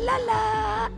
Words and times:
la 0.00 0.16
la. 0.16 0.88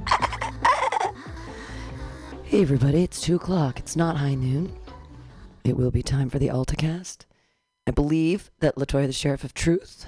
hey 2.45 2.63
everybody, 2.63 3.03
it's 3.03 3.21
two 3.21 3.37
o'clock. 3.37 3.79
It's 3.79 3.97
not 3.97 4.17
high 4.17 4.35
noon. 4.35 4.77
It 5.65 5.77
will 5.77 5.91
be 5.91 6.03
time 6.03 6.31
for 6.31 6.39
the 6.39 6.49
AltaCast. 6.49 7.25
I 7.87 7.91
believe 7.91 8.51
that 8.61 8.77
Latoya, 8.77 9.07
the 9.07 9.13
Sheriff 9.13 9.45
of 9.45 9.55
Truth, 9.55 10.07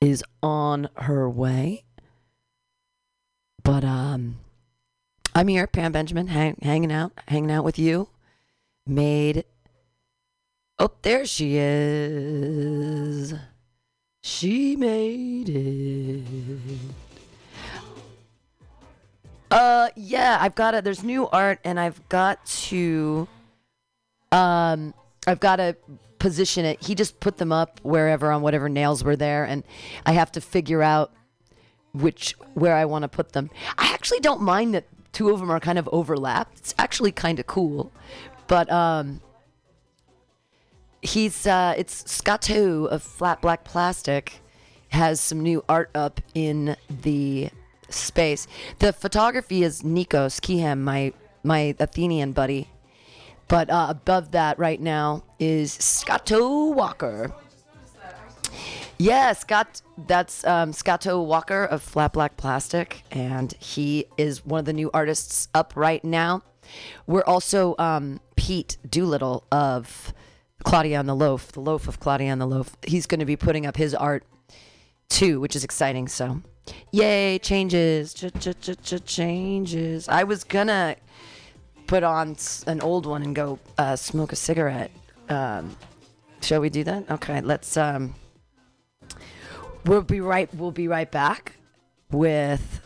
is 0.00 0.24
on 0.42 0.88
her 0.96 1.28
way. 1.28 1.84
But 3.62 3.84
um, 3.84 4.36
I'm 5.34 5.48
here, 5.48 5.66
Pam 5.66 5.92
Benjamin, 5.92 6.28
hang, 6.28 6.56
hanging 6.62 6.92
out, 6.92 7.12
hanging 7.28 7.50
out 7.50 7.64
with 7.64 7.78
you. 7.78 8.08
Made. 8.86 9.44
Oh, 10.78 10.92
there 11.02 11.24
she 11.26 11.56
is. 11.56 13.34
She 14.22 14.76
made 14.76 15.48
it. 15.50 16.24
Uh, 19.54 19.88
yeah, 19.94 20.36
I've 20.40 20.56
got 20.56 20.72
to. 20.72 20.82
There's 20.82 21.04
new 21.04 21.28
art, 21.28 21.60
and 21.64 21.78
I've 21.78 22.06
got 22.08 22.44
to. 22.46 23.28
Um, 24.32 24.92
I've 25.28 25.38
got 25.38 25.56
to 25.56 25.76
position 26.18 26.64
it. 26.64 26.82
He 26.82 26.96
just 26.96 27.20
put 27.20 27.36
them 27.36 27.52
up 27.52 27.80
wherever 27.84 28.32
on 28.32 28.42
whatever 28.42 28.68
nails 28.68 29.04
were 29.04 29.14
there, 29.14 29.44
and 29.44 29.62
I 30.04 30.12
have 30.12 30.32
to 30.32 30.40
figure 30.40 30.82
out 30.82 31.12
which 31.92 32.34
where 32.54 32.74
I 32.74 32.84
want 32.84 33.04
to 33.04 33.08
put 33.08 33.32
them. 33.32 33.48
I 33.78 33.92
actually 33.94 34.18
don't 34.18 34.42
mind 34.42 34.74
that 34.74 34.86
two 35.12 35.30
of 35.30 35.38
them 35.38 35.52
are 35.52 35.60
kind 35.60 35.78
of 35.78 35.88
overlapped. 35.92 36.58
It's 36.58 36.74
actually 36.76 37.12
kind 37.12 37.38
of 37.38 37.46
cool, 37.46 37.92
but 38.48 38.68
um, 38.72 39.20
he's 41.00 41.46
uh, 41.46 41.74
it's 41.78 42.10
Scotto 42.10 42.86
of 42.86 43.04
Flat 43.04 43.40
Black 43.40 43.62
Plastic 43.62 44.40
has 44.88 45.20
some 45.20 45.40
new 45.40 45.64
art 45.68 45.90
up 45.94 46.20
in 46.34 46.76
the 46.88 47.50
space. 47.94 48.46
The 48.78 48.92
photography 48.92 49.62
is 49.62 49.82
Nikos 49.82 50.40
Kihem, 50.40 50.80
my 50.80 51.12
my 51.42 51.74
Athenian 51.78 52.32
buddy. 52.32 52.68
But 53.48 53.68
uh, 53.70 53.86
above 53.90 54.30
that 54.32 54.58
right 54.58 54.80
now 54.80 55.24
is 55.38 55.72
Scotto 55.72 56.70
Walker. 56.70 57.32
Yeah, 58.98 59.32
Scott. 59.32 59.82
That's 59.96 60.44
um, 60.44 60.72
Scotto 60.72 61.20
Walker 61.22 61.64
of 61.64 61.82
Flat 61.82 62.12
Black 62.12 62.36
Plastic, 62.36 63.02
and 63.10 63.52
he 63.58 64.06
is 64.16 64.44
one 64.44 64.60
of 64.60 64.64
the 64.64 64.72
new 64.72 64.90
artists 64.94 65.48
up 65.54 65.72
right 65.76 66.02
now. 66.04 66.42
We're 67.06 67.24
also 67.24 67.74
um, 67.78 68.20
Pete 68.36 68.78
Doolittle 68.88 69.44
of 69.52 70.14
Claudia 70.64 70.98
on 70.98 71.06
the 71.06 71.14
Loaf, 71.14 71.52
the 71.52 71.60
Loaf 71.60 71.88
of 71.88 72.00
Claudia 72.00 72.32
on 72.32 72.38
the 72.38 72.46
Loaf. 72.46 72.76
He's 72.86 73.06
going 73.06 73.20
to 73.20 73.26
be 73.26 73.36
putting 73.36 73.66
up 73.66 73.76
his 73.76 73.94
art 73.94 74.24
too, 75.08 75.40
which 75.40 75.54
is 75.54 75.64
exciting. 75.64 76.08
So, 76.08 76.42
yay, 76.92 77.38
changes, 77.38 78.14
changes. 79.04 80.08
I 80.08 80.24
was 80.24 80.44
gonna 80.44 80.96
put 81.86 82.02
on 82.02 82.36
an 82.66 82.80
old 82.80 83.06
one 83.06 83.22
and 83.22 83.34
go 83.34 83.58
uh, 83.78 83.96
smoke 83.96 84.32
a 84.32 84.36
cigarette. 84.36 84.90
Um, 85.28 85.76
shall 86.40 86.60
we 86.60 86.70
do 86.70 86.84
that? 86.84 87.10
Okay, 87.10 87.40
let's. 87.40 87.76
Um, 87.76 88.14
we'll 89.84 90.02
be 90.02 90.20
right. 90.20 90.52
We'll 90.54 90.72
be 90.72 90.88
right 90.88 91.10
back 91.10 91.56
with 92.10 92.80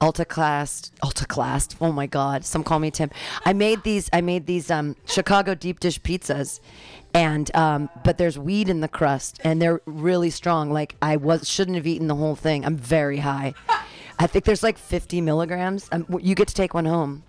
Alta 0.00 0.24
Class. 0.24 0.92
Class. 1.28 1.68
Oh 1.80 1.92
my 1.92 2.06
God! 2.06 2.44
Some 2.44 2.62
call 2.62 2.78
me 2.78 2.90
Tim. 2.90 3.10
I 3.44 3.52
made 3.52 3.82
these. 3.82 4.08
I 4.12 4.20
made 4.20 4.46
these 4.46 4.70
um, 4.70 4.96
Chicago 5.06 5.54
deep 5.54 5.80
dish 5.80 6.00
pizzas, 6.00 6.60
and 7.16 7.54
um, 7.56 7.88
but 8.04 8.18
there's 8.18 8.38
weed 8.38 8.68
in 8.68 8.80
the 8.80 8.88
crust, 8.88 9.40
and 9.42 9.60
they're 9.60 9.80
really 9.86 10.28
strong. 10.28 10.70
Like 10.70 10.96
I 11.00 11.16
was 11.16 11.48
shouldn't 11.48 11.76
have 11.76 11.86
eaten 11.86 12.08
the 12.08 12.14
whole 12.14 12.36
thing. 12.36 12.64
I'm 12.64 12.76
very 12.76 13.18
high. 13.18 13.54
I 14.18 14.26
think 14.26 14.44
there's 14.44 14.62
like 14.62 14.78
50 14.78 15.20
milligrams. 15.22 15.88
Um, 15.92 16.06
you 16.20 16.34
get 16.34 16.48
to 16.48 16.54
take 16.54 16.74
one 16.74 16.84
home. 16.84 17.22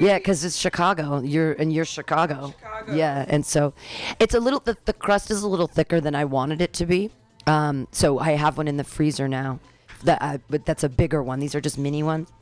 Yeah, 0.00 0.18
because 0.18 0.44
it's 0.44 0.56
Chicago. 0.56 1.20
You're 1.20 1.52
and 1.52 1.72
you're 1.72 1.84
Chicago. 1.84 2.54
Yeah, 2.90 3.26
and 3.28 3.44
so 3.44 3.74
it's 4.18 4.34
a 4.34 4.40
little. 4.40 4.60
The, 4.60 4.78
the 4.86 4.94
crust 4.94 5.30
is 5.30 5.42
a 5.42 5.48
little 5.48 5.66
thicker 5.66 6.00
than 6.00 6.14
I 6.14 6.24
wanted 6.24 6.62
it 6.62 6.72
to 6.74 6.86
be. 6.86 7.10
Um, 7.46 7.86
so 7.92 8.18
I 8.18 8.32
have 8.32 8.56
one 8.56 8.66
in 8.66 8.78
the 8.78 8.84
freezer 8.84 9.28
now. 9.28 9.60
That 10.04 10.22
I, 10.22 10.40
but 10.48 10.64
that's 10.64 10.84
a 10.84 10.88
bigger 10.88 11.22
one. 11.22 11.38
These 11.38 11.54
are 11.54 11.60
just 11.60 11.76
mini 11.76 12.02
ones, 12.02 12.32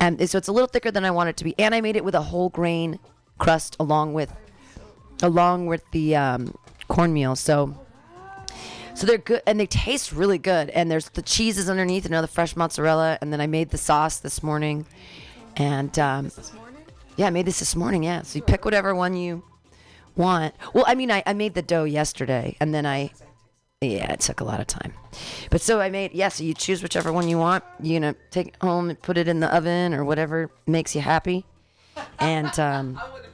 and 0.00 0.28
so 0.30 0.38
it's 0.38 0.48
a 0.48 0.52
little 0.52 0.68
thicker 0.68 0.90
than 0.90 1.04
I 1.04 1.10
want 1.10 1.28
it 1.28 1.36
to 1.38 1.44
be. 1.44 1.54
And 1.58 1.74
I 1.74 1.80
made 1.80 1.96
it 1.96 2.04
with 2.04 2.14
a 2.14 2.22
whole 2.22 2.48
grain 2.48 3.00
crust 3.38 3.76
along 3.80 4.14
with 4.14 4.32
along 5.22 5.66
with 5.66 5.88
the 5.92 6.16
um, 6.16 6.54
cornmeal. 6.88 7.36
So 7.36 7.74
so 8.94 9.06
they're 9.06 9.18
good 9.18 9.42
and 9.46 9.58
they 9.58 9.66
taste 9.66 10.12
really 10.12 10.38
good. 10.38 10.70
And 10.70 10.90
there's 10.90 11.08
the 11.10 11.22
cheese 11.22 11.58
is 11.58 11.70
underneath, 11.70 12.06
another 12.06 12.26
fresh 12.26 12.56
mozzarella. 12.56 13.18
And 13.20 13.32
then 13.32 13.40
I 13.40 13.46
made 13.46 13.70
the 13.70 13.78
sauce 13.78 14.18
this 14.18 14.42
morning, 14.42 14.86
and 15.56 15.96
um, 15.98 16.30
yeah, 17.16 17.26
I 17.26 17.30
made 17.30 17.46
this 17.46 17.60
this 17.60 17.74
morning. 17.74 18.02
Yeah, 18.02 18.22
so 18.22 18.36
you 18.36 18.42
pick 18.42 18.64
whatever 18.64 18.94
one 18.94 19.16
you 19.16 19.42
want. 20.16 20.54
Well, 20.74 20.84
I 20.86 20.94
mean, 20.94 21.10
I, 21.10 21.22
I 21.26 21.32
made 21.32 21.54
the 21.54 21.62
dough 21.62 21.84
yesterday, 21.84 22.56
and 22.60 22.74
then 22.74 22.86
I 22.86 23.12
yeah, 23.80 24.12
it 24.12 24.20
took 24.20 24.40
a 24.40 24.44
lot 24.44 24.60
of 24.60 24.66
time. 24.66 24.92
But 25.50 25.60
so 25.60 25.80
I 25.80 25.90
made 25.90 26.12
yeah. 26.12 26.28
So 26.28 26.44
you 26.44 26.54
choose 26.54 26.82
whichever 26.82 27.12
one 27.12 27.28
you 27.28 27.38
want. 27.38 27.64
You're 27.80 28.00
gonna 28.00 28.14
take 28.30 28.48
it 28.48 28.56
home 28.60 28.90
and 28.90 29.00
put 29.00 29.18
it 29.18 29.26
in 29.26 29.40
the 29.40 29.54
oven 29.54 29.94
or 29.94 30.04
whatever 30.04 30.50
makes 30.66 30.94
you 30.94 31.00
happy. 31.00 31.44
And 32.18 32.56
um, 32.58 33.00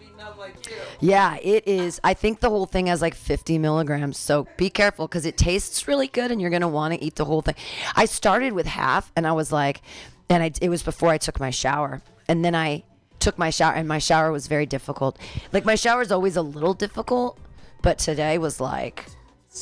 yeah, 1.00 1.36
it 1.42 1.66
is. 1.66 2.00
I 2.02 2.14
think 2.14 2.40
the 2.40 2.50
whole 2.50 2.66
thing 2.66 2.86
has 2.86 3.00
like 3.00 3.14
50 3.14 3.58
milligrams. 3.58 4.18
So 4.18 4.46
be 4.56 4.70
careful 4.70 5.06
because 5.06 5.26
it 5.26 5.36
tastes 5.36 5.86
really 5.88 6.08
good 6.08 6.30
and 6.30 6.40
you're 6.40 6.50
going 6.50 6.62
to 6.62 6.68
want 6.68 6.94
to 6.94 7.02
eat 7.02 7.16
the 7.16 7.24
whole 7.24 7.42
thing. 7.42 7.54
I 7.96 8.04
started 8.04 8.52
with 8.52 8.66
half 8.66 9.12
and 9.16 9.26
I 9.26 9.32
was 9.32 9.52
like, 9.52 9.82
and 10.28 10.42
I, 10.42 10.52
it 10.60 10.68
was 10.68 10.82
before 10.82 11.10
I 11.10 11.18
took 11.18 11.40
my 11.40 11.50
shower. 11.50 12.02
And 12.28 12.44
then 12.44 12.54
I 12.54 12.84
took 13.18 13.38
my 13.38 13.50
shower 13.50 13.74
and 13.74 13.88
my 13.88 13.98
shower 13.98 14.30
was 14.30 14.46
very 14.46 14.66
difficult. 14.66 15.18
Like 15.52 15.64
my 15.64 15.74
shower 15.74 16.02
is 16.02 16.12
always 16.12 16.36
a 16.36 16.42
little 16.42 16.74
difficult, 16.74 17.38
but 17.82 17.98
today 17.98 18.38
was 18.38 18.60
like, 18.60 19.06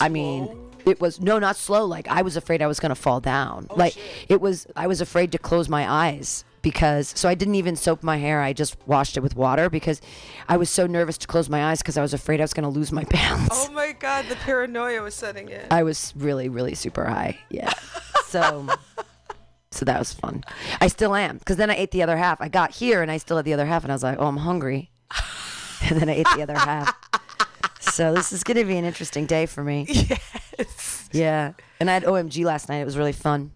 I 0.00 0.08
mean, 0.08 0.48
it 0.84 1.00
was 1.00 1.20
no, 1.20 1.38
not 1.38 1.56
slow. 1.56 1.84
Like 1.84 2.08
I 2.08 2.22
was 2.22 2.36
afraid 2.36 2.62
I 2.62 2.66
was 2.66 2.80
going 2.80 2.90
to 2.90 2.96
fall 2.96 3.20
down. 3.20 3.68
like 3.76 3.96
it 4.28 4.40
was, 4.40 4.66
I 4.74 4.86
was 4.86 5.00
afraid 5.00 5.32
to 5.32 5.38
close 5.38 5.68
my 5.68 5.90
eyes 5.90 6.44
because 6.66 7.12
so 7.14 7.28
I 7.28 7.36
didn't 7.36 7.54
even 7.54 7.76
soap 7.76 8.02
my 8.02 8.16
hair. 8.16 8.42
I 8.42 8.52
just 8.52 8.76
washed 8.88 9.16
it 9.16 9.20
with 9.20 9.36
water 9.36 9.70
because 9.70 10.00
I 10.48 10.56
was 10.56 10.68
so 10.68 10.88
nervous 10.88 11.16
to 11.18 11.28
close 11.28 11.48
my 11.48 11.66
eyes 11.66 11.78
because 11.78 11.96
I 11.96 12.02
was 12.02 12.12
afraid 12.12 12.40
I 12.40 12.42
was 12.42 12.52
going 12.52 12.64
to 12.64 12.68
lose 12.68 12.90
my 12.90 13.04
balance. 13.08 13.50
Oh 13.52 13.70
my 13.70 13.92
god, 13.92 14.24
the 14.28 14.34
paranoia 14.34 15.00
was 15.00 15.14
setting 15.14 15.48
in. 15.48 15.64
I 15.70 15.84
was 15.84 16.12
really, 16.16 16.48
really 16.48 16.74
super 16.74 17.04
high. 17.04 17.38
Yeah. 17.50 17.72
So, 18.24 18.66
so 19.70 19.84
that 19.84 19.96
was 19.96 20.12
fun. 20.12 20.42
I 20.80 20.88
still 20.88 21.14
am 21.14 21.38
because 21.38 21.56
then 21.56 21.70
I 21.70 21.76
ate 21.76 21.92
the 21.92 22.02
other 22.02 22.16
half. 22.16 22.40
I 22.40 22.48
got 22.48 22.72
here 22.72 23.00
and 23.00 23.12
I 23.12 23.18
still 23.18 23.36
had 23.36 23.46
the 23.46 23.52
other 23.52 23.66
half, 23.66 23.84
and 23.84 23.92
I 23.92 23.94
was 23.94 24.02
like, 24.02 24.18
oh, 24.18 24.26
I'm 24.26 24.38
hungry. 24.38 24.90
And 25.88 26.00
then 26.00 26.08
I 26.08 26.14
ate 26.14 26.26
the 26.34 26.42
other 26.42 26.54
half. 26.54 26.92
So 27.80 28.14
this 28.14 28.32
is 28.32 28.42
going 28.42 28.56
to 28.56 28.64
be 28.64 28.78
an 28.78 28.86
interesting 28.86 29.26
day 29.26 29.44
for 29.44 29.62
me. 29.62 29.84
yes. 29.90 31.10
Yeah. 31.12 31.52
And 31.78 31.90
I 31.90 31.92
had 31.92 32.04
OMG 32.04 32.46
last 32.46 32.70
night. 32.70 32.78
It 32.78 32.86
was 32.86 32.96
really 32.96 33.12
fun. 33.12 33.52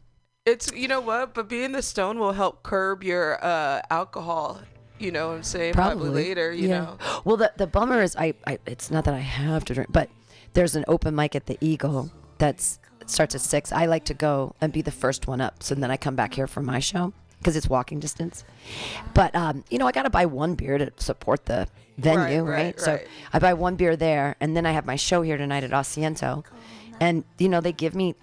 It's 0.50 0.72
you 0.72 0.88
know 0.88 1.00
what, 1.00 1.34
but 1.34 1.48
being 1.48 1.72
the 1.72 1.82
stone 1.82 2.18
will 2.18 2.32
help 2.32 2.62
curb 2.62 3.02
your 3.04 3.42
uh, 3.44 3.82
alcohol. 3.90 4.60
You 4.98 5.10
know 5.12 5.28
what 5.28 5.36
I'm 5.36 5.42
saying? 5.42 5.74
Probably, 5.74 6.10
later. 6.10 6.52
You 6.52 6.68
know. 6.68 6.98
Well, 7.24 7.36
the 7.36 7.52
the 7.56 7.66
bummer 7.66 8.02
is 8.02 8.16
I, 8.16 8.34
I 8.46 8.58
it's 8.66 8.90
not 8.90 9.04
that 9.04 9.14
I 9.14 9.20
have 9.20 9.64
to 9.66 9.74
drink, 9.74 9.90
but 9.92 10.10
there's 10.52 10.76
an 10.76 10.84
open 10.88 11.14
mic 11.14 11.34
at 11.34 11.46
the 11.46 11.56
Eagle 11.60 12.10
that's 12.38 12.78
starts 13.06 13.34
at 13.34 13.40
six. 13.40 13.72
I 13.72 13.86
like 13.86 14.04
to 14.06 14.14
go 14.14 14.54
and 14.60 14.72
be 14.72 14.82
the 14.82 14.90
first 14.90 15.26
one 15.26 15.40
up, 15.40 15.62
so 15.62 15.74
then 15.74 15.90
I 15.90 15.96
come 15.96 16.16
back 16.16 16.34
here 16.34 16.46
for 16.46 16.62
my 16.62 16.80
show 16.80 17.12
because 17.38 17.56
it's 17.56 17.68
walking 17.68 18.00
distance. 18.00 18.44
But 19.14 19.34
um, 19.34 19.64
you 19.70 19.78
know, 19.78 19.86
I 19.86 19.92
got 19.92 20.02
to 20.02 20.10
buy 20.10 20.26
one 20.26 20.54
beer 20.54 20.78
to 20.78 20.92
support 20.96 21.46
the 21.46 21.66
venue, 21.96 22.42
Right, 22.42 22.64
right, 22.64 22.80
So 22.80 22.92
right. 22.94 23.06
I 23.32 23.38
buy 23.38 23.54
one 23.54 23.76
beer 23.76 23.96
there, 23.96 24.36
and 24.40 24.56
then 24.56 24.66
I 24.66 24.72
have 24.72 24.86
my 24.86 24.96
show 24.96 25.22
here 25.22 25.36
tonight 25.36 25.64
at 25.64 25.70
Asiento, 25.70 26.44
and 26.98 27.24
you 27.38 27.48
know 27.48 27.60
they 27.60 27.72
give 27.72 27.94
me 27.94 28.14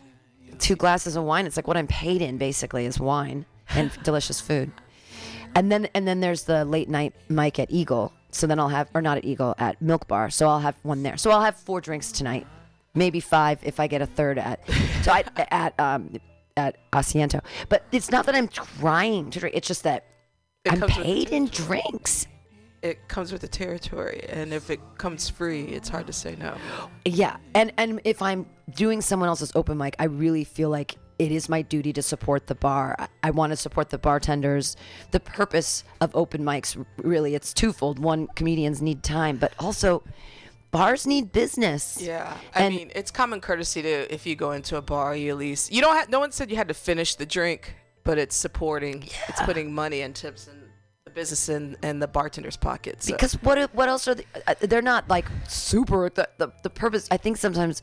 two 0.59 0.75
glasses 0.75 1.15
of 1.15 1.23
wine. 1.23 1.45
It's 1.45 1.55
like 1.57 1.67
what 1.67 1.77
I'm 1.77 1.87
paid 1.87 2.21
in 2.21 2.37
basically 2.37 2.85
is 2.85 2.99
wine 2.99 3.45
and 3.69 3.91
delicious 4.03 4.39
food. 4.41 4.71
And 5.55 5.71
then 5.71 5.87
and 5.93 6.07
then 6.07 6.19
there's 6.19 6.43
the 6.43 6.65
late 6.65 6.89
night 6.89 7.13
mic 7.29 7.59
at 7.59 7.71
Eagle. 7.71 8.13
So 8.31 8.45
then 8.45 8.59
I'll 8.59 8.69
have 8.69 8.89
or 8.93 9.01
not 9.01 9.17
at 9.17 9.25
Eagle 9.25 9.55
at 9.57 9.81
Milk 9.81 10.07
Bar. 10.07 10.29
So 10.29 10.47
I'll 10.47 10.59
have 10.59 10.75
one 10.83 11.03
there. 11.03 11.17
So 11.17 11.31
I'll 11.31 11.41
have 11.41 11.55
four 11.55 11.81
drinks 11.81 12.11
tonight, 12.11 12.45
maybe 12.93 13.19
five 13.19 13.59
if 13.63 13.79
I 13.79 13.87
get 13.87 14.01
a 14.01 14.05
third 14.05 14.37
at 14.37 14.59
so 15.03 15.11
I, 15.11 15.23
at 15.51 15.79
um 15.79 16.19
at 16.55 16.77
Asiento. 16.91 17.41
But 17.69 17.83
it's 17.91 18.11
not 18.11 18.25
that 18.25 18.35
I'm 18.35 18.47
trying 18.47 19.29
to 19.31 19.39
drink. 19.39 19.55
It's 19.55 19.67
just 19.67 19.83
that 19.83 20.05
It 20.65 20.73
I'm 20.73 20.79
comes 20.79 20.97
with 20.97 21.05
the 21.05 21.13
paid 21.13 21.29
in 21.29 21.45
drinks. 21.47 22.27
It 22.81 23.07
comes 23.07 23.31
with 23.31 23.41
the 23.41 23.47
territory, 23.47 24.23
and 24.29 24.53
if 24.53 24.69
it 24.69 24.79
comes 24.97 25.27
free, 25.29 25.63
it's 25.63 25.89
hard 25.89 26.05
to 26.07 26.13
say 26.13 26.35
no. 26.35 26.55
Yeah, 27.05 27.37
and 27.55 27.73
and 27.77 27.99
if 28.03 28.21
I'm 28.21 28.45
doing 28.75 29.01
someone 29.01 29.29
else's 29.29 29.51
open 29.55 29.77
mic, 29.77 29.95
I 29.97 30.05
really 30.05 30.43
feel 30.43 30.69
like 30.69 30.95
it 31.17 31.31
is 31.31 31.49
my 31.49 31.63
duty 31.63 31.91
to 31.93 32.01
support 32.03 32.45
the 32.45 32.53
bar. 32.53 32.95
I, 32.99 33.07
I 33.23 33.31
want 33.31 33.51
to 33.51 33.57
support 33.57 33.89
the 33.89 33.97
bartenders. 33.97 34.75
The 35.09 35.19
purpose 35.19 35.83
of 36.01 36.15
open 36.15 36.43
mics, 36.43 36.83
really, 36.97 37.33
it's 37.33 37.51
twofold. 37.53 37.97
One, 37.97 38.27
comedians 38.35 38.79
need 38.81 39.01
time, 39.01 39.37
but 39.37 39.53
also 39.57 40.03
bars 40.69 41.07
need 41.07 41.31
business. 41.31 41.97
Yeah, 41.99 42.37
I 42.53 42.63
And- 42.65 42.75
mean, 42.75 42.91
it's 42.93 43.09
common 43.09 43.41
courtesy 43.41 43.81
to 43.81 44.13
if 44.13 44.27
you 44.27 44.35
go 44.35 44.51
into 44.51 44.77
a 44.77 44.81
bar, 44.83 45.15
you 45.15 45.31
at 45.31 45.37
least 45.37 45.71
you 45.71 45.81
don't 45.81 45.95
have. 45.95 46.09
No 46.09 46.19
one 46.19 46.31
said 46.31 46.51
you 46.51 46.57
had 46.57 46.67
to 46.67 46.75
finish 46.75 47.15
the 47.15 47.25
drink 47.25 47.73
but 48.03 48.17
it's 48.17 48.37
supporting. 48.37 49.01
Yeah. 49.03 49.09
It's 49.27 49.41
putting 49.41 49.73
money 49.75 49.99
and 49.99 50.15
tips 50.15 50.45
the 50.45 50.53
business 51.17 51.49
and 51.49 51.75
and 51.81 52.01
the 52.01 52.07
bartender's 52.07 52.55
pockets. 52.55 53.07
So. 53.07 53.13
Because 53.13 53.33
what 53.41 53.73
what 53.73 53.89
else 53.89 54.07
are 54.07 54.15
they? 54.15 54.25
Uh, 54.45 54.53
they're 54.61 54.81
not 54.83 55.09
like 55.09 55.25
super. 55.47 56.09
The, 56.09 56.29
the 56.37 56.51
the 56.63 56.69
purpose. 56.69 57.07
I 57.09 57.17
think 57.17 57.37
sometimes 57.37 57.81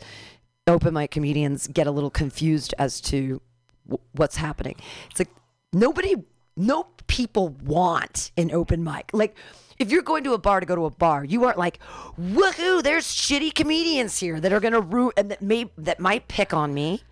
open 0.67 0.95
mic 0.95 1.11
comedians 1.11 1.67
get 1.67 1.87
a 1.87 1.91
little 1.91 2.11
confused 2.11 2.75
as 2.79 3.01
to 3.03 3.43
w- 3.87 4.03
what's 4.13 4.37
happening. 4.37 4.77
It's 5.11 5.19
like 5.19 5.31
nobody, 5.73 6.15
no 6.57 6.87
people 7.07 7.49
want 7.49 8.31
an 8.37 8.51
open 8.53 8.83
mic. 8.85 9.11
Like 9.13 9.37
if 9.79 9.91
you're 9.91 10.03
going 10.03 10.25
to 10.25 10.33
a 10.33 10.39
bar 10.39 10.61
to 10.61 10.67
go 10.67 10.77
to 10.77 10.85
a 10.87 10.91
bar, 10.91 11.25
you 11.25 11.45
aren't 11.45 11.59
like, 11.59 11.81
woohoo, 12.19 12.83
there's 12.83 13.05
shitty 13.05 13.53
comedians 13.53 14.19
here 14.19 14.39
that 14.41 14.53
are 14.53 14.61
gonna 14.61 14.81
root 14.81 15.15
and 15.17 15.31
that 15.31 15.43
may 15.43 15.71
that 15.77 15.99
might 15.99 16.29
pick 16.29 16.55
on 16.55 16.73
me. 16.73 17.03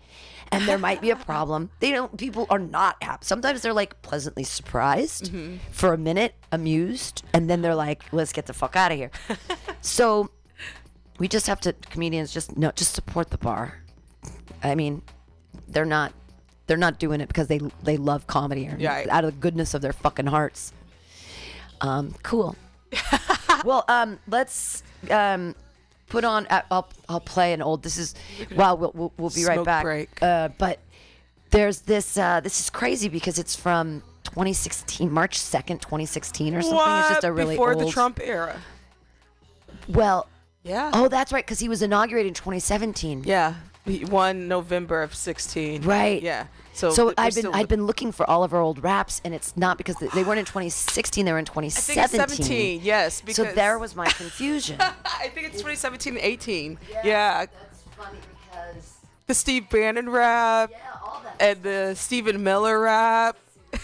And 0.53 0.67
there 0.67 0.77
might 0.77 1.01
be 1.01 1.09
a 1.09 1.15
problem. 1.15 1.69
They 1.79 1.91
don't. 1.91 2.15
People 2.17 2.47
are 2.49 2.59
not 2.59 3.01
happy. 3.01 3.25
Sometimes 3.25 3.61
they're 3.61 3.73
like 3.73 4.01
pleasantly 4.01 4.43
surprised 4.43 5.31
mm-hmm. 5.31 5.57
for 5.71 5.93
a 5.93 5.97
minute, 5.97 6.35
amused, 6.51 7.23
and 7.33 7.49
then 7.49 7.61
they're 7.61 7.75
like, 7.75 8.03
"Let's 8.11 8.31
get 8.31 8.45
the 8.45 8.53
fuck 8.53 8.75
out 8.75 8.91
of 8.91 8.97
here." 8.97 9.11
so, 9.81 10.29
we 11.17 11.27
just 11.27 11.47
have 11.47 11.59
to 11.61 11.73
comedians 11.89 12.33
just 12.33 12.57
no, 12.57 12.71
just 12.71 12.93
support 12.93 13.29
the 13.31 13.37
bar. 13.37 13.81
I 14.63 14.75
mean, 14.75 15.01
they're 15.67 15.85
not 15.85 16.13
they're 16.67 16.77
not 16.77 16.99
doing 16.99 17.21
it 17.21 17.27
because 17.27 17.47
they 17.47 17.59
they 17.83 17.97
love 17.97 18.27
comedy 18.27 18.67
or 18.67 18.75
yeah, 18.77 19.05
out 19.09 19.25
of 19.25 19.33
the 19.33 19.39
goodness 19.39 19.73
of 19.73 19.81
their 19.81 19.93
fucking 19.93 20.27
hearts. 20.27 20.73
Um, 21.81 22.15
cool. 22.23 22.55
well, 23.65 23.83
um, 23.87 24.19
let's 24.27 24.83
um, 25.09 25.55
put 26.13 26.23
on. 26.23 26.45
Uh, 26.47 26.61
I'll 26.71 26.87
I'll 27.09 27.19
play 27.19 27.53
an 27.53 27.61
old. 27.61 27.83
This 27.83 27.97
is. 27.97 28.15
Well, 28.55 28.77
we'll 28.77 28.91
we'll, 28.93 29.13
we'll 29.17 29.29
be 29.31 29.45
right 29.45 29.65
back. 29.65 29.83
Break. 29.83 30.09
Uh, 30.21 30.49
but 30.57 30.79
there's 31.49 31.81
this. 31.81 32.17
Uh, 32.17 32.39
this 32.39 32.61
is 32.61 32.69
crazy 32.69 33.09
because 33.09 33.39
it's 33.39 33.55
from 33.55 34.03
2016, 34.25 35.11
March 35.11 35.39
2nd, 35.39 35.81
2016, 35.81 36.55
or 36.55 36.61
something. 36.61 36.77
What? 36.77 36.99
It's 36.99 37.09
just 37.09 37.23
a 37.23 37.33
really 37.33 37.55
before 37.55 37.73
old. 37.73 37.87
the 37.87 37.91
Trump 37.91 38.19
era. 38.23 38.61
Well. 39.89 40.29
Yeah. 40.63 40.91
Oh, 40.93 41.09
that's 41.09 41.33
right, 41.33 41.43
because 41.43 41.59
he 41.59 41.67
was 41.67 41.81
inaugurated 41.81 42.29
in 42.29 42.33
2017. 42.35 43.25
Yeah, 43.25 43.55
he 43.83 44.05
won 44.05 44.47
November 44.47 45.03
of 45.03 45.13
16. 45.13 45.81
Right. 45.81 46.23
Yeah. 46.23 46.47
So, 46.73 46.89
so 46.89 47.13
I've 47.17 47.35
been 47.35 47.47
I've 47.47 47.67
been 47.67 47.85
looking 47.85 48.11
for 48.11 48.27
all 48.27 48.43
of 48.43 48.51
our 48.53 48.59
old 48.59 48.83
raps, 48.83 49.21
and 49.23 49.33
it's 49.33 49.55
not 49.55 49.77
because 49.77 49.95
they 49.97 50.23
weren't 50.23 50.39
in 50.39 50.45
2016; 50.45 51.23
they 51.23 51.31
were 51.31 51.37
in 51.37 51.45
2017. 51.45 52.03
I 52.03 52.07
think 52.07 52.29
17, 52.29 52.81
yes. 52.81 53.21
so 53.29 53.43
there 53.43 53.77
was 53.77 53.95
my 53.95 54.07
confusion. 54.07 54.77
I 54.81 55.29
think 55.29 55.47
it's 55.47 55.57
2017 55.57 56.15
and 56.15 56.23
18. 56.23 56.79
Yeah. 56.91 57.01
yeah. 57.03 57.45
That's 57.45 57.83
funny 57.95 58.17
because 58.41 58.97
the 59.27 59.35
Steve 59.35 59.69
Bannon 59.69 60.09
rap 60.09 60.71
yeah, 60.71 60.77
all 61.05 61.21
that 61.23 61.35
and 61.39 61.61
the 61.63 61.93
Stephen 61.95 62.43
Miller 62.43 62.79
rap. 62.79 63.37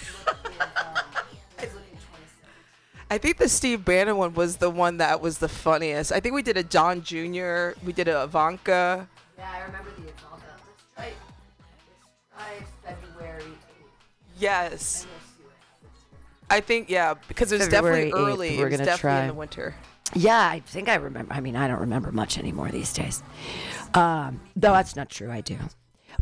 I 3.11 3.17
think 3.17 3.37
the 3.37 3.49
Steve 3.49 3.85
Bannon 3.85 4.17
one 4.17 4.33
was 4.33 4.57
the 4.57 4.69
one 4.69 4.97
that 4.97 5.21
was 5.21 5.39
the 5.39 5.49
funniest. 5.49 6.11
I 6.11 6.19
think 6.19 6.35
we 6.35 6.43
did 6.43 6.57
a 6.57 6.63
John 6.63 7.01
Jr. 7.01 7.71
We 7.83 7.93
did 7.93 8.07
a 8.07 8.23
Ivanka. 8.23 9.07
Yeah, 9.37 9.51
I 9.51 9.61
remember 9.61 9.88
Yes. 14.39 15.05
I 16.49 16.61
think 16.61 16.89
yeah, 16.89 17.13
because 17.27 17.51
it 17.51 17.59
was 17.59 17.67
definitely 17.67 18.11
early. 18.11 18.57
We're 18.57 18.67
it 18.67 18.71
was 18.71 18.77
gonna 18.79 18.85
definitely 18.85 18.97
try. 18.97 19.21
in 19.21 19.27
the 19.27 19.33
winter. 19.35 19.75
Yeah, 20.15 20.39
I 20.39 20.61
think 20.61 20.89
I 20.89 20.95
remember. 20.95 21.31
I 21.33 21.41
mean, 21.41 21.55
I 21.55 21.67
don't 21.67 21.81
remember 21.81 22.11
much 22.11 22.39
anymore 22.39 22.69
these 22.69 22.91
days. 22.91 23.21
Um, 23.93 24.39
though 24.55 24.71
that's 24.71 24.95
not 24.95 25.09
true. 25.09 25.29
I 25.29 25.41
do 25.41 25.57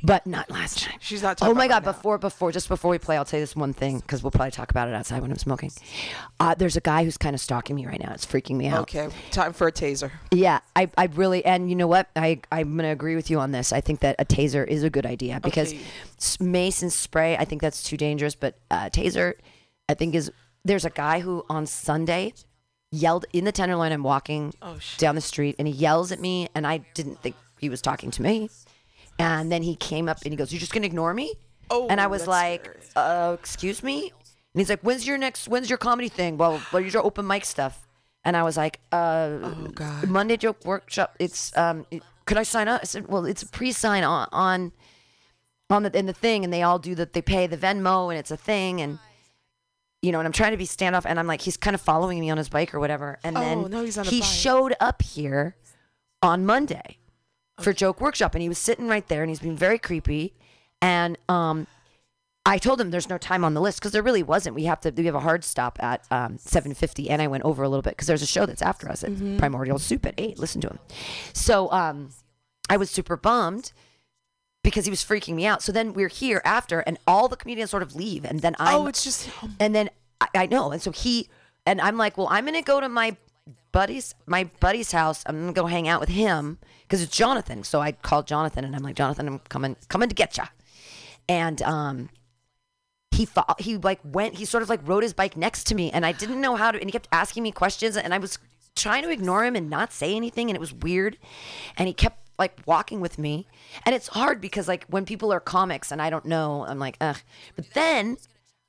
but 0.04 0.26
not 0.28 0.50
last 0.50 0.80
time. 0.80 0.98
She's 1.00 1.24
not. 1.24 1.42
oh 1.42 1.54
my 1.54 1.68
god! 1.68 1.84
Before, 1.84 2.18
before, 2.18 2.52
just 2.52 2.68
before 2.68 2.92
we 2.92 2.98
play, 2.98 3.18
I'll 3.18 3.26
tell 3.26 3.40
you 3.40 3.44
this 3.44 3.56
one 3.56 3.74
thing 3.74 4.00
because 4.00 4.24
we'll 4.24 4.32
probably 4.32 4.52
talk 4.52 4.72
about 4.72 4.88
it 4.88 4.94
outside 4.94 5.22
when 5.22 5.32
I'm 5.32 5.38
smoking. 5.38 5.72
Uh, 6.40 6.56
there's 6.56 6.76
a 6.76 6.82
guy 6.82 7.04
who's 7.04 7.18
kind 7.18 7.34
of 7.34 7.40
stalking 7.40 7.76
me 7.76 7.86
right 7.86 8.00
now. 8.00 8.12
It's 8.14 8.26
freaking 8.26 8.58
me 8.58 8.68
out. 8.68 8.82
Okay, 8.82 9.10
time 9.32 9.54
for 9.54 9.68
a 9.68 9.72
taser. 9.72 10.12
Yeah, 10.32 10.60
I, 10.76 10.90
I 10.98 11.06
really, 11.06 11.44
and 11.46 11.70
you 11.70 11.76
know 11.76 11.88
what? 11.88 12.10
I, 12.16 12.42
I'm 12.52 12.76
gonna 12.76 12.92
agree 12.92 13.16
with 13.16 13.30
you 13.30 13.40
on 13.40 13.52
this. 13.52 13.74
I 13.74 13.82
think 13.82 14.02
that 14.02 14.16
a 14.20 14.26
taser 14.26 14.66
is 14.68 14.84
a 14.84 14.90
good 14.90 15.06
idea 15.06 15.40
because 15.42 15.74
okay. 15.74 15.82
mace 16.40 16.82
and 16.82 16.92
spray, 16.92 17.38
I 17.38 17.46
think 17.46 17.62
that's 17.62 17.84
too 17.84 17.98
dangerous. 17.98 18.36
But 18.36 18.58
uh, 18.72 18.90
taser, 18.90 19.34
I 19.90 19.94
think 19.94 20.16
is. 20.16 20.32
There's 20.66 20.86
a 20.86 20.90
guy 20.90 21.22
who 21.22 21.46
on 21.50 21.66
Sunday 21.66 22.34
yelled 22.92 23.26
in 23.32 23.46
the 23.46 23.52
Tenderloin. 23.52 23.92
I'm 23.92 24.04
walking 24.04 24.54
oh, 24.62 24.78
down 24.98 25.16
the 25.16 25.22
street, 25.22 25.56
and 25.60 25.68
he 25.68 25.74
yells 25.74 26.12
at 26.12 26.20
me, 26.20 26.50
and 26.54 26.68
I 26.68 26.80
didn't 26.94 27.22
think 27.22 27.36
he 27.60 27.70
was 27.70 27.82
talking 27.82 28.12
to 28.12 28.22
me. 28.22 28.50
And 29.19 29.52
then 29.52 29.64
he 29.64 29.75
came 29.75 30.08
up 30.08 30.22
and 30.24 30.31
he 30.31 30.38
goes, 30.38 30.52
"You're 30.52 30.60
just 30.60 30.74
gonna 30.74 30.86
ignore 30.86 31.14
me?" 31.14 31.34
Oh, 31.69 31.88
and 31.88 32.00
I 32.00 32.08
was 32.08 32.28
like, 32.28 32.69
uh, 32.96 33.36
"Excuse 33.40 33.81
me?" 33.84 34.12
And 34.54 34.62
he's 34.62 34.69
like, 34.69 34.81
"When's 34.81 35.08
your 35.08 35.18
next? 35.18 35.48
When's 35.48 35.69
your 35.69 35.78
comedy 35.78 36.10
thing? 36.10 36.38
Well, 36.38 36.60
when's 36.72 36.94
your 36.94 37.04
open 37.06 37.25
mic 37.25 37.46
stuff?" 37.46 37.88
And 38.24 38.38
I 38.38 38.44
was 38.44 38.58
like, 38.58 38.80
uh, 38.92 39.40
"Oh 39.44 39.68
God, 39.74 40.10
Monday 40.10 40.38
joke 40.38 40.64
workshop. 40.66 41.16
It's 41.19 41.56
um, 41.58 41.86
it, 41.92 42.04
could 42.25 42.38
I 42.38 42.44
sign 42.44 42.68
up?" 42.68 42.81
I 42.81 42.86
said, 42.86 43.08
"Well, 43.08 43.25
it's 43.25 43.44
a 43.44 43.48
pre-sign 43.48 44.04
on 44.04 44.28
on 44.31 44.72
on 45.69 45.84
the 45.84 45.98
in 45.98 46.06
the 46.06 46.14
thing, 46.14 46.44
and 46.44 46.54
they 46.54 46.62
all 46.62 46.80
do 46.80 46.94
that. 46.96 47.14
They 47.14 47.22
pay 47.22 47.48
the 47.48 47.58
Venmo, 47.58 48.10
and 48.10 48.19
it's 48.19 48.31
a 48.31 48.38
thing, 48.38 48.81
and." 48.81 49.00
You 50.04 50.12
know, 50.12 50.19
and 50.19 50.28
I'm 50.28 50.31
trying 50.31 50.52
to 50.52 50.58
be 50.58 50.68
standoff, 50.68 51.06
and 51.08 51.19
I'm 51.19 51.25
like, 51.25 51.42
he's 51.42 51.58
kind 51.58 51.74
of 51.74 51.81
following 51.81 52.19
me 52.19 52.30
on 52.30 52.38
his 52.38 52.50
bike 52.50 52.75
or 52.75 52.80
whatever. 52.80 53.18
And 53.24 53.36
oh, 53.36 53.40
then 53.42 53.72
no, 53.72 53.84
he's 53.84 53.98
on 53.98 54.06
he 54.06 54.19
bike. 54.19 54.30
showed 54.30 54.75
up 54.80 55.02
here 55.02 55.56
on 56.22 56.46
Monday 56.46 57.00
for 57.59 57.74
joke 57.74 58.00
workshop 58.00 58.36
and 58.36 58.42
he 58.42 58.50
was 58.50 58.57
sitting 58.57 58.88
right 58.88 59.07
there 59.07 59.21
and 59.24 59.30
he's 59.30 59.39
being 59.39 59.57
very 59.57 59.80
creepy 59.80 60.33
and 60.81 61.18
um 61.27 61.68
I 62.48 62.57
told 62.57 62.80
him 62.80 62.92
there's 62.92 63.09
no 63.09 63.18
time 63.18 63.44
on 63.44 63.54
the 63.54 63.59
list 63.59 63.80
because 63.80 63.92
there 63.92 64.01
really 64.01 64.24
wasn't. 64.24 64.56
We 64.56 64.63
have 64.63 64.80
to 64.81 64.92
we 64.92 65.06
have 65.06 65.15
a 65.15 65.19
hard 65.19 65.44
stop 65.44 65.77
at 65.83 66.06
um, 66.09 66.38
7:50, 66.38 67.09
and 67.09 67.21
I 67.21 67.27
went 67.27 67.44
over 67.44 67.62
a 67.62 67.68
little 67.68 67.81
bit 67.81 67.89
because 67.89 68.07
there's 68.07 68.21
a 68.21 68.25
show 68.27 68.45
that's 68.45 68.62
after 68.62 68.88
us 68.88 69.04
at 69.04 69.12
mm-hmm. 69.12 69.36
Primordial 69.36 69.77
Soup 69.80 70.06
at 70.06 70.13
eight. 70.18 70.39
Listen 70.39 70.62
to 70.62 70.69
him. 70.69 70.80
So 71.33 71.69
um, 71.74 72.12
I 72.69 72.77
was 72.77 72.89
super 72.89 73.18
bummed 73.18 73.74
because 74.63 74.86
he 74.86 74.89
was 74.89 75.04
freaking 75.04 75.36
me 75.36 75.45
out. 75.45 75.62
So 75.62 75.74
then 75.74 75.92
we're 75.92 76.07
here 76.07 76.42
after, 76.45 76.80
and 76.80 76.98
all 77.06 77.27
the 77.27 77.36
comedians 77.36 77.69
sort 77.69 77.83
of 77.83 77.98
leave, 77.98 78.24
and 78.24 78.39
then 78.39 78.56
I 78.59 78.75
oh, 78.75 78.88
it's 78.88 79.04
just 79.04 79.30
and 79.59 79.75
then 79.75 79.89
I, 80.21 80.27
I 80.33 80.45
know, 80.45 80.71
and 80.71 80.81
so 80.81 80.92
he 80.92 81.27
and 81.65 81.81
I'm 81.81 81.98
like, 81.98 82.18
well, 82.18 82.30
I'm 82.31 82.45
gonna 82.45 82.62
go 82.62 82.80
to 82.80 82.88
my 82.88 83.18
buddy's 83.78 84.16
my 84.26 84.50
buddy's 84.60 84.92
house. 84.92 85.24
I'm 85.28 85.40
gonna 85.40 85.54
go 85.54 85.68
hang 85.68 85.88
out 85.88 86.00
with 86.00 86.10
him 86.10 86.58
because 86.82 87.04
it's 87.04 87.16
Jonathan. 87.16 87.64
So 87.64 87.80
I 87.80 87.92
called 87.92 88.26
Jonathan 88.26 88.66
and 88.66 88.76
I'm 88.76 88.82
like, 88.82 88.96
Jonathan, 88.96 89.28
I'm 89.28 89.40
coming 89.50 89.76
coming 89.88 90.10
to 90.10 90.16
get 90.16 90.36
you. 90.36 90.46
And 91.30 91.62
um, 91.62 92.10
he 93.12 93.26
fought, 93.26 93.62
he 93.62 93.78
like 93.78 94.00
went 94.04 94.34
he 94.34 94.46
sort 94.46 94.64
of 94.64 94.69
like 94.69 94.80
rode 94.84 95.04
his 95.04 95.14
bike 95.14 95.38
next 95.38 95.66
to 95.66 95.76
me 95.76 95.92
and 95.92 96.07
I 96.07 96.12
didn't 96.12 96.42
know 96.42 96.56
how 96.56 96.72
to 96.72 96.80
and 96.80 96.88
he 96.88 96.92
kept 96.92 97.07
asking 97.12 97.44
me 97.44 97.52
questions 97.52 97.96
and 97.96 98.16
I 98.16 98.18
was 98.18 98.40
trying 98.76 99.04
to 99.04 99.12
ignore 99.12 99.46
him 99.46 99.56
and 99.56 99.69
not 99.69 99.94
say 99.94 100.16
anything 100.16 100.50
and 100.50 100.56
it 100.56 100.60
was 100.60 100.74
weird. 100.74 101.19
And 101.78 101.88
he 101.88 101.94
kept 101.94 102.18
like 102.40 102.60
walking 102.66 103.00
with 103.00 103.19
me. 103.19 103.46
And 103.86 103.94
it's 103.94 104.07
hard 104.07 104.42
because 104.42 104.68
like 104.68 104.88
when 104.88 105.06
people 105.06 105.31
are 105.31 105.40
comics 105.40 105.92
and 105.92 106.02
I 106.02 106.10
don't 106.10 106.26
know, 106.26 106.66
I'm 106.68 106.80
like, 106.80 106.98
ugh. 107.00 107.18
But 107.56 107.76
then 107.76 108.18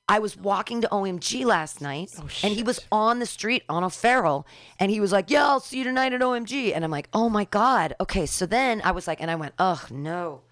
I 0.09 0.19
was 0.19 0.37
walking 0.37 0.81
to 0.81 0.89
OMG 0.89 1.45
last 1.45 1.83
night, 1.83 2.11
oh, 2.19 2.29
and 2.43 2.55
he 2.55 2.63
was 2.63 2.81
on 2.91 3.19
the 3.19 3.27
street 3.27 3.63
on 3.69 3.85
O'Farrell, 3.85 4.47
and 4.81 4.91
he 4.91 5.01
was 5.01 5.13
like, 5.13 5.31
"Yeah, 5.31 5.47
I'll 5.47 5.61
see 5.61 5.79
you 5.79 5.85
tonight 5.85 6.15
at 6.15 6.23
OMG," 6.23 6.75
and 6.75 6.83
I'm 6.83 6.91
like, 6.91 7.09
"Oh 7.13 7.29
my 7.29 7.45
god, 7.45 7.95
okay." 8.01 8.25
So 8.25 8.47
then 8.47 8.81
I 8.85 8.93
was 8.93 9.07
like, 9.07 9.21
and 9.21 9.31
I 9.31 9.35
went, 9.35 9.55
"Ugh, 9.59 9.91
no," 9.91 10.43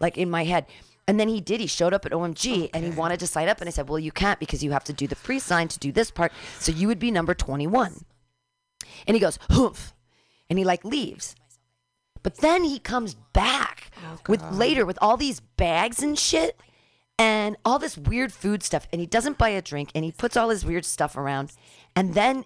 like 0.00 0.16
in 0.16 0.30
my 0.30 0.44
head. 0.44 0.66
And 1.06 1.18
then 1.20 1.28
he 1.28 1.40
did. 1.40 1.60
He 1.60 1.66
showed 1.66 1.92
up 1.92 2.06
at 2.06 2.12
OMG 2.12 2.52
okay. 2.52 2.70
and 2.72 2.84
he 2.84 2.90
wanted 2.90 3.20
to 3.20 3.26
sign 3.26 3.48
up, 3.48 3.60
and 3.60 3.68
I 3.68 3.72
said, 3.72 3.88
"Well, 3.88 3.98
you 3.98 4.12
can't 4.12 4.40
because 4.40 4.64
you 4.64 4.70
have 4.72 4.84
to 4.84 4.94
do 4.94 5.06
the 5.06 5.16
pre-sign 5.16 5.68
to 5.68 5.78
do 5.78 5.92
this 5.92 6.10
part. 6.10 6.32
So 6.58 6.72
you 6.72 6.88
would 6.88 6.98
be 6.98 7.10
number 7.10 7.34
21." 7.34 8.04
And 9.06 9.14
he 9.14 9.20
goes, 9.20 9.38
"Humph," 9.50 9.94
and 10.48 10.58
he 10.58 10.64
like 10.64 10.84
leaves. 10.84 11.34
But 12.22 12.38
then 12.38 12.64
he 12.64 12.78
comes 12.78 13.14
back 13.32 13.90
oh, 14.06 14.18
with 14.28 14.42
later 14.52 14.86
with 14.86 14.98
all 15.02 15.16
these 15.16 15.40
bags 15.40 16.02
and 16.02 16.18
shit 16.18 16.58
and 17.18 17.56
all 17.64 17.78
this 17.78 17.96
weird 17.96 18.32
food 18.32 18.62
stuff. 18.62 18.88
And 18.92 19.00
he 19.00 19.06
doesn't 19.06 19.38
buy 19.38 19.50
a 19.50 19.62
drink 19.62 19.90
and 19.94 20.04
he 20.04 20.12
puts 20.12 20.36
all 20.36 20.48
his 20.48 20.64
weird 20.64 20.84
stuff 20.84 21.16
around. 21.16 21.52
And 21.94 22.14
then 22.14 22.44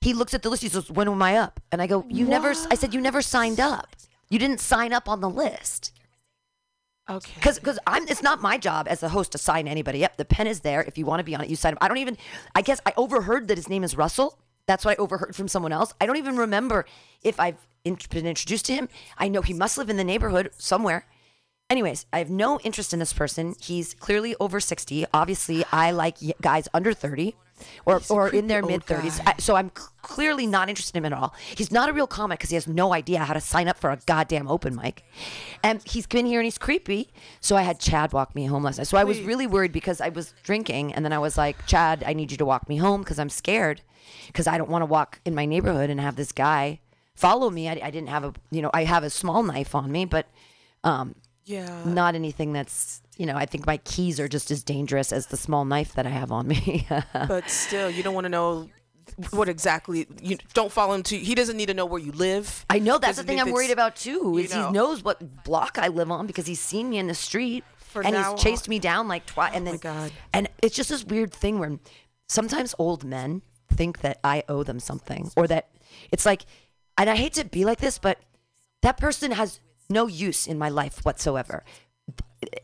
he 0.00 0.12
looks 0.12 0.34
at 0.34 0.42
the 0.42 0.50
list. 0.50 0.62
He 0.62 0.68
says, 0.68 0.90
When 0.90 1.08
am 1.08 1.22
I 1.22 1.36
up? 1.36 1.60
And 1.70 1.80
I 1.80 1.86
go, 1.86 2.04
You 2.08 2.26
never, 2.26 2.50
I 2.70 2.74
said, 2.74 2.94
You 2.94 3.00
never 3.00 3.22
signed 3.22 3.60
up. 3.60 3.96
You 4.28 4.38
didn't 4.38 4.60
sign 4.60 4.92
up 4.92 5.08
on 5.08 5.20
the 5.20 5.30
list. 5.30 5.92
Okay. 7.10 7.32
Because 7.34 7.58
because 7.58 7.78
I'm 7.86 8.06
it's 8.06 8.22
not 8.22 8.40
my 8.40 8.56
job 8.56 8.86
as 8.88 9.00
the 9.00 9.08
host 9.08 9.32
to 9.32 9.38
sign 9.38 9.66
anybody 9.66 10.04
up. 10.04 10.16
The 10.16 10.24
pen 10.24 10.46
is 10.46 10.60
there. 10.60 10.82
If 10.82 10.96
you 10.96 11.04
want 11.04 11.20
to 11.20 11.24
be 11.24 11.34
on 11.34 11.42
it, 11.42 11.50
you 11.50 11.56
sign 11.56 11.72
up. 11.74 11.78
I 11.80 11.88
don't 11.88 11.98
even. 11.98 12.16
I 12.54 12.62
guess 12.62 12.80
I 12.86 12.92
overheard 12.96 13.48
that 13.48 13.58
his 13.58 13.68
name 13.68 13.82
is 13.82 13.96
Russell. 13.96 14.38
That's 14.66 14.84
what 14.84 14.92
I 14.98 15.02
overheard 15.02 15.34
from 15.34 15.48
someone 15.48 15.72
else. 15.72 15.92
I 16.00 16.06
don't 16.06 16.16
even 16.16 16.36
remember 16.36 16.86
if 17.22 17.40
I've 17.40 17.66
been 17.82 18.26
introduced 18.26 18.66
to 18.66 18.74
him. 18.74 18.88
I 19.18 19.28
know 19.28 19.42
he 19.42 19.52
must 19.52 19.76
live 19.76 19.90
in 19.90 19.96
the 19.96 20.04
neighborhood 20.04 20.50
somewhere. 20.56 21.06
Anyways, 21.72 22.04
I 22.12 22.18
have 22.18 22.28
no 22.28 22.60
interest 22.60 22.92
in 22.92 22.98
this 22.98 23.14
person. 23.14 23.54
He's 23.58 23.94
clearly 23.94 24.36
over 24.38 24.60
60. 24.60 25.06
Obviously, 25.14 25.64
I 25.72 25.90
like 25.90 26.18
guys 26.42 26.68
under 26.74 26.92
30. 26.92 27.34
or 27.86 28.02
or 28.10 28.28
in 28.28 28.46
their 28.46 28.60
mid 28.60 28.84
30s. 28.84 29.40
So 29.40 29.54
I'm 29.56 29.70
clearly 30.02 30.46
not 30.46 30.68
interested 30.68 30.94
in 30.98 31.06
him 31.06 31.12
at 31.14 31.18
all. 31.18 31.34
He's 31.56 31.72
not 31.72 31.88
a 31.88 31.94
real 31.94 32.06
comic 32.06 32.40
because 32.40 32.50
he 32.50 32.56
has 32.56 32.66
no 32.66 32.92
idea 32.92 33.20
how 33.20 33.32
to 33.32 33.40
sign 33.40 33.68
up 33.68 33.78
for 33.78 33.90
a 33.90 33.98
goddamn 34.04 34.48
open 34.48 34.76
mic, 34.76 35.02
and 35.62 35.80
he's 35.84 36.06
been 36.06 36.26
here 36.26 36.40
and 36.40 36.44
he's 36.44 36.58
creepy. 36.58 37.10
So 37.40 37.56
I 37.56 37.62
had 37.62 37.80
Chad 37.80 38.12
walk 38.12 38.34
me 38.34 38.44
home 38.44 38.64
last 38.64 38.76
night. 38.76 38.88
So 38.88 38.98
I 38.98 39.04
was 39.04 39.20
really 39.20 39.46
worried 39.46 39.72
because 39.72 39.98
I 40.02 40.10
was 40.10 40.34
drinking, 40.42 40.92
and 40.92 41.06
then 41.06 41.12
I 41.14 41.18
was 41.18 41.38
like, 41.38 41.64
Chad, 41.64 42.04
I 42.06 42.12
need 42.12 42.32
you 42.32 42.36
to 42.36 42.44
walk 42.44 42.68
me 42.68 42.76
home 42.76 43.00
because 43.00 43.18
I'm 43.18 43.30
scared 43.30 43.80
because 44.26 44.46
I 44.46 44.58
don't 44.58 44.68
want 44.68 44.82
to 44.82 44.86
walk 44.86 45.20
in 45.24 45.34
my 45.34 45.46
neighborhood 45.46 45.88
and 45.88 45.98
have 46.00 46.16
this 46.16 46.32
guy 46.32 46.80
follow 47.14 47.48
me. 47.48 47.70
I, 47.70 47.80
I 47.82 47.90
didn't 47.90 48.10
have 48.10 48.24
a 48.24 48.34
you 48.50 48.60
know 48.60 48.70
I 48.74 48.84
have 48.84 49.04
a 49.04 49.10
small 49.10 49.42
knife 49.42 49.74
on 49.74 49.90
me, 49.90 50.04
but 50.04 50.26
um, 50.84 51.14
Yeah. 51.44 51.82
not 51.84 52.14
anything 52.14 52.52
that's 52.52 53.02
you 53.16 53.26
know 53.26 53.36
i 53.36 53.46
think 53.46 53.66
my 53.66 53.76
keys 53.78 54.20
are 54.20 54.28
just 54.28 54.50
as 54.50 54.62
dangerous 54.62 55.12
as 55.12 55.26
the 55.26 55.36
small 55.36 55.64
knife 55.64 55.94
that 55.94 56.06
i 56.06 56.10
have 56.10 56.30
on 56.30 56.46
me 56.48 56.86
but 57.12 57.50
still, 57.50 57.90
you 57.90 58.02
don't 58.02 58.14
want 58.14 58.24
to 58.26 58.28
know 58.28 58.68
what 59.30 59.48
exactly. 59.48 60.06
You 60.22 60.38
don't 60.54 60.70
fall 60.72 60.94
into. 60.94 61.16
He 61.16 61.34
doesn't 61.34 61.56
need 61.56 61.66
to 61.66 61.74
know 61.74 61.84
where 61.84 62.00
you 62.00 62.12
live. 62.12 62.64
i 62.70 62.78
know 62.78 62.96
that's 62.98 63.18
the 63.18 63.24
thing 63.24 63.40
i'm 63.40 63.50
worried 63.50 63.70
about 63.72 63.96
too 63.96 64.38
is 64.38 64.54
know. 64.54 64.66
he 64.68 64.72
knows 64.72 65.02
what 65.04 65.42
block 65.44 65.76
i 65.78 65.88
live 65.88 66.10
on 66.10 66.26
because 66.26 66.46
he's 66.46 66.60
seen 66.60 66.88
me 66.90 66.98
in 66.98 67.08
the 67.08 67.14
street 67.14 67.64
For 67.78 68.02
and 68.06 68.16
he's 68.16 68.34
chased 68.42 68.68
on- 68.68 68.70
me 68.70 68.78
down 68.78 69.08
like 69.08 69.26
twice 69.26 69.52
and 69.54 69.66
oh 69.68 69.72
then 69.72 69.74
my 69.74 69.78
God. 69.78 70.12
and 70.32 70.48
it's 70.62 70.74
just 70.76 70.88
this 70.88 71.04
weird 71.04 71.32
thing 71.32 71.58
where 71.58 71.78
sometimes 72.28 72.74
old 72.78 73.04
men 73.04 73.42
think 73.72 74.00
that 74.00 74.18
i 74.24 74.44
owe 74.48 74.62
them 74.62 74.78
something 74.80 75.30
or 75.36 75.46
that 75.48 75.68
it's 76.12 76.24
like 76.24 76.46
and 76.96 77.10
i 77.10 77.16
hate 77.16 77.34
to 77.34 77.44
be 77.44 77.64
like 77.64 77.80
this 77.80 77.98
but 77.98 78.18
that 78.82 78.96
person 78.96 79.32
has 79.32 79.60
no 79.88 80.06
use 80.06 80.46
in 80.46 80.58
my 80.58 80.68
life 80.68 81.04
whatsoever 81.04 81.64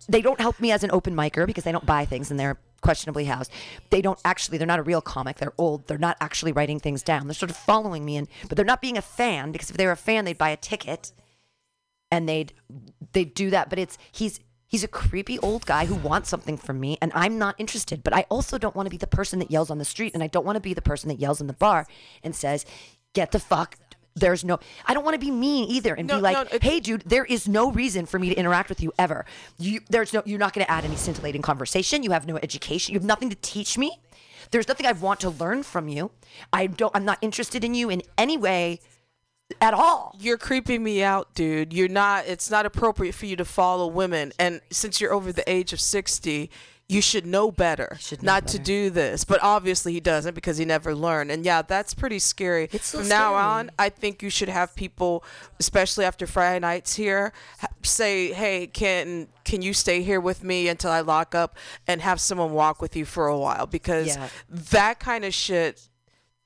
they 0.08 0.22
don't 0.22 0.40
help 0.40 0.60
me 0.60 0.72
as 0.72 0.82
an 0.82 0.90
open 0.90 1.14
micer 1.14 1.46
because 1.46 1.64
they 1.64 1.72
don't 1.72 1.86
buy 1.86 2.04
things 2.04 2.30
and 2.30 2.38
they're 2.38 2.58
questionably 2.80 3.24
housed. 3.24 3.52
They 3.90 4.00
don't 4.00 4.18
actually, 4.24 4.58
they're 4.58 4.66
not 4.66 4.78
a 4.78 4.84
real 4.84 5.00
comic. 5.00 5.36
They're 5.36 5.52
old. 5.58 5.86
They're 5.86 5.98
not 5.98 6.16
actually 6.20 6.52
writing 6.52 6.80
things 6.80 7.02
down. 7.02 7.26
They're 7.26 7.34
sort 7.34 7.50
of 7.50 7.56
following 7.56 8.04
me, 8.04 8.16
and 8.16 8.28
but 8.48 8.56
they're 8.56 8.64
not 8.64 8.80
being 8.80 8.98
a 8.98 9.02
fan 9.02 9.52
because 9.52 9.70
if 9.70 9.76
they 9.76 9.86
were 9.86 9.92
a 9.92 9.96
fan, 9.96 10.24
they'd 10.24 10.38
buy 10.38 10.50
a 10.50 10.56
ticket 10.56 11.12
and 12.10 12.28
they'd 12.28 12.52
they'd 13.12 13.34
do 13.34 13.50
that. 13.50 13.70
But 13.70 13.78
it's 13.78 13.98
he's 14.12 14.40
he's 14.66 14.84
a 14.84 14.88
creepy 14.88 15.38
old 15.40 15.66
guy 15.66 15.86
who 15.86 15.94
wants 15.94 16.28
something 16.28 16.56
from 16.56 16.80
me, 16.80 16.98
and 17.00 17.12
I'm 17.14 17.38
not 17.38 17.54
interested. 17.58 18.02
But 18.02 18.14
I 18.14 18.26
also 18.30 18.58
don't 18.58 18.76
want 18.76 18.86
to 18.86 18.90
be 18.90 18.96
the 18.96 19.06
person 19.06 19.38
that 19.40 19.50
yells 19.50 19.70
on 19.70 19.78
the 19.78 19.84
street, 19.84 20.14
and 20.14 20.22
I 20.22 20.28
don't 20.28 20.46
want 20.46 20.56
to 20.56 20.60
be 20.60 20.74
the 20.74 20.82
person 20.82 21.08
that 21.08 21.20
yells 21.20 21.40
in 21.40 21.46
the 21.46 21.52
bar 21.52 21.86
and 22.22 22.34
says, 22.34 22.64
"Get 23.12 23.32
the 23.32 23.40
fuck." 23.40 23.76
There's 24.18 24.44
no. 24.44 24.58
I 24.86 24.94
don't 24.94 25.04
want 25.04 25.14
to 25.14 25.18
be 25.20 25.30
mean 25.30 25.68
either 25.70 25.94
and 25.94 26.08
No, 26.08 26.16
be 26.16 26.22
like, 26.22 26.52
no, 26.52 26.58
"Hey, 26.60 26.80
dude, 26.80 27.02
there 27.02 27.24
is 27.24 27.48
no 27.48 27.70
reason 27.70 28.06
for 28.06 28.18
me 28.18 28.28
to 28.30 28.34
interact 28.34 28.68
with 28.68 28.82
you 28.82 28.92
ever. 28.98 29.24
You, 29.58 29.80
there's 29.88 30.12
no. 30.12 30.22
You're 30.24 30.38
not 30.38 30.52
going 30.52 30.64
to 30.64 30.70
add 30.70 30.84
any 30.84 30.96
scintillating 30.96 31.42
conversation. 31.42 32.02
You 32.02 32.10
have 32.10 32.26
no 32.26 32.36
education. 32.42 32.92
You 32.94 32.98
have 33.00 33.06
nothing 33.06 33.30
to 33.30 33.36
teach 33.36 33.78
me. 33.78 33.98
There's 34.50 34.68
nothing 34.68 34.86
I 34.86 34.92
want 34.92 35.20
to 35.20 35.30
learn 35.30 35.62
from 35.62 35.88
you. 35.88 36.10
I 36.52 36.66
don't. 36.66 36.94
I'm 36.94 37.04
not 37.04 37.18
interested 37.20 37.64
in 37.64 37.74
you 37.74 37.90
in 37.90 38.02
any 38.16 38.36
way 38.36 38.80
at 39.60 39.74
all. 39.74 40.14
You're 40.18 40.38
creeping 40.38 40.82
me 40.82 41.02
out, 41.02 41.34
dude. 41.34 41.72
You're 41.72 41.88
not. 41.88 42.26
It's 42.26 42.50
not 42.50 42.66
appropriate 42.66 43.14
for 43.14 43.26
you 43.26 43.36
to 43.36 43.44
follow 43.44 43.86
women. 43.86 44.32
And 44.38 44.60
since 44.70 45.00
you're 45.00 45.12
over 45.12 45.32
the 45.32 45.48
age 45.50 45.72
of 45.72 45.80
sixty, 45.80 46.50
you 46.90 47.02
should 47.02 47.26
know 47.26 47.50
better 47.52 47.98
should 48.00 48.22
know 48.22 48.32
not 48.32 48.48
to 48.48 48.58
do 48.58 48.88
this. 48.88 49.24
But 49.24 49.40
obviously, 49.42 49.92
he 49.92 50.00
doesn't 50.00 50.34
because 50.34 50.56
he 50.56 50.64
never 50.64 50.94
learned. 50.94 51.30
And 51.30 51.44
yeah, 51.44 51.60
that's 51.62 51.92
pretty 51.92 52.18
scary. 52.18 52.68
It's 52.72 52.86
so 52.88 53.00
From 53.00 53.08
now 53.08 53.32
scary. 53.32 53.42
on, 53.42 53.70
I 53.78 53.88
think 53.90 54.22
you 54.22 54.30
should 54.30 54.48
have 54.48 54.74
people, 54.74 55.22
especially 55.60 56.04
after 56.06 56.26
Friday 56.26 56.60
nights 56.60 56.94
here, 56.94 57.32
say, 57.82 58.32
"Hey, 58.32 58.66
can 58.66 59.28
can 59.44 59.60
you 59.60 59.74
stay 59.74 60.02
here 60.02 60.20
with 60.20 60.42
me 60.42 60.68
until 60.68 60.90
I 60.90 61.00
lock 61.00 61.34
up?" 61.34 61.56
And 61.86 62.00
have 62.00 62.20
someone 62.20 62.52
walk 62.52 62.80
with 62.80 62.96
you 62.96 63.04
for 63.04 63.26
a 63.26 63.36
while 63.38 63.66
because 63.66 64.08
Yeah. 64.08 64.28
that 64.48 64.98
kind 64.98 65.24
of 65.26 65.34
shit. 65.34 65.88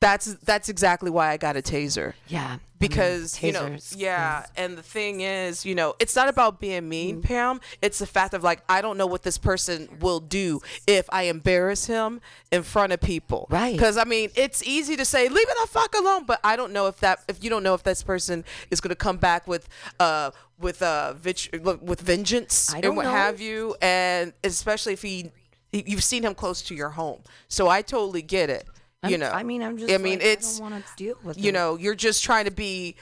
That's 0.00 0.34
that's 0.42 0.68
exactly 0.68 1.10
why 1.10 1.30
I 1.30 1.36
got 1.36 1.56
a 1.56 1.62
taser 1.62 2.14
Yeah. 2.26 2.56
Because 2.88 3.42
you 3.42 3.52
know 3.52 3.76
yeah 3.96 4.44
and 4.56 4.76
the 4.76 4.82
thing 4.82 5.20
is 5.22 5.64
you 5.64 5.74
know 5.74 5.94
it's 5.98 6.14
not 6.16 6.28
about 6.28 6.60
being 6.60 6.88
mean 6.88 7.16
Mm-hmm. 7.16 7.20
pam. 7.22 7.60
It's 7.80 7.98
the 7.98 8.06
fact 8.06 8.34
of 8.34 8.42
like 8.42 8.62
i 8.68 8.80
don't 8.82 8.96
know 8.98 9.06
what 9.06 9.22
this 9.22 9.38
person 9.38 9.88
will 10.00 10.20
do 10.20 10.60
if 10.86 11.06
i 11.10 11.22
embarrass 11.24 11.86
him 11.86 12.20
in 12.50 12.62
front 12.62 12.92
of 12.92 13.00
people. 13.00 13.46
Right. 13.50 13.72
because 13.72 13.96
i 13.96 14.04
mean 14.04 14.30
it's 14.34 14.62
easy 14.62 14.96
to 14.96 15.04
say 15.04 15.28
leave 15.28 15.48
it 15.48 15.56
the 15.62 15.68
fuck 15.68 15.94
alone 15.94 16.24
but 16.24 16.40
i 16.44 16.56
don't 16.56 16.72
know 16.72 16.86
if 16.86 16.98
that 17.00 17.20
if 17.28 17.42
you 17.42 17.50
don't 17.50 17.62
know 17.62 17.74
if 17.74 17.82
this 17.82 18.02
person 18.02 18.44
is 18.70 18.80
going 18.80 18.90
to 18.90 18.96
come 18.96 19.16
back 19.16 19.46
with 19.46 19.68
uh 20.00 20.30
with 20.58 20.82
uh 20.82 21.12
vit- 21.14 21.48
with 21.82 22.00
vengeance 22.00 22.72
and 22.74 22.96
what 22.96 23.04
know. 23.04 23.10
have 23.10 23.40
you. 23.40 23.74
And 23.82 24.32
especially 24.44 24.92
if 24.92 25.02
he 25.02 25.32
you've 25.72 26.04
seen 26.04 26.22
him 26.22 26.34
close 26.34 26.62
to 26.62 26.74
your 26.74 26.90
home. 26.90 27.20
So 27.48 27.68
i 27.68 27.82
totally 27.82 28.22
get 28.22 28.48
it 28.50 28.66
you 29.04 29.10
I'm- 29.10 29.20
know 29.20 29.30
I 29.30 29.42
mean, 29.42 29.62
I'm 29.62 29.78
just. 29.78 29.92
i 29.92 29.98
mean 29.98 30.18
like, 30.20 30.28
it's 30.28 30.56
I 30.58 30.62
don't 30.62 30.70
want 30.72 30.86
to 30.86 30.92
deal 30.96 31.14
with 31.24 31.38
you 31.38 31.48
it. 31.50 31.52
know, 31.52 31.76
you're 31.76 31.94
just 31.94 32.22
trying 32.24 32.44
to 32.44 32.50
be 32.50 32.96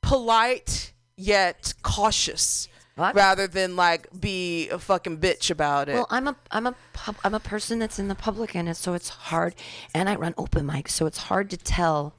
polite 0.00 0.92
yet 1.16 1.74
cautious 1.82 2.68
What? 2.96 3.14
rather 3.14 3.46
than 3.46 3.76
like 3.76 4.08
be 4.18 4.68
a 4.70 4.78
fucking 4.78 5.18
bitch 5.18 5.50
about 5.50 5.88
it. 5.88 5.94
Well, 5.94 6.06
I'm 6.10 6.28
a 6.28 6.36
I'm 6.50 6.66
a 6.66 6.74
pub, 6.92 7.16
I'm 7.24 7.34
a 7.34 7.40
person 7.40 7.78
that's 7.78 7.98
in 7.98 8.08
the 8.08 8.14
public, 8.14 8.54
and 8.56 8.74
so 8.76 8.94
it's 8.94 9.08
hard. 9.08 9.54
And 9.94 10.08
I 10.08 10.16
run 10.16 10.34
open 10.36 10.66
mics, 10.66 10.90
so 10.90 11.06
it's 11.06 11.18
hard 11.18 11.50
to 11.50 11.56
tell, 11.56 12.14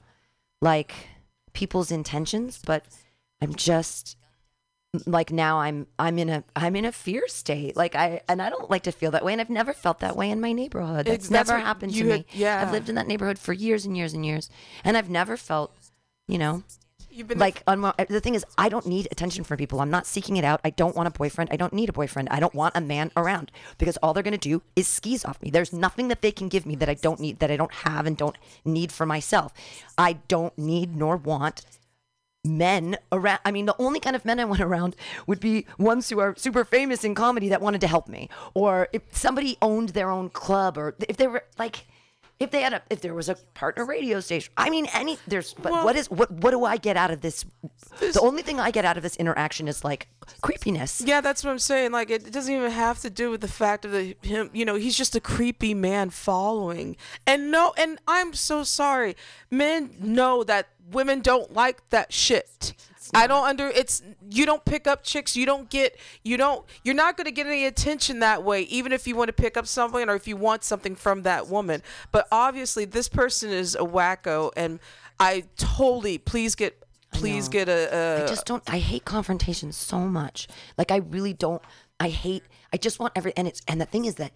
like, 0.61 0.93
people's 1.53 1.91
intentions. 1.91 2.59
But 2.65 2.85
I'm 3.41 3.53
just 3.55 4.17
like 5.05 5.31
now 5.31 5.59
I'm 5.59 5.87
I'm 5.97 6.19
in 6.19 6.29
a 6.29 6.43
I'm 6.55 6.75
in 6.75 6.85
a 6.85 6.91
fear 6.91 7.27
state. 7.27 7.75
Like 7.75 7.95
I 7.95 8.21
and 8.27 8.41
I 8.41 8.49
don't 8.49 8.69
like 8.69 8.83
to 8.83 8.91
feel 8.91 9.11
that 9.11 9.25
way, 9.25 9.31
and 9.31 9.41
I've 9.41 9.49
never 9.49 9.73
felt 9.73 9.99
that 9.99 10.15
way 10.15 10.29
in 10.29 10.39
my 10.39 10.51
neighborhood. 10.51 11.05
That's 11.05 11.29
that's 11.29 11.49
never 11.49 11.59
happened 11.59 11.93
to 11.93 11.97
you 11.97 12.05
me. 12.05 12.25
yeah. 12.31 12.61
I've 12.61 12.71
lived 12.71 12.89
in 12.89 12.95
that 12.95 13.07
neighborhood 13.07 13.39
for 13.39 13.53
years 13.53 13.85
and 13.85 13.97
years 13.97 14.13
and 14.13 14.25
years, 14.25 14.49
and 14.83 14.95
I've 14.95 15.09
never 15.09 15.35
felt, 15.35 15.75
you 16.27 16.37
know, 16.37 16.63
You've 17.09 17.27
been 17.27 17.37
like 17.37 17.63
unwa- 17.65 17.93
uh, 17.99 18.05
the 18.09 18.19
thing 18.19 18.33
is 18.33 18.43
i 18.57 18.69
don't 18.69 18.87
need 18.87 19.07
attention 19.11 19.43
from 19.43 19.57
people 19.57 19.81
i'm 19.81 19.91
not 19.91 20.07
seeking 20.07 20.35
it 20.37 20.43
out 20.43 20.59
i 20.63 20.71
don't 20.71 20.95
want 20.95 21.07
a 21.07 21.11
boyfriend 21.11 21.51
i 21.51 21.55
don't 21.55 21.71
need 21.71 21.87
a 21.87 21.93
boyfriend 21.93 22.27
i 22.31 22.39
don't 22.39 22.55
want 22.55 22.75
a 22.75 22.81
man 22.81 23.11
around 23.15 23.51
because 23.77 23.97
all 23.97 24.13
they're 24.15 24.23
going 24.23 24.31
to 24.31 24.37
do 24.49 24.63
is 24.75 24.87
skis 24.87 25.23
off 25.23 25.39
me 25.39 25.51
there's 25.51 25.71
nothing 25.71 26.07
that 26.07 26.23
they 26.23 26.31
can 26.31 26.49
give 26.49 26.65
me 26.65 26.75
that 26.75 26.89
i 26.89 26.95
don't 26.95 27.19
need 27.19 27.37
that 27.37 27.51
i 27.51 27.55
don't 27.55 27.71
have 27.71 28.07
and 28.07 28.17
don't 28.17 28.39
need 28.65 28.91
for 28.91 29.05
myself 29.05 29.53
i 29.95 30.13
don't 30.27 30.57
need 30.57 30.95
nor 30.95 31.15
want 31.15 31.61
men 32.45 32.97
around 33.11 33.39
i 33.45 33.51
mean 33.51 33.65
the 33.65 33.75
only 33.79 33.99
kind 34.01 34.15
of 34.15 34.25
men 34.25 34.37
i 34.39 34.43
went 34.45 34.61
around 34.61 34.95
would 35.27 35.39
be 35.39 35.65
ones 35.77 36.09
who 36.09 36.19
are 36.19 36.35
super 36.37 36.65
famous 36.65 37.03
in 37.05 37.15
comedy 37.15 37.47
that 37.49 37.61
wanted 37.61 37.79
to 37.79 37.87
help 37.87 38.07
me 38.07 38.29
or 38.53 38.89
if 38.91 39.01
somebody 39.11 39.57
owned 39.61 39.89
their 39.89 40.09
own 40.09 40.29
club 40.29 40.77
or 40.77 40.93
if 41.07 41.15
they 41.15 41.27
were 41.27 41.43
like 41.57 41.85
if 42.39 42.51
they 42.51 42.61
had 42.61 42.73
a 42.73 42.81
if 42.89 42.99
there 42.99 43.13
was 43.13 43.29
a 43.29 43.35
partner 43.53 43.85
radio 43.85 44.19
station 44.19 44.51
i 44.57 44.69
mean 44.69 44.87
any 44.93 45.17
there's 45.25 45.53
but 45.53 45.71
Well- 45.71 45.85
what 45.85 45.95
is 45.95 46.11
what 46.11 46.29
what 46.31 46.51
do 46.51 46.65
i 46.65 46.75
get 46.75 46.97
out 46.97 47.11
of 47.11 47.21
this 47.21 47.45
the 47.99 48.19
only 48.21 48.41
thing 48.41 48.59
i 48.59 48.71
get 48.71 48.83
out 48.83 48.97
of 48.97 49.03
this 49.03 49.15
interaction 49.15 49.69
is 49.69 49.83
like 49.85 50.09
creepiness 50.41 51.01
yeah, 51.05 51.19
that's 51.21 51.43
what 51.43 51.51
I'm 51.51 51.59
saying. 51.59 51.91
Like, 51.91 52.09
it 52.09 52.31
doesn't 52.31 52.53
even 52.53 52.71
have 52.71 52.99
to 53.01 53.09
do 53.09 53.29
with 53.29 53.41
the 53.41 53.47
fact 53.47 53.83
of 53.83 53.91
the 53.91 54.15
him. 54.21 54.49
You 54.53 54.63
know, 54.63 54.75
he's 54.75 54.97
just 54.97 55.15
a 55.15 55.19
creepy 55.19 55.73
man 55.73 56.11
following. 56.11 56.95
And 57.27 57.51
no, 57.51 57.73
and 57.77 57.99
I'm 58.07 58.33
so 58.33 58.63
sorry. 58.63 59.15
Men 59.51 59.91
know 59.99 60.43
that 60.45 60.69
women 60.91 61.21
don't 61.21 61.53
like 61.53 61.89
that 61.89 62.11
shit. 62.13 62.73
I 63.13 63.27
don't 63.27 63.45
under. 63.45 63.67
It's 63.67 64.01
you 64.29 64.45
don't 64.45 64.63
pick 64.65 64.87
up 64.87 65.03
chicks. 65.03 65.35
You 65.35 65.45
don't 65.45 65.69
get. 65.69 65.97
You 66.23 66.37
don't. 66.37 66.65
You're 66.83 66.95
not 66.95 67.17
going 67.17 67.25
to 67.25 67.31
get 67.31 67.47
any 67.47 67.65
attention 67.65 68.19
that 68.19 68.43
way. 68.43 68.61
Even 68.63 68.91
if 68.91 69.07
you 69.07 69.15
want 69.15 69.27
to 69.27 69.33
pick 69.33 69.57
up 69.57 69.67
something 69.67 70.09
or 70.09 70.15
if 70.15 70.27
you 70.27 70.37
want 70.37 70.63
something 70.63 70.95
from 70.95 71.23
that 71.23 71.47
woman. 71.47 71.83
But 72.11 72.27
obviously, 72.31 72.85
this 72.85 73.09
person 73.09 73.51
is 73.51 73.75
a 73.75 73.79
wacko, 73.79 74.51
and 74.55 74.79
I 75.19 75.45
totally 75.57 76.17
please 76.17 76.55
get. 76.55 76.79
Please 77.11 77.47
get 77.47 77.69
a. 77.69 77.95
a 77.95 78.23
I 78.23 78.27
just 78.27 78.47
don't. 78.47 78.63
I 78.67 78.79
hate 78.79 79.05
confrontation 79.05 79.71
so 79.71 79.99
much. 79.99 80.47
Like 80.79 80.89
I 80.89 80.97
really 80.97 81.33
don't. 81.33 81.61
I 81.99 82.09
hate. 82.09 82.43
I 82.71 82.77
just 82.77 82.99
want 82.99 83.13
every. 83.15 83.33
And 83.37 83.47
it's. 83.47 83.61
And 83.67 83.79
the 83.79 83.85
thing 83.85 84.05
is 84.05 84.15
that. 84.15 84.31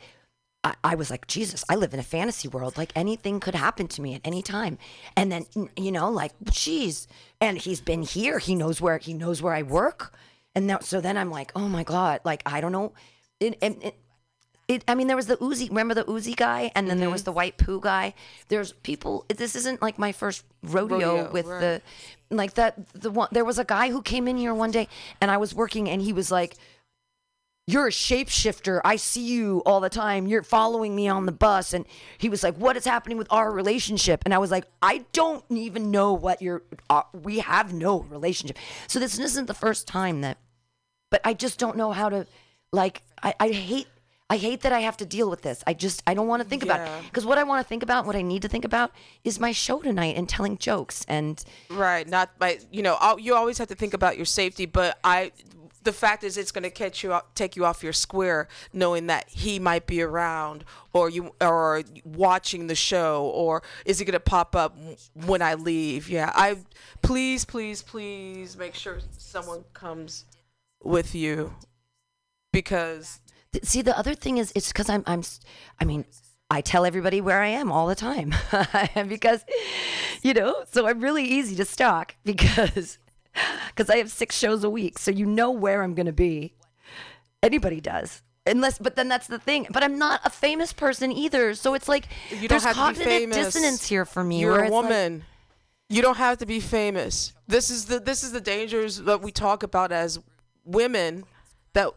I, 0.68 0.92
I 0.92 0.96
was 0.96 1.10
like, 1.10 1.28
Jesus, 1.28 1.64
I 1.70 1.76
live 1.76 1.94
in 1.94 2.00
a 2.00 2.04
fantasy 2.16 2.48
world. 2.48 2.78
Like 2.78 2.92
anything 2.96 3.40
could 3.40 3.56
happen 3.56 3.88
to 3.88 4.02
me 4.02 4.16
at 4.16 4.22
any 4.26 4.42
time. 4.42 4.78
And 5.16 5.32
then, 5.32 5.46
you 5.76 5.92
know, 5.92 6.10
like, 6.10 6.34
geez. 6.52 7.08
And 7.40 7.58
he's 7.58 7.82
been 7.82 8.04
here. 8.04 8.40
He 8.40 8.54
knows 8.56 8.82
where 8.82 8.98
he 8.98 9.14
knows 9.14 9.42
where 9.42 9.54
I 9.54 9.64
work. 9.64 10.14
And 10.56 10.68
now, 10.68 10.80
so 10.80 11.02
then 11.02 11.18
I'm 11.18 11.32
like, 11.32 11.52
oh 11.56 11.68
my 11.68 11.84
god, 11.84 12.22
like 12.26 12.42
I 12.46 12.62
don't 12.62 12.72
know. 12.72 12.94
It, 13.40 13.58
it, 13.62 13.84
it, 13.84 13.96
it, 14.68 14.84
I 14.88 14.96
mean, 14.96 15.08
there 15.08 15.16
was 15.16 15.28
the 15.28 15.38
Uzi. 15.38 15.70
Remember 15.70 15.94
the 15.94 16.04
Uzi 16.04 16.36
guy, 16.36 16.72
and 16.76 16.90
then 16.90 16.98
there 16.98 17.08
Mm-hmm. 17.08 17.14
was 17.14 17.24
the 17.24 17.32
white 17.32 17.58
poo 17.58 17.80
guy. 17.80 18.14
There's 18.50 18.74
people. 18.74 19.26
This 19.30 19.56
isn't 19.56 19.82
like 19.82 19.98
my 19.98 20.12
first 20.12 20.44
rodeo, 20.64 20.98
Rodeo, 20.98 21.32
with 21.32 21.46
right. 21.46 21.62
the, 21.62 21.82
like 22.36 22.56
that. 22.56 22.74
The 22.94 23.12
one 23.12 23.30
there 23.32 23.46
was 23.46 23.60
a 23.60 23.64
guy 23.64 23.92
who 23.92 24.02
came 24.02 24.28
in 24.28 24.36
here 24.36 24.54
one 24.54 24.72
day, 24.72 24.88
and 25.22 25.32
I 25.32 25.38
was 25.38 25.54
working, 25.54 25.88
and 25.88 26.02
he 26.02 26.12
was 26.12 26.32
like, 26.32 26.58
"You're 27.68 27.88
a 27.88 27.92
shapeshifter. 27.92 28.82
I 28.84 28.96
see 28.96 29.26
you 29.26 29.62
all 29.66 29.80
the 29.80 29.90
time. 29.90 30.26
You're 30.26 30.42
following 30.44 30.96
me 30.96 31.08
on 31.08 31.26
the 31.26 31.32
bus." 31.32 31.74
And 31.74 31.86
he 32.18 32.30
was 32.30 32.42
like, 32.42 32.56
"What 32.56 32.76
is 32.78 32.86
happening 32.86 33.18
with 33.18 33.28
our 33.30 33.52
relationship?" 33.52 34.24
And 34.26 34.34
I 34.34 34.40
was 34.40 34.50
like, 34.50 34.66
"I 34.82 35.06
don't 35.14 35.44
even 35.50 35.92
know 35.92 36.14
what 36.14 36.42
your. 36.42 36.64
Uh, 36.90 37.04
we 37.14 37.40
have 37.40 37.74
no 37.74 38.00
relationship. 38.00 38.58
So 38.88 39.00
this 39.00 39.20
isn't 39.20 39.46
the 39.48 39.54
first 39.54 39.88
time 39.88 40.22
that." 40.22 40.38
but 41.10 41.22
I 41.24 41.34
just 41.34 41.60
don't 41.60 41.78
know 41.78 41.92
how 41.92 42.10
to 42.10 42.28
like 42.72 43.02
I, 43.24 43.34
I 43.40 43.50
hate 43.50 43.88
I 44.30 44.36
hate 44.36 44.62
that 44.62 44.74
I 44.74 44.82
have 44.82 44.98
to 44.98 45.06
deal 45.06 45.30
with 45.30 45.42
this. 45.42 45.64
I 45.66 45.74
just 45.74 46.04
I 46.06 46.14
don't 46.14 46.28
want 46.28 46.44
to 46.44 46.50
think 46.50 46.64
about 46.64 46.82
it 46.82 46.90
because 47.06 47.26
what 47.26 47.38
I 47.38 47.44
want 47.44 47.66
to 47.66 47.68
think 47.68 47.82
about, 47.82 48.06
what 48.06 48.16
I 48.18 48.22
need 48.22 48.42
to 48.42 48.50
think 48.50 48.66
about, 48.66 48.92
is 49.24 49.40
my 49.40 49.54
show 49.54 49.80
tonight 49.80 50.18
and 50.18 50.28
telling 50.28 50.58
jokes 50.58 51.06
and 51.08 51.42
Right, 51.70 52.08
not 52.08 52.38
by 52.38 52.60
you 52.72 52.82
know 52.82 52.98
al- 53.00 53.20
you 53.20 53.36
always 53.36 53.58
have 53.58 53.70
to 53.70 53.76
think 53.76 53.94
about 53.94 54.18
your 54.18 54.26
safety, 54.26 54.66
but 54.66 55.00
I 55.04 55.32
the 55.88 55.94
fact 55.94 56.24
is 56.24 56.38
it's 56.38 56.52
going 56.52 56.64
to 56.64 56.70
catch 56.70 57.04
you 57.04 57.14
out, 57.14 57.34
take 57.34 57.56
you 57.56 57.66
off 57.66 57.82
your 57.82 57.94
square 57.94 58.48
knowing 58.74 59.08
that 59.08 59.28
he 59.30 59.58
might 59.58 59.88
be 59.88 60.02
around 60.02 60.64
or 60.94 61.10
you 61.10 61.34
or 61.42 61.82
watching 62.04 62.68
the 62.68 62.76
show 62.76 63.32
or 63.34 63.64
is 63.86 63.98
he 63.98 64.06
going 64.06 64.14
to 64.14 64.20
pop 64.20 64.56
up 64.56 64.78
when 65.26 65.42
I 65.42 65.56
leave? 65.56 66.10
Yeah, 66.10 66.32
I 66.36 66.58
please 67.02 67.46
please 67.46 67.82
please 67.82 68.58
make 68.58 68.76
sure 68.76 69.00
someone 69.18 69.64
comes 69.74 70.26
with 70.84 71.16
you 71.16 71.54
because 72.52 73.22
See, 73.64 73.82
the 73.82 73.98
other 73.98 74.14
thing 74.14 74.38
is, 74.38 74.52
it's 74.56 74.68
because 74.68 74.90
I'm, 74.90 75.04
I'm, 75.08 75.24
I 75.80 75.86
mean, 75.86 76.06
I 76.50 76.62
tell 76.62 76.86
everybody 76.86 77.22
where 77.22 77.42
I 77.42 77.48
am 77.48 77.72
all 77.72 77.88
the 77.88 77.96
time, 77.96 78.34
because, 79.08 79.46
you 80.22 80.34
know, 80.34 80.64
so 80.70 80.88
I'm 80.88 81.00
really 81.00 81.24
easy 81.24 81.56
to 81.56 81.66
stalk 81.66 82.16
because, 82.26 82.98
because 83.68 83.90
I 83.90 83.98
have 83.98 84.10
six 84.12 84.38
shows 84.38 84.64
a 84.64 84.70
week, 84.70 85.00
so 85.00 85.12
you 85.12 85.26
know 85.26 85.52
where 85.52 85.84
I'm 85.84 85.94
gonna 85.94 86.12
be. 86.14 86.54
Anybody 87.44 87.80
does. 87.82 88.22
Unless, 88.46 88.80
but 88.80 88.96
then 88.96 89.10
that's 89.10 89.28
the 89.28 89.40
thing. 89.40 89.68
But 89.72 89.84
I'm 89.84 89.98
not 89.98 90.22
a 90.24 90.30
famous 90.30 90.72
person 90.74 91.12
either, 91.12 91.54
so 91.54 91.74
it's 91.74 91.88
like 91.90 92.08
you 92.30 92.48
there's 92.48 92.64
don't 92.64 92.76
have 92.76 92.94
to 92.96 93.00
be 93.00 93.06
cognitive 93.06 93.32
dissonance 93.34 93.86
here 93.88 94.06
for 94.06 94.24
me. 94.24 94.40
You're 94.40 94.60
a 94.60 94.64
it's 94.64 94.72
like- 94.72 94.84
woman. 94.84 95.24
you 95.90 96.02
don't 96.02 96.18
have 96.18 96.38
to 96.40 96.46
be 96.46 96.60
famous. 96.60 97.34
This 97.48 97.70
is 97.70 97.86
the 97.86 98.00
this 98.00 98.24
is 98.24 98.32
the 98.32 98.42
dangers 98.42 98.98
that 99.02 99.22
we 99.22 99.32
talk 99.32 99.64
about 99.64 99.92
as 99.92 100.20
women. 100.64 101.26
That 101.74 101.90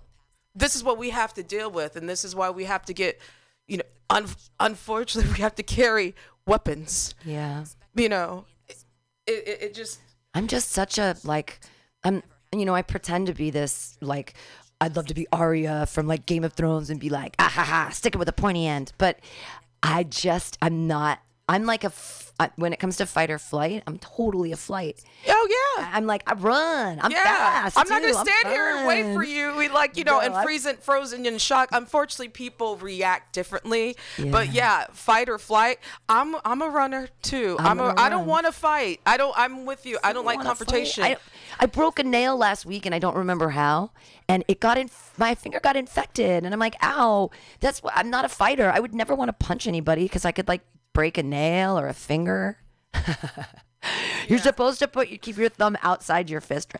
this 0.54 0.74
is 0.74 0.82
what 0.82 0.98
we 0.98 1.10
have 1.10 1.32
to 1.34 1.42
deal 1.44 1.70
with, 1.70 1.94
and 1.96 2.08
this 2.08 2.24
is 2.24 2.34
why 2.34 2.50
we 2.50 2.64
have 2.64 2.84
to 2.86 2.92
get, 2.92 3.20
you 3.68 3.76
know, 3.78 3.84
un- 4.10 4.26
unfortunately, 4.58 5.32
we 5.36 5.38
have 5.40 5.54
to 5.54 5.62
carry 5.62 6.14
weapons. 6.46 7.14
yeah. 7.24 7.64
You 7.94 8.08
know, 8.08 8.44
it 8.68 8.76
it, 9.26 9.58
it 9.62 9.74
just 9.74 10.00
I'm 10.34 10.46
just 10.46 10.70
such 10.70 10.98
a 10.98 11.16
like 11.24 11.60
I'm 12.04 12.22
you 12.52 12.64
know, 12.64 12.74
I 12.74 12.82
pretend 12.82 13.28
to 13.28 13.34
be 13.34 13.50
this 13.50 13.96
like 14.00 14.34
I'd 14.80 14.96
love 14.96 15.06
to 15.06 15.14
be 15.14 15.26
Arya 15.32 15.86
from 15.86 16.06
like 16.06 16.26
Game 16.26 16.42
of 16.42 16.54
Thrones 16.54 16.90
and 16.90 16.98
be 16.98 17.10
like, 17.10 17.36
ah 17.38 17.50
ha 17.52 17.64
ha, 17.64 17.90
stick 17.90 18.14
it 18.14 18.18
with 18.18 18.28
a 18.28 18.32
pointy 18.32 18.66
end. 18.66 18.92
But 18.98 19.20
I 19.82 20.04
just 20.04 20.58
I'm 20.62 20.86
not 20.86 21.20
I'm 21.48 21.66
like 21.66 21.84
a 21.84 21.90
I- 22.40 22.50
when 22.56 22.72
it 22.72 22.78
comes 22.78 22.96
to 22.96 23.06
fight 23.06 23.30
or 23.30 23.38
flight, 23.38 23.82
I'm 23.86 23.98
totally 23.98 24.50
a 24.52 24.56
flight. 24.56 25.00
oh 25.28 25.76
yeah. 25.78 25.90
I'm 25.92 26.06
like 26.06 26.22
I 26.26 26.34
run. 26.34 26.98
I'm 27.00 27.10
Yeah, 27.10 27.22
fast. 27.22 27.78
I'm 27.78 27.88
not 27.88 28.02
too. 28.02 28.12
gonna 28.12 28.24
stand 28.24 28.48
here 28.54 28.76
and 28.76 28.86
wait 28.86 29.14
for 29.14 29.22
you. 29.22 29.54
We 29.56 29.68
like 29.68 29.96
you 29.96 30.04
know, 30.04 30.18
No, 30.18 30.20
and 30.20 30.34
I- 30.34 30.42
freezing, 30.42 30.76
frozen 30.76 31.26
in 31.26 31.38
shock. 31.38 31.68
Unfortunately, 31.72 32.28
people 32.28 32.76
react 32.78 33.32
differently. 33.34 33.94
But 34.16 34.48
Yeah. 34.48 34.80
yeah, 34.80 34.86
fight 34.92 35.28
or 35.28 35.38
flight. 35.38 35.78
I'm 36.08 36.34
I'm 36.44 36.62
a 36.62 36.68
runner 36.68 37.08
too. 37.22 37.56
I'm 37.60 37.80
I'm, 37.80 37.96
a. 37.96 38.10
don't 38.10 38.26
want 38.26 38.46
to 38.46 38.52
fight. 38.52 39.00
I 39.06 39.16
don't. 39.16 39.34
I'm 39.36 39.66
with 39.66 39.84
you. 39.86 39.98
I 40.02 40.12
don't 40.12 40.24
like 40.24 40.38
wanna 40.38 40.48
fight. 40.50 40.58
confrontation. 40.58 41.04
I, 41.04 41.16
I 41.60 41.66
broke 41.66 41.98
a 41.98 42.02
nail 42.02 42.36
last 42.36 42.64
week 42.66 42.86
and 42.86 42.94
I 42.94 42.98
don't 42.98 43.16
remember 43.16 43.50
how, 43.50 43.90
and 44.28 44.44
it 44.48 44.60
got 44.60 44.78
in. 44.78 44.88
My 45.18 45.34
finger 45.34 45.60
got 45.60 45.76
infected, 45.76 46.44
and 46.44 46.52
I'm 46.54 46.58
like, 46.60 46.76
"Ow!" 46.82 47.30
That's 47.60 47.82
I'm 47.94 48.08
not 48.08 48.24
a 48.24 48.28
fighter. 48.30 48.70
I 48.74 48.80
would 48.80 48.94
never 48.94 49.14
want 49.14 49.28
to 49.28 49.34
punch 49.34 49.66
anybody 49.66 50.04
because 50.04 50.24
I 50.24 50.32
could 50.32 50.48
like 50.48 50.62
break 51.00 51.16
a 51.16 51.22
nail 51.22 51.78
or 51.78 51.88
a 51.88 51.94
finger. 51.94 52.58
You're 54.28 54.38
supposed 54.38 54.80
to 54.80 54.86
put 54.86 55.08
you 55.08 55.16
keep 55.16 55.38
your 55.38 55.48
thumb 55.48 55.78
outside 55.80 56.28
your 56.28 56.42
fist. 56.42 56.74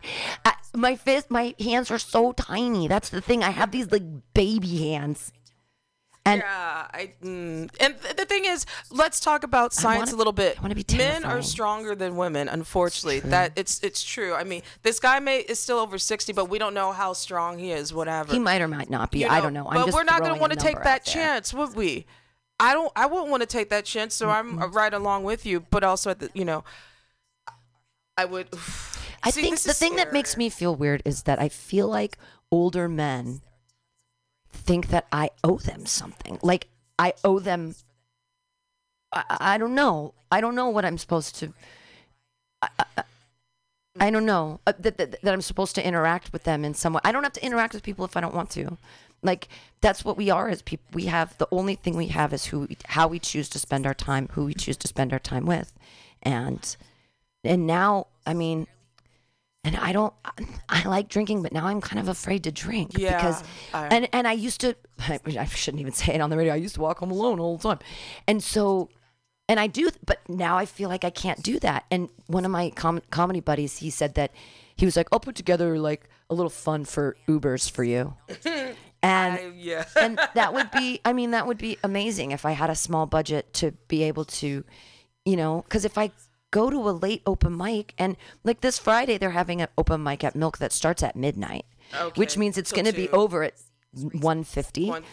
I, 0.45 0.53
my 0.75 0.95
fist, 0.95 1.31
my 1.31 1.55
hands 1.59 1.89
are 1.89 1.97
so 1.97 2.31
tiny. 2.33 2.87
That's 2.87 3.09
the 3.09 3.19
thing. 3.19 3.43
I 3.43 3.49
have 3.49 3.71
these 3.71 3.91
like 3.91 4.03
baby 4.35 4.91
hands. 4.91 5.31
And 6.23 6.43
yeah, 6.45 6.87
I 6.93 7.13
mm. 7.23 7.67
and 7.79 7.99
th- 7.99 8.15
the 8.15 8.25
thing 8.25 8.45
is, 8.45 8.67
let's 8.91 9.19
talk 9.19 9.43
about 9.43 9.73
science 9.73 10.11
wanna- 10.11 10.17
a 10.17 10.19
little 10.19 10.33
bit. 10.33 10.59
I 10.59 10.61
wanna 10.61 10.75
be 10.75 10.85
Men 10.95 11.25
are 11.25 11.41
stronger 11.41 11.95
than 11.95 12.15
women. 12.15 12.47
Unfortunately, 12.47 13.21
that 13.21 13.53
it's 13.55 13.79
it's 13.81 14.03
true. 14.03 14.35
I 14.35 14.43
mean, 14.43 14.61
this 14.83 14.99
guy 14.99 15.19
may 15.19 15.39
is 15.39 15.57
still 15.57 15.79
over 15.79 15.97
sixty, 15.97 16.31
but 16.31 16.45
we 16.45 16.59
don't 16.59 16.75
know 16.75 16.91
how 16.91 17.13
strong 17.13 17.57
he 17.57 17.71
is. 17.71 17.91
Whatever. 17.91 18.31
he 18.31 18.37
might 18.37 18.61
or 18.61 18.67
might 18.67 18.91
not 18.91 19.09
be. 19.09 19.21
you 19.21 19.27
I 19.27 19.41
don't 19.41 19.53
know. 19.53 19.67
I'm 19.67 19.83
but 19.83 19.95
we're 19.95 20.03
not 20.03 20.21
going 20.21 20.35
to 20.35 20.39
want 20.39 20.53
to 20.53 20.59
take 20.59 20.83
that 20.83 21.03
chance, 21.03 21.55
would 21.55 21.75
we? 21.75 22.05
I 22.61 22.73
don't. 22.73 22.91
I 22.95 23.07
wouldn't 23.07 23.29
want 23.31 23.41
to 23.41 23.47
take 23.47 23.69
that 23.69 23.85
chance. 23.85 24.13
So 24.13 24.29
I'm 24.29 24.61
uh, 24.61 24.67
right 24.67 24.93
along 24.93 25.23
with 25.23 25.47
you. 25.47 25.61
But 25.61 25.83
also 25.83 26.11
at 26.11 26.19
the, 26.19 26.29
you 26.33 26.45
know, 26.45 26.63
I 28.15 28.25
would. 28.25 28.47
I 29.23 29.29
See, 29.29 29.41
think 29.41 29.59
the 29.59 29.73
thing 29.73 29.97
that 29.97 30.13
makes 30.13 30.37
me 30.37 30.49
feel 30.49 30.75
weird 30.75 31.01
is 31.05 31.23
that 31.23 31.39
I 31.39 31.49
feel 31.49 31.87
like 31.87 32.17
older 32.51 32.87
men 32.87 33.41
think 34.49 34.87
that 34.87 35.05
I 35.11 35.29
owe 35.43 35.57
them 35.57 35.85
something. 35.85 36.39
Like 36.41 36.67
I 36.97 37.13
owe 37.23 37.39
them. 37.39 37.75
I, 39.11 39.23
I 39.29 39.57
don't 39.57 39.75
know. 39.75 40.13
I 40.31 40.39
don't 40.39 40.55
know 40.55 40.69
what 40.69 40.85
I'm 40.85 40.97
supposed 40.97 41.35
to. 41.37 41.53
I, 42.61 42.69
I, 42.79 43.03
I 43.99 44.09
don't 44.09 44.25
know 44.25 44.59
uh, 44.65 44.73
that, 44.79 44.97
that 44.97 45.21
that 45.21 45.33
I'm 45.33 45.41
supposed 45.41 45.75
to 45.75 45.85
interact 45.85 46.31
with 46.31 46.43
them 46.43 46.63
in 46.63 46.75
some 46.75 46.93
way. 46.93 47.01
I 47.03 47.11
don't 47.11 47.23
have 47.23 47.33
to 47.33 47.45
interact 47.45 47.73
with 47.73 47.83
people 47.83 48.05
if 48.05 48.15
I 48.15 48.21
don't 48.21 48.35
want 48.35 48.51
to. 48.51 48.77
Like 49.23 49.47
that's 49.81 50.03
what 50.05 50.17
we 50.17 50.29
are 50.29 50.49
as 50.49 50.61
people. 50.61 50.85
We 50.93 51.05
have 51.05 51.37
the 51.37 51.47
only 51.51 51.75
thing 51.75 51.95
we 51.95 52.07
have 52.07 52.33
is 52.33 52.45
who, 52.45 52.61
we, 52.61 52.77
how 52.85 53.07
we 53.07 53.19
choose 53.19 53.49
to 53.49 53.59
spend 53.59 53.85
our 53.85 53.93
time, 53.93 54.29
who 54.31 54.45
we 54.45 54.53
choose 54.53 54.77
to 54.77 54.87
spend 54.87 55.13
our 55.13 55.19
time 55.19 55.45
with, 55.45 55.73
and 56.23 56.75
and 57.43 57.67
now 57.67 58.07
I 58.25 58.33
mean, 58.33 58.67
and 59.63 59.75
I 59.75 59.91
don't. 59.91 60.13
I 60.69 60.87
like 60.87 61.07
drinking, 61.07 61.43
but 61.43 61.51
now 61.51 61.67
I'm 61.67 61.81
kind 61.81 61.99
of 61.99 62.07
afraid 62.07 62.43
to 62.45 62.51
drink 62.51 62.97
Yeah, 62.97 63.15
because 63.17 63.43
I- 63.73 63.87
and 63.87 64.09
and 64.11 64.27
I 64.27 64.33
used 64.33 64.61
to. 64.61 64.75
I 65.07 65.45
shouldn't 65.45 65.81
even 65.81 65.93
say 65.93 66.13
it 66.15 66.21
on 66.21 66.29
the 66.29 66.37
radio. 66.37 66.53
I 66.53 66.57
used 66.57 66.75
to 66.75 66.81
walk 66.81 66.99
home 66.99 67.11
alone 67.11 67.39
all 67.39 67.57
the 67.57 67.63
time, 67.69 67.79
and 68.27 68.41
so. 68.43 68.89
And 69.49 69.59
I 69.59 69.67
do, 69.67 69.89
but 70.05 70.19
now 70.29 70.57
I 70.57 70.65
feel 70.65 70.87
like 70.87 71.03
I 71.03 71.09
can't 71.09 71.43
do 71.43 71.59
that. 71.59 71.83
And 71.91 72.07
one 72.27 72.45
of 72.45 72.51
my 72.51 72.69
com- 72.69 73.01
comedy 73.09 73.41
buddies, 73.41 73.79
he 73.79 73.89
said 73.89 74.15
that 74.15 74.31
he 74.77 74.85
was 74.85 74.95
like, 74.95 75.09
"I'll 75.11 75.19
put 75.19 75.35
together 75.35 75.77
like 75.77 76.07
a 76.29 76.33
little 76.33 76.49
fun 76.49 76.85
for 76.85 77.17
Ubers 77.27 77.69
for 77.69 77.83
you," 77.83 78.13
and 79.03 79.33
I, 79.33 79.51
yeah. 79.55 79.85
and 79.99 80.19
that 80.35 80.53
would 80.53 80.71
be 80.71 81.01
i 81.05 81.13
mean 81.13 81.31
that 81.31 81.47
would 81.47 81.57
be 81.57 81.77
amazing 81.83 82.31
if 82.31 82.45
i 82.45 82.51
had 82.51 82.69
a 82.69 82.75
small 82.75 83.05
budget 83.05 83.53
to 83.55 83.71
be 83.87 84.03
able 84.03 84.25
to 84.25 84.63
you 85.25 85.35
know 85.35 85.63
because 85.63 85.85
if 85.85 85.97
i 85.97 86.11
go 86.51 86.69
to 86.69 86.77
a 86.89 86.91
late 86.91 87.21
open 87.25 87.55
mic 87.55 87.93
and 87.97 88.17
like 88.43 88.61
this 88.61 88.77
friday 88.77 89.17
they're 89.17 89.31
having 89.31 89.61
an 89.61 89.67
open 89.77 90.03
mic 90.03 90.23
at 90.23 90.35
milk 90.35 90.57
that 90.57 90.71
starts 90.71 91.03
at 91.03 91.15
midnight 91.15 91.65
which 92.15 92.37
means 92.37 92.57
it's 92.57 92.71
going 92.71 92.85
to 92.85 92.93
be 92.93 93.09
over 93.09 93.43
at 93.43 93.53
150 93.93 94.87
One- 94.87 95.03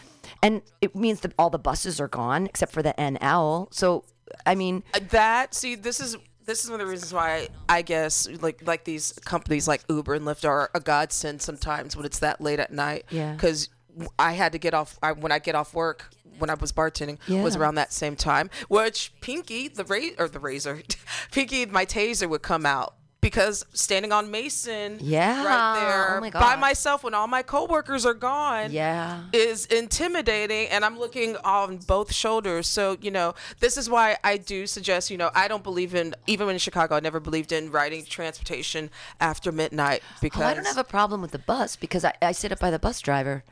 and 0.41 0.61
it 0.81 0.95
means 0.95 1.21
that 1.21 1.33
all 1.37 1.49
the 1.49 1.59
buses 1.59 1.99
are 1.99 2.07
gone 2.07 2.45
except 2.45 2.71
for 2.71 2.81
the 2.81 2.93
nl 2.97 3.73
so 3.73 4.05
i 4.45 4.55
mean 4.55 4.83
uh, 4.93 4.99
that 5.09 5.53
see 5.53 5.75
this 5.75 5.99
is 5.99 6.17
this 6.49 6.63
is 6.63 6.71
one 6.71 6.81
of 6.81 6.87
the 6.87 6.91
reasons 6.91 7.13
why 7.13 7.47
I 7.69 7.83
guess 7.83 8.27
like 8.41 8.65
like 8.65 8.83
these 8.83 9.13
companies 9.23 9.67
like 9.67 9.83
Uber 9.87 10.15
and 10.15 10.25
Lyft 10.25 10.49
are 10.49 10.71
a 10.73 10.79
godsend 10.79 11.43
sometimes 11.43 11.95
when 11.95 12.07
it's 12.07 12.19
that 12.19 12.41
late 12.41 12.59
at 12.59 12.73
night. 12.73 13.05
Yeah. 13.11 13.33
Because 13.33 13.69
I 14.17 14.33
had 14.33 14.51
to 14.53 14.57
get 14.57 14.73
off 14.73 14.97
I, 15.01 15.11
when 15.11 15.31
I 15.31 15.39
get 15.39 15.55
off 15.55 15.73
work 15.73 16.09
when 16.37 16.49
I 16.49 16.53
was 16.53 16.71
bartending 16.71 17.17
was 17.43 17.55
around 17.55 17.75
that 17.75 17.91
same 17.91 18.15
time. 18.15 18.49
Which 18.69 19.11
Pinky 19.21 19.67
the 19.67 19.83
ra- 19.83 20.15
or 20.17 20.27
the 20.27 20.39
razor, 20.39 20.81
Pinky 21.31 21.65
my 21.65 21.85
taser 21.85 22.29
would 22.29 22.41
come 22.41 22.65
out. 22.65 22.95
Because 23.21 23.65
standing 23.73 24.13
on 24.13 24.31
Mason, 24.31 24.97
Yeah. 25.01 25.43
right 25.45 25.81
there 25.81 26.17
Oh 26.17 26.21
my 26.21 26.29
by 26.29 26.55
myself 26.55 27.03
when 27.03 27.13
all 27.13 27.27
my 27.27 27.43
coworkers 27.43 28.05
are 28.05 28.13
gone, 28.13 28.71
yeah 28.71 29.23
is 29.33 29.65
intimidating 29.65 30.69
and 30.69 30.85
I'm 30.85 30.97
looking 30.97 31.35
on 31.43 31.79
both 31.79 32.13
shoulders. 32.13 32.65
So, 32.65 32.95
you 33.01 33.11
know, 33.11 33.35
this 33.59 33.75
is 33.75 33.89
why 33.89 34.17
I 34.23 34.37
do 34.37 34.65
suggest, 34.65 35.11
you 35.11 35.17
know, 35.17 35.31
I 35.35 35.49
don't 35.49 35.63
believe 35.63 35.93
in 35.95 36.15
even 36.27 36.47
in 36.47 36.59
Chicago, 36.59 36.95
I 36.95 37.01
never 37.01 37.19
believed 37.19 37.51
in 37.51 37.71
riding 37.71 38.05
transportation 38.05 38.89
after 39.19 39.51
midnight 39.51 40.01
because 40.21 40.41
oh, 40.43 40.45
i 40.45 40.53
don't 40.53 40.65
have 40.65 40.77
a 40.77 40.83
problem 40.85 41.21
with 41.21 41.31
the 41.31 41.39
bus 41.39 41.75
because 41.75 42.05
i, 42.05 42.13
I 42.21 42.31
sit 42.31 42.53
up 42.53 42.59
by 42.59 42.71
the 42.71 42.79
bus 42.79 43.01
driver 43.01 43.43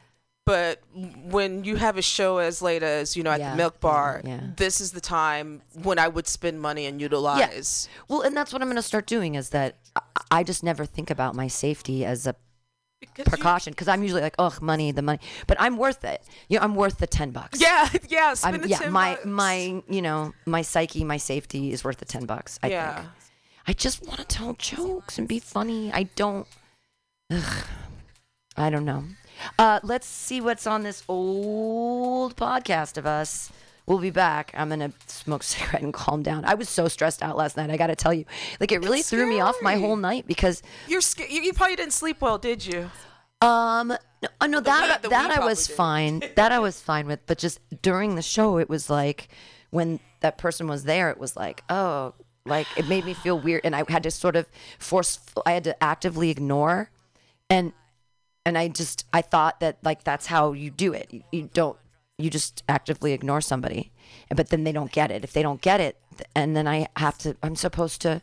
but 0.47 0.73
when 1.35 1.63
you 1.67 1.75
have 1.75 1.95
a 1.97 2.01
show 2.01 2.37
as 2.39 2.61
late 2.61 2.81
as, 2.83 3.15
you 3.17 3.23
know, 3.25 3.31
at 3.35 3.39
Yeah, 3.39 3.51
the 3.51 3.57
milk 3.63 3.75
bar, 3.79 4.21
yeah, 4.23 4.29
yeah. 4.35 4.47
this 4.55 4.75
is 4.83 4.89
the 4.97 5.01
time 5.01 5.61
when 5.87 5.97
I 5.99 6.07
would 6.15 6.27
spend 6.37 6.55
money 6.69 6.85
and 6.89 6.95
utilize. 7.07 7.87
well 8.09 8.21
and 8.25 8.33
that's 8.37 8.51
what 8.53 8.61
i'm 8.63 8.67
going 8.71 8.83
to 8.85 8.89
start 8.93 9.05
doing 9.17 9.35
is 9.35 9.49
that 9.57 9.69
I, 10.31 10.41
just 10.43 10.61
never 10.63 10.83
think 10.95 11.09
about 11.17 11.31
my 11.35 11.47
safety 11.65 11.97
as 12.13 12.19
a 12.31 12.33
Because 12.99 13.25
precaution 13.33 13.71
because 13.73 13.87
I'm 13.91 14.01
usually 14.07 14.23
like, 14.27 14.37
oh, 14.45 14.53
money, 14.61 14.91
the 14.99 15.01
money, 15.09 15.19
but 15.49 15.57
I'm 15.65 15.75
worth 15.77 16.03
it. 16.13 16.19
You 16.49 16.57
know, 16.57 16.63
I'm 16.65 16.75
worth 16.83 16.97
the 17.03 17.07
ten 17.19 17.29
bucks. 17.39 17.59
yeah, 17.61 17.83
yeah, 18.17 18.33
spend 18.33 18.55
I'm, 18.55 18.61
the 18.65 18.69
yeah. 18.73 18.79
10 18.79 18.91
My 18.91 19.09
bucks. 19.15 19.25
my 19.43 19.55
you 19.95 20.01
know 20.07 20.19
my 20.55 20.61
psyche, 20.71 21.03
my 21.13 21.17
safety 21.31 21.61
is 21.73 21.83
worth 21.85 21.97
the 22.03 22.09
ten 22.15 22.25
bucks. 22.25 22.51
I 22.63 22.67
Yeah. 22.69 22.95
think. 22.95 23.07
I 23.69 23.73
just 23.73 23.97
want 24.07 24.19
to 24.23 24.27
tell 24.37 24.53
jokes 24.71 25.17
and 25.19 25.27
be 25.27 25.39
funny. 25.55 25.91
I 25.91 26.03
don't. 26.21 26.47
Ugh, 27.29 27.63
I 28.55 28.69
don't 28.71 28.85
know. 28.91 29.03
Uh, 29.59 29.79
let's 29.83 30.07
see 30.07 30.41
what's 30.41 30.65
on 30.67 30.83
this 30.83 31.03
old 31.07 32.35
podcast 32.35 32.97
of 32.97 33.05
us. 33.05 33.51
We'll 33.85 33.99
be 33.99 34.09
back. 34.09 34.51
I'm 34.55 34.69
gonna 34.69 34.91
smoke 35.07 35.41
a 35.43 35.45
cigarette 35.45 35.81
and 35.81 35.93
calm 35.93 36.21
down. 36.23 36.43
I 36.45 36.55
was 36.55 36.67
so 36.69 36.87
stressed 36.87 37.23
out 37.23 37.37
last 37.37 37.55
night. 37.57 37.69
I 37.69 37.77
got 37.77 37.87
to 37.87 37.95
tell 37.95 38.13
you, 38.13 38.25
like 38.59 38.71
it 38.71 38.79
really 38.79 38.99
It's 38.99 39.09
threw 39.09 39.25
me 39.27 39.39
off 39.39 39.55
my 39.61 39.75
whole 39.75 39.95
night 39.95 40.27
because 40.27 40.61
You're 40.87 41.01
scared. 41.01 41.29
You, 41.31 41.41
you 41.41 41.53
probably 41.53 41.75
didn't 41.77 41.93
sleep 41.93 42.21
well, 42.21 42.37
did 42.37 42.65
you? 42.65 42.89
Um, 43.41 43.89
No, 44.21 44.29
I 44.41 44.47
know 44.47 44.59
The 44.59 44.65
that 44.65 45.03
that 45.03 45.31
I 45.39 45.45
was 45.45 45.67
did. 45.67 45.75
fine. 45.75 46.23
that 46.35 46.51
I 46.51 46.59
was 46.59 46.81
fine 46.81 47.07
with, 47.07 47.25
but 47.27 47.37
just 47.37 47.59
during 47.81 48.15
the 48.15 48.21
show, 48.21 48.57
it 48.57 48.67
was 48.69 48.89
like 48.89 49.29
when 49.69 49.99
that 50.21 50.37
person 50.37 50.67
was 50.67 50.83
there, 50.83 51.09
it 51.11 51.17
was 51.19 51.35
like, 51.37 51.63
oh, 51.69 52.13
like 52.45 52.67
it 52.77 52.87
made 52.89 53.05
me 53.05 53.13
feel 53.13 53.39
weird, 53.39 53.61
and 53.63 53.75
I 53.75 53.83
had 53.89 54.03
to 54.03 54.11
sort 54.11 54.35
of 54.35 54.47
force. 54.79 55.19
I 55.45 55.51
had 55.51 55.63
to 55.65 55.81
actively 55.83 56.29
ignore, 56.29 56.89
and 57.49 57.73
and 58.47 58.57
I 58.57 58.69
just 58.69 59.05
I 59.11 59.21
thought 59.21 59.59
that 59.59 59.77
like 59.83 60.05
that's 60.05 60.25
how 60.27 60.53
you 60.53 60.71
do 60.71 60.93
it. 60.93 61.07
You, 61.11 61.23
you 61.33 61.49
don't 61.53 61.77
you 62.17 62.29
just 62.29 62.63
actively 62.69 63.11
ignore 63.11 63.41
somebody, 63.41 63.91
but 64.33 64.49
then 64.49 64.63
they 64.63 64.71
don't 64.71 64.91
get 64.91 65.11
it. 65.11 65.23
If 65.25 65.33
they 65.33 65.43
don't 65.43 65.61
get 65.61 65.81
it, 65.81 65.97
and 66.33 66.55
then 66.55 66.65
I 66.65 66.87
have 66.95 67.17
to. 67.19 67.35
I'm 67.43 67.57
supposed 67.57 68.01
to. 68.03 68.21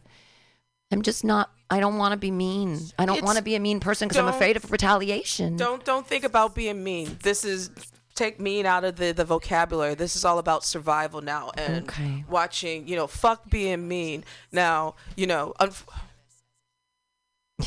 I'm 0.90 1.02
just 1.02 1.24
not. 1.24 1.50
I 1.70 1.78
don't 1.78 1.98
want 1.98 2.12
to 2.12 2.16
be 2.16 2.30
mean. 2.30 2.80
I 2.98 3.04
don't 3.04 3.22
want 3.22 3.36
to 3.36 3.44
be 3.44 3.54
a 3.54 3.60
mean 3.60 3.80
person 3.80 4.08
because 4.08 4.18
I'm 4.18 4.28
afraid 4.28 4.56
of 4.56 4.72
retaliation. 4.72 5.56
Don't 5.56 5.84
don't 5.84 6.06
think 6.06 6.24
about 6.24 6.54
being 6.54 6.82
mean. 6.82 7.18
This 7.22 7.44
is 7.44 7.70
take 8.14 8.40
mean 8.40 8.64
out 8.64 8.84
of 8.84 8.96
the 8.96 9.12
the 9.12 9.24
vocabulary. 9.26 9.94
This 9.94 10.16
is 10.16 10.24
all 10.24 10.38
about 10.38 10.64
survival 10.64 11.20
now 11.20 11.50
and 11.58 11.86
Okay. 11.88 12.24
watching. 12.30 12.88
You 12.88 12.96
know, 12.96 13.06
fuck 13.06 13.50
being 13.50 13.86
mean. 13.86 14.24
Now, 14.50 14.94
you 15.16 15.26
know. 15.26 15.52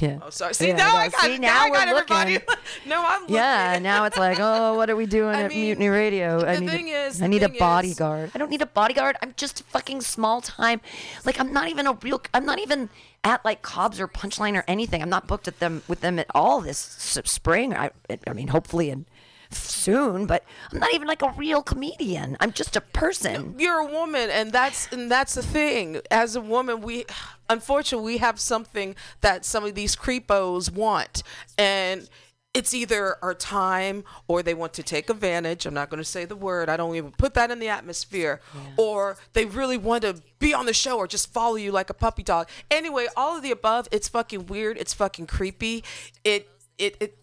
Yeah. 0.01 0.19
oh, 0.21 0.29
sorry. 0.29 0.53
See 0.53 0.67
Yeah, 0.67 0.75
now 0.75 0.91
no, 0.91 0.97
I 0.97 1.07
got 1.09 1.21
see, 1.21 1.37
now 1.37 1.63
I 1.63 1.69
got 1.69 1.87
everybody. 1.87 2.33
looking. 2.33 2.47
no, 2.87 3.05
I'm 3.07 3.21
looking. 3.21 3.35
Yeah, 3.37 3.79
now 3.79 4.03
it's 4.03 4.17
like, 4.17 4.37
oh, 4.39 4.73
what 4.75 4.89
are 4.89 4.97
we 4.97 5.05
doing 5.05 5.33
I 5.35 5.43
at 5.43 5.49
mean, 5.49 5.61
Mutiny 5.61 5.87
Radio? 5.87 6.45
I 6.45 6.55
the 6.55 6.61
need, 6.61 6.69
thing 6.69 6.87
a, 6.89 6.91
is- 7.05 7.21
I 7.21 7.27
need 7.27 7.41
a 7.41 7.45
thing 7.47 7.55
is- 7.55 7.59
bodyguard. 7.59 8.31
I 8.35 8.37
don't 8.37 8.49
need 8.49 8.61
a 8.61 8.65
bodyguard. 8.65 9.15
I'm 9.21 9.33
just 9.37 9.63
fucking 9.63 10.01
small 10.01 10.41
time. 10.41 10.81
Like 11.25 11.39
I'm 11.39 11.53
not 11.53 11.69
even 11.69 11.87
a 11.87 11.93
real. 11.93 12.21
I'm 12.33 12.45
not 12.45 12.59
even 12.59 12.89
at 13.23 13.43
like 13.45 13.61
Cobb's 13.61 14.01
or 14.01 14.09
Punchline 14.09 14.57
or 14.57 14.65
anything. 14.67 15.01
I'm 15.01 15.09
not 15.09 15.25
booked 15.25 15.47
at 15.47 15.59
them 15.59 15.81
with 15.87 16.01
them 16.01 16.19
at 16.19 16.27
all 16.35 16.59
this 16.59 16.77
spring. 16.77 17.73
I, 17.73 17.91
I 18.27 18.33
mean, 18.33 18.49
hopefully 18.49 18.89
in 18.89 19.05
soon, 19.51 20.25
but 20.25 20.43
I'm 20.73 20.79
not 20.79 20.93
even 20.93 21.07
like 21.07 21.21
a 21.21 21.33
real 21.37 21.63
comedian. 21.63 22.35
I'm 22.41 22.51
just 22.51 22.75
a 22.75 22.81
person. 22.81 23.55
you're 23.57 23.79
a 23.79 23.85
woman 23.85 24.29
and 24.29 24.51
that's 24.51 24.91
and 24.91 25.09
that's 25.09 25.35
the 25.35 25.43
thing 25.43 26.01
as 26.11 26.35
a 26.35 26.41
woman 26.41 26.81
we 26.81 27.05
unfortunately 27.49 28.13
we 28.13 28.17
have 28.17 28.39
something 28.39 28.95
that 29.21 29.45
some 29.45 29.63
of 29.63 29.75
these 29.75 29.95
creepos 29.95 30.71
want 30.71 31.23
and 31.57 32.09
it's 32.53 32.73
either 32.73 33.17
our 33.21 33.35
time 33.35 34.03
or 34.27 34.41
they 34.41 34.55
want 34.55 34.73
to 34.73 34.81
take 34.81 35.11
advantage. 35.11 35.67
I'm 35.67 35.75
not 35.75 35.91
going 35.91 35.99
to 35.99 36.09
say 36.09 36.25
the 36.25 36.35
word 36.35 36.69
i 36.69 36.77
don't 36.77 36.95
even 36.95 37.11
put 37.11 37.35
that 37.35 37.51
in 37.51 37.59
the 37.59 37.67
atmosphere. 37.67 38.41
Or 38.77 39.17
they 39.33 39.45
really 39.45 39.77
want 39.77 40.01
to 40.01 40.21
be 40.39 40.55
on 40.55 40.65
the 40.65 40.73
show 40.73 40.97
or 40.97 41.07
just 41.07 41.31
follow 41.31 41.55
you 41.55 41.71
like 41.71 41.91
a 41.91 41.93
puppy 41.93 42.23
dog. 42.23 42.49
Anyway 42.71 43.07
all 43.15 43.37
of 43.37 43.43
the 43.43 43.51
above 43.51 43.87
it's 43.91 44.07
fucking 44.07 44.47
weird 44.47 44.77
it's 44.77 44.93
fucking 44.93 45.27
creepy. 45.27 45.83
It 46.23 46.49
it, 46.79 46.97
it 46.99 47.17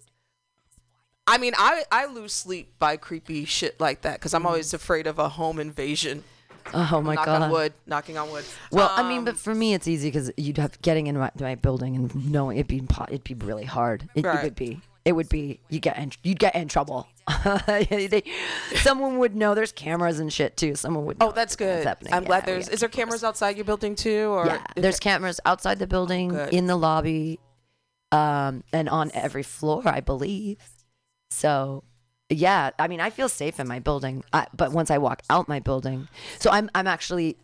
I 1.26 1.38
mean, 1.38 1.54
I, 1.56 1.84
I 1.90 2.06
lose 2.06 2.34
sleep 2.34 2.78
by 2.78 2.96
creepy 2.96 3.46
shit 3.46 3.80
like 3.80 4.02
that 4.02 4.14
because 4.14 4.34
I'm 4.34 4.40
mm-hmm. 4.40 4.48
always 4.48 4.74
afraid 4.74 5.06
of 5.06 5.18
a 5.18 5.30
home 5.30 5.58
invasion. 5.58 6.22
Oh 6.72 7.00
my 7.03 7.14
Knock 7.14 7.27
god. 7.27 7.42
on 7.42 7.50
wood. 7.50 7.72
Knocking 7.87 8.16
on 8.16 8.31
wood. 8.31 8.44
Well, 8.72 8.90
I 8.94 9.07
mean, 9.09 9.18
Um, 9.18 9.24
but 9.27 9.37
for 9.37 9.55
me, 9.55 9.74
it's 9.74 9.87
easy 9.87 10.09
because 10.09 10.31
you'd 10.37 10.57
have 10.59 10.81
getting 10.83 11.07
in 11.09 11.18
my, 11.18 11.31
my 11.38 11.55
building 11.57 11.94
and 11.96 12.31
knowing 12.33 12.57
it'd 12.57 12.68
be 12.68 12.83
it'd 13.09 13.24
be 13.24 13.35
really 13.35 13.64
hard. 13.64 14.09
It, 14.14 14.24
it 14.24 14.42
would 14.42 14.55
be. 14.55 14.81
It 15.05 15.12
would 15.12 15.29
be. 15.29 15.61
You 15.68 15.81
get 15.81 15.98
in, 15.98 16.12
you'd 16.22 16.38
get 16.38 16.55
in 16.55 16.66
trouble. 16.68 17.07
They- 17.66 18.22
someone 18.77 19.18
would 19.18 19.37
know 19.37 19.55
there's 19.55 19.72
cameras 19.72 20.18
and 20.18 20.33
shit 20.33 20.57
too. 20.57 20.74
Someone 20.77 21.05
would. 21.05 21.20
Know 21.20 21.29
oh, 21.29 21.33
that's 21.33 21.57
good. 21.57 21.87
I'm 21.87 21.96
Yeah, 22.03 22.20
glad 22.22 22.46
there's. 22.46 22.68
Is 22.70 22.81
there 22.81 22.88
people 22.88 23.05
cameras 23.05 23.22
outside 23.24 23.57
your 23.57 23.66
building 23.66 23.94
too? 23.96 24.29
Or 24.29 24.46
Yeah, 24.46 24.64
there's 24.77 24.98
cameras 24.98 25.40
outside 25.44 25.79
the 25.79 25.87
building, 25.87 26.29
good. 26.31 26.55
in 26.55 26.66
the 26.66 26.77
lobby, 26.77 27.38
um, 28.12 28.64
and 28.72 28.88
on 28.88 29.11
every 29.12 29.42
floor, 29.42 29.83
I 29.85 30.00
believe. 30.00 30.57
So, 31.31 31.85
yeah, 32.30 32.70
I 32.78 32.88
mean, 32.88 33.00
I 33.00 33.10
feel 33.10 33.28
safe 33.28 33.60
in 33.60 33.68
my 33.68 33.78
building, 33.78 34.24
I, 34.32 34.46
but 34.56 34.72
once 34.72 34.90
I 34.90 34.98
walk 34.98 35.22
out 35.28 35.48
my 35.48 35.60
building, 35.60 36.08
so 36.38 36.50
I'm 36.50 36.70
I'm 36.74 36.87
actually 36.87 37.37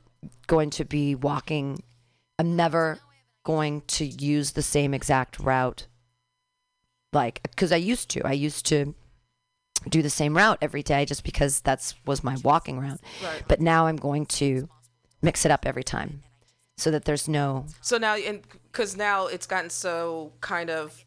going 0.46 0.70
to 0.70 0.84
be 0.84 1.14
walking. 1.14 1.82
I'm 2.38 2.56
never 2.56 2.98
going 3.44 3.82
to 3.82 4.04
use 4.06 4.52
the 4.52 4.62
same 4.62 4.94
exact 4.94 5.38
route, 5.38 5.86
like 7.12 7.42
because 7.42 7.72
I 7.72 7.76
used 7.76 8.08
to. 8.10 8.26
I 8.26 8.32
used 8.32 8.66
to 8.66 8.94
do 9.88 10.02
the 10.02 10.10
same 10.10 10.36
route 10.36 10.58
every 10.60 10.82
day 10.82 11.04
just 11.04 11.24
because 11.24 11.60
that's 11.60 11.94
was 12.06 12.24
my 12.24 12.36
walking 12.42 12.78
route. 12.78 13.00
Right. 13.22 13.42
But 13.46 13.60
now 13.60 13.86
I'm 13.86 13.96
going 13.96 14.26
to 14.26 14.68
mix 15.22 15.44
it 15.44 15.50
up 15.50 15.66
every 15.66 15.84
time 15.84 16.22
so 16.76 16.90
that 16.90 17.04
there's 17.04 17.28
no 17.28 17.66
So 17.82 17.98
now, 17.98 18.16
and 18.16 18.42
because 18.72 18.96
now 18.96 19.26
it's 19.26 19.46
gotten 19.46 19.70
so 19.70 20.32
kind 20.40 20.70
of 20.70 21.04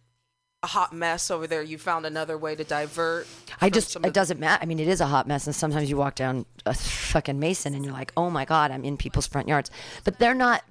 a 0.64 0.68
hot 0.68 0.94
mess 0.94 1.30
over 1.30 1.46
there, 1.46 1.62
you 1.62 1.78
found 1.78 2.06
another 2.06 2.38
way 2.38 2.56
to 2.56 2.64
divert. 2.64 3.28
I 3.60 3.70
just 3.70 3.96
it 3.98 4.14
doesn't 4.14 4.40
matter. 4.40 4.60
I 4.62 4.66
mean, 4.66 4.80
it 4.80 4.88
is 4.88 5.02
a 5.02 5.06
hot 5.06 5.28
mess, 5.28 5.46
and 5.46 5.56
sometimes 5.56 5.90
you 5.90 5.98
walk 5.98 6.16
down 6.16 6.46
a 6.66 6.74
fucking 6.74 7.38
Mason 7.38 7.76
and 7.76 7.84
you're 7.84 7.94
like, 7.94 8.14
oh 8.16 8.30
my 8.30 8.46
god, 8.46 8.72
I'm 8.72 8.86
in 8.86 8.96
people's 8.96 9.28
front 9.28 9.50
yards. 9.50 9.70
But 10.06 10.20
they're 10.20 10.34
not. 10.34 10.64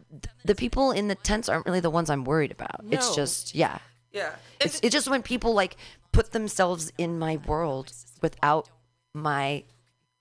The 0.45 0.55
people 0.55 0.91
in 0.93 1.09
the 1.09 1.15
tents 1.15 1.49
aren't 1.49 1.67
really 1.67 1.81
the 1.81 1.91
ones 1.91 2.09
I'm 2.09 2.25
worried 2.25 2.51
about. 2.51 2.81
It's 2.91 3.15
just 3.15 3.55
yeah. 3.55 3.79
Yeah. 4.13 4.35
It's 4.61 4.81
it's 4.83 4.93
just 4.93 5.09
when 5.09 5.23
people 5.23 5.53
like 5.53 5.77
put 6.11 6.33
themselves 6.33 6.91
in 6.97 7.19
my 7.19 7.39
world 7.47 7.93
without 8.23 8.71
my 9.15 9.65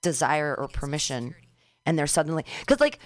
desire 0.02 0.54
or 0.54 0.68
permission, 0.68 1.34
and 1.86 1.98
they're 1.98 2.06
suddenly 2.06 2.44
because 2.60 2.80
like. 2.80 2.98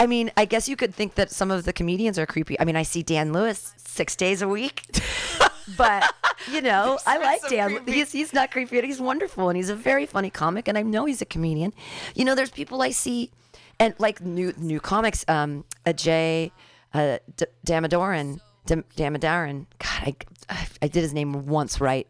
I 0.00 0.06
mean, 0.06 0.30
I 0.36 0.44
guess 0.44 0.68
you 0.68 0.76
could 0.76 0.94
think 0.94 1.16
that 1.16 1.28
some 1.28 1.50
of 1.50 1.64
the 1.64 1.72
comedians 1.72 2.20
are 2.20 2.26
creepy. 2.26 2.58
I 2.60 2.64
mean, 2.64 2.76
I 2.76 2.84
see 2.84 3.02
Dan 3.02 3.32
Lewis 3.32 3.74
six 3.98 4.14
days 4.14 4.42
a 4.42 4.46
week, 4.46 4.84
but 5.76 6.12
you 6.52 6.60
know, 6.60 6.98
I 7.06 7.18
like 7.18 7.40
so 7.42 7.48
Dan. 7.50 7.70
creepy. 7.70 7.92
He's 7.92 8.12
he's 8.12 8.32
not 8.32 8.50
creepy, 8.50 8.78
and 8.78 8.86
he's 8.86 9.00
wonderful, 9.00 9.48
and 9.48 9.56
he's 9.56 9.68
a 9.70 9.74
very 9.74 10.06
funny 10.06 10.30
comic, 10.30 10.68
and 10.68 10.78
I 10.78 10.82
know 10.82 11.04
he's 11.04 11.22
a 11.22 11.26
comedian. 11.26 11.72
You 12.14 12.24
know, 12.24 12.34
there's 12.34 12.50
people 12.50 12.82
I 12.82 12.90
see, 12.90 13.30
and 13.78 13.94
like 13.98 14.20
new 14.20 14.52
new 14.56 14.80
comics, 14.80 15.24
um, 15.28 15.64
Ajay 15.86 16.50
uh, 16.94 17.18
D- 17.36 17.46
Damodaran, 17.66 18.40
Dam- 18.66 18.84
Damodaran. 18.96 19.66
God, 19.78 20.16
I 20.48 20.66
I 20.82 20.88
did 20.88 21.02
his 21.02 21.12
name 21.14 21.46
once 21.46 21.80
right. 21.80 22.06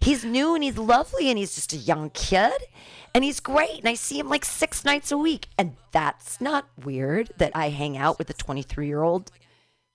He's 0.00 0.24
new 0.24 0.54
and 0.54 0.62
he's 0.64 0.76
lovely 0.76 1.30
and 1.30 1.38
he's 1.38 1.54
just 1.54 1.72
a 1.72 1.76
young 1.76 2.10
kid 2.10 2.52
and 3.14 3.22
he's 3.22 3.38
great 3.38 3.78
and 3.78 3.88
I 3.88 3.94
see 3.94 4.18
him 4.18 4.28
like 4.28 4.44
six 4.44 4.84
nights 4.84 5.12
a 5.12 5.16
week 5.16 5.46
and 5.56 5.76
that's 5.92 6.40
not 6.40 6.68
weird 6.84 7.30
that 7.38 7.52
I 7.54 7.70
hang 7.70 7.96
out 7.96 8.18
with 8.18 8.28
a 8.28 8.34
23 8.34 8.86
year 8.86 9.02
old 9.02 9.30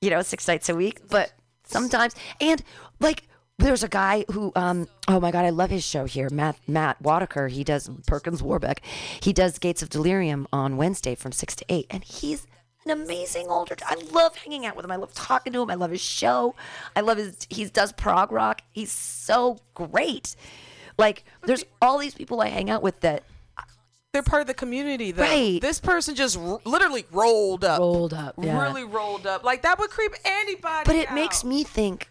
you 0.04 0.10
know, 0.10 0.22
six 0.22 0.48
nights 0.50 0.68
a 0.68 0.76
week. 0.76 1.00
But 1.10 1.32
sometimes, 1.66 2.16
and 2.40 2.64
like, 3.00 3.24
there's 3.60 3.84
a 3.84 3.88
guy 3.88 4.26
who, 4.32 4.52
um, 4.56 4.88
oh 5.08 5.20
my 5.20 5.32
god, 5.32 5.46
I 5.46 5.52
love 5.52 5.70
his 5.70 5.84
show 5.84 6.06
here, 6.06 6.30
Matt 6.32 6.58
Matt 6.68 7.02
Wadaker. 7.04 7.50
He 7.50 7.64
does 7.64 7.90
Perkins 8.08 8.42
Warbeck. 8.42 8.82
He 9.22 9.32
does 9.32 9.60
Gates 9.60 9.82
of 9.82 9.90
Delirium 9.90 10.48
on 10.52 10.76
Wednesday 10.78 11.16
from 11.16 11.32
six 11.32 11.56
to 11.58 11.66
eight, 11.70 11.86
and 11.90 12.04
he's 12.04 12.48
an 12.86 12.92
amazing 12.92 13.48
older. 13.48 13.76
I 13.86 13.96
love 14.12 14.36
hanging 14.36 14.66
out 14.66 14.76
with 14.76 14.86
him. 14.86 14.92
I 14.92 14.98
love 14.98 15.14
talking 15.14 15.54
to 15.54 15.62
him. 15.62 15.70
I 15.70 15.76
love 15.76 15.92
his 15.92 16.02
show. 16.02 16.56
I 16.96 17.02
love 17.02 17.18
his. 17.18 17.48
He 17.50 17.66
does 17.66 17.94
prog 17.94 18.32
rock. 18.32 18.62
He's 18.72 18.92
so 18.92 19.60
great. 19.74 20.36
Like, 20.98 21.24
there's 21.44 21.64
all 21.82 21.98
these 21.98 22.14
people 22.14 22.42
I 22.42 22.48
hang 22.50 22.70
out 22.70 22.84
with 22.84 23.00
that 23.02 23.24
They're 24.14 24.22
part 24.22 24.42
of 24.42 24.48
the 24.48 24.54
community, 24.54 25.12
though. 25.12 25.24
Right. 25.24 25.60
This 25.60 25.80
person 25.80 26.14
just 26.14 26.38
r- 26.38 26.60
literally 26.66 27.06
rolled 27.12 27.66
up. 27.66 27.80
rolled 27.80 28.14
up. 28.14 28.36
yeah. 28.40 28.62
Really 28.62 28.84
rolled 28.84 29.26
up. 29.26 29.44
Like 29.44 29.64
that 29.64 29.80
would 29.80 29.90
creep 29.90 30.14
anybody. 30.24 30.84
But 30.86 30.96
it 30.96 31.12
makes 31.12 31.44
me 31.44 31.64
think 31.64 32.08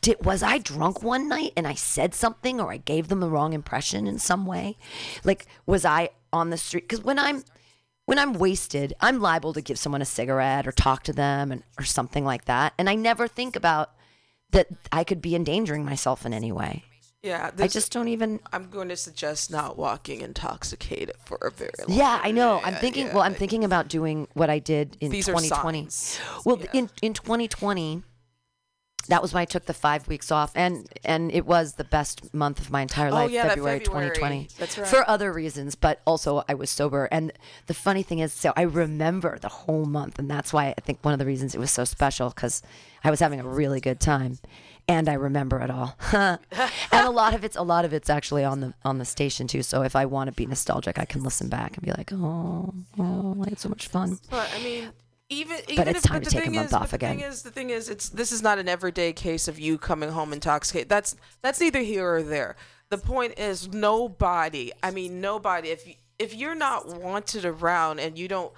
did, 0.00 0.24
was 0.24 0.44
I 0.44 0.58
drunk 0.58 1.02
one 1.02 1.28
night 1.28 1.52
and 1.56 1.66
I 1.66 1.74
said 1.74 2.14
something 2.14 2.60
or 2.60 2.70
I 2.70 2.76
gave 2.76 3.08
them 3.08 3.18
the 3.18 3.28
wrong 3.28 3.52
impression 3.52 4.06
in 4.06 4.20
some 4.20 4.46
way? 4.46 4.76
Like 5.24 5.46
was 5.66 5.84
I 5.84 6.10
on 6.32 6.50
the 6.50 6.56
street 6.56 6.88
cuz 6.88 7.02
when 7.02 7.18
I'm 7.18 7.42
when 8.04 8.20
I'm 8.20 8.34
wasted, 8.34 8.92
I'm 9.00 9.18
liable 9.18 9.54
to 9.54 9.60
give 9.60 9.78
someone 9.78 10.02
a 10.02 10.04
cigarette 10.04 10.68
or 10.68 10.72
talk 10.72 11.02
to 11.04 11.12
them 11.12 11.50
and, 11.50 11.64
or 11.80 11.84
something 11.84 12.24
like 12.24 12.44
that. 12.44 12.74
And 12.78 12.88
I 12.88 12.94
never 12.94 13.26
think 13.26 13.56
about 13.56 13.90
that 14.50 14.68
I 14.92 15.02
could 15.02 15.20
be 15.20 15.34
endangering 15.34 15.84
myself 15.84 16.24
in 16.24 16.32
any 16.32 16.52
way. 16.52 16.84
Yeah. 17.24 17.50
I 17.58 17.68
just 17.68 17.90
don't 17.90 18.08
even 18.08 18.40
I'm 18.52 18.68
going 18.68 18.90
to 18.90 18.96
suggest 18.96 19.50
not 19.50 19.78
walking 19.78 20.20
intoxicated 20.20 21.16
for 21.24 21.38
a 21.40 21.50
very 21.50 21.70
long 21.88 21.96
Yeah, 21.96 22.20
I 22.22 22.30
know. 22.30 22.60
I'm 22.62 22.74
thinking. 22.74 23.06
yeah. 23.06 23.14
Well, 23.14 23.22
I'm 23.22 23.34
thinking 23.34 23.64
about 23.64 23.88
doing 23.88 24.28
what 24.34 24.50
I 24.50 24.58
did 24.58 24.98
in 25.00 25.10
These 25.10 25.28
are 25.28 25.32
2020. 25.32 25.78
signs. 25.84 26.20
Well, 26.44 26.58
Yeah. 26.60 26.66
in 26.74 26.90
in 27.00 27.14
2020, 27.14 28.02
that 29.08 29.22
was 29.22 29.34
when 29.34 29.40
I 29.42 29.44
took 29.44 29.66
the 29.66 29.74
five 29.74 30.08
weeks 30.08 30.30
off, 30.30 30.52
and 30.54 30.86
and 31.04 31.30
it 31.32 31.46
was 31.46 31.74
the 31.74 31.84
best 31.84 32.32
month 32.34 32.58
of 32.60 32.70
my 32.70 32.82
entire 32.82 33.08
oh, 33.08 33.14
life. 33.14 33.30
Oh, 33.30 33.32
yeah, 33.32 33.48
February, 33.48 33.80
February. 33.80 34.10
2020. 34.10 34.48
That's 34.58 34.78
right. 34.78 34.86
For 34.86 35.08
other 35.08 35.32
reasons, 35.32 35.74
but 35.74 36.00
also 36.06 36.44
I 36.48 36.54
was 36.54 36.70
sober. 36.70 37.08
And 37.10 37.32
the 37.66 37.74
funny 37.74 38.02
thing 38.02 38.18
is, 38.18 38.32
so 38.32 38.52
I 38.56 38.62
remember 38.62 39.38
the 39.38 39.48
whole 39.48 39.84
month, 39.86 40.18
and 40.18 40.30
that's 40.30 40.52
why 40.52 40.74
I 40.76 40.80
think 40.80 40.98
one 41.02 41.12
of 41.12 41.18
the 41.18 41.26
reasons 41.26 41.54
it 41.54 41.58
was 41.58 41.70
so 41.70 41.84
special 41.84 42.30
because 42.30 42.62
I 43.02 43.10
was 43.10 43.20
having 43.20 43.40
a 43.40 43.48
really 43.48 43.80
good 43.80 44.00
time. 44.00 44.38
And 44.86 45.08
I 45.08 45.14
remember 45.14 45.60
it 45.60 45.70
all, 45.70 45.96
and 46.12 46.38
a 46.92 47.10
lot 47.10 47.34
of 47.34 47.42
it's 47.42 47.56
a 47.56 47.62
lot 47.62 47.86
of 47.86 47.94
it's 47.94 48.10
actually 48.10 48.44
on 48.44 48.60
the 48.60 48.74
on 48.84 48.98
the 48.98 49.06
station 49.06 49.46
too. 49.46 49.62
So 49.62 49.82
if 49.82 49.96
I 49.96 50.04
want 50.04 50.28
to 50.28 50.32
be 50.32 50.44
nostalgic, 50.44 50.98
I 50.98 51.06
can 51.06 51.22
listen 51.22 51.48
back 51.48 51.76
and 51.76 51.86
be 51.86 51.92
like, 51.92 52.12
"Oh, 52.12 52.74
oh, 52.98 53.42
I 53.46 53.48
had 53.48 53.58
so 53.58 53.70
much 53.70 53.88
fun." 53.88 54.18
But 54.28 54.52
I 54.54 54.62
mean, 54.62 54.90
even 55.30 55.56
even 55.68 55.88
it's 55.88 56.00
if, 56.00 56.04
time 56.04 56.20
but 56.20 56.28
to 56.28 56.36
take 56.36 56.46
a 56.46 56.50
month 56.50 56.66
is, 56.66 56.72
off 56.74 56.90
but 56.90 56.90
the 56.90 56.96
again. 56.96 57.18
thing 57.18 57.26
is, 57.26 57.42
the 57.42 57.50
thing 57.50 57.70
is, 57.70 57.88
it's 57.88 58.10
this 58.10 58.30
is 58.30 58.42
not 58.42 58.58
an 58.58 58.68
everyday 58.68 59.12
case 59.14 59.48
of 59.48 59.58
you 59.58 59.78
coming 59.78 60.10
home 60.10 60.32
intoxicated. 60.34 60.90
That's 60.90 61.16
that's 61.40 61.60
neither 61.60 61.80
here 61.80 62.16
or 62.16 62.22
there. 62.22 62.56
The 62.90 62.98
point 62.98 63.38
is, 63.38 63.72
nobody. 63.72 64.70
I 64.82 64.90
mean, 64.90 65.20
nobody. 65.20 65.70
If 65.70 65.88
if 66.18 66.34
you're 66.34 66.54
not 66.54 66.88
wanted 66.88 67.44
around 67.44 68.00
and 68.00 68.18
you 68.18 68.28
don't. 68.28 68.52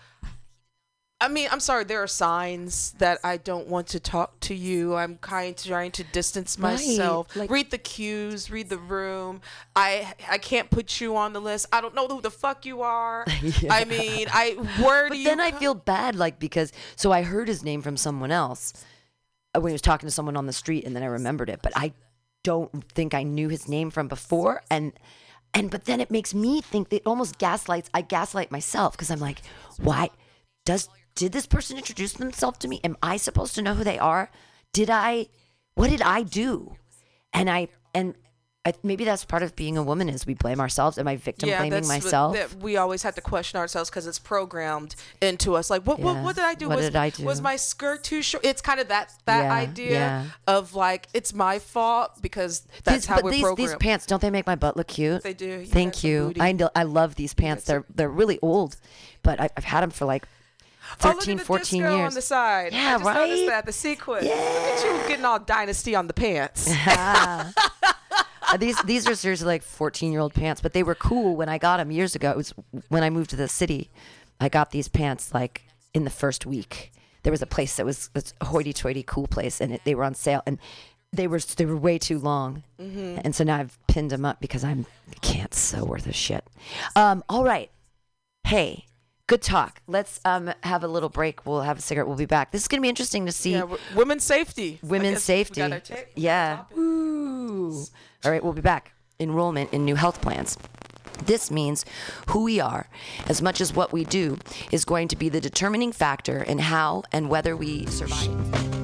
I 1.19 1.29
mean, 1.29 1.49
I'm 1.51 1.61
sorry. 1.61 1.85
There 1.85 2.03
are 2.03 2.07
signs 2.07 2.93
that 2.99 3.19
I 3.25 3.39
don't 3.39 3.69
want 3.69 3.87
to 3.89 4.01
talk 4.01 4.39
to 4.41 4.55
you. 4.55 4.95
I'm 4.97 5.17
kind 5.17 5.57
of 5.59 5.65
trying 5.65 5.91
to 5.93 6.05
distance 6.05 6.59
Right, 6.59 6.73
myself. 6.73 7.35
like- 7.35 7.51
read 7.51 7.71
the 7.71 7.79
cues. 7.79 8.51
Read 8.51 8.69
the 8.69 8.77
room. 8.77 9.41
I 9.75 10.13
I 10.29 10.37
can't 10.37 10.71
put 10.71 11.01
you 11.01 11.17
on 11.17 11.33
the 11.33 11.41
list. 11.41 11.67
I 11.73 11.81
don't 11.81 11.95
know 11.95 12.07
who 12.07 12.21
the 12.21 12.31
fuck 12.31 12.67
you 12.67 12.83
are. 12.83 13.25
I 13.71 13.87
mean, 13.87 14.29
I 14.31 14.53
where 14.83 15.09
But 15.09 15.19
then 15.25 15.41
I 15.41 15.53
feel 15.53 15.75
bad, 15.75 16.17
like 16.17 16.39
because 16.39 16.71
so 16.97 17.13
I 17.13 17.23
heard 17.23 17.49
his 17.49 17.65
name 17.65 17.81
from 17.81 17.97
someone 17.97 18.31
else 18.31 18.75
uh, 19.57 19.61
when 19.61 19.71
he 19.71 19.75
was 19.75 19.81
talking 19.83 20.07
to 20.07 20.11
someone 20.15 20.37
on 20.37 20.45
the 20.47 20.53
street, 20.53 20.85
and 20.85 20.95
then 20.95 21.03
I 21.03 21.07
remembered 21.07 21.49
it. 21.49 21.61
But 21.63 21.73
I 21.75 21.95
don't 22.45 22.85
think 22.93 23.15
I 23.15 23.23
knew 23.23 23.49
his 23.49 23.69
name 23.71 23.91
from 23.91 24.07
before, 24.07 24.61
and 24.71 24.93
and 25.55 25.71
but 25.71 25.87
then 25.87 26.03
it 26.03 26.11
makes 26.11 26.35
me 26.35 26.61
think 26.61 26.91
that 26.91 26.97
it 26.97 27.03
almost 27.07 27.39
gaslights. 27.39 27.89
I 27.95 28.03
gaslight 28.03 28.51
myself 28.51 28.93
because 28.93 29.11
I'm 29.11 29.19
like, 29.21 29.41
why 29.79 30.11
does 30.67 30.91
did 31.17 31.33
this 31.33 31.47
person 31.47 31.77
introduce 31.77 32.13
themselves 32.13 32.59
to 32.59 32.69
me? 32.69 32.81
Am 32.85 32.97
I 33.03 33.17
supposed 33.17 33.55
to 33.57 33.63
know 33.63 33.75
who 33.75 33.83
they 33.85 33.99
are? 33.99 34.31
Did 34.73 34.89
I? 34.91 35.27
What 35.75 35.91
did 35.91 36.03
I 36.03 36.23
do? 36.23 36.77
And 37.33 37.51
I 37.51 37.69
and. 37.93 38.15
I, 38.69 38.75
maybe 38.83 39.05
that's 39.05 39.25
part 39.25 39.45
of 39.45 39.55
being 39.55 39.79
a 39.79 39.83
woman 39.85 40.09
is 40.09 40.27
we 40.27 40.35
blame 40.35 40.59
ourselves. 40.59 40.99
Am 40.99 41.07
I 41.07 41.15
victim 41.15 41.51
blaming 41.51 41.71
that's 41.71 41.87
what- 41.87 42.03
myself? 42.03 42.35
that 42.35 42.55
we 42.57 42.77
always 42.77 43.05
have 43.05 43.15
to 43.15 43.21
question 43.21 43.61
ourselves 43.61 43.89
because 43.89 44.09
it's 44.09 44.19
programmed 44.19 44.97
into 45.23 45.55
us. 45.55 45.71
Like, 45.71 45.83
what, 45.85 46.01
what, 46.01 46.17
Yeah. 46.17 46.23
what 46.25 46.35
did 46.35 46.45
I 46.45 46.55
do? 46.55 46.69
What 46.69 46.79
was, 46.79 46.87
did 46.87 46.97
I 46.97 47.11
do? 47.11 47.25
Was 47.25 47.41
my 47.41 47.55
skirt 47.55 48.03
too 48.03 48.23
short? 48.23 48.45
It's 48.45 48.61
kind 48.61 48.81
of 48.81 48.89
that 48.89 49.13
that 49.27 49.43
Yeah, 49.45 49.53
idea 49.55 49.91
yeah. 49.93 50.25
of 50.49 50.75
like 50.75 51.07
it's 51.15 51.33
my 51.33 51.61
fault 51.61 52.21
because 52.21 52.67
that's 52.83 52.97
these, 52.97 53.07
how 53.07 53.21
we're 53.23 53.31
these, 53.31 53.43
programmed. 53.43 53.71
these 53.71 53.77
pants 53.77 54.05
don't 54.05 54.21
they 54.21 54.31
make 54.31 54.49
my 54.49 54.57
butt 54.57 54.77
look 54.77 54.89
cute? 54.89 55.23
They 55.23 55.33
do. 55.33 55.61
You 55.61 55.67
Thank 55.67 56.03
you. 56.03 56.33
I 56.41 56.51
know, 56.51 56.69
I 56.75 56.83
love 56.83 57.15
these 57.15 57.35
pants. 57.35 57.63
They're 57.67 57.85
they're 57.95 58.11
really 58.11 58.41
old, 58.43 58.79
but 59.23 59.39
I, 59.39 59.49
I've 59.57 59.63
had 59.63 59.83
them 59.85 59.91
for 59.93 60.07
like 60.07 60.27
13, 60.99 61.33
at 61.33 61.39
the 61.39 61.45
14 61.45 61.63
disco 61.83 61.97
years. 61.97 62.09
on 62.09 62.15
the 62.15 62.23
side. 62.23 62.73
Yeah, 62.73 62.97
I 62.97 62.99
just 62.99 63.05
noticed 63.05 63.41
right? 63.43 63.47
that 63.49 63.67
the 63.67 63.73
sequence. 63.73 64.25
Look 64.25 64.33
at 64.35 64.85
you 65.03 65.09
getting 65.09 65.25
all 65.25 65.39
dynasty 65.39 65.95
on 65.95 66.07
the 66.07 66.15
pants. 66.15 66.71
Uh, 68.49 68.57
these 68.57 68.81
these 68.83 69.09
are 69.09 69.17
seriously 69.17 69.47
like 69.49 69.63
14 69.63 70.13
year 70.13 70.21
old 70.21 70.33
pants, 70.33 70.61
but 70.61 70.73
they 70.73 70.85
were 70.85 70.95
cool 70.95 71.35
when 71.35 71.49
I 71.49 71.59
got 71.59 71.79
them 71.79 71.91
years 71.91 72.15
ago. 72.15 72.31
It 72.31 72.37
was 72.37 72.55
when 72.89 73.03
I 73.03 73.11
moved 73.11 73.31
to 73.31 73.37
the 73.37 73.49
city. 73.49 73.91
I 74.41 74.49
got 74.49 74.71
these 74.71 74.87
pants 74.87 75.35
like 75.35 75.63
in 75.93 76.05
the 76.05 76.11
first 76.11 76.47
week. 76.47 76.93
There 77.25 77.33
was 77.33 77.43
a 77.43 77.47
place 77.47 77.75
that 77.75 77.85
was 77.85 78.09
a 78.41 78.45
hoity-toity 78.45 79.03
cool 79.03 79.27
place, 79.27 79.61
and 79.61 79.73
it, 79.73 79.81
they 79.85 79.97
were 79.97 80.05
on 80.05 80.15
sale, 80.15 80.43
and 80.47 80.61
they 81.13 81.27
were 81.27 81.41
they 81.41 81.67
were 81.67 81.77
way 81.77 81.99
too 81.99 82.21
long, 82.21 82.63
Mm-hmm. 82.81 83.19
and 83.25 83.35
so 83.35 83.43
now 83.43 83.57
I've 83.57 83.77
pinned 83.89 84.11
them 84.13 84.25
up 84.25 84.39
because 84.41 84.63
I'm 84.63 84.87
can't 85.23 85.53
so 85.53 85.85
worth 85.85 86.07
a 86.07 86.13
shit. 86.13 86.45
Um, 86.95 87.25
all 87.29 87.43
right, 87.43 87.73
hey, 88.45 88.85
good 89.27 89.43
talk. 89.43 89.81
Let's 89.87 90.21
um 90.25 90.53
have 90.63 90.85
a 90.85 90.89
little 90.89 91.09
break. 91.09 91.47
We'll 91.47 91.63
have 91.63 91.79
a 91.79 91.83
cigarette. 91.83 92.07
We'll 92.07 92.17
be 92.17 92.27
back. 92.27 92.53
This 92.53 92.63
is 92.63 92.69
gonna 92.69 92.81
be 92.83 92.89
interesting 92.89 93.27
to 93.27 93.33
see 93.33 93.53
yeah, 93.53 93.61
w- 93.61 93.79
women's 93.95 94.25
safety. 94.25 94.79
Women's 94.83 95.23
safety. 95.23 95.63
yeah. 96.15 96.65
Ooh. 96.77 97.85
All 98.25 98.31
right, 98.31 98.43
we'll 98.43 98.53
be 98.53 98.61
back. 98.63 98.93
Enrollment 99.19 99.73
in 99.73 99.85
new 99.85 99.95
health 99.95 100.21
plans. 100.21 100.59
This 101.25 101.51
means 101.51 101.85
who 102.29 102.45
we 102.45 102.61
are, 102.61 102.89
as 103.27 103.41
much 103.41 103.61
as 103.63 103.73
what 103.73 103.91
we 103.93 104.05
do, 104.05 104.39
is 104.71 104.85
going 104.85 105.09
to 105.09 105.17
be 105.17 105.31
the 105.31 105.41
determining 105.41 105.91
factor 105.91 106.43
in 106.43 106.59
how 106.59 107.05
and 107.11 107.31
whether 107.31 107.57
we 107.57 107.87
survive. 107.87 108.76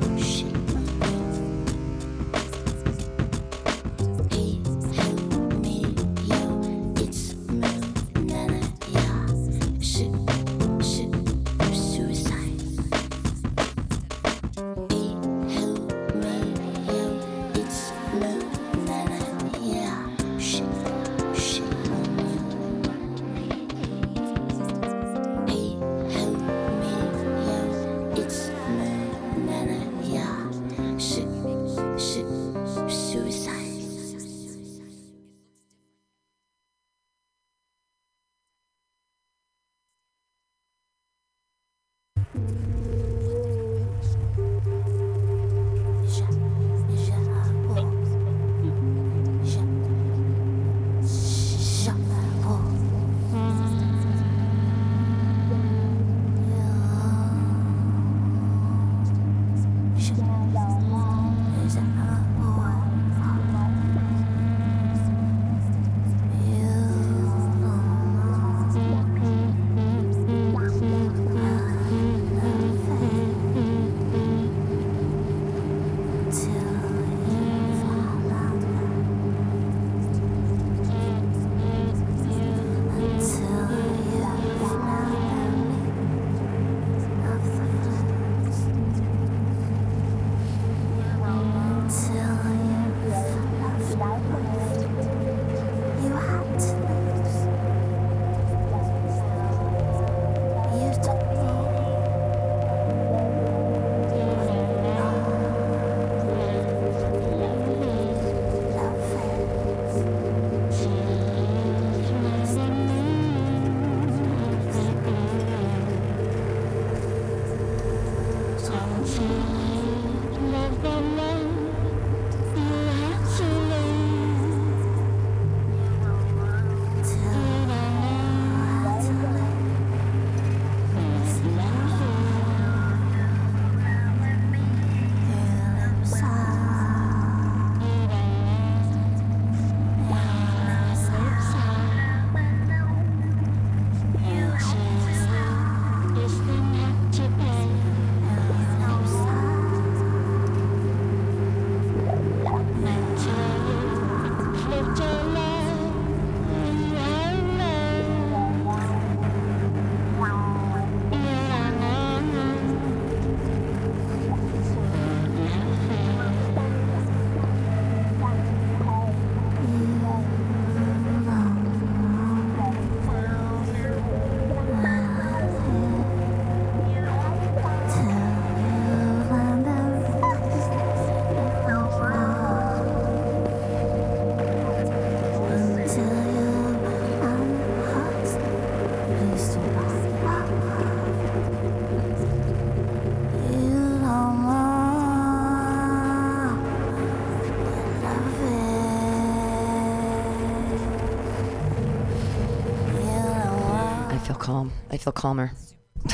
Calm. 204.42 204.72
I 204.90 204.96
feel 204.96 205.12
calmer. 205.12 205.52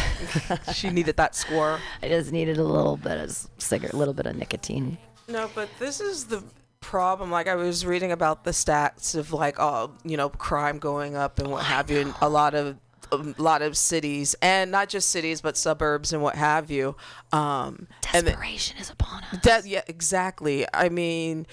she 0.74 0.90
needed 0.90 1.16
that 1.16 1.34
score. 1.34 1.80
I 2.02 2.08
just 2.08 2.30
needed 2.30 2.58
a 2.58 2.64
little 2.64 2.96
bit 2.96 3.18
of 3.18 3.48
cigarette, 3.58 3.94
a 3.94 3.96
little 3.96 4.14
bit 4.14 4.26
of 4.26 4.36
nicotine. 4.36 4.98
No, 5.28 5.50
but 5.54 5.68
this 5.78 6.00
is 6.00 6.26
the 6.26 6.44
problem. 6.80 7.30
Like 7.30 7.48
I 7.48 7.54
was 7.54 7.86
reading 7.86 8.12
about 8.12 8.44
the 8.44 8.50
stats 8.50 9.14
of 9.14 9.32
like 9.32 9.58
oh 9.58 9.92
you 10.04 10.16
know 10.16 10.28
crime 10.28 10.78
going 10.78 11.16
up 11.16 11.38
and 11.38 11.50
what 11.50 11.64
have 11.64 11.90
you, 11.90 12.00
and 12.00 12.14
a 12.20 12.28
lot 12.28 12.54
of 12.54 12.76
a 13.10 13.16
lot 13.38 13.62
of 13.62 13.74
cities 13.76 14.36
and 14.42 14.70
not 14.70 14.90
just 14.90 15.08
cities 15.08 15.40
but 15.40 15.56
suburbs 15.56 16.12
and 16.12 16.22
what 16.22 16.34
have 16.34 16.70
you. 16.70 16.94
Um, 17.32 17.88
and 18.12 18.26
the- 18.26 18.32
Desperation 18.32 18.76
is 18.78 18.90
upon 18.90 19.24
us. 19.24 19.40
that 19.42 19.66
yeah, 19.66 19.82
exactly. 19.86 20.66
I 20.74 20.90
mean, 20.90 21.46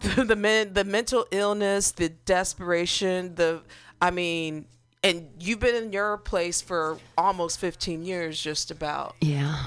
the, 0.00 0.24
the 0.28 0.36
men, 0.36 0.74
the 0.74 0.84
mental 0.84 1.24
illness, 1.30 1.92
the 1.92 2.10
desperation, 2.10 3.36
the 3.36 3.62
I 4.02 4.10
mean, 4.10 4.66
and 5.02 5.28
you've 5.40 5.60
been 5.60 5.74
in 5.74 5.92
your 5.92 6.16
place 6.18 6.60
for 6.60 6.98
almost 7.18 7.58
15 7.58 8.04
years, 8.04 8.40
just 8.40 8.70
about. 8.70 9.16
Yeah. 9.20 9.58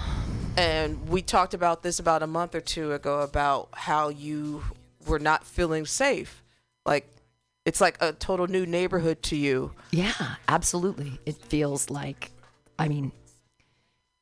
And 0.57 1.09
we 1.09 1.21
talked 1.21 1.53
about 1.53 1.83
this 1.83 1.99
about 1.99 2.23
a 2.23 2.27
month 2.27 2.55
or 2.55 2.61
two 2.61 2.93
ago 2.93 3.21
about 3.21 3.69
how 3.73 4.09
you 4.09 4.63
were 5.05 5.19
not 5.19 5.43
feeling 5.43 5.85
safe, 5.85 6.41
like 6.85 7.07
it's 7.65 7.81
like 7.81 7.97
a 8.01 8.13
total 8.13 8.47
new 8.47 8.65
neighborhood 8.65 9.21
to 9.23 9.35
you. 9.35 9.71
Yeah, 9.91 10.13
absolutely. 10.47 11.19
It 11.25 11.35
feels 11.35 11.89
like, 11.89 12.31
I 12.79 12.87
mean, 12.87 13.11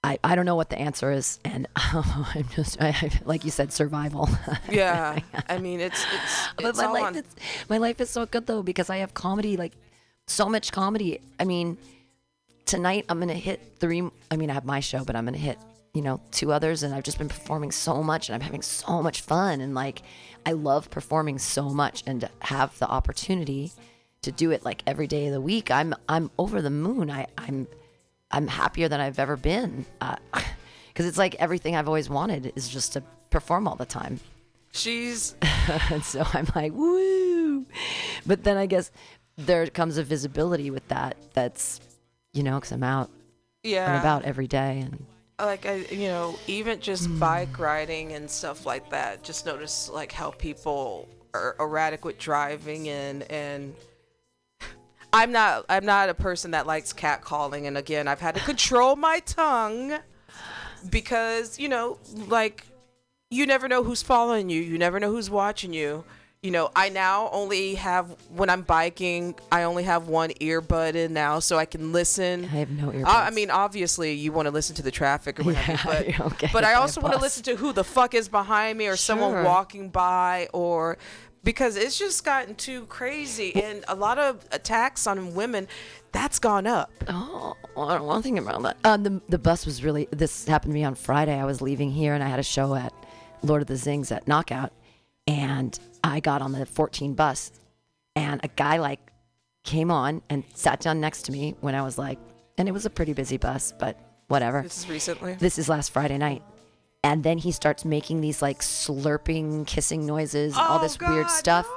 I, 0.04 0.18
I 0.24 0.36
don't 0.36 0.46
know 0.46 0.56
what 0.56 0.70
the 0.70 0.78
answer 0.80 1.12
is, 1.12 1.40
and 1.46 1.68
I'm 1.76 2.48
just 2.56 2.82
I, 2.82 2.90
I- 2.90 3.12
like 3.26 3.46
you 3.46 3.52
said, 3.52 3.72
survival. 3.72 4.28
Yeah, 4.70 5.20
I 5.50 5.60
mean 5.60 5.80
it's 5.80 6.04
it's, 6.14 6.48
but 6.58 6.76
my 6.76 6.88
life 6.88 7.04
on- 7.04 7.16
is 7.18 7.24
my 7.70 7.78
life 7.78 8.02
is 8.02 8.10
so 8.10 8.26
good 8.26 8.46
though 8.48 8.64
because 8.64 8.90
I 8.90 8.98
have 8.98 9.14
comedy, 9.14 9.56
like 9.56 9.72
so 10.28 10.48
much 10.50 10.72
comedy. 10.72 11.20
I 11.40 11.46
mean, 11.46 11.78
tonight 12.66 13.06
I'm 13.10 13.20
gonna 13.20 13.34
hit 13.34 13.62
three. 13.80 14.04
I 14.32 14.36
mean, 14.38 14.50
I 14.50 14.54
have 14.54 14.66
my 14.66 14.80
show, 14.80 15.04
but 15.04 15.16
I'm 15.16 15.26
gonna 15.26 15.38
hit 15.38 15.58
you 15.94 16.02
know 16.02 16.20
two 16.32 16.52
others, 16.52 16.84
and 16.84 16.94
I've 16.94 17.04
just 17.04 17.18
been 17.18 17.30
performing 17.30 17.72
so 17.72 18.02
much, 18.04 18.30
and 18.30 18.36
I'm 18.36 18.42
having 18.42 18.62
so 18.62 19.02
much 19.02 19.22
fun, 19.22 19.62
and 19.62 19.74
like 19.76 20.02
I 20.46 20.54
love 20.54 20.90
performing 20.90 21.40
so 21.40 21.70
much, 21.70 22.04
and 22.08 22.22
to 22.22 22.30
have 22.40 22.78
the 22.80 22.88
opportunity 22.88 23.72
to 24.22 24.32
do 24.32 24.52
it 24.52 24.64
like 24.64 24.84
every 24.88 25.08
day 25.08 25.28
of 25.28 25.34
the 25.34 25.42
week, 25.42 25.70
I'm 25.72 25.94
I'm 26.10 26.32
over 26.38 26.62
the 26.62 26.70
moon. 26.70 27.12
I 27.12 27.28
I'm 27.38 27.68
I'm 28.32 28.48
happier 28.48 28.88
than 28.88 29.00
I've 29.00 29.20
ever 29.20 29.38
been. 29.38 29.86
Uh, 30.02 30.16
because 30.88 31.06
it's 31.06 31.18
like 31.18 31.36
everything 31.36 31.76
I've 31.76 31.88
always 31.88 32.10
wanted 32.10 32.54
is 32.56 32.70
just 32.70 32.94
to 32.94 33.04
perform 33.30 33.68
all 33.68 33.76
the 33.76 33.86
time. 33.86 34.20
she's 34.72 35.36
And 35.90 36.04
so 36.04 36.24
I'm 36.34 36.48
like, 36.56 36.72
woo. 36.74 37.66
But 38.26 38.44
then 38.44 38.58
I 38.58 38.66
guess 38.68 38.92
there 39.38 39.66
comes 39.68 39.98
a 39.98 40.04
visibility 40.04 40.70
with 40.70 40.88
that 40.90 41.18
that's, 41.34 41.80
you 42.34 42.44
know, 42.44 42.56
because 42.56 42.72
I'm 42.72 42.84
out 42.84 43.10
yeah 43.64 43.88
and 43.88 43.98
about 43.98 44.24
every 44.26 44.48
day. 44.48 44.80
And 44.82 45.06
like 45.40 45.66
I, 45.66 45.86
you 45.92 46.08
know, 46.08 46.38
even 46.48 46.80
just 46.80 47.08
Hmm. 47.08 47.20
bike 47.20 47.60
riding 47.60 48.14
and 48.14 48.30
stuff 48.30 48.66
like 48.66 48.90
that. 48.92 49.24
Just 49.24 49.46
notice 49.46 49.90
like 49.90 50.12
how 50.12 50.32
people 50.32 51.08
are 51.34 51.56
erratic 51.60 52.06
with 52.06 52.20
driving 52.20 52.90
and 52.90 53.24
and 53.32 53.76
I'm 55.14 55.32
not 55.32 55.66
I'm 55.70 55.86
not 55.86 56.10
a 56.10 56.14
person 56.14 56.52
that 56.52 56.68
likes 56.68 56.94
catcalling 56.94 57.66
and 57.68 57.78
again 57.78 58.08
I've 58.08 58.20
had 58.20 58.36
to 58.36 58.42
control 58.46 58.96
my 58.96 59.20
tongue 59.22 59.98
because 60.90 61.58
you 61.58 61.70
know 61.70 61.98
like 62.28 62.68
you 63.32 63.46
never 63.48 63.68
know 63.68 63.84
who's 63.84 64.04
following 64.04 64.50
you 64.50 64.62
you 64.62 64.78
never 64.78 65.00
know 65.00 65.10
who's 65.12 65.30
watching 65.30 65.74
you 65.74 66.04
you 66.44 66.52
know 66.52 66.70
i 66.76 66.90
now 66.90 67.30
only 67.32 67.74
have 67.76 68.16
when 68.30 68.50
i'm 68.50 68.62
biking 68.62 69.34
i 69.52 69.64
only 69.64 69.84
have 69.84 70.08
one 70.08 70.30
earbud 70.42 70.94
in 70.94 71.14
now 71.14 71.40
so 71.40 71.58
i 71.58 71.66
can 71.66 71.92
listen 71.92 72.44
I 72.44 72.48
have 72.48 72.70
no 72.70 72.90
earbuds. 72.90 73.06
I 73.06 73.28
I 73.28 73.30
mean, 73.32 73.50
obviously, 73.50 74.14
you 74.14 74.32
want 74.32 74.48
to 74.48 74.52
listen 74.52 74.76
to 74.76 74.84
the 74.84 74.92
traffic 74.92 75.40
or 75.40 75.44
whatever, 75.44 75.72
Yeah, 75.72 76.18
but, 76.18 76.20
okay, 76.34 76.50
but 76.52 76.64
I 76.64 76.74
also 76.74 77.02
want 77.02 77.14
to 77.16 77.20
listen 77.22 77.42
to 77.44 77.56
who 77.56 77.72
the 77.74 77.84
fuck 77.84 78.14
is 78.14 78.28
behind 78.28 78.78
me 78.78 78.88
or 78.88 78.96
someone 78.98 79.44
walking 79.44 79.90
by 79.90 80.50
or 80.54 80.98
because 81.44 81.76
it's 81.78 81.98
just 81.98 82.24
gotten 82.24 82.56
too 82.56 82.86
crazy 82.86 83.56
and 83.56 83.84
a 83.88 83.96
lot 83.96 84.20
of 84.20 84.46
attacks 84.52 85.08
on 85.08 85.34
women 85.34 85.68
that's 86.12 86.38
gone 86.40 86.68
up. 86.68 86.92
Oh, 87.08 87.56
I 87.78 87.98
don't 87.98 88.06
want 88.06 88.24
to 88.24 88.30
think 88.30 88.40
about 88.40 88.62
that. 88.64 88.78
Uh, 88.84 88.98
the, 88.98 89.22
the 89.30 89.40
bus 89.40 89.66
was 89.66 89.84
really, 89.84 90.08
this 90.12 90.46
happened 90.46 90.72
to 90.72 90.76
me 90.76 90.84
on 90.84 90.96
Friday. 90.96 91.40
I 91.40 91.46
was 91.46 91.62
leaving 91.62 91.92
here 91.92 92.14
and 92.14 92.24
I 92.24 92.28
had 92.28 92.40
a 92.40 92.44
show 92.44 92.76
at 92.76 92.94
Lord 93.42 93.62
of 93.62 93.68
the 93.68 93.78
Zings 93.78 94.12
at 94.12 94.28
Knockout. 94.28 94.72
And 95.26 95.78
I 96.04 96.20
got 96.20 96.42
on 96.42 96.52
the 96.52 96.66
14 96.66 97.14
bus 97.14 97.52
and 98.16 98.42
a 98.44 98.48
guy 98.50 98.78
like 98.78 99.00
came 99.64 99.90
on 99.92 100.22
and 100.30 100.44
sat 100.54 100.82
down 100.82 101.00
next 101.00 101.24
to 101.24 101.32
me 101.32 101.56
when 101.62 101.76
I 101.76 101.82
was 101.82 101.98
like, 101.98 102.20
and 102.58 102.68
it 102.68 102.72
was 102.72 102.86
a 102.86 102.90
pretty 102.90 103.14
busy 103.14 103.38
bus, 103.38 103.74
but 103.80 103.98
whatever. 104.28 104.62
This 104.62 104.80
is 104.80 104.90
recently. 104.90 105.34
This 105.36 105.58
is 105.58 105.70
last 105.70 105.92
Friday 105.92 106.18
night. 106.18 106.44
And 107.06 107.22
then 107.22 107.38
he 107.38 107.52
starts 107.52 107.84
making 107.84 108.22
these 108.22 108.42
like 108.42 108.60
slurping, 108.62 109.68
kissing 109.68 110.06
noises, 110.06 110.54
and 110.56 110.62
all 110.66 110.80
Oh, 110.80 110.82
this 110.82 110.98
weird 111.00 111.26
God, 111.26 111.32
stuff. 111.32 111.68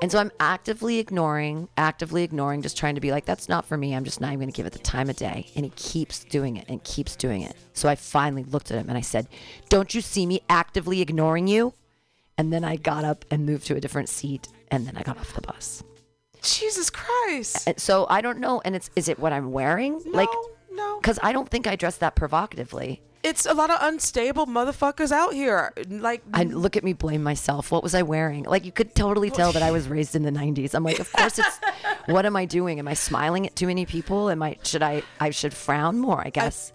And 0.00 0.10
so 0.10 0.18
I'm 0.18 0.32
actively 0.40 0.98
ignoring, 0.98 1.68
actively 1.76 2.24
ignoring, 2.24 2.62
just 2.62 2.76
trying 2.76 2.96
to 2.96 3.00
be 3.00 3.12
like, 3.12 3.24
that's 3.24 3.48
not 3.48 3.64
for 3.64 3.76
me. 3.76 3.94
I'm 3.94 4.02
just 4.04 4.20
not 4.20 4.28
even 4.28 4.40
going 4.40 4.50
to 4.52 4.56
give 4.56 4.66
it 4.66 4.72
the 4.72 4.80
time 4.80 5.08
of 5.08 5.14
day. 5.14 5.46
And 5.54 5.64
he 5.64 5.70
keeps 5.76 6.24
doing 6.24 6.56
it 6.56 6.64
and 6.68 6.82
keeps 6.82 7.14
doing 7.14 7.42
it. 7.42 7.54
So 7.74 7.88
I 7.88 7.94
finally 7.94 8.42
looked 8.42 8.72
at 8.72 8.78
him 8.78 8.88
and 8.88 8.98
I 8.98 9.02
said, 9.02 9.28
Don't 9.68 9.94
you 9.94 10.00
see 10.00 10.26
me 10.26 10.40
actively 10.48 11.00
ignoring 11.00 11.46
you? 11.46 11.74
And 12.38 12.52
then 12.52 12.64
I 12.64 12.76
got 12.76 13.04
up 13.04 13.24
and 13.30 13.46
moved 13.46 13.66
to 13.66 13.76
a 13.76 13.80
different 13.80 14.08
seat. 14.08 14.48
And 14.70 14.86
then 14.86 14.96
I 14.96 15.02
got 15.02 15.18
off 15.18 15.34
the 15.34 15.42
bus. 15.42 15.82
Jesus 16.42 16.90
Christ. 16.90 17.68
And 17.68 17.78
so 17.78 18.06
I 18.08 18.20
don't 18.20 18.38
know. 18.38 18.60
And 18.64 18.74
it's, 18.74 18.90
is 18.96 19.08
it 19.08 19.18
what 19.18 19.32
I'm 19.32 19.52
wearing? 19.52 20.00
No, 20.06 20.12
like, 20.12 20.28
no. 20.70 20.98
because 20.98 21.18
I 21.22 21.32
don't 21.32 21.48
think 21.48 21.66
I 21.66 21.76
dress 21.76 21.98
that 21.98 22.14
provocatively. 22.16 23.02
It's 23.22 23.46
a 23.46 23.54
lot 23.54 23.70
of 23.70 23.78
unstable 23.80 24.46
motherfuckers 24.46 25.12
out 25.12 25.32
here. 25.32 25.72
Like 25.88 26.24
I 26.34 26.42
look 26.42 26.76
at 26.76 26.82
me, 26.82 26.92
blame 26.92 27.22
myself. 27.22 27.70
What 27.70 27.84
was 27.84 27.94
I 27.94 28.02
wearing? 28.02 28.42
Like 28.42 28.64
you 28.64 28.72
could 28.72 28.96
totally 28.96 29.30
tell 29.30 29.52
that 29.52 29.62
I 29.62 29.70
was 29.70 29.86
raised 29.86 30.16
in 30.16 30.24
the 30.24 30.32
'90s. 30.32 30.74
I'm 30.74 30.82
like, 30.82 30.98
of 30.98 31.12
course 31.12 31.38
it's. 31.38 31.60
what 32.06 32.26
am 32.26 32.34
I 32.34 32.46
doing? 32.46 32.80
Am 32.80 32.88
I 32.88 32.94
smiling 32.94 33.46
at 33.46 33.54
too 33.54 33.68
many 33.68 33.86
people? 33.86 34.28
Am 34.28 34.42
I? 34.42 34.56
Should 34.64 34.82
I? 34.82 35.04
I 35.20 35.30
should 35.30 35.54
frown 35.54 36.00
more. 36.00 36.20
I 36.20 36.30
guess. 36.30 36.72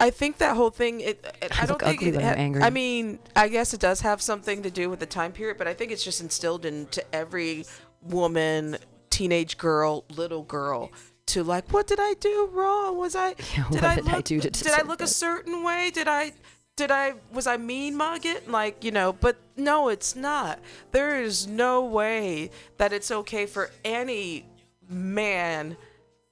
I 0.00 0.10
think 0.10 0.38
that 0.38 0.56
whole 0.56 0.70
thing. 0.70 1.00
It, 1.00 1.24
it, 1.42 1.58
I 1.58 1.62
I 1.62 1.66
don't 1.66 1.70
look 1.70 1.82
think 1.82 2.02
ugly 2.02 2.14
it 2.14 2.22
ha- 2.22 2.34
angry. 2.36 2.62
I 2.62 2.70
mean, 2.70 3.18
I 3.34 3.48
guess 3.48 3.74
it 3.74 3.80
does 3.80 4.00
have 4.02 4.22
something 4.22 4.62
to 4.62 4.70
do 4.70 4.90
with 4.90 5.00
the 5.00 5.06
time 5.06 5.32
period, 5.32 5.58
but 5.58 5.66
I 5.66 5.74
think 5.74 5.92
it's 5.92 6.04
just 6.04 6.20
instilled 6.20 6.64
into 6.64 7.02
every 7.14 7.64
woman, 8.02 8.78
teenage 9.10 9.58
girl, 9.58 10.04
little 10.08 10.42
girl 10.42 10.90
to 11.26 11.44
like, 11.44 11.72
what 11.72 11.86
did 11.86 11.98
I 12.00 12.14
do 12.14 12.48
wrong? 12.52 12.98
Was 12.98 13.14
I? 13.14 13.34
Yeah, 13.56 13.64
did 13.70 13.84
I 13.84 13.94
did 13.96 14.04
look? 14.04 14.14
I 14.14 14.20
do 14.20 14.40
to 14.40 14.50
did 14.50 14.72
I 14.72 14.82
look 14.82 15.00
a 15.00 15.06
certain 15.06 15.62
way? 15.62 15.90
Did 15.92 16.08
I? 16.08 16.32
Did 16.76 16.90
I? 16.90 17.14
Was 17.32 17.46
I 17.46 17.56
mean 17.56 17.96
mug 17.96 18.24
it? 18.24 18.48
Like 18.48 18.84
you 18.84 18.90
know? 18.90 19.12
But 19.12 19.36
no, 19.56 19.88
it's 19.88 20.14
not. 20.14 20.58
There 20.92 21.20
is 21.20 21.46
no 21.46 21.84
way 21.84 22.50
that 22.78 22.92
it's 22.92 23.10
okay 23.10 23.46
for 23.46 23.70
any 23.84 24.46
man 24.88 25.76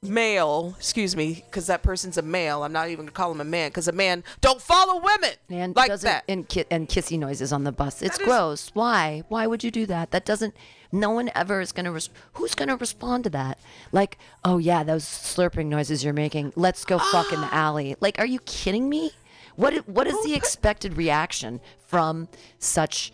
male, 0.02 0.74
excuse 0.76 1.16
me, 1.16 1.42
because 1.46 1.66
that 1.66 1.82
person's 1.82 2.16
a 2.18 2.22
male. 2.22 2.62
I'm 2.62 2.72
not 2.72 2.88
even 2.88 3.06
gonna 3.06 3.12
call 3.12 3.32
him 3.32 3.40
a 3.40 3.44
man, 3.44 3.70
because 3.70 3.88
a 3.88 3.92
man 3.92 4.22
don't 4.40 4.60
follow 4.60 5.00
women 5.00 5.30
And 5.50 5.74
like 5.74 5.92
that. 6.00 6.24
and 6.28 6.48
ki- 6.48 6.64
and 6.70 6.88
kissy 6.88 7.18
noises 7.18 7.52
on 7.52 7.64
the 7.64 7.72
bus. 7.72 8.02
It's 8.02 8.16
That 8.18 8.22
is- 8.22 8.26
gross. 8.28 8.70
Why? 8.74 9.24
Why 9.28 9.46
would 9.46 9.64
you 9.64 9.70
do 9.70 9.86
that? 9.86 10.10
That 10.10 10.24
doesn't. 10.24 10.54
No 10.92 11.10
one 11.10 11.30
ever 11.34 11.60
is 11.60 11.72
gonna. 11.72 11.92
Res- 11.92 12.10
who's 12.34 12.54
gonna 12.54 12.76
respond 12.76 13.24
to 13.24 13.30
that? 13.30 13.58
Like, 13.92 14.18
oh 14.44 14.58
yeah, 14.58 14.84
those 14.84 15.04
slurping 15.04 15.66
noises 15.66 16.04
you're 16.04 16.12
making. 16.14 16.52
Let's 16.56 16.84
go 16.84 16.98
fuck 16.98 17.32
in 17.32 17.40
the 17.40 17.52
alley. 17.54 17.96
Like, 18.00 18.18
are 18.18 18.26
you 18.26 18.38
kidding 18.40 18.88
me? 18.88 19.12
What 19.56 19.88
what 19.88 20.06
is 20.06 20.22
the 20.24 20.34
expected 20.34 20.96
reaction 20.96 21.60
from 21.86 22.28
such 22.58 23.12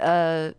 uh, 0.00 0.50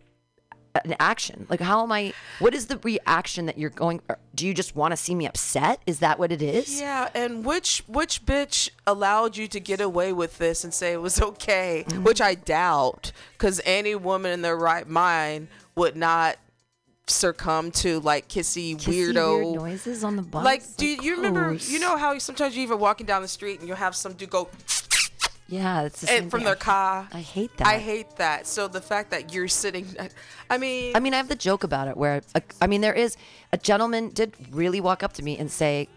an 0.84 0.96
action? 0.98 1.46
Like, 1.48 1.60
how 1.60 1.82
am 1.82 1.92
I? 1.92 2.12
What 2.38 2.54
is 2.54 2.66
the 2.66 2.78
reaction 2.78 3.46
that 3.46 3.58
you're 3.58 3.70
going? 3.70 4.00
Do 4.34 4.46
you 4.46 4.54
just 4.54 4.74
want 4.74 4.92
to 4.92 4.96
see 4.96 5.14
me 5.14 5.26
upset? 5.26 5.80
Is 5.86 6.00
that 6.00 6.18
what 6.18 6.32
it 6.32 6.42
is? 6.42 6.80
yeah, 6.80 7.08
and 7.14 7.44
which 7.44 7.84
which 7.86 8.24
bitch 8.26 8.70
allowed 8.86 9.36
you 9.36 9.46
to 9.48 9.60
get 9.60 9.80
away 9.80 10.12
with 10.12 10.38
this 10.38 10.64
and 10.64 10.74
say 10.74 10.92
it 10.92 11.00
was 11.00 11.20
okay? 11.20 11.84
Mm-hmm. 11.86 12.04
Which 12.04 12.20
I 12.20 12.34
doubt, 12.34 13.12
because 13.32 13.60
any 13.64 13.94
woman 13.94 14.32
in 14.32 14.42
their 14.42 14.56
right 14.56 14.88
mind 14.88 15.48
would 15.76 15.96
not 15.96 16.36
succumb 17.06 17.70
to 17.70 18.00
like 18.00 18.28
kissy, 18.28 18.76
Kissy 18.76 19.12
weirdo 19.12 19.44
weird 19.44 19.56
noises 19.56 20.04
on 20.04 20.16
the 20.16 20.22
bus. 20.22 20.44
Like, 20.44 20.62
do 20.76 20.86
you, 20.86 21.02
you 21.02 21.16
remember? 21.16 21.52
You 21.52 21.78
know 21.78 21.96
how 21.96 22.18
sometimes 22.18 22.56
you're 22.56 22.64
even 22.64 22.78
walking 22.78 23.06
down 23.06 23.22
the 23.22 23.28
street 23.28 23.60
and 23.60 23.68
you'll 23.68 23.76
have 23.76 23.94
some 23.94 24.14
dude 24.14 24.30
go 24.30 24.48
Yeah, 25.54 25.82
it's 25.82 26.00
the 26.00 26.08
same 26.08 26.22
and 26.24 26.30
from 26.30 26.40
thing. 26.40 26.46
their 26.46 26.56
car. 26.56 27.08
I 27.12 27.20
hate 27.20 27.56
that. 27.58 27.66
I 27.68 27.78
hate 27.78 28.16
that. 28.16 28.46
So 28.48 28.66
the 28.66 28.80
fact 28.80 29.12
that 29.12 29.32
you're 29.32 29.46
sitting, 29.46 29.86
I 30.50 30.58
mean, 30.58 30.96
I 30.96 31.00
mean, 31.00 31.14
I 31.14 31.18
have 31.18 31.28
the 31.28 31.36
joke 31.36 31.62
about 31.62 31.86
it 31.86 31.96
where, 31.96 32.22
uh, 32.34 32.40
I 32.60 32.66
mean, 32.66 32.80
there 32.80 32.92
is 32.92 33.16
a 33.52 33.56
gentleman 33.56 34.08
did 34.08 34.34
really 34.50 34.80
walk 34.80 35.04
up 35.04 35.12
to 35.14 35.22
me 35.22 35.38
and 35.38 35.48
say, 35.48 35.88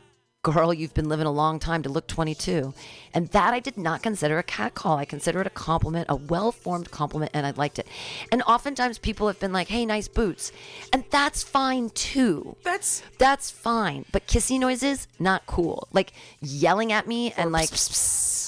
girl, 0.43 0.73
you've 0.73 0.93
been 0.93 1.09
living 1.09 1.25
a 1.25 1.31
long 1.31 1.59
time 1.59 1.81
to 1.83 1.89
look 1.89 2.07
22. 2.07 2.73
And 3.13 3.27
that 3.29 3.53
I 3.53 3.59
did 3.59 3.77
not 3.77 4.03
consider 4.03 4.37
a 4.37 4.43
catcall. 4.43 4.97
I 4.97 5.05
consider 5.05 5.41
it 5.41 5.47
a 5.47 5.49
compliment, 5.49 6.05
a 6.07 6.15
well 6.15 6.51
formed 6.51 6.91
compliment, 6.91 7.31
and 7.33 7.45
I 7.45 7.51
liked 7.51 7.79
it. 7.79 7.87
And 8.31 8.43
oftentimes 8.43 8.99
people 8.99 9.27
have 9.27 9.39
been 9.39 9.51
like, 9.51 9.67
hey, 9.69 9.85
nice 9.85 10.07
boots. 10.07 10.51
And 10.93 11.03
that's 11.09 11.41
fine 11.41 11.89
too. 11.89 12.55
That's 12.63 13.01
That's 13.17 13.49
fine. 13.49 14.05
But 14.11 14.27
kissy 14.27 14.59
noises, 14.59 15.07
not 15.19 15.47
cool. 15.47 15.87
Like 15.91 16.13
yelling 16.41 16.91
at 16.91 17.07
me 17.07 17.33
and 17.35 17.51
like, 17.51 17.69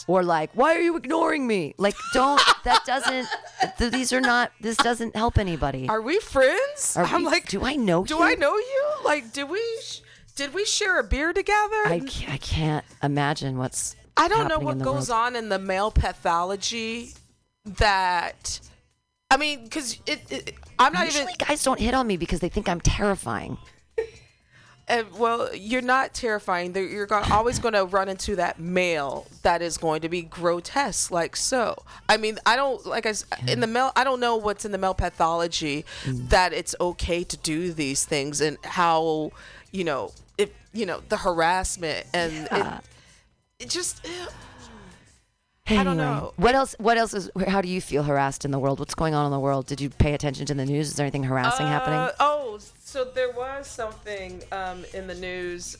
or 0.10 0.24
like, 0.24 0.50
why 0.56 0.76
are 0.76 0.80
you 0.82 0.98
ignoring 0.98 1.46
me? 1.46 1.76
Like, 1.78 1.96
don't, 2.14 2.42
that 2.64 2.84
doesn't, 2.84 3.28
th- 3.78 3.92
these 3.92 4.12
are 4.12 4.20
not, 4.20 4.52
this 4.60 4.76
doesn't 4.78 5.16
help 5.16 5.38
anybody. 5.38 5.88
are 5.88 6.02
we 6.02 6.18
friends? 6.20 6.98
Are 6.98 7.06
I'm 7.06 7.22
we- 7.26 7.28
like, 7.30 7.48
do 7.48 7.64
I 7.64 7.76
know 7.76 8.04
Do 8.04 8.16
you? 8.16 8.22
I 8.24 8.34
know 8.34 8.56
you? 8.56 8.84
Like, 9.06 9.32
did 9.34 9.48
we? 9.50 9.62
sh- 9.84 10.02
Did 10.36 10.54
we 10.56 10.66
share 10.66 11.00
a 11.00 11.04
beer 11.04 11.32
together? 11.32 11.82
I, 11.86 12.00
ca- 12.00 12.32
I 12.34 12.38
can't 12.38 12.86
imagine 13.04 13.58
what's. 13.60 13.96
I 14.18 14.28
don't 14.28 14.48
know 14.48 14.58
what 14.58 14.80
goes 14.80 15.10
world. 15.10 15.28
on 15.28 15.36
in 15.36 15.50
the 15.50 15.60
male 15.60 15.92
pathology 15.92 17.12
that 17.66 18.60
I 19.30 19.38
mean, 19.38 19.64
because 19.64 20.00
it, 20.08 20.22
it, 20.32 20.56
I'm 20.80 20.92
not 20.94 21.04
even. 21.04 21.14
Usually 21.14 21.34
even. 21.40 21.46
guys 21.48 21.64
don't 21.64 21.80
hit 21.80 21.94
on 21.94 22.08
me 22.08 22.18
because 22.18 22.40
they 22.40 22.50
think 22.50 22.68
I'm 22.68 22.82
terrifying. 22.82 23.58
Uh, 24.90 25.04
well, 25.18 25.54
you're 25.56 25.84
not 25.84 26.14
terrifying. 26.16 26.76
You're 26.76 27.08
always 27.32 27.60
going 27.60 27.76
to 27.76 27.86
run 27.86 28.10
into 28.10 28.36
that 28.38 28.60
male 28.60 29.28
that 29.44 29.62
is 29.62 29.78
going 29.78 30.02
to 30.02 30.10
be 30.10 30.24
grotesque, 30.24 31.12
like 31.12 31.36
so. 31.36 31.84
I 32.08 32.18
mean, 32.18 32.40
I 32.46 32.56
don't 32.56 32.84
like 32.88 33.06
I 33.06 33.14
in 33.48 33.60
the 33.60 33.68
male. 33.68 33.92
I 33.96 34.04
don't 34.04 34.20
know 34.20 34.36
what's 34.36 34.66
in 34.66 34.72
the 34.72 34.78
male 34.80 34.96
pathology 34.96 35.86
Mm. 36.06 36.30
that 36.30 36.54
it's 36.54 36.74
okay 36.82 37.24
to 37.24 37.38
do 37.38 37.72
these 37.72 38.04
things 38.06 38.42
and 38.42 38.58
how 38.64 39.32
you 39.72 39.84
know 39.84 40.12
if 40.38 40.50
you 40.74 40.86
know 40.86 41.02
the 41.10 41.18
harassment 41.18 42.08
and 42.14 42.48
Yeah. 42.52 42.78
it, 43.60 43.66
it 43.66 43.70
just. 43.70 44.06
I 45.70 45.84
don't 45.84 45.98
know. 45.98 46.34
What 46.38 46.56
else? 46.56 46.76
What 46.80 46.98
else 46.98 47.14
is? 47.14 47.30
How 47.48 47.62
do 47.62 47.68
you 47.68 47.82
feel 47.82 48.04
harassed 48.04 48.46
in 48.46 48.52
the 48.52 48.60
world? 48.60 48.80
What's 48.80 48.96
going 48.96 49.14
on 49.14 49.26
in 49.26 49.32
the 49.32 49.40
world? 49.40 49.66
Did 49.68 49.80
you 49.82 49.90
pay 49.90 50.14
attention 50.14 50.46
to 50.48 50.54
the 50.54 50.66
news? 50.66 50.88
Is 50.90 50.96
there 50.96 51.06
anything 51.06 51.24
harassing 51.24 51.68
happening? 51.68 52.00
Uh, 52.00 52.12
oh, 52.20 52.60
so 52.84 53.04
there 53.06 53.32
was 53.32 53.68
something 53.68 54.42
um, 54.52 54.84
in 54.94 55.08
the 55.08 55.16
news. 55.16 55.78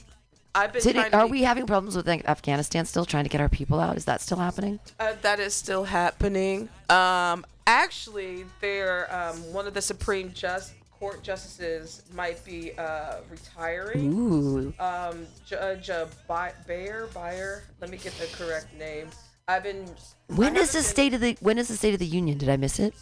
I've 0.56 0.74
been 0.74 0.82
Did 0.82 0.96
it, 0.96 1.14
are 1.14 1.26
be- 1.26 1.32
we 1.32 1.44
having 1.44 1.68
problems 1.68 1.96
with 1.96 2.08
like, 2.08 2.28
Afghanistan 2.28 2.86
still 2.86 3.06
trying 3.06 3.24
to 3.24 3.30
get 3.30 3.40
our 3.40 3.50
people 3.50 3.80
out? 3.80 3.98
Is 3.98 4.06
that 4.06 4.20
still 4.22 4.38
happening? 4.38 4.80
Uh, 5.00 5.14
that 5.22 5.40
is 5.40 5.54
still 5.54 5.84
happening. 5.84 6.70
Um, 6.90 7.46
actually, 7.68 8.46
there 8.60 9.14
um, 9.16 9.38
one 9.54 9.68
of 9.68 9.74
the 9.76 9.82
Supreme 9.82 10.32
Just 10.34 10.74
Court 11.00 11.22
justices 11.24 12.02
might 12.14 12.44
be 12.44 12.72
uh, 12.78 13.18
retiring. 13.30 14.12
Ooh, 14.14 14.74
Um, 14.80 15.28
Judge 15.46 15.90
uh, 15.92 16.08
By- 16.28 16.54
Breyer, 16.68 17.08
Breyer. 17.10 17.62
Let 17.80 17.90
me 17.92 17.98
get 17.98 18.14
the 18.14 18.26
correct 18.36 18.74
name. 18.78 19.08
I've 19.50 19.64
been. 19.64 19.86
when 20.28 20.56
I 20.56 20.62
is 20.62 20.72
the 20.72 20.78
been- 20.78 20.84
state 20.84 21.14
of 21.14 21.22
the 21.22 21.38
When 21.42 21.58
is 21.58 21.68
the 21.68 21.76
State 21.78 21.94
of 21.94 22.00
the 22.00 22.06
Union? 22.06 22.38
Did 22.38 22.50
I 22.50 22.58
miss 22.58 22.80
it? 22.80 22.94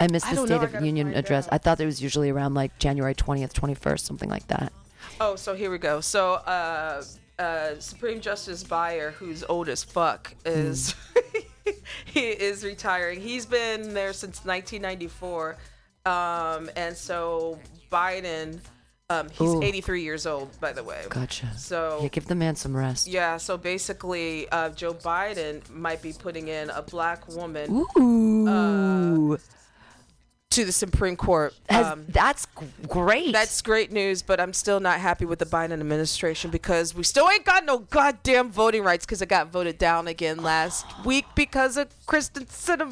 I 0.00 0.08
missed 0.08 0.28
the 0.28 0.34
know. 0.34 0.46
State 0.46 0.62
of 0.62 0.72
gotta 0.72 0.84
Union 0.84 1.14
address. 1.14 1.46
out. 1.46 1.52
I 1.54 1.58
thought 1.58 1.80
it 1.80 1.86
was 1.86 2.02
usually 2.02 2.28
around 2.30 2.54
like 2.54 2.76
January 2.78 3.14
twentieth, 3.14 3.54
twenty 3.54 3.74
first, 3.74 4.04
something 4.04 4.28
like 4.28 4.46
that. 4.48 4.72
Oh, 5.20 5.36
so 5.36 5.54
here 5.54 5.70
we 5.70 5.78
go. 5.78 6.00
So, 6.00 6.34
uh, 6.34 7.02
uh, 7.38 7.78
Supreme 7.78 8.20
Justice 8.20 8.64
Breyer, 8.64 9.12
who's 9.12 9.44
old 9.44 9.68
as 9.68 9.84
fuck, 9.84 10.34
is 10.44 10.94
he 12.04 12.20
is 12.30 12.64
retiring. 12.64 13.20
He's 13.20 13.46
been 13.46 13.94
there 13.94 14.12
since 14.12 14.44
1994, 14.44 15.56
um, 16.06 16.70
and 16.76 16.96
so 16.96 17.58
Biden, 17.90 18.58
um, 19.20 19.28
he's 19.30 19.40
Ooh. 19.48 19.62
83 19.62 20.02
years 20.02 20.26
old, 20.26 20.48
by 20.60 20.72
the 20.72 20.82
way. 20.84 21.02
Gotcha. 21.08 21.48
So 21.56 22.00
Yeah, 22.02 22.08
give 22.08 22.26
the 22.26 22.34
man 22.34 22.56
some 22.56 22.76
rest. 22.76 23.06
yeah, 23.06 23.36
so 23.36 23.56
basically, 23.56 24.48
uh, 24.50 24.70
Joe 24.70 24.94
Biden 24.94 25.68
might 25.70 26.02
be 26.02 26.12
putting 26.12 26.48
in 26.48 26.70
a 26.70 26.82
black 26.82 27.28
woman 27.28 27.70
Ooh, 27.96 29.38
to 30.50 30.64
the 30.66 30.72
Supreme 30.72 31.16
Court. 31.16 31.54
Has- 31.70 31.86
Um, 31.86 32.04
that's 32.08 32.46
great. 32.88 33.32
That's 33.32 33.62
great 33.62 33.90
news, 33.90 34.20
but 34.22 34.38
I'm 34.40 34.52
still 34.52 34.80
not 34.80 35.00
happy 35.00 35.24
with 35.24 35.38
the 35.38 35.46
Biden 35.46 35.72
administration 35.72 36.50
because 36.50 36.94
we 36.94 37.04
still 37.04 37.28
ain't 37.30 37.44
got 37.46 37.64
no 37.64 37.78
goddamn 37.78 38.50
voting 38.50 38.82
rights 38.84 39.06
because 39.06 39.22
it 39.22 39.28
got 39.30 39.48
voted 39.48 39.78
down 39.78 40.08
again 40.08 40.42
last 40.42 40.84
week 41.06 41.24
because 41.34 41.76
of 41.78 41.88
Kyrsten 42.06 42.46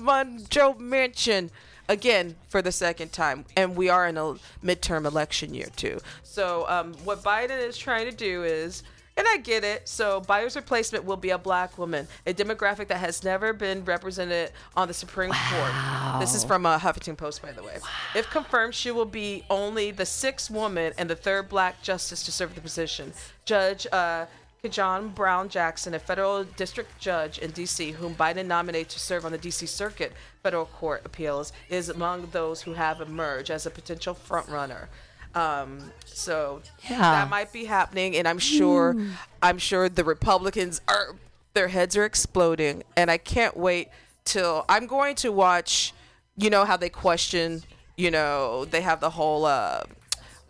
and 0.09 0.49
Joe 0.51 0.75
Manchin 0.75 1.51
again 1.91 2.37
for 2.49 2.63
the 2.63 2.73
second 2.73 3.13
time. 3.13 3.45
And 3.57 3.77
we 3.77 3.91
are 3.91 4.07
in 4.07 4.17
a 4.17 4.37
midterm 4.65 5.05
election 5.05 5.53
year 5.53 5.69
too. 5.77 5.99
So 6.23 6.65
um, 6.69 6.95
what 7.05 7.23
Biden 7.23 7.61
is 7.61 7.77
trying 7.77 8.09
to 8.09 8.17
do 8.17 8.45
is. 8.45 8.83
And 9.17 9.27
I 9.29 9.37
get 9.39 9.65
it. 9.65 9.87
So, 9.87 10.23
Breyer's 10.23 10.57
replacement 10.57 11.05
will 11.05 11.17
be 11.17 11.29
a 11.29 11.37
black 11.37 11.77
woman, 11.77 12.09
a 12.27 12.33
demographic 12.33 12.89
that 12.89 12.99
has 12.99 13.23
never 13.23 13.53
been 13.53 13.85
represented 13.85 14.53
on 14.75 14.89
the 14.89 14.95
Supreme 14.95 15.33
Court. 15.33 15.73
This 16.21 16.35
is 16.35 16.43
from 16.43 16.65
a 16.65 16.79
Huffington 16.79 17.19
Post, 17.19 17.43
by 17.43 17.53
the 17.53 17.63
way. 17.63 17.75
Wow. 17.83 17.89
If 18.15 18.31
confirmed, 18.31 18.75
she 18.75 18.91
will 18.93 19.05
be 19.05 19.45
only 19.51 19.91
the 19.91 20.07
sixth 20.07 20.49
woman 20.49 20.95
and 20.97 21.11
the 21.11 21.17
third 21.17 21.51
black 21.51 21.83
justice 21.83 22.23
to 22.23 22.33
serve 22.33 22.55
the 22.55 22.63
position. 22.63 23.13
Judge 23.45 23.87
uh, 23.93 24.25
John 24.69 25.09
Brown 25.09 25.49
Jackson, 25.49 25.95
a 25.95 25.99
federal 25.99 26.45
district 26.45 26.99
judge 26.99 27.39
in 27.39 27.51
D.C., 27.53 27.93
whom 27.93 28.15
Biden 28.15 28.47
nominated 28.47 28.91
to 28.91 29.01
serve 29.01 29.25
on 29.25 29.33
the 29.33 29.39
D.C. 29.39 29.67
Circuit 29.67 30.13
Federal 30.43 30.67
Court 30.67 31.03
Appeals, 31.05 31.53
is 31.71 31.89
among 31.89 32.29
those 32.33 32.63
who 32.63 32.75
have 32.75 33.01
emerged 33.01 33.51
as 33.51 33.65
a 33.65 33.71
potential 33.71 34.15
frontrunner. 34.15 34.87
Um, 35.35 35.93
so 36.05 36.61
Yeah. 36.89 36.99
that 36.99 37.31
might 37.31 37.53
be 37.53 37.65
happening, 37.65 38.17
and 38.17 38.29
I'm 38.29 38.39
sure, 38.39 38.97
I'm 39.43 39.59
sure 39.59 39.89
the 39.89 40.05
Republicans 40.05 40.81
are, 40.89 41.15
their 41.55 41.69
heads 41.69 41.97
are 41.97 42.05
exploding, 42.05 42.83
and 42.97 43.11
I 43.11 43.17
can't 43.17 43.57
wait 43.57 43.89
till 44.25 44.65
I'm 44.69 44.87
going 44.87 45.15
to 45.17 45.33
watch. 45.33 45.95
You 46.37 46.51
know 46.51 46.65
how 46.65 46.77
they 46.77 46.89
question, 46.91 47.63
you 47.97 48.11
know, 48.11 48.65
they 48.67 48.81
have 48.83 49.01
the 49.01 49.11
whole, 49.11 49.45
uh, 49.47 49.85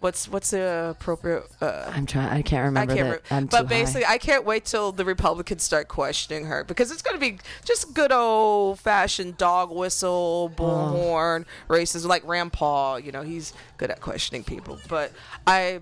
what's 0.00 0.28
what's 0.28 0.50
the 0.50 0.90
appropriate. 0.90 1.44
Uh, 1.60 1.90
I'm 1.94 2.06
trying. 2.06 2.28
I 2.28 2.42
can't 2.42 2.64
remember 2.64 2.92
I 2.92 2.96
can't. 2.96 3.08
that. 3.28 3.30
Re- 3.30 3.46
but 3.46 3.50
too 3.50 3.56
high. 3.56 3.62
basically, 3.62 4.06
I 4.06 4.18
can't 4.18 4.44
wait 4.44 4.64
till 4.64 4.92
the 4.92 5.04
Republicans 5.04 5.62
start 5.62 5.88
questioning 5.88 6.46
her 6.46 6.64
because 6.64 6.90
it's 6.90 7.02
going 7.02 7.14
to 7.14 7.20
be 7.20 7.38
just 7.64 7.94
good 7.94 8.12
old 8.12 8.80
fashioned 8.80 9.36
dog 9.36 9.70
whistle, 9.70 10.52
bullhorn 10.56 11.44
racism, 11.68 12.06
like 12.06 12.26
Rand 12.26 12.52
Paul. 12.52 12.98
You 12.98 13.12
know, 13.12 13.22
he's 13.22 13.52
good 13.76 13.90
at 13.90 14.00
questioning 14.00 14.44
people. 14.44 14.78
But 14.88 15.12
I, 15.46 15.80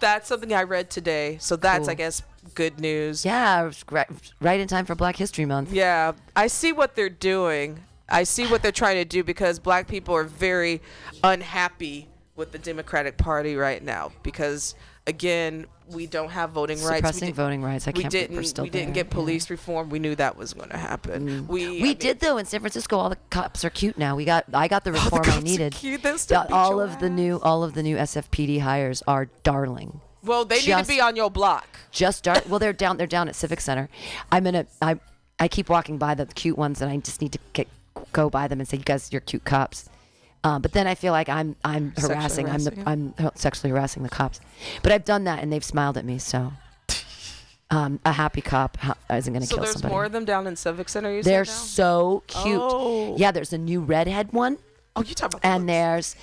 that's 0.00 0.28
something 0.28 0.52
I 0.52 0.62
read 0.62 0.90
today. 0.90 1.38
So 1.40 1.56
that's, 1.56 1.88
I 1.88 1.94
guess, 1.94 2.22
good 2.54 2.78
news. 2.78 3.24
Yeah, 3.24 3.70
right 4.40 4.60
in 4.60 4.68
time 4.68 4.84
for 4.84 4.94
Black 4.94 5.16
History 5.16 5.44
Month. 5.44 5.72
Yeah, 5.72 6.12
I 6.36 6.46
see 6.46 6.72
what 6.72 6.94
they're 6.94 7.08
doing. 7.08 7.80
I 8.10 8.22
see 8.22 8.46
what 8.46 8.62
they're 8.62 8.72
trying 8.72 8.96
to 8.96 9.04
do 9.04 9.22
because 9.22 9.58
black 9.58 9.86
people 9.86 10.14
are 10.14 10.24
very 10.24 10.80
unhappy 11.22 12.08
with 12.38 12.52
the 12.52 12.58
Democratic 12.58 13.18
Party 13.18 13.56
right 13.56 13.82
now 13.82 14.12
because 14.22 14.74
again, 15.06 15.66
we 15.90 16.06
don't 16.06 16.30
have 16.30 16.50
voting 16.50 16.76
rights. 16.78 16.90
We 16.90 16.96
Suppressing 16.96 17.34
voting 17.34 17.62
rights. 17.62 17.88
I 17.88 17.92
we 17.94 18.02
can't 18.02 18.12
didn't. 18.12 18.36
we're 18.36 18.42
still 18.44 18.64
we 18.64 18.70
didn't 18.70 18.94
there. 18.94 19.04
get 19.04 19.10
police 19.10 19.50
reform. 19.50 19.90
We 19.90 19.98
knew 19.98 20.14
that 20.16 20.36
was 20.36 20.54
going 20.54 20.68
to 20.70 20.76
happen. 20.76 21.28
Mm. 21.28 21.46
We 21.48 21.66
I 21.66 21.70
We 21.70 21.82
mean- 21.82 21.96
did 21.98 22.20
though 22.20 22.36
in 22.38 22.46
San 22.46 22.60
Francisco. 22.60 22.96
All 22.98 23.10
the 23.10 23.18
cops 23.30 23.64
are 23.64 23.70
cute 23.70 23.98
now. 23.98 24.14
We 24.16 24.24
got. 24.24 24.44
I 24.54 24.68
got 24.68 24.84
the 24.84 24.90
All 24.90 24.96
the 24.96 25.02
reform 25.04 25.24
cops 25.24 25.36
I 25.36 25.40
are 25.40 25.42
needed. 25.42 25.72
cute. 25.74 26.02
They'll 26.02 26.16
still 26.18 26.46
Yeah, 26.48 26.54
all 26.54 26.80
of 26.80 27.00
the 27.00 27.10
new, 27.10 27.40
all 27.42 27.64
of 27.64 27.74
the 27.74 27.82
new 27.82 27.96
SFPD 27.96 28.60
hires 28.60 29.02
are 29.06 29.26
darling. 29.42 30.00
Well, 30.22 30.44
they 30.44 30.56
need 30.60 30.76
to 30.76 30.84
be 30.84 31.00
on 31.00 31.16
your 31.16 31.30
block. 31.30 31.66
Just 31.90 32.24
dar- 32.24 32.42
well, 32.48 32.58
they're 32.58 32.72
down. 32.72 32.96
They're 32.98 33.06
down 33.06 33.28
at 33.28 33.34
Civic 33.36 33.60
Center. 33.60 33.88
I'm 34.30 34.44
gonna. 34.44 34.66
I 34.82 34.98
I 35.40 35.48
keep 35.48 35.68
walking 35.68 35.96
by 35.98 36.14
the 36.14 36.26
cute 36.26 36.58
ones, 36.58 36.82
and 36.82 36.90
I 36.90 36.96
just 36.98 37.20
need 37.20 37.32
to 37.32 37.38
get 37.52 37.66
go 38.12 38.28
by 38.30 38.46
them 38.48 38.60
and 38.60 38.68
say, 38.68 38.76
"You 38.76 38.84
guys, 38.84 39.10
you're 39.10 39.20
cute 39.22 39.44
cops." 39.44 39.88
Uh, 40.44 40.58
but 40.58 40.72
then 40.72 40.86
I 40.86 40.94
feel 40.94 41.12
like 41.12 41.28
I'm 41.28 41.56
I'm 41.64 41.92
Sexually 41.96 42.14
harassing. 42.14 42.48
I'm 42.48 42.62
the 42.64 42.82
I'm 42.86 43.14
sexually 43.34 43.70
harassing 43.70 44.02
the 44.02 44.08
cops. 44.08 44.40
But 44.82 44.92
I've 44.92 45.04
done 45.04 45.24
that, 45.24 45.42
and 45.42 45.52
they've 45.52 45.64
smiled 45.64 45.96
at 45.98 46.04
me. 46.04 46.18
So, 46.18 46.52
um, 47.70 48.00
a 48.04 48.12
happy 48.12 48.40
cop 48.40 48.76
ha- 48.78 48.96
isn't 49.12 49.32
gonna 49.32 49.46
So 49.46 49.56
kill 49.56 49.64
somebody. 49.64 49.72
So 49.74 49.80
there's 49.82 49.90
more 49.92 50.04
of 50.04 50.12
them 50.12 50.24
down 50.24 50.46
in 50.46 50.56
Civic 50.56 50.88
Center. 50.88 51.12
You 51.14 51.22
They're 51.22 51.44
so 51.44 52.22
cute. 52.26 52.60
Oh. 52.62 53.16
Yeah, 53.18 53.30
there's 53.32 53.52
a 53.52 53.58
new 53.58 53.80
redhead 53.80 54.32
one, 54.32 54.58
Oh, 54.96 55.02
you 55.02 55.14
talk 55.14 55.30
about 55.32 55.44
and 55.44 55.64
looks. 55.64 55.72
there's, 55.72 56.16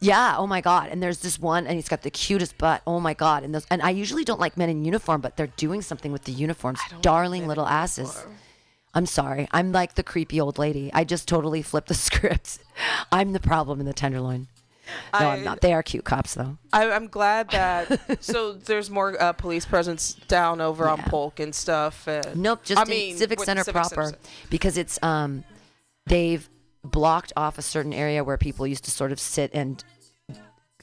yeah, 0.00 0.36
oh 0.38 0.46
my 0.46 0.60
god, 0.60 0.88
and 0.90 1.02
there's 1.02 1.18
this 1.20 1.38
one, 1.38 1.66
and 1.66 1.76
he's 1.76 1.88
got 1.88 2.02
the 2.02 2.10
cutest 2.10 2.56
butt. 2.58 2.82
Oh 2.86 3.00
my 3.00 3.14
god, 3.14 3.42
and 3.42 3.54
those, 3.54 3.66
and 3.70 3.82
I 3.82 3.90
usually 3.90 4.24
don't 4.24 4.40
like 4.40 4.56
men 4.56 4.68
in 4.70 4.84
uniform, 4.84 5.20
but 5.20 5.36
they're 5.36 5.46
doing 5.56 5.82
something 5.82 6.12
with 6.12 6.24
the 6.24 6.32
uniforms. 6.32 6.78
like 6.90 7.02
Darling 7.02 7.46
little 7.46 7.66
asses. 7.66 8.08
uniform. 8.08 8.36
I'm 8.94 9.06
sorry, 9.06 9.48
I'm 9.52 9.72
like 9.72 9.94
the 9.94 10.02
creepy 10.02 10.40
old 10.40 10.58
lady. 10.58 10.90
I 10.92 11.04
just 11.04 11.26
totally 11.26 11.62
flipped 11.62 11.88
the 11.88 11.94
script. 12.08 12.58
I'm 13.10 13.32
the 13.32 13.40
problem 13.40 13.80
in 13.80 13.86
the 13.86 13.92
Tenderloin. 13.94 14.48
No, 15.18 15.18
I, 15.30 15.36
am 15.36 15.44
not. 15.44 15.60
They 15.60 15.72
are 15.72 15.82
cute 15.82 16.04
cops, 16.04 16.34
though. 16.34 16.58
I, 16.72 16.90
I'm 16.90 17.06
glad 17.06 17.50
that 17.50 18.22
so 18.22 18.52
there's 18.52 18.90
more 18.90 19.20
uh, 19.20 19.32
police 19.32 19.64
presence 19.64 20.14
down 20.28 20.60
over 20.60 20.88
on 20.88 20.98
Polk 20.98 21.40
and 21.40 21.54
stuff. 21.54 22.06
And, 22.06 22.36
Nope, 22.36 22.64
just 22.64 22.78
I 22.78 22.82
in 22.82 22.88
mean, 22.88 23.16
Civic 23.16 23.40
Center 23.40 23.62
Civic 23.64 23.80
proper 23.80 24.04
Center. 24.06 24.18
because 24.50 24.76
it's 24.76 25.02
um 25.02 25.44
they've 26.06 26.46
blocked 26.84 27.32
off 27.36 27.58
a 27.58 27.62
certain 27.62 27.92
area 27.94 28.24
where 28.24 28.36
people 28.36 28.66
used 28.66 28.84
to 28.84 28.90
sort 28.90 29.12
of 29.12 29.20
sit 29.20 29.50
and 29.54 29.82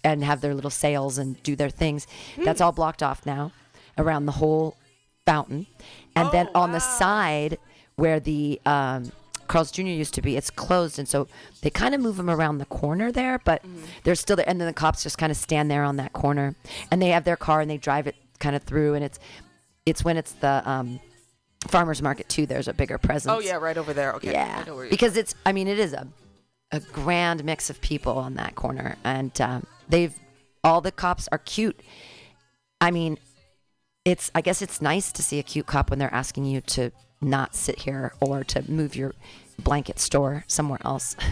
and 0.04 0.24
have 0.24 0.40
their 0.42 0.56
little 0.56 0.72
sales 0.72 1.18
and 1.18 1.42
do 1.44 1.56
their 1.56 1.70
things. 1.70 2.08
Hmm. 2.36 2.46
That's 2.46 2.62
all 2.62 2.72
blocked 2.72 3.04
off 3.04 3.26
now 3.26 3.52
around 3.98 4.26
the 4.26 4.32
whole 4.32 4.78
fountain, 5.26 5.68
and 6.16 6.32
then 6.32 6.48
Oh, 6.56 6.62
on 6.62 6.72
the 6.72 6.80
side 6.80 7.58
where 8.00 8.20
the 8.20 8.60
um, 8.66 9.12
Carl's 9.48 9.72
Jr. 9.72 9.82
used 9.84 10.14
to 10.14 10.22
be, 10.22 10.38
it's 10.38 10.50
closed, 10.50 11.00
and 11.00 11.08
so 11.08 11.28
they 11.62 11.70
kind 11.70 11.94
of 11.96 12.02
move 12.02 12.18
them 12.18 12.30
around 12.30 12.58
the 12.60 12.66
corner 12.66 13.12
there, 13.12 13.40
but 13.44 13.62
Mm-hmm. 13.64 13.86
they're 14.04 14.16
still 14.16 14.36
there. 14.36 14.48
And 14.48 14.60
then 14.60 14.68
the 14.68 14.74
cops 14.74 15.04
just 15.04 15.18
kind 15.18 15.32
of 15.32 15.38
stand 15.38 15.70
there 15.72 15.84
on 15.84 15.98
that 15.98 16.14
corner, 16.14 16.56
and 16.92 17.02
they 17.02 17.10
have 17.10 17.24
their 17.24 17.38
car 17.38 17.62
and 17.62 17.70
they 17.70 17.78
drive 17.78 18.08
it 18.08 18.16
kind 18.40 18.56
of 18.56 18.64
through, 18.64 18.94
and 18.96 19.04
it's 19.04 19.20
it's 19.86 20.04
when 20.04 20.18
it's 20.18 20.34
the 20.34 20.62
um, 20.70 21.00
farmers 21.68 22.02
market 22.02 22.30
too. 22.30 22.46
There's 22.46 22.68
a 22.68 22.74
bigger 22.74 22.98
presence. 22.98 23.34
Oh 23.36 23.40
yeah, 23.40 23.56
right 23.56 23.78
over 23.78 23.94
there. 23.94 24.14
Okay. 24.14 24.32
Yeah, 24.32 24.62
I 24.62 24.68
know 24.70 24.76
where 24.76 24.90
because 24.90 25.18
it's. 25.18 25.34
I 25.46 25.52
mean, 25.52 25.68
it 25.68 25.80
is 25.80 25.94
a 25.94 26.08
a 26.72 26.80
grand 26.80 27.44
mix 27.44 27.70
of 27.72 27.82
people 27.82 28.18
on 28.20 28.36
that 28.36 28.54
corner, 28.56 28.96
and 29.04 29.40
um, 29.42 29.66
they've 29.90 30.14
all 30.64 30.80
the 30.82 30.92
cops 30.92 31.28
are 31.32 31.40
cute. 31.40 31.80
I 32.80 32.92
mean, 32.92 33.18
it's. 34.06 34.30
I 34.36 34.42
guess 34.42 34.62
it's 34.62 34.80
nice 34.82 35.12
to 35.14 35.24
see 35.24 35.40
a 35.40 35.44
cute 35.44 35.66
cop 35.66 35.90
when 35.90 35.98
they're 36.00 36.14
asking 36.14 36.46
you 36.46 36.62
to 36.62 36.92
not 37.22 37.56
sit 37.56 37.80
here 37.80 38.14
or 38.22 38.44
to 38.46 38.70
move 38.72 38.96
your 38.96 39.14
blanket 39.58 40.00
store 40.00 40.44
somewhere 40.48 40.80
else. 40.86 41.16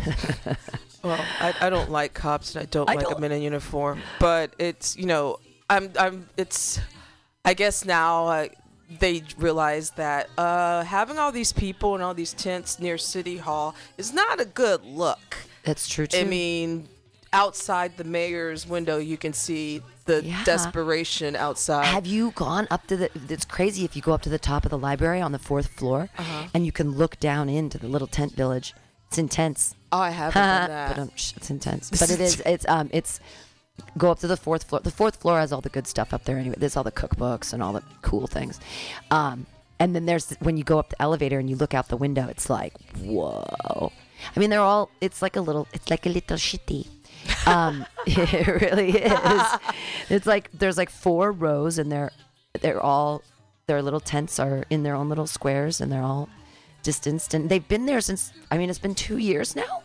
Well, 1.03 1.23
I, 1.39 1.53
I 1.61 1.69
don't 1.69 1.91
like 1.91 2.13
cops 2.15 2.55
and 2.55 2.63
I 2.63 2.65
don't 2.65 2.89
I 2.89 2.95
like 2.95 3.05
don't- 3.05 3.15
them 3.15 3.23
in 3.25 3.31
a 3.31 3.37
uniform, 3.37 4.01
but 4.19 4.53
it's 4.57 4.97
you 4.97 5.05
know 5.05 5.39
I'm 5.69 5.91
I'm 5.97 6.27
it's 6.37 6.79
I 7.45 7.53
guess 7.53 7.85
now 7.85 8.27
uh, 8.27 8.47
they 8.99 9.21
realize 9.37 9.91
that 9.91 10.27
uh, 10.37 10.83
having 10.83 11.17
all 11.19 11.31
these 11.31 11.53
people 11.53 11.93
and 11.93 12.03
all 12.03 12.13
these 12.15 12.33
tents 12.33 12.79
near 12.79 12.97
City 12.97 13.37
Hall 13.37 13.75
is 13.97 14.11
not 14.11 14.41
a 14.41 14.45
good 14.45 14.83
look. 14.83 15.37
That's 15.63 15.87
true 15.87 16.07
too. 16.07 16.17
I 16.17 16.23
mean, 16.23 16.89
outside 17.31 17.95
the 17.95 18.03
mayor's 18.03 18.67
window, 18.67 18.97
you 18.97 19.17
can 19.17 19.33
see 19.33 19.83
the 20.07 20.23
Yeah. 20.25 20.43
desperation 20.43 21.35
outside. 21.35 21.85
Have 21.85 22.07
you 22.07 22.31
gone 22.31 22.67
up 22.71 22.87
to 22.87 22.97
the? 22.97 23.09
It's 23.29 23.45
crazy 23.45 23.85
if 23.85 23.95
you 23.95 24.01
go 24.01 24.13
up 24.13 24.23
to 24.23 24.29
the 24.29 24.39
top 24.39 24.65
of 24.65 24.71
the 24.71 24.77
library 24.77 25.21
on 25.21 25.31
the 25.31 25.39
fourth 25.39 25.67
floor, 25.67 26.09
Uh-huh. 26.17 26.47
and 26.53 26.65
you 26.65 26.71
can 26.71 26.91
look 26.93 27.19
down 27.19 27.47
into 27.49 27.77
the 27.77 27.87
little 27.87 28.07
tent 28.07 28.33
village. 28.35 28.73
It's 29.07 29.17
intense. 29.17 29.75
oh, 29.91 29.99
I 29.99 30.09
haven't 30.09 30.41
done 30.41 30.69
that. 30.75 30.95
but 30.95 31.01
um, 31.03 31.11
it's 31.15 31.49
intense. 31.49 31.89
But 32.01 32.09
it 32.09 32.19
is. 32.19 32.41
It's 32.45 32.65
um. 32.67 32.89
It's 32.91 33.19
go 33.97 34.09
up 34.11 34.19
to 34.19 34.27
the 34.27 34.35
fourth 34.37 34.63
floor. 34.63 34.81
The 34.81 34.91
fourth 34.91 35.17
floor 35.21 35.39
has 35.39 35.53
all 35.53 35.61
the 35.61 35.69
good 35.69 35.85
stuff 35.87 36.13
up 36.13 36.23
there 36.25 36.37
anyway. 36.37 36.55
There's 36.57 36.75
all 36.75 36.83
the 36.83 36.91
cookbooks 36.91 37.53
and 37.53 37.61
all 37.63 37.73
the 37.73 37.83
cool 38.01 38.25
things. 38.27 38.59
Um, 39.11 39.45
and 39.79 39.95
then 39.95 40.05
there's 40.07 40.31
when 40.39 40.57
you 40.57 40.63
go 40.63 40.79
up 40.79 40.89
the 40.89 40.99
elevator 41.01 41.37
and 41.39 41.47
you 41.49 41.55
look 41.55 41.73
out 41.73 41.87
the 41.87 41.97
window, 41.97 42.27
it's 42.27 42.49
like 42.49 42.73
whoa. 42.99 43.91
I 44.35 44.39
mean, 44.39 44.49
they're 44.49 44.61
all. 44.61 44.89
It's 44.99 45.21
like 45.21 45.35
a 45.35 45.41
little. 45.41 45.67
It's 45.73 45.89
like 45.89 46.05
a 46.05 46.09
little 46.09 46.37
shitty. 46.37 46.87
Um, 47.45 47.85
it 48.07 48.61
really 48.61 48.91
is. 48.91 49.43
It's 50.09 50.25
like 50.25 50.49
there's 50.51 50.77
like 50.77 50.89
four 50.89 51.31
rows 51.31 51.77
and 51.77 51.91
they're 51.91 52.11
they're 52.61 52.81
all 52.81 53.23
their 53.67 53.81
little 53.81 53.99
tents 53.99 54.39
are 54.39 54.63
in 54.69 54.83
their 54.83 54.95
own 54.95 55.09
little 55.09 55.27
squares 55.27 55.81
and 55.81 55.91
they're 55.91 56.03
all 56.03 56.29
distanced 56.83 57.33
and 57.33 57.49
they've 57.49 57.67
been 57.67 57.85
there 57.85 58.01
since. 58.01 58.31
I 58.51 58.57
mean, 58.57 58.69
it's 58.69 58.79
been 58.79 58.95
two 58.95 59.17
years 59.17 59.55
now. 59.55 59.81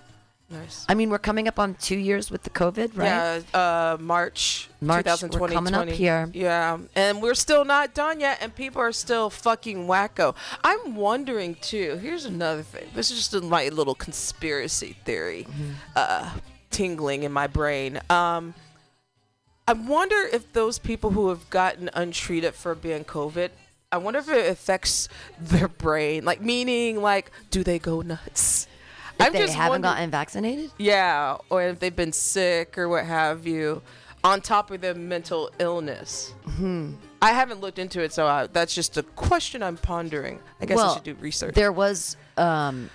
nice. 0.51 0.85
I 0.89 0.95
mean, 0.95 1.11
we're 1.11 1.19
coming 1.19 1.49
up 1.49 1.59
on 1.59 1.75
two 1.75 1.97
years 1.97 2.31
with 2.31 2.43
the 2.45 2.51
COVID, 2.51 2.97
right? 2.97 3.43
Yeah, 3.53 3.59
uh, 3.59 3.97
March, 3.99 4.69
March, 4.81 5.05
we're 5.07 5.13
2020. 5.29 5.55
coming 5.55 5.75
up 5.75 5.89
here. 5.89 6.31
Yeah, 6.33 6.79
and 6.95 7.21
we're 7.23 7.35
still 7.35 7.65
not 7.65 7.95
done 7.95 8.21
yet, 8.21 8.39
and 8.41 8.55
people 8.55 8.81
are 8.83 8.93
still 8.93 9.31
fucking 9.31 9.87
wacko. 9.87 10.35
I'm 10.63 10.95
wondering 10.95 11.57
too. 11.57 11.97
Here's 11.97 12.25
another 12.25 12.63
thing. 12.63 12.89
This 12.95 13.11
is 13.11 13.29
just 13.29 13.43
my 13.45 13.69
little 13.69 13.95
conspiracy 13.97 14.95
theory, 15.05 15.47
Mm-hmm. 15.49 15.71
uh, 15.97 16.31
tingling 16.73 17.23
in 17.23 17.33
my 17.33 17.47
brain. 17.47 18.01
Um, 18.11 18.55
I 19.69 19.75
wonder 19.75 20.17
if 20.33 20.53
those 20.53 20.79
people 20.79 21.11
who 21.11 21.29
have 21.29 21.49
gotten 21.51 21.89
untreated 21.95 22.55
for 22.55 22.75
being 22.75 23.05
COVID. 23.05 23.51
I 23.93 23.99
wonder 23.99 24.19
if 24.21 24.29
it 24.29 24.51
affects 24.51 25.09
their 25.39 25.69
brain, 25.69 26.25
like 26.25 26.41
meaning, 26.41 27.01
like, 27.01 27.31
do 27.51 27.63
they 27.63 27.79
go 27.79 28.01
nuts? 28.01 28.67
If 29.21 29.33
they 29.33 29.41
haven't 29.41 29.59
wondering- 29.59 29.83
gotten 29.83 30.11
vaccinated. 30.11 30.71
yeah, 30.79 31.37
or 31.49 31.63
if 31.63 31.79
they've 31.79 31.95
been 31.95 32.13
sick 32.13 32.77
or 32.77 32.89
what 32.89 33.05
have 33.05 33.47
you, 33.47 33.83
on 34.25 34.41
top 34.41 34.71
of 34.71 34.81
their 34.81 34.95
mental 34.95 35.51
illness. 35.59 36.33
Hmm. 36.57 36.95
I 37.21 37.33
haven't 37.33 37.61
looked 37.61 37.79
into 37.79 38.01
it, 38.03 38.13
so 38.13 38.27
I, 38.27 38.49
that's 38.49 38.75
just 38.75 38.97
a 38.97 39.03
question 39.03 39.63
I'm 39.63 39.77
pondering. 39.77 40.41
I 40.61 40.67
guess 40.67 40.79
I 40.81 40.95
should 40.95 41.05
do 41.05 41.15
research. 41.21 41.55
There 41.55 41.71
was 41.71 42.17
um, 42.37 42.91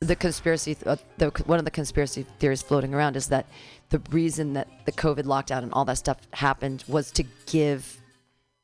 the 0.00 0.16
conspiracy. 0.16 0.74
Th- 0.74 0.86
uh, 0.86 0.96
the, 1.18 1.30
one 1.46 1.58
of 1.58 1.64
the 1.64 1.70
conspiracy 1.70 2.24
theories 2.38 2.62
floating 2.62 2.94
around 2.94 3.16
is 3.16 3.28
that 3.28 3.46
the 3.90 4.00
reason 4.10 4.52
that 4.52 4.68
the 4.84 4.92
COVID 4.92 5.24
lockdown 5.24 5.62
and 5.62 5.72
all 5.72 5.84
that 5.86 5.96
stuff 5.98 6.18
happened 6.32 6.84
was 6.88 7.10
to 7.12 7.24
give 7.46 8.00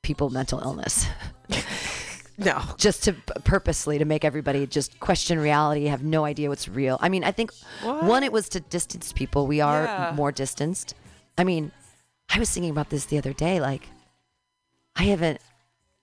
people 0.02 0.28
mental 0.30 0.60
illness, 0.60 1.06
no. 2.38 2.60
just 2.76 3.04
to 3.04 3.14
purposely 3.44 3.96
to 3.98 4.04
make 4.04 4.24
everybody 4.24 4.66
just 4.66 5.00
question 5.00 5.38
reality, 5.38 5.86
have 5.86 6.02
no 6.04 6.24
idea 6.24 6.48
what's 6.50 6.68
real. 6.68 6.98
I 7.00 7.08
mean, 7.08 7.24
I 7.24 7.30
think 7.32 7.52
What? 7.82 8.04
one 8.04 8.22
it 8.22 8.30
was 8.32 8.48
to 8.50 8.60
distance 8.60 9.12
people. 9.12 9.46
We 9.46 9.60
are 9.60 9.84
Yeah. 9.84 10.12
more 10.14 10.30
distanced. 10.30 10.94
I 11.38 11.44
mean, 11.44 11.72
I 12.28 12.38
was 12.38 12.50
thinking 12.50 12.70
about 12.70 12.90
this 12.90 13.06
the 13.06 13.18
other 13.18 13.32
day. 13.32 13.60
Like, 13.60 13.88
I 14.94 15.04
haven't. 15.04 15.40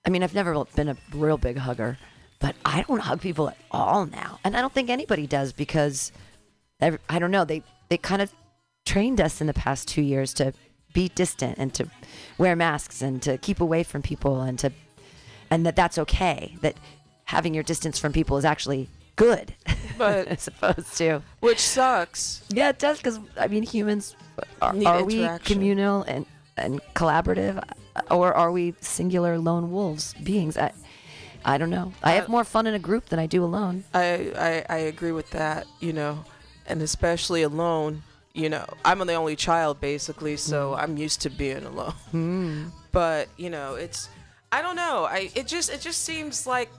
I 0.06 0.10
mean, 0.10 0.24
I've 0.24 0.34
never 0.34 0.66
been 0.76 0.90
a 0.90 0.98
real 1.14 1.38
big 1.38 1.58
hugger, 1.58 2.00
but 2.42 2.56
I 2.66 2.82
don't 2.84 3.00
hug 3.00 3.22
people 3.22 3.50
at 3.50 3.58
all 3.72 4.06
now, 4.08 4.40
and 4.44 4.58
I 4.58 4.62
don't 4.62 4.74
think 4.74 4.90
anybody 4.90 5.28
does 5.28 5.54
because 5.54 6.12
ev- 6.82 7.00
I 7.10 7.20
don't 7.20 7.32
know. 7.32 7.46
They 7.46 7.64
they 7.90 7.98
kind 7.98 8.22
of 8.22 8.34
trained 8.86 9.22
us 9.22 9.40
in 9.42 9.48
the 9.48 9.54
past 9.54 9.88
two 9.88 10.02
years 10.02 10.34
to 10.36 10.54
be 10.94 11.08
distant 11.10 11.58
and 11.58 11.74
to 11.76 11.88
wear 12.38 12.56
masks 12.56 13.02
and 13.02 13.22
to 13.22 13.38
keep 13.38 13.62
away 13.62 13.84
from 13.84 14.02
people 14.02 14.42
and 14.42 14.58
to 14.60 14.72
and 15.50 15.66
that 15.66 15.76
that's 15.76 15.98
okay. 15.98 16.58
That 16.62 16.76
having 17.26 17.54
your 17.54 17.64
distance 17.64 17.98
from 18.00 18.12
people 18.12 18.38
is 18.38 18.44
actually 18.46 18.90
good, 19.16 19.54
But- 19.98 20.28
as 20.36 20.48
opposed 20.48 20.98
to 20.98 21.22
Which 21.42 21.60
sucks. 21.60 22.44
yeah, 22.50 22.70
it 22.70 22.80
does 22.80 22.98
because 22.98 23.20
I 23.38 23.48
mean 23.48 23.64
humans 23.64 24.16
are, 24.62 24.76
are 24.86 25.04
we 25.04 25.28
communal 25.46 26.04
and 26.04 26.26
and 26.58 26.82
collaborative, 26.96 27.64
or 28.10 28.34
are 28.34 28.52
we 28.52 28.74
singular 28.82 29.38
lone 29.38 29.72
wolves 29.72 30.14
beings? 30.24 30.58
I 30.58 30.72
I 31.46 31.58
don't 31.58 31.70
know. 31.70 31.92
I 32.04 32.12
have 32.14 32.26
Uh, 32.30 32.32
more 32.32 32.44
fun 32.44 32.68
in 32.68 32.74
a 32.74 32.80
group 32.80 33.06
than 33.10 33.20
I 33.20 33.26
do 33.26 33.44
alone. 33.44 33.84
I, 33.94 34.32
I, 34.38 34.66
I 34.70 34.78
agree 34.78 35.12
with 35.12 35.30
that, 35.32 35.66
you 35.80 35.94
know, 35.94 36.24
and 36.68 36.82
especially 36.82 37.42
alone. 37.44 38.04
You 38.34 38.50
know, 38.50 38.66
I'm 38.86 39.00
the 39.00 39.14
only 39.16 39.36
child 39.36 39.82
basically, 39.82 40.38
so 40.38 40.74
I'm 40.76 40.96
used 40.98 41.22
to 41.22 41.30
being 41.30 41.66
alone. 41.66 42.72
But 42.92 43.30
you 43.38 43.50
know, 43.50 43.76
it's 43.76 44.10
I 44.52 44.62
don't 44.62 44.76
know. 44.76 45.06
I 45.06 45.32
it 45.36 45.48
just 45.48 45.70
it 45.70 45.80
just 45.82 46.04
seems 46.04 46.46
like 46.46 46.70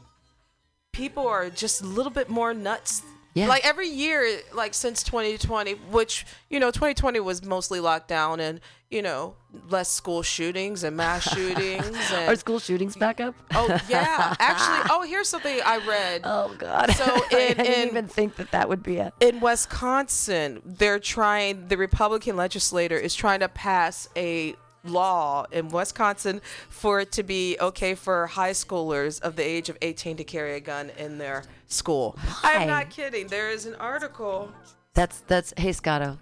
people 0.92 1.26
are 1.26 1.48
just 1.48 1.80
a 1.80 1.86
little 1.86 2.12
bit 2.12 2.28
more 2.28 2.52
nuts. 2.54 3.02
Yeah. 3.34 3.48
Like 3.48 3.64
every 3.66 3.88
year, 3.88 4.40
like 4.52 4.74
since 4.74 5.02
2020, 5.02 5.72
which 5.90 6.26
you 6.50 6.60
know, 6.60 6.70
2020 6.70 7.18
was 7.20 7.42
mostly 7.44 7.80
locked 7.80 8.08
down 8.08 8.40
and 8.40 8.60
you 8.90 9.00
know 9.00 9.36
less 9.70 9.88
school 9.90 10.22
shootings 10.22 10.84
and 10.84 10.96
mass 10.98 11.22
shootings. 11.34 11.86
And, 12.12 12.28
Are 12.30 12.36
school 12.36 12.58
shootings 12.58 12.94
back 12.94 13.20
up? 13.20 13.34
oh 13.54 13.68
yeah, 13.88 14.36
actually. 14.40 14.90
Oh, 14.90 15.02
here's 15.02 15.30
something 15.30 15.58
I 15.64 15.78
read. 15.86 16.20
Oh 16.24 16.54
God! 16.58 16.90
So 16.90 17.04
I 17.06 17.54
didn't 17.54 17.66
in- 17.66 17.88
even 17.88 18.06
think 18.08 18.36
that 18.36 18.50
that 18.50 18.68
would 18.68 18.82
be 18.82 18.98
a. 18.98 19.12
in 19.20 19.40
Wisconsin, 19.40 20.60
they're 20.64 20.98
trying, 21.00 21.68
the 21.68 21.76
Republican 21.76 22.36
legislator 22.36 22.96
is 22.96 23.14
trying 23.14 23.40
to 23.40 23.48
pass 23.48 24.08
a 24.14 24.54
law 24.84 25.44
in 25.52 25.68
Wisconsin 25.68 26.40
for 26.68 27.00
it 27.00 27.12
to 27.12 27.22
be 27.22 27.56
okay 27.60 27.94
for 27.94 28.26
high 28.26 28.50
schoolers 28.52 29.20
of 29.20 29.36
the 29.36 29.42
age 29.42 29.68
of 29.68 29.76
18 29.82 30.16
to 30.16 30.24
carry 30.24 30.54
a 30.56 30.60
gun 30.60 30.90
in 30.98 31.18
their 31.18 31.44
school. 31.68 32.16
Why? 32.42 32.54
I'm 32.56 32.68
not 32.68 32.90
kidding. 32.90 33.26
There 33.28 33.50
is 33.50 33.66
an 33.66 33.74
article. 33.76 34.50
That's 34.94 35.20
that's 35.20 35.54
hey 35.56 35.72
Scotto. 35.72 36.18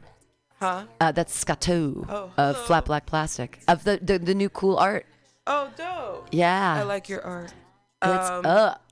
Huh? 0.60 0.84
Uh, 1.00 1.10
that's 1.12 1.34
Scotto 1.34 2.04
Oh, 2.08 2.30
of 2.36 2.54
hello. 2.54 2.66
Flat 2.66 2.84
Black 2.84 3.06
Plastic 3.06 3.60
of 3.66 3.84
the, 3.84 3.98
the 4.02 4.18
the 4.18 4.34
new 4.34 4.48
cool 4.50 4.76
art. 4.76 5.06
Oh, 5.46 5.70
dope. 5.76 6.28
Yeah, 6.32 6.74
I 6.74 6.82
like 6.82 7.08
your 7.08 7.22
art. 7.24 7.52
it's 8.02 8.30
Um, 8.30 8.44
up. 8.46 8.89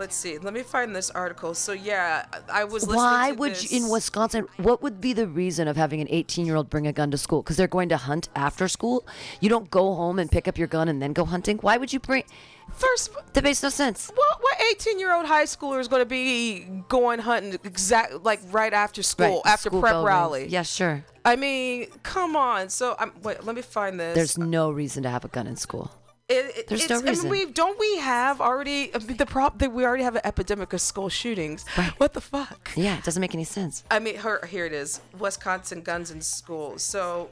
Let's 0.00 0.16
see. 0.16 0.38
Let 0.38 0.54
me 0.54 0.62
find 0.62 0.96
this 0.96 1.10
article. 1.10 1.52
So, 1.52 1.72
yeah, 1.72 2.24
I 2.50 2.64
was 2.64 2.84
listening 2.84 2.96
Why 2.96 3.32
to 3.32 3.36
would 3.36 3.52
this. 3.52 3.70
you, 3.70 3.84
in 3.84 3.90
Wisconsin? 3.90 4.46
What 4.56 4.82
would 4.82 4.98
be 4.98 5.12
the 5.12 5.26
reason 5.26 5.68
of 5.68 5.76
having 5.76 6.00
an 6.00 6.06
18-year-old 6.06 6.70
bring 6.70 6.86
a 6.86 6.92
gun 6.94 7.10
to 7.10 7.18
school? 7.18 7.42
Because 7.42 7.58
they're 7.58 7.68
going 7.68 7.90
to 7.90 7.98
hunt 7.98 8.30
after 8.34 8.66
school. 8.66 9.06
You 9.40 9.50
don't 9.50 9.70
go 9.70 9.94
home 9.94 10.18
and 10.18 10.30
pick 10.30 10.48
up 10.48 10.56
your 10.56 10.68
gun 10.68 10.88
and 10.88 11.02
then 11.02 11.12
go 11.12 11.26
hunting. 11.26 11.58
Why 11.58 11.76
would 11.76 11.92
you 11.92 12.00
bring? 12.00 12.24
First, 12.72 13.10
That 13.34 13.44
makes 13.44 13.62
no 13.62 13.68
sense. 13.68 14.10
What 14.14 14.38
what 14.40 14.56
18 14.70 14.98
year 14.98 15.12
old 15.12 15.26
high 15.26 15.44
schooler 15.44 15.80
is 15.80 15.88
going 15.88 16.00
to 16.00 16.06
be 16.06 16.60
going 16.88 17.18
hunting 17.18 17.58
exact 17.64 18.22
like 18.24 18.40
right 18.50 18.72
after 18.72 19.02
school 19.02 19.42
after 19.44 19.68
school 19.68 19.80
prep 19.82 19.92
bell 19.92 20.04
rally? 20.04 20.46
Yeah, 20.46 20.62
sure. 20.62 21.04
I 21.24 21.36
mean, 21.36 21.88
come 22.02 22.36
on. 22.36 22.70
So 22.70 22.96
I'm 22.98 23.12
wait. 23.22 23.44
Let 23.44 23.54
me 23.54 23.62
find 23.62 24.00
this. 24.00 24.14
There's 24.14 24.38
no 24.38 24.70
reason 24.70 25.02
to 25.02 25.10
have 25.10 25.24
a 25.24 25.28
gun 25.28 25.46
in 25.46 25.56
school. 25.56 25.90
It, 26.30 26.56
it- 26.58 26.66
there's 26.68 26.82
it's, 26.82 26.90
no 26.90 26.96
I 26.96 27.00
mean, 27.00 27.08
reason. 27.08 27.28
we 27.30 27.46
don't 27.46 27.78
we 27.78 27.98
have 27.98 28.40
already 28.40 28.94
I 28.94 28.98
mean, 28.98 29.16
the 29.16 29.26
prop 29.26 29.58
that 29.58 29.72
we 29.72 29.84
already 29.84 30.04
have 30.04 30.14
an 30.16 30.22
epidemic 30.24 30.72
of 30.72 30.80
school 30.80 31.08
shootings. 31.08 31.64
Right. 31.76 31.90
What 31.98 32.12
the 32.12 32.20
fuck? 32.20 32.70
Yeah, 32.76 32.96
it 32.98 33.04
doesn't 33.04 33.20
make 33.20 33.34
any 33.34 33.44
sense. 33.44 33.84
I 33.90 33.98
mean, 33.98 34.16
her, 34.16 34.46
here 34.46 34.64
it 34.64 34.72
is. 34.72 35.00
Wisconsin 35.18 35.82
guns 35.82 36.10
in 36.10 36.20
schools. 36.20 36.82
So 36.82 37.30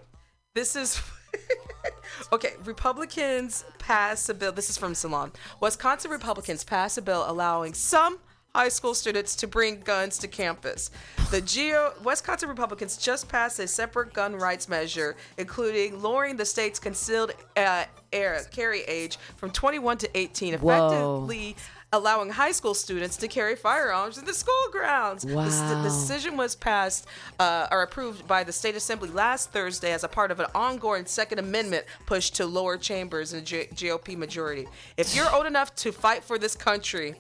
this 0.55 0.74
is 0.76 1.01
Okay, 2.32 2.55
Republicans 2.64 3.64
pass 3.78 4.28
a 4.28 4.34
bill. 4.34 4.51
This 4.53 4.68
is 4.70 4.76
from 4.76 4.94
Salon. 4.94 5.30
Wisconsin 5.61 6.11
Republicans 6.11 6.64
pass 6.64 6.99
a 6.99 7.03
bill 7.03 7.24
allowing 7.26 7.74
some 7.74 8.18
high 8.55 8.68
school 8.70 8.94
students 8.94 9.36
to 9.36 9.46
bring 9.46 9.80
guns 9.80 10.18
to 10.18 10.26
campus. 10.26 10.90
The 11.30 11.40
Geo 11.40 11.92
Wisconsin 12.03 12.49
Republicans 12.49 12.96
just 12.96 13.28
passed 13.28 13.59
a 13.61 13.68
separate 13.68 14.12
gun 14.14 14.34
rights 14.34 14.68
measure, 14.68 15.16
including 15.36 16.03
lowering 16.03 16.36
the 16.36 16.44
state's 16.46 16.78
concealed 16.78 17.32
uh, 17.57 17.84
air, 18.12 18.40
carry 18.50 18.82
age 18.82 19.18
from 19.36 19.50
21 19.50 19.98
to 19.98 20.18
18, 20.18 20.54
Whoa. 20.54 20.86
effectively 20.86 21.56
allowing 21.92 22.30
high 22.30 22.52
school 22.52 22.74
students 22.74 23.16
to 23.16 23.28
carry 23.28 23.56
firearms 23.56 24.18
in 24.18 24.24
the 24.24 24.34
school 24.34 24.54
grounds. 24.70 25.22
The, 25.22 25.34
the 25.34 25.80
decision 25.82 26.36
was 26.36 26.54
passed 26.54 27.06
uh, 27.38 27.66
or 27.70 27.82
approved 27.82 28.28
by 28.28 28.44
the 28.44 28.52
state 28.52 28.74
assembly 28.74 29.09
last 29.09 29.50
Thursday 29.52 29.92
as 29.92 30.04
a 30.04 30.09
part 30.09 30.30
of 30.30 30.40
an 30.40 30.46
ongoing 30.54 31.06
Second 31.06 31.38
Amendment 31.38 31.86
push 32.06 32.30
to 32.30 32.44
lower 32.46 32.76
chambers 32.76 33.32
in 33.32 33.44
G- 33.44 33.68
GOP 33.74 34.16
majority. 34.16 34.66
If 34.96 35.16
you're 35.16 35.34
old 35.34 35.46
enough 35.46 35.74
to 35.76 35.92
fight 35.92 36.22
for 36.22 36.38
this 36.38 36.54
country, 36.54 37.14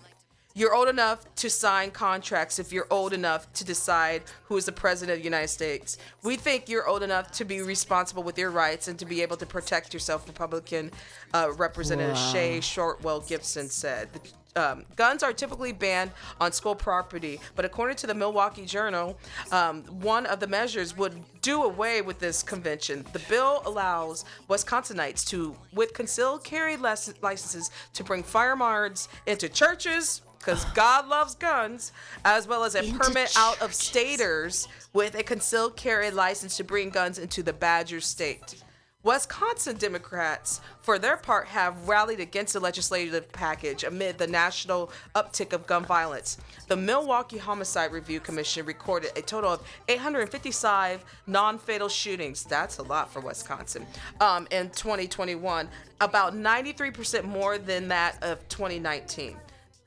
you're 0.54 0.74
old 0.74 0.88
enough 0.88 1.24
to 1.36 1.48
sign 1.48 1.90
contracts 1.90 2.58
if 2.58 2.72
you're 2.72 2.86
old 2.90 3.12
enough 3.12 3.52
to 3.52 3.64
decide 3.64 4.22
who 4.44 4.56
is 4.56 4.64
the 4.64 4.72
president 4.72 5.16
of 5.16 5.20
the 5.20 5.24
United 5.24 5.48
States. 5.48 5.98
We 6.24 6.36
think 6.36 6.68
you're 6.68 6.88
old 6.88 7.02
enough 7.02 7.30
to 7.32 7.44
be 7.44 7.62
responsible 7.62 8.22
with 8.24 8.36
your 8.38 8.50
rights 8.50 8.88
and 8.88 8.98
to 8.98 9.04
be 9.04 9.22
able 9.22 9.36
to 9.36 9.46
protect 9.46 9.94
yourself, 9.94 10.26
Republican 10.26 10.90
uh, 11.32 11.52
Representative 11.56 12.16
Wow. 12.16 12.32
Shae 12.34 12.58
Sortwell 12.58 13.26
Gibson 13.28 13.68
said. 13.68 14.08
Um, 14.56 14.84
guns 14.96 15.22
are 15.22 15.32
typically 15.32 15.70
banned 15.70 16.10
on 16.40 16.50
school 16.50 16.74
property, 16.74 17.38
but 17.54 17.64
according 17.64 17.96
to 17.98 18.08
the 18.08 18.14
Milwaukee 18.14 18.66
Journal, 18.66 19.16
um, 19.52 19.84
one 19.84 20.26
of 20.26 20.40
the 20.40 20.48
measures 20.48 20.96
would 20.96 21.14
do 21.42 21.62
away 21.62 22.02
with 22.02 22.18
this 22.18 22.42
convention. 22.42 23.06
The 23.12 23.20
bill 23.28 23.62
allows 23.64 24.24
Wisconsinites 24.48 25.24
to, 25.28 25.54
with 25.72 25.94
concealed 25.94 26.42
carry 26.42 26.76
licenses, 26.76 27.70
to 27.92 28.02
bring 28.02 28.24
firearms 28.24 29.08
into 29.26 29.48
churches, 29.48 30.22
because 30.38 30.64
God 30.66 31.08
loves 31.08 31.34
guns, 31.34 31.92
as 32.24 32.46
well 32.46 32.64
as 32.64 32.74
a 32.74 32.84
Into 32.84 32.98
permit 32.98 33.32
out 33.36 33.60
of 33.60 33.74
staters 33.74 34.68
with 34.92 35.14
a 35.14 35.22
concealed 35.22 35.76
carry 35.76 36.10
license 36.10 36.56
to 36.56 36.64
bring 36.64 36.90
guns 36.90 37.18
into 37.18 37.42
the 37.42 37.52
Badger 37.52 38.00
State. 38.00 38.62
Wisconsin 39.04 39.76
Democrats, 39.76 40.60
for 40.80 40.98
their 40.98 41.16
part, 41.16 41.46
have 41.46 41.88
rallied 41.88 42.18
against 42.18 42.52
the 42.52 42.60
legislative 42.60 43.30
package 43.30 43.84
amid 43.84 44.18
the 44.18 44.26
national 44.26 44.90
uptick 45.14 45.52
of 45.52 45.66
gun 45.68 45.84
violence. 45.84 46.36
The 46.66 46.76
Milwaukee 46.76 47.38
Homicide 47.38 47.92
Review 47.92 48.18
Commission 48.18 48.66
recorded 48.66 49.12
a 49.16 49.22
total 49.22 49.52
of 49.52 49.62
855 49.88 51.04
non 51.28 51.58
fatal 51.58 51.88
shootings. 51.88 52.42
That's 52.42 52.78
a 52.78 52.82
lot 52.82 53.10
for 53.12 53.20
Wisconsin. 53.20 53.86
Um, 54.20 54.48
in 54.50 54.70
2021, 54.70 55.68
about 56.00 56.34
93% 56.34 57.22
more 57.22 57.56
than 57.56 57.86
that 57.88 58.20
of 58.22 58.46
2019. 58.48 59.36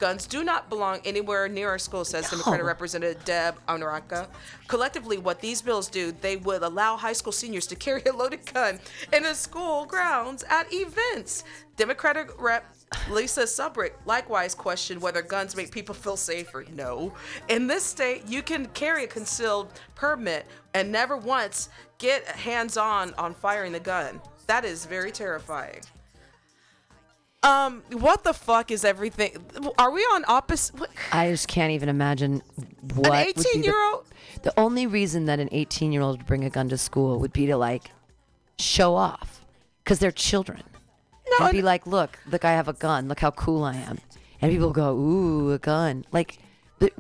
Guns 0.02 0.26
do 0.26 0.44
not 0.44 0.68
belong 0.68 1.00
anywhere 1.06 1.48
near 1.48 1.70
our 1.70 1.78
school, 1.78 2.04
says 2.04 2.28
Democratic 2.28 2.66
Representative 2.66 3.24
Deb 3.24 3.56
Andraca. 3.68 4.28
Collectively, 4.68 5.20
what 5.20 5.40
these 5.42 5.62
bills 5.62 5.88
do, 5.90 6.12
they 6.22 6.38
would 6.38 6.64
allow 6.64 6.98
high 6.98 7.14
school 7.14 7.32
seniors 7.32 7.68
to 7.68 7.76
carry 7.86 8.02
a 8.06 8.12
loaded 8.12 8.52
gun 8.52 8.80
in 9.14 9.22
the 9.22 9.36
school 9.36 9.86
grounds 9.86 10.44
at 10.50 10.66
events. 10.74 11.44
Democratic 11.78 12.32
Rep. 12.42 12.66
Lisa 13.12 13.44
Subeck 13.44 13.92
likewise 14.08 14.56
questioned 14.56 15.00
whether 15.00 15.22
guns 15.22 15.56
make 15.56 15.72
people 15.72 15.94
feel 15.94 16.18
safer. 16.18 16.66
No. 16.76 17.14
In 17.48 17.68
this 17.68 17.84
state, 17.84 18.24
you 18.28 18.42
can 18.42 18.66
carry 18.70 19.04
a 19.04 19.08
concealed 19.08 19.72
permit 19.94 20.48
and 20.74 20.92
never 20.92 21.16
once 21.16 21.70
get 22.00 22.26
hands 22.26 22.76
on 22.76 23.14
on 23.20 23.36
firing 23.36 23.72
the 23.72 23.80
gun. 23.80 24.20
That 24.48 24.66
is 24.66 24.84
very 24.86 25.12
terrifying. 25.12 25.82
Um, 27.44 27.82
what 27.92 28.24
the 28.24 28.34
fuck 28.34 28.70
is 28.70 28.86
everything? 28.86 29.36
Are 29.80 29.90
we 29.90 30.02
on 30.02 30.24
opposite? 30.28 30.76
I 31.12 31.32
just 31.32 31.48
can't 31.48 31.72
even 31.72 31.90
imagine 31.90 32.44
what 32.94 33.08
An 33.08 33.26
would 33.36 33.46
18 33.46 33.64
year 33.64 33.84
old? 33.92 34.06
The, 34.36 34.52
the 34.52 34.60
only 34.60 34.86
reason 34.86 35.26
that 35.26 35.40
an 35.40 35.50
18 35.52 35.92
year 35.92 36.04
old 36.04 36.20
would 36.20 36.28
bring 36.28 36.44
a 36.44 36.52
gun 36.52 36.70
to 36.70 36.78
school 36.78 37.20
would 37.20 37.34
be 37.34 37.48
to 37.48 37.58
like 37.58 37.90
show 38.60 38.94
off 38.94 39.44
because 39.84 39.98
they're 39.98 40.12
children. 40.12 40.62
No, 41.40 41.48
and 41.48 41.52
be 41.52 41.62
like, 41.64 41.88
look, 41.88 42.20
look, 42.30 42.46
I 42.46 42.52
have 42.52 42.68
a 42.68 42.74
gun. 42.74 43.08
Look 43.08 43.22
how 43.22 43.32
cool 43.32 43.64
I 43.64 43.76
am. 43.76 44.00
And 44.42 44.52
people 44.52 44.72
go, 44.72 44.94
ooh, 44.96 45.52
a 45.52 45.58
gun. 45.58 46.06
Like, 46.12 46.38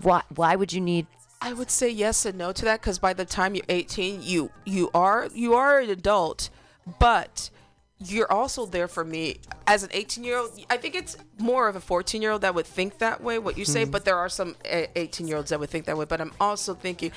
why? 0.02 0.24
Why 0.34 0.56
would 0.56 0.74
you 0.74 0.82
need? 0.82 1.06
I 1.42 1.54
would 1.54 1.70
say 1.70 1.90
yes 1.90 2.26
and 2.26 2.38
no 2.38 2.52
to 2.52 2.66
that 2.66 2.82
because 2.82 3.00
by 3.00 3.14
the 3.14 3.26
time 3.26 3.56
you're 3.56 3.66
18, 3.70 4.22
you 4.24 4.52
you 4.66 4.90
are 4.94 5.28
you 5.34 5.54
are 5.54 5.80
an 5.80 5.90
adult, 5.90 6.50
but 7.00 7.50
you're 8.04 8.32
also 8.32 8.66
there 8.66 8.88
for 8.88 9.04
me 9.04 9.38
as 9.68 9.84
an 9.84 9.90
18 9.94 10.24
year 10.24 10.38
old. 10.38 10.52
I 10.70 10.78
think 10.78 10.96
it's 10.96 11.18
more 11.38 11.68
of 11.68 11.76
a 11.76 11.82
14 11.82 12.22
year 12.22 12.32
old 12.32 12.42
that 12.42 12.56
would 12.56 12.66
think 12.66 12.98
that 13.00 13.22
way. 13.22 13.40
What 13.40 13.58
you 13.58 13.66
say, 13.66 13.86
hmm. 13.86 13.92
but 13.92 14.06
there 14.06 14.18
are 14.18 14.30
some 14.30 14.56
18 14.66 15.28
year 15.28 15.38
olds 15.38 15.50
that 15.50 15.60
would 15.60 15.70
think 15.70 15.86
that 15.86 15.98
way. 15.98 16.06
But 16.06 16.22
I'm 16.22 16.34
also 16.40 16.74
thinking. 16.74 17.12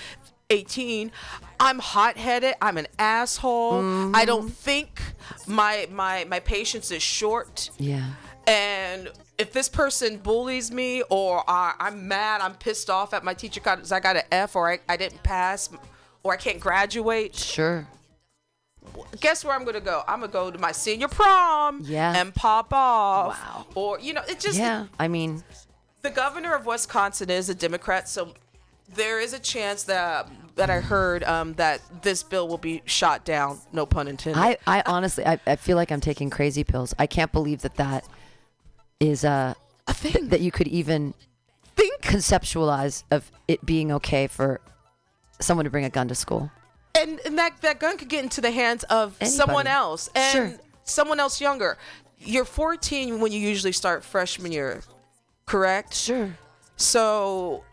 18 0.50 1.10
i'm 1.58 1.78
hot-headed 1.78 2.54
i'm 2.60 2.76
an 2.76 2.86
asshole 2.98 3.78
i 3.78 3.80
mm-hmm. 3.80 4.24
don't 4.26 4.50
think 4.50 5.00
my 5.46 5.88
my 5.90 6.24
my 6.24 6.38
patience 6.38 6.90
is 6.90 7.02
short 7.02 7.70
Yeah. 7.78 8.10
and 8.46 9.10
if 9.38 9.52
this 9.52 9.68
person 9.68 10.18
bullies 10.18 10.70
me 10.70 11.02
or 11.10 11.42
I, 11.48 11.74
I'm 11.78 12.06
mad, 12.06 12.40
I'm 12.40 12.54
pissed 12.54 12.90
off 12.90 13.14
at 13.14 13.24
my 13.24 13.34
teacher 13.34 13.60
because 13.60 13.92
I 13.92 14.00
got 14.00 14.16
an 14.16 14.22
F 14.30 14.56
or 14.56 14.70
I, 14.70 14.78
I 14.88 14.96
didn't 14.96 15.22
pass 15.22 15.68
or 16.22 16.32
I 16.32 16.36
can't 16.36 16.60
graduate, 16.60 17.34
Sure. 17.34 17.86
Guess 19.20 19.44
where 19.44 19.54
I'm 19.54 19.62
going 19.64 19.74
to 19.74 19.80
go? 19.80 20.02
I'm 20.06 20.20
going 20.20 20.30
to 20.30 20.32
go 20.32 20.50
to 20.50 20.58
my 20.58 20.72
senior 20.72 21.08
prom 21.08 21.80
Yeah. 21.84 22.14
and 22.16 22.34
pop 22.34 22.72
off. 22.72 23.38
Wow. 23.40 23.66
Or, 23.74 24.00
you 24.00 24.12
know, 24.12 24.22
it 24.28 24.40
just, 24.40 24.58
Yeah. 24.58 24.86
I 24.98 25.08
mean, 25.08 25.42
the 26.02 26.10
governor 26.10 26.54
of 26.54 26.66
Wisconsin 26.66 27.30
is 27.30 27.48
a 27.48 27.54
Democrat, 27.54 28.08
so 28.08 28.34
there 28.94 29.18
is 29.20 29.32
a 29.32 29.38
chance 29.38 29.84
that 29.84 30.28
that 30.56 30.70
I 30.70 30.78
heard 30.78 31.24
um, 31.24 31.54
that 31.54 31.80
this 32.02 32.22
bill 32.22 32.46
will 32.46 32.58
be 32.58 32.80
shot 32.84 33.24
down. 33.24 33.58
No 33.72 33.86
pun 33.86 34.06
intended. 34.06 34.38
I, 34.40 34.56
I 34.68 34.82
honestly, 34.86 35.26
I, 35.26 35.40
I 35.48 35.56
feel 35.56 35.76
like 35.76 35.90
I'm 35.90 36.00
taking 36.00 36.30
crazy 36.30 36.62
pills. 36.62 36.94
I 36.96 37.08
can't 37.08 37.32
believe 37.32 37.62
that 37.62 37.74
that 37.74 38.04
is 39.00 39.24
uh, 39.24 39.54
a 39.88 39.94
thing. 39.94 40.28
that 40.28 40.40
you 40.42 40.52
could 40.52 40.68
even 40.68 41.14
think 41.74 42.02
conceptualize 42.02 43.02
of 43.10 43.32
it 43.48 43.66
being 43.66 43.90
okay 43.92 44.28
for 44.28 44.60
someone 45.40 45.64
to 45.64 45.70
bring 45.70 45.84
a 45.86 45.90
gun 45.90 46.06
to 46.08 46.14
school. 46.14 46.52
And, 46.94 47.20
and 47.24 47.38
that 47.38 47.60
that 47.62 47.80
gun 47.80 47.96
could 47.98 48.08
get 48.08 48.22
into 48.22 48.40
the 48.40 48.50
hands 48.50 48.84
of 48.84 49.16
someone 49.24 49.66
else 49.66 50.08
and 50.14 50.32
Sure. 50.32 50.58
someone 50.84 51.20
else 51.20 51.40
younger. 51.40 51.76
You're 52.18 52.44
14 52.44 53.20
when 53.20 53.32
you 53.32 53.38
usually 53.40 53.72
start 53.72 54.02
freshman 54.04 54.52
year, 54.52 54.82
correct? 55.46 55.94
Sure. 55.94 56.36
So 56.76 57.64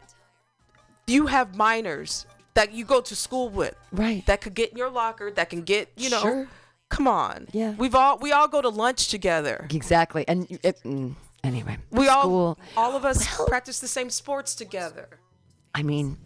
you 1.07 1.27
have 1.27 1.55
minors 1.55 2.25
that 2.53 2.73
you 2.73 2.83
go 2.85 3.01
to 3.01 3.15
school 3.15 3.49
with 3.49 3.75
Right. 3.91 4.25
that 4.25 4.41
could 4.41 4.53
get 4.53 4.71
in 4.71 4.77
your 4.77 4.89
locker, 4.89 5.31
that 5.31 5.49
can 5.49 5.61
get, 5.61 5.89
you 5.95 6.09
know. 6.09 6.21
Sure. 6.21 6.47
Come 6.89 7.07
on. 7.07 7.47
Yeah. 7.53 7.71
We've 7.77 7.95
all 7.95 8.17
we 8.17 8.33
all 8.33 8.49
go 8.49 8.61
to 8.61 8.67
lunch 8.69 9.07
together. 9.07 9.65
Exactly. 9.69 10.25
And 10.27 10.51
it, 10.61 10.77
mm, 10.83 11.15
anyway, 11.43 11.77
We 11.89 12.09
all 12.09 12.57
all 12.75 12.95
of 12.97 13.05
us 13.05 13.25
Well- 13.39 13.47
practice 13.47 13.79
the 13.79 13.87
same 13.87 14.09
sports 14.09 14.53
together. 14.55 15.07
I 15.73 15.83
mean, 15.83 16.17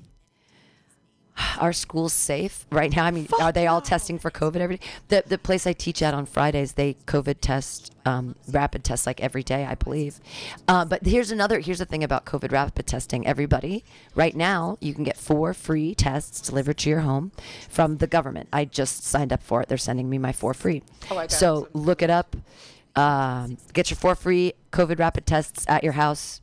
are 1.59 1.73
schools 1.73 2.13
safe 2.13 2.65
right 2.71 2.95
now? 2.95 3.05
I 3.05 3.11
mean, 3.11 3.27
are 3.39 3.51
they 3.51 3.67
all 3.67 3.81
testing 3.81 4.19
for 4.19 4.31
COVID 4.31 4.57
every 4.57 4.77
day? 4.77 4.85
The 5.09 5.23
the 5.27 5.37
place 5.37 5.67
I 5.67 5.73
teach 5.73 6.01
at 6.01 6.13
on 6.13 6.25
Fridays, 6.25 6.73
they 6.73 6.95
COVID 7.05 7.37
test, 7.41 7.93
um, 8.05 8.35
rapid 8.49 8.83
test 8.83 9.05
like 9.05 9.19
every 9.21 9.43
day, 9.43 9.65
I 9.65 9.75
believe. 9.75 10.19
Uh, 10.67 10.85
but 10.85 11.05
here's 11.05 11.31
another. 11.31 11.59
Here's 11.59 11.79
the 11.79 11.85
thing 11.85 12.03
about 12.03 12.25
COVID 12.25 12.51
rapid 12.51 12.87
testing. 12.87 13.27
Everybody, 13.27 13.83
right 14.15 14.35
now, 14.35 14.77
you 14.79 14.93
can 14.93 15.03
get 15.03 15.17
four 15.17 15.53
free 15.53 15.93
tests 15.95 16.41
delivered 16.41 16.77
to 16.79 16.89
your 16.89 17.01
home 17.01 17.31
from 17.69 17.97
the 17.97 18.07
government. 18.07 18.49
I 18.53 18.65
just 18.65 19.03
signed 19.03 19.33
up 19.33 19.43
for 19.43 19.61
it. 19.61 19.67
They're 19.67 19.77
sending 19.77 20.09
me 20.09 20.17
my 20.17 20.31
four 20.31 20.53
free. 20.53 20.83
Oh, 21.11 21.17
I 21.17 21.23
got 21.23 21.31
so 21.31 21.65
it. 21.65 21.75
look 21.75 22.01
it 22.01 22.09
up. 22.09 22.35
Um, 22.95 23.57
get 23.73 23.89
your 23.89 23.97
four 23.97 24.15
free 24.15 24.53
COVID 24.71 24.99
rapid 24.99 25.25
tests 25.25 25.65
at 25.67 25.83
your 25.83 25.93
house. 25.93 26.39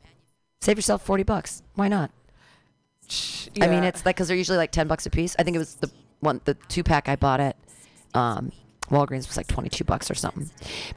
Save 0.61 0.77
yourself 0.77 1.03
forty 1.03 1.23
bucks. 1.23 1.63
Why 1.73 1.87
not? 1.87 2.11
I 3.61 3.67
mean, 3.67 3.83
it's 3.83 4.05
like 4.05 4.15
because 4.15 4.27
they're 4.27 4.37
usually 4.37 4.57
like 4.57 4.71
ten 4.71 4.87
bucks 4.87 5.05
a 5.05 5.09
piece. 5.09 5.35
I 5.37 5.43
think 5.43 5.55
it 5.55 5.59
was 5.59 5.75
the 5.75 5.91
one, 6.19 6.41
the 6.45 6.53
two 6.53 6.83
pack 6.83 7.09
I 7.09 7.15
bought 7.15 7.39
at 7.39 7.57
um, 8.13 8.51
Walgreens 8.89 9.27
was 9.27 9.37
like 9.37 9.47
twenty 9.47 9.69
two 9.69 9.83
bucks 9.83 10.09
or 10.09 10.15
something, 10.15 10.49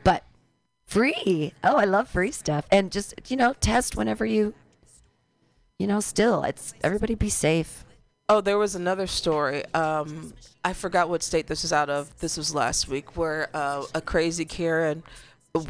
but 0.04 0.24
free. 0.86 1.52
Oh, 1.64 1.76
I 1.76 1.84
love 1.84 2.08
free 2.08 2.30
stuff, 2.30 2.66
and 2.70 2.90
just 2.90 3.14
you 3.30 3.36
know, 3.36 3.54
test 3.54 3.96
whenever 3.96 4.24
you, 4.24 4.54
you 5.78 5.86
know, 5.86 6.00
still 6.00 6.42
it's 6.44 6.74
everybody 6.82 7.14
be 7.14 7.30
safe. 7.30 7.84
Oh, 8.28 8.40
there 8.40 8.58
was 8.58 8.74
another 8.74 9.06
story. 9.06 9.64
Um, 9.72 10.34
I 10.64 10.72
forgot 10.72 11.08
what 11.08 11.22
state 11.22 11.46
this 11.46 11.62
is 11.62 11.72
out 11.72 11.88
of. 11.88 12.16
This 12.18 12.36
was 12.36 12.54
last 12.54 12.88
week, 12.88 13.16
where 13.16 13.48
uh, 13.54 13.84
a 13.94 14.00
crazy 14.00 14.44
Karen 14.44 15.04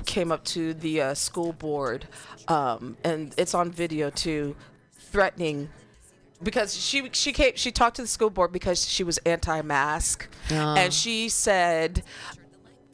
came 0.07 0.33
up 0.33 0.43
to 0.45 0.75
the 0.75 1.01
uh, 1.01 1.15
school 1.15 1.53
board, 1.53 2.09
um, 2.49 2.97
and 3.05 3.35
it's 3.37 3.55
on 3.55 3.71
video 3.71 4.11
too, 4.11 4.57
threatening 4.93 5.69
because 6.43 6.77
she 6.77 7.09
she 7.13 7.33
came 7.33 7.53
she 7.57 7.71
talked 7.73 7.97
to 7.97 8.03
the 8.03 8.09
school 8.09 8.31
board 8.31 8.53
because 8.53 8.89
she 8.89 9.03
was 9.05 9.19
anti-mask, 9.19 10.29
Oh. 10.51 10.75
and 10.77 10.93
she 10.93 11.29
said 11.29 12.03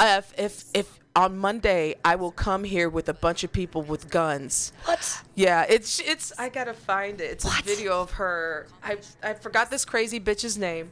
if 0.00 0.32
if 0.38 0.64
if 0.74 0.98
on 1.14 1.36
Monday 1.36 1.94
I 2.04 2.16
will 2.16 2.30
come 2.32 2.64
here 2.64 2.88
with 2.88 3.08
a 3.08 3.12
bunch 3.14 3.44
of 3.44 3.52
people 3.52 3.82
with 3.82 4.10
guns. 4.10 4.72
What? 4.86 5.22
Yeah, 5.34 5.66
it's 5.68 6.00
it's. 6.00 6.32
I 6.38 6.48
gotta 6.48 6.72
find 6.72 7.20
it. 7.20 7.30
It's 7.30 7.44
What? 7.44 7.60
a 7.60 7.64
video 7.64 8.00
of 8.00 8.12
her. 8.12 8.66
I 8.82 8.96
I 9.22 9.34
forgot 9.34 9.70
this 9.70 9.84
crazy 9.84 10.18
bitch's 10.18 10.56
name, 10.56 10.90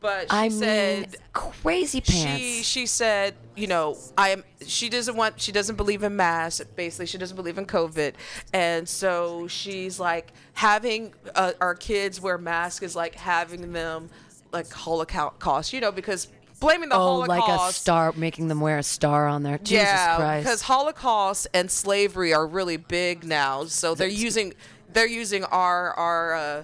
but 0.00 0.22
she 0.30 0.36
I 0.36 0.48
said 0.48 0.98
mean, 1.00 1.14
crazy 1.32 2.00
pants. 2.00 2.40
she 2.40 2.62
she 2.62 2.86
said 2.86 3.34
you 3.56 3.66
know 3.66 3.96
I 4.16 4.30
am. 4.30 4.44
She 4.66 4.88
doesn't 4.88 5.16
want. 5.16 5.40
She 5.40 5.52
doesn't 5.52 5.76
believe 5.76 6.02
in 6.02 6.14
masks. 6.16 6.64
Basically, 6.76 7.06
she 7.06 7.18
doesn't 7.18 7.36
believe 7.36 7.58
in 7.58 7.66
COVID, 7.66 8.14
and 8.52 8.88
so 8.88 9.48
she's 9.48 9.98
like 9.98 10.32
having 10.54 11.14
uh, 11.34 11.52
our 11.60 11.74
kids 11.74 12.20
wear 12.20 12.38
masks 12.38 12.82
is 12.82 12.94
like 12.94 13.14
having 13.16 13.72
them 13.72 14.10
like 14.52 14.70
Holocaust. 14.72 15.72
You 15.72 15.80
know 15.80 15.90
because 15.92 16.28
blaming 16.60 16.88
the 16.88 16.94
oh, 16.94 16.98
Holocaust. 16.98 17.48
like 17.48 17.70
a 17.70 17.72
star, 17.72 18.12
making 18.16 18.48
them 18.48 18.60
wear 18.60 18.78
a 18.78 18.82
star 18.82 19.26
on 19.26 19.42
there. 19.42 19.58
Jesus 19.58 19.84
Yeah, 19.84 20.16
Christ. 20.16 20.44
because 20.44 20.62
Holocaust 20.62 21.46
and 21.54 21.70
slavery 21.70 22.32
are 22.34 22.46
really 22.46 22.76
big 22.76 23.24
now. 23.24 23.64
So 23.64 23.94
they're 23.94 24.08
using 24.08 24.54
they're 24.92 25.06
using 25.06 25.44
our 25.44 25.92
our 25.94 26.34
uh, 26.34 26.62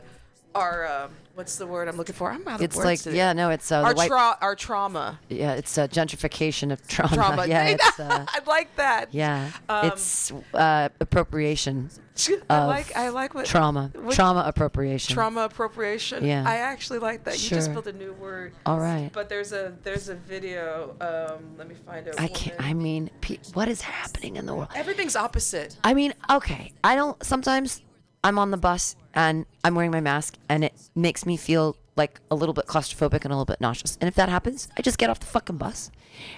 our 0.55 0.85
uh, 0.87 1.09
what's 1.35 1.57
the 1.57 1.66
word 1.66 1.89
I'm 1.89 1.97
looking 1.97 2.14
for? 2.14 2.30
I'm 2.30 2.47
out 2.47 2.57
of 2.57 2.62
it's 2.62 2.76
words 2.76 2.85
like 2.87 3.01
today. 3.01 3.16
yeah, 3.16 3.32
no, 3.32 3.51
it's 3.51 3.70
uh, 3.72 3.82
our 3.82 3.95
white. 3.95 4.09
tra- 4.09 4.39
our 4.41 4.55
trauma 4.55 5.18
yeah, 5.28 5.55
it's 5.55 5.76
uh, 5.78 5.87
gentrification 5.89 6.72
of 6.72 6.87
trauma. 6.87 7.14
trauma. 7.14 7.47
yeah, 7.49 7.64
it's 7.68 8.01
uh, 8.01 8.24
I 8.28 8.41
like 8.47 8.74
that. 8.76 9.12
yeah, 9.12 9.51
Um, 9.68 9.87
it's 9.89 10.32
uh, 10.55 10.89
appropriation 11.01 11.91
I 12.49 12.57
of 12.57 12.68
like 12.68 12.97
I 12.97 13.09
like 13.09 13.35
what 13.35 13.47
trauma, 13.47 13.91
what- 13.95 14.14
trauma 14.14 14.45
appropriation. 14.47 15.14
trauma 15.14 15.43
appropriation. 15.45 16.24
Yeah. 16.24 16.45
I 16.47 16.57
actually 16.57 17.01
like 17.01 17.24
that. 17.24 17.43
You 17.43 17.49
just 17.51 17.66
Sure. 17.66 17.74
built 17.74 17.87
a 17.89 17.93
new 17.93 18.12
word. 18.12 18.53
All 18.66 18.78
right. 18.78 19.11
But 19.12 19.28
there's 19.28 19.53
a 19.53 19.74
there's 19.82 20.09
a 20.09 20.14
video. 20.14 20.95
Um, 21.01 21.57
let 21.59 21.68
me 21.68 21.74
find 21.74 22.07
it. 22.07 22.14
I 22.18 22.28
can't. 22.28 22.61
I 22.61 22.72
mean, 22.72 23.11
pe- 23.20 23.39
what 23.55 23.68
is 23.68 23.80
happening 23.80 24.37
in 24.37 24.47
the 24.47 24.55
world? 24.55 24.68
Everything's 24.76 25.16
opposite. 25.16 25.76
I 25.82 25.95
mean, 25.95 26.14
okay. 26.30 26.72
I 26.85 26.95
don't. 26.95 27.20
Sometimes 27.24 27.82
I'm 28.22 28.39
on 28.39 28.51
the 28.53 28.57
bus 28.57 28.95
and 29.14 29.46
I'm 29.62 29.74
wearing 29.74 29.90
my 29.90 30.00
mask, 30.00 30.36
and 30.48 30.64
it 30.64 30.74
makes 30.94 31.24
me 31.26 31.36
feel 31.36 31.76
like 31.96 32.20
a 32.30 32.34
little 32.34 32.52
bit 32.52 32.66
claustrophobic 32.66 33.22
and 33.24 33.26
a 33.26 33.36
little 33.36 33.44
bit 33.44 33.60
nauseous. 33.60 33.96
And 34.00 34.08
if 34.08 34.14
that 34.16 34.28
happens, 34.28 34.68
I 34.76 34.82
just 34.82 34.98
get 34.98 35.10
off 35.10 35.20
the 35.20 35.26
fucking 35.26 35.56
bus, 35.56 35.90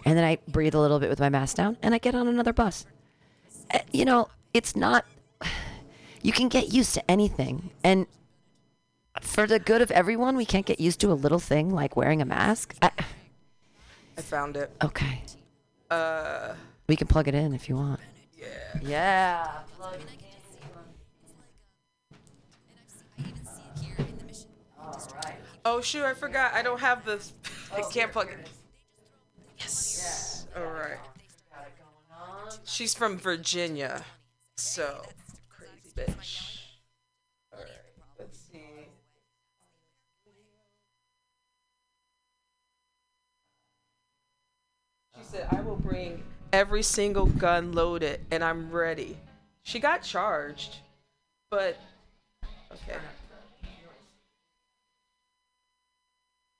and 0.04 0.16
then 0.16 0.24
I 0.24 0.38
breathe 0.48 0.74
a 0.74 0.80
little 0.80 0.98
bit 0.98 1.08
with 1.10 1.20
my 1.20 1.28
mask 1.30 1.56
down, 1.56 1.76
and 1.82 1.94
I 1.94 1.98
get 1.98 2.14
on 2.14 2.28
another 2.28 2.52
bus. 2.52 2.86
Uh, 3.72 3.78
You 3.92 4.04
know, 4.04 4.28
it's 4.54 4.76
not. 4.76 5.04
You 6.22 6.32
can 6.32 6.48
get 6.48 6.72
used 6.72 6.92
to 6.94 7.08
anything, 7.08 7.70
and 7.84 8.06
for 9.20 9.46
the 9.46 9.60
good 9.60 9.80
of 9.80 9.92
everyone, 9.92 10.36
we 10.36 10.44
can't 10.44 10.66
get 10.66 10.80
used 10.80 10.98
to 11.02 11.12
a 11.12 11.14
little 11.14 11.38
thing 11.38 11.70
like 11.70 11.94
wearing 11.94 12.20
a 12.20 12.24
mask. 12.24 12.74
I, 12.82 12.90
I 14.18 14.22
found 14.22 14.56
it. 14.56 14.72
okay, 14.82 15.22
Uh, 15.88 16.54
we 16.88 16.96
can 16.96 17.06
plug 17.06 17.28
it 17.28 17.34
in 17.36 17.54
if 17.54 17.68
you 17.68 17.76
want. 17.76 18.00
yeah. 18.36 18.46
Yeah. 18.82 19.50
Oh 25.64 25.80
shoot! 25.80 26.04
I 26.04 26.14
forgot. 26.14 26.54
I 26.54 26.62
don't 26.62 26.80
have 26.80 27.04
the. 27.04 27.14
I 27.72 27.80
oh, 27.80 27.88
can't 27.88 28.12
plug 28.12 28.28
it. 28.28 28.48
Yes. 29.58 30.46
All 30.56 30.64
right. 30.64 30.98
She's 32.64 32.94
from 32.94 33.18
Virginia, 33.18 34.04
so 34.56 35.02
crazy 35.48 35.90
bitch. 35.96 36.60
Oh 37.52 37.58
All 37.58 37.64
right. 37.64 37.70
Let's 38.18 38.38
see. 38.38 38.60
She 45.18 45.24
said, 45.24 45.48
"I 45.50 45.60
will 45.62 45.76
bring 45.76 46.22
every 46.52 46.82
single 46.82 47.26
gun 47.26 47.72
loaded, 47.72 48.20
and 48.30 48.44
I'm 48.44 48.70
ready." 48.70 49.18
She 49.62 49.80
got 49.80 50.02
charged, 50.02 50.76
but 51.50 51.76
okay. 52.70 52.98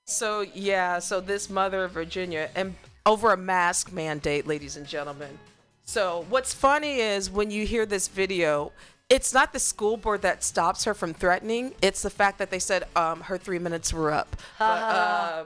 So 0.09 0.45
yeah, 0.53 0.99
so 0.99 1.19
this 1.19 1.49
mother 1.49 1.83
of 1.83 1.91
Virginia 1.91 2.49
and 2.55 2.75
over 3.05 3.33
a 3.33 3.37
mask 3.37 3.91
mandate, 3.91 4.47
ladies 4.47 4.77
and 4.77 4.87
gentlemen. 4.87 5.37
So 5.83 6.25
what's 6.29 6.53
funny 6.53 7.01
is 7.01 7.29
when 7.29 7.51
you 7.51 7.65
hear 7.65 7.85
this 7.85 8.07
video, 8.07 8.71
it's 9.09 9.33
not 9.33 9.51
the 9.51 9.59
school 9.59 9.97
board 9.97 10.21
that 10.21 10.45
stops 10.45 10.85
her 10.85 10.93
from 10.93 11.13
threatening. 11.13 11.73
It's 11.81 12.01
the 12.01 12.09
fact 12.09 12.37
that 12.39 12.51
they 12.51 12.59
said 12.59 12.85
um, 12.95 13.19
her 13.21 13.37
three 13.37 13.59
minutes 13.59 13.91
were 13.91 14.11
up. 14.11 14.37
But, 14.57 14.65
uh, 14.65 15.45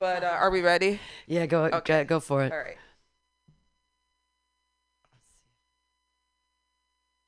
but 0.00 0.24
uh, 0.24 0.26
are 0.26 0.50
we 0.50 0.60
ready? 0.60 0.98
Yeah, 1.28 1.46
go 1.46 1.66
Okay. 1.66 2.02
go, 2.02 2.16
go 2.16 2.20
for 2.20 2.42
it. 2.42 2.50
All 2.52 2.58
right. 2.58 2.76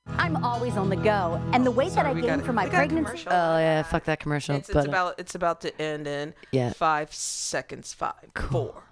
I'm 0.07 0.43
always 0.45 0.77
on 0.77 0.89
the 0.89 0.97
go, 0.97 1.41
and 1.53 1.65
the 1.65 1.71
weight 1.71 1.93
that 1.93 2.07
I 2.07 2.11
Sorry, 2.11 2.23
got 2.23 2.29
gained 2.29 2.43
it. 2.43 2.45
from 2.45 2.55
my 2.57 2.65
We 2.65 2.71
got 2.71 2.85
a 2.85 2.89
pregnancy. 2.89 3.27
Oh 3.29 3.59
yeah, 3.59 3.83
fuck 3.83 4.05
that 4.05 4.21
commercial. 4.21 4.57
It's, 4.57 4.69
it's 4.69 4.75
but 4.75 4.87
uh, 4.87 4.89
about 4.91 5.15
it's 5.19 5.35
about 5.35 5.61
to 5.63 5.81
end 5.83 6.07
in 6.07 6.35
Yeah. 6.51 6.73
five 6.73 7.13
seconds. 7.15 7.95
Five, 7.95 8.15
four, 8.51 8.83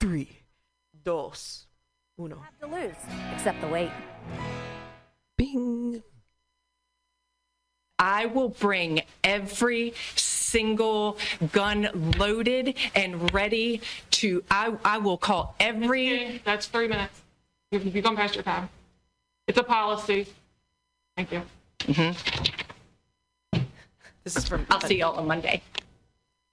three, 0.00 0.38
dos, 1.04 1.66
uno. 2.20 2.38
Have 2.38 2.58
to 2.70 2.76
lose, 2.76 2.94
except 3.34 3.60
the 3.60 3.66
weight. 3.68 3.90
Bing. 5.36 6.02
I 7.98 8.26
will 8.26 8.48
bring 8.48 9.02
every 9.22 9.94
single 10.16 11.18
gun 11.52 11.88
loaded 12.18 12.76
and 12.94 13.32
ready 13.32 13.80
to. 14.12 14.42
I, 14.50 14.74
I 14.84 14.98
will 14.98 15.18
call 15.18 15.54
every. 15.60 16.14
Okay, 16.14 16.40
That's 16.44 16.66
three 16.66 16.88
minutes. 16.88 17.20
You've, 17.70 17.94
you've 17.94 18.04
gone 18.04 18.16
past 18.16 18.34
your 18.34 18.44
time. 18.44 18.68
It's 19.48 19.58
a 19.58 19.62
policy. 19.62 20.26
Thank 21.16 21.32
you. 21.32 21.42
Mm-hmm. 21.80 23.60
This 24.24 24.36
is 24.36 24.48
from. 24.48 24.66
I'll 24.70 24.80
see 24.80 24.98
y'all 24.98 25.18
on 25.18 25.26
Monday. 25.26 25.62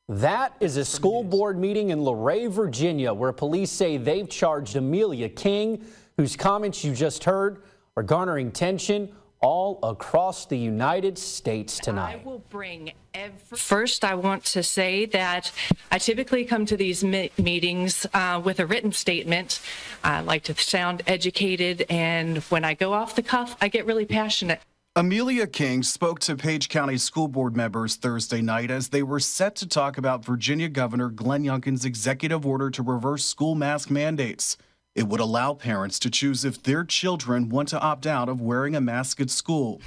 That 0.10 0.56
is 0.60 0.78
a 0.78 0.84
school 0.84 1.24
board 1.24 1.58
meeting 1.58 1.92
in 1.92 2.04
Luray, 2.04 2.48
Virginia, 2.48 3.14
where 3.14 3.32
police 3.32 3.72
say 3.72 3.98
they've 3.98 4.28
charged 4.28 4.76
Amelia 4.76 5.30
King, 5.30 5.86
whose 6.18 6.36
comments 6.36 6.84
you 6.84 6.96
just 6.96 7.24
heard 7.24 7.62
are 7.96 8.04
garnering 8.04 8.52
tension 8.52 9.14
all 9.42 9.80
across 9.84 10.46
the 10.46 10.58
United 10.58 11.18
States 11.18 11.80
tonight. 11.80 12.02
I 12.02 12.12
tonight. 12.12 12.26
will 12.26 12.44
bring 12.50 12.92
every. 13.14 13.58
First, 13.58 14.04
I 14.04 14.16
want 14.16 14.44
to 14.46 14.64
say 14.64 15.06
that 15.08 15.52
I 15.92 15.98
typically 15.98 16.46
come 16.46 16.66
to 16.66 16.78
these 16.78 17.04
me- 17.04 17.32
meetings 17.38 18.06
uh, 18.14 18.42
with 18.44 18.60
a 18.60 18.66
written 18.66 18.92
statement. 18.92 19.62
I 20.04 20.22
like 20.22 20.44
to 20.44 20.56
sound 20.56 21.04
educated, 21.08 21.86
and 21.90 22.40
when 22.50 22.64
I 22.64 22.74
go 22.74 22.94
off 22.94 23.16
the 23.16 23.24
cuff, 23.24 23.56
I 23.62 23.68
get 23.70 23.86
really 23.86 24.06
passionate. 24.06 24.60
Amelia 24.96 25.48
King 25.48 25.84
spoke 25.84 26.20
to 26.22 26.36
Page 26.36 26.68
County 26.68 26.98
school 26.98 27.28
board 27.28 27.56
members 27.56 27.96
Thursday 27.96 28.42
night 28.42 28.72
as 28.72 28.90
they 28.90 29.04
were 29.04 29.20
set 29.20 29.56
to 29.58 29.68
talk 29.68 29.98
about 29.98 30.26
Virginia 30.26 30.68
Governor 30.68 31.10
Glenn 31.10 31.44
Youngkin's 31.44 31.86
executive 31.86 32.46
order 32.46 32.70
to 32.72 32.84
reverse 32.84 33.24
school 33.24 33.56
mask 33.56 33.90
mandates. 33.90 34.58
It 35.00 35.08
would 35.08 35.22
allow 35.22 35.54
parents 35.54 35.98
to 36.00 36.10
choose 36.10 36.44
if 36.44 36.62
their 36.62 36.84
children 36.84 37.48
want 37.48 37.70
to 37.70 37.80
opt 37.80 38.06
out 38.06 38.28
of 38.28 38.42
wearing 38.42 38.76
a 38.76 38.82
mask 38.82 39.22
at 39.22 39.30
school. 39.30 39.80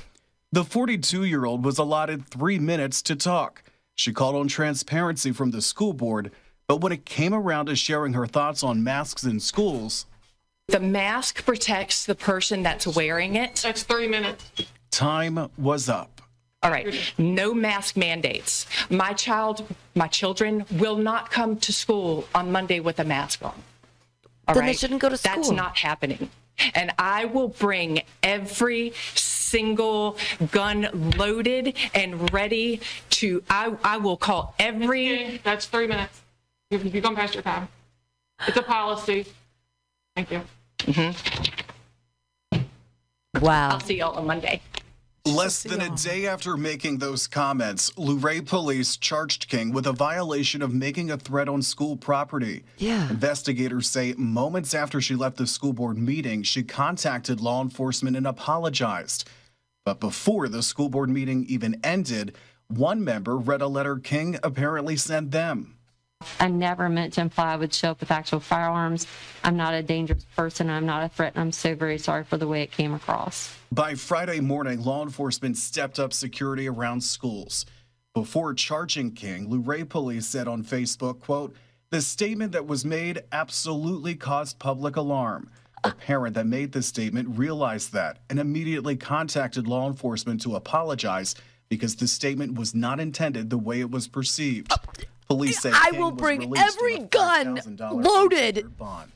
The 0.52 0.64
42 0.64 1.24
year 1.24 1.44
old 1.44 1.66
was 1.66 1.76
allotted 1.76 2.26
three 2.26 2.58
minutes 2.58 3.02
to 3.02 3.14
talk. 3.14 3.62
She 3.94 4.14
called 4.14 4.36
on 4.36 4.48
transparency 4.48 5.30
from 5.30 5.50
the 5.50 5.60
school 5.60 5.92
board, 5.92 6.32
but 6.66 6.80
when 6.80 6.92
it 6.92 7.04
came 7.04 7.34
around 7.34 7.66
to 7.66 7.76
sharing 7.76 8.14
her 8.14 8.26
thoughts 8.26 8.62
on 8.62 8.82
masks 8.82 9.24
in 9.24 9.38
schools, 9.38 10.06
The 10.68 10.80
mask 10.80 11.44
protects 11.44 12.06
the 12.06 12.14
person 12.14 12.62
that's 12.62 12.86
wearing 12.86 13.36
it. 13.36 13.56
That's 13.56 13.82
three 13.82 14.08
minutes. 14.08 14.50
time 14.90 15.50
was 15.58 15.90
up. 15.90 16.22
All 16.62 16.70
right, 16.70 17.12
no 17.18 17.52
mask 17.52 17.98
mandates. 17.98 18.64
My 18.88 19.12
child, 19.12 19.66
my 19.94 20.06
children 20.06 20.64
will 20.70 20.96
not 20.96 21.30
come 21.30 21.58
to 21.58 21.70
school 21.70 22.26
on 22.34 22.50
Monday 22.50 22.80
with 22.80 22.98
a 22.98 23.04
mask 23.04 23.44
on. 23.44 23.62
All 24.48 24.54
Then 24.54 24.66
they 24.66 24.72
shouldn't 24.72 25.00
go 25.00 25.08
to 25.08 25.16
school. 25.16 25.34
That's 25.34 25.50
not 25.50 25.78
happening. 25.78 26.30
And 26.74 26.92
I 26.98 27.24
will 27.24 27.48
bring 27.48 28.02
every 28.22 28.92
single 29.14 30.16
gun 30.50 31.12
loaded 31.16 31.76
and 31.94 32.32
ready 32.32 32.80
to, 33.10 33.42
I, 33.48 33.74
I 33.84 33.96
will 33.98 34.16
call 34.16 34.54
every, 34.58 35.40
That's 35.44 35.66
three 35.66 35.86
minutes. 35.86 36.20
You've, 36.70 36.94
you've 36.94 37.04
gone 37.04 37.16
past 37.16 37.34
your 37.34 37.42
time. 37.42 37.68
It's 38.46 38.56
a 38.56 38.62
policy. 38.62 39.26
Thank 40.16 40.30
you. 40.30 40.42
Mm-hmm. 40.78 42.58
Wow. 43.40 43.70
I'll 43.70 43.80
see 43.80 43.98
y'all 43.98 44.16
on 44.16 44.26
Monday. 44.26 44.60
Less 45.24 45.62
than 45.62 45.80
a 45.80 45.90
day 45.90 46.26
after 46.26 46.56
making 46.56 46.98
those 46.98 47.28
comments, 47.28 47.96
Luray 47.96 48.40
police 48.40 48.96
charged 48.96 49.48
King 49.48 49.72
with 49.72 49.86
a 49.86 49.92
violation 49.92 50.62
of 50.62 50.74
making 50.74 51.12
a 51.12 51.16
threat 51.16 51.48
on 51.48 51.62
school 51.62 51.96
property. 51.96 52.64
Yeah. 52.78 53.08
Investigators 53.08 53.88
say 53.88 54.14
moments 54.14 54.74
after 54.74 55.00
she 55.00 55.14
left 55.14 55.36
the 55.36 55.46
school 55.46 55.72
board 55.72 55.96
meeting, 55.96 56.42
she 56.42 56.64
contacted 56.64 57.40
law 57.40 57.62
enforcement 57.62 58.16
and 58.16 58.26
apologized. 58.26 59.28
But 59.84 60.00
before 60.00 60.48
the 60.48 60.62
school 60.62 60.88
board 60.88 61.08
meeting 61.08 61.46
even 61.48 61.80
ended, 61.84 62.34
one 62.66 63.04
member 63.04 63.38
read 63.38 63.62
a 63.62 63.68
letter 63.68 63.98
King 63.98 64.40
apparently 64.42 64.96
sent 64.96 65.30
them. 65.30 65.76
I 66.40 66.48
never 66.48 66.88
meant 66.88 67.14
to 67.14 67.20
imply 67.20 67.52
I 67.52 67.56
would 67.56 67.72
show 67.72 67.92
up 67.92 68.00
with 68.00 68.10
actual 68.10 68.40
firearms. 68.40 69.06
I'm 69.44 69.56
not 69.56 69.74
a 69.74 69.82
dangerous 69.82 70.24
person. 70.36 70.70
I'm 70.70 70.86
not 70.86 71.04
a 71.04 71.08
threat. 71.08 71.34
And 71.34 71.42
I'm 71.42 71.52
so 71.52 71.74
very 71.74 71.98
sorry 71.98 72.24
for 72.24 72.36
the 72.36 72.48
way 72.48 72.62
it 72.62 72.70
came 72.70 72.94
across. 72.94 73.56
By 73.70 73.94
Friday 73.94 74.40
morning, 74.40 74.82
law 74.82 75.02
enforcement 75.02 75.56
stepped 75.56 75.98
up 75.98 76.12
security 76.12 76.68
around 76.68 77.02
schools. 77.02 77.66
Before 78.14 78.52
charging 78.52 79.12
King, 79.12 79.48
Luray 79.48 79.84
police 79.84 80.26
said 80.26 80.46
on 80.46 80.62
Facebook, 80.62 81.20
quote, 81.20 81.56
the 81.90 82.00
statement 82.00 82.52
that 82.52 82.66
was 82.66 82.84
made 82.84 83.22
absolutely 83.32 84.14
caused 84.14 84.58
public 84.58 84.96
alarm. 84.96 85.50
The 85.84 85.92
parent 85.92 86.34
that 86.36 86.46
made 86.46 86.72
the 86.72 86.82
statement 86.82 87.38
realized 87.38 87.92
that 87.92 88.18
and 88.30 88.38
immediately 88.38 88.96
contacted 88.96 89.66
law 89.66 89.88
enforcement 89.88 90.40
to 90.42 90.56
apologize 90.56 91.34
because 91.68 91.96
the 91.96 92.06
statement 92.06 92.54
was 92.54 92.74
not 92.74 93.00
intended 93.00 93.50
the 93.50 93.58
way 93.58 93.80
it 93.80 93.90
was 93.90 94.06
perceived. 94.06 94.70
Uh, 94.70 94.76
Police 95.28 95.60
say 95.60 95.70
I 95.72 95.90
King 95.90 96.00
will 96.00 96.10
bring 96.12 96.56
every 96.58 96.98
gun 96.98 97.54
loaded. 97.80 98.58
unsecured 98.58 98.76
bond. 98.76 99.12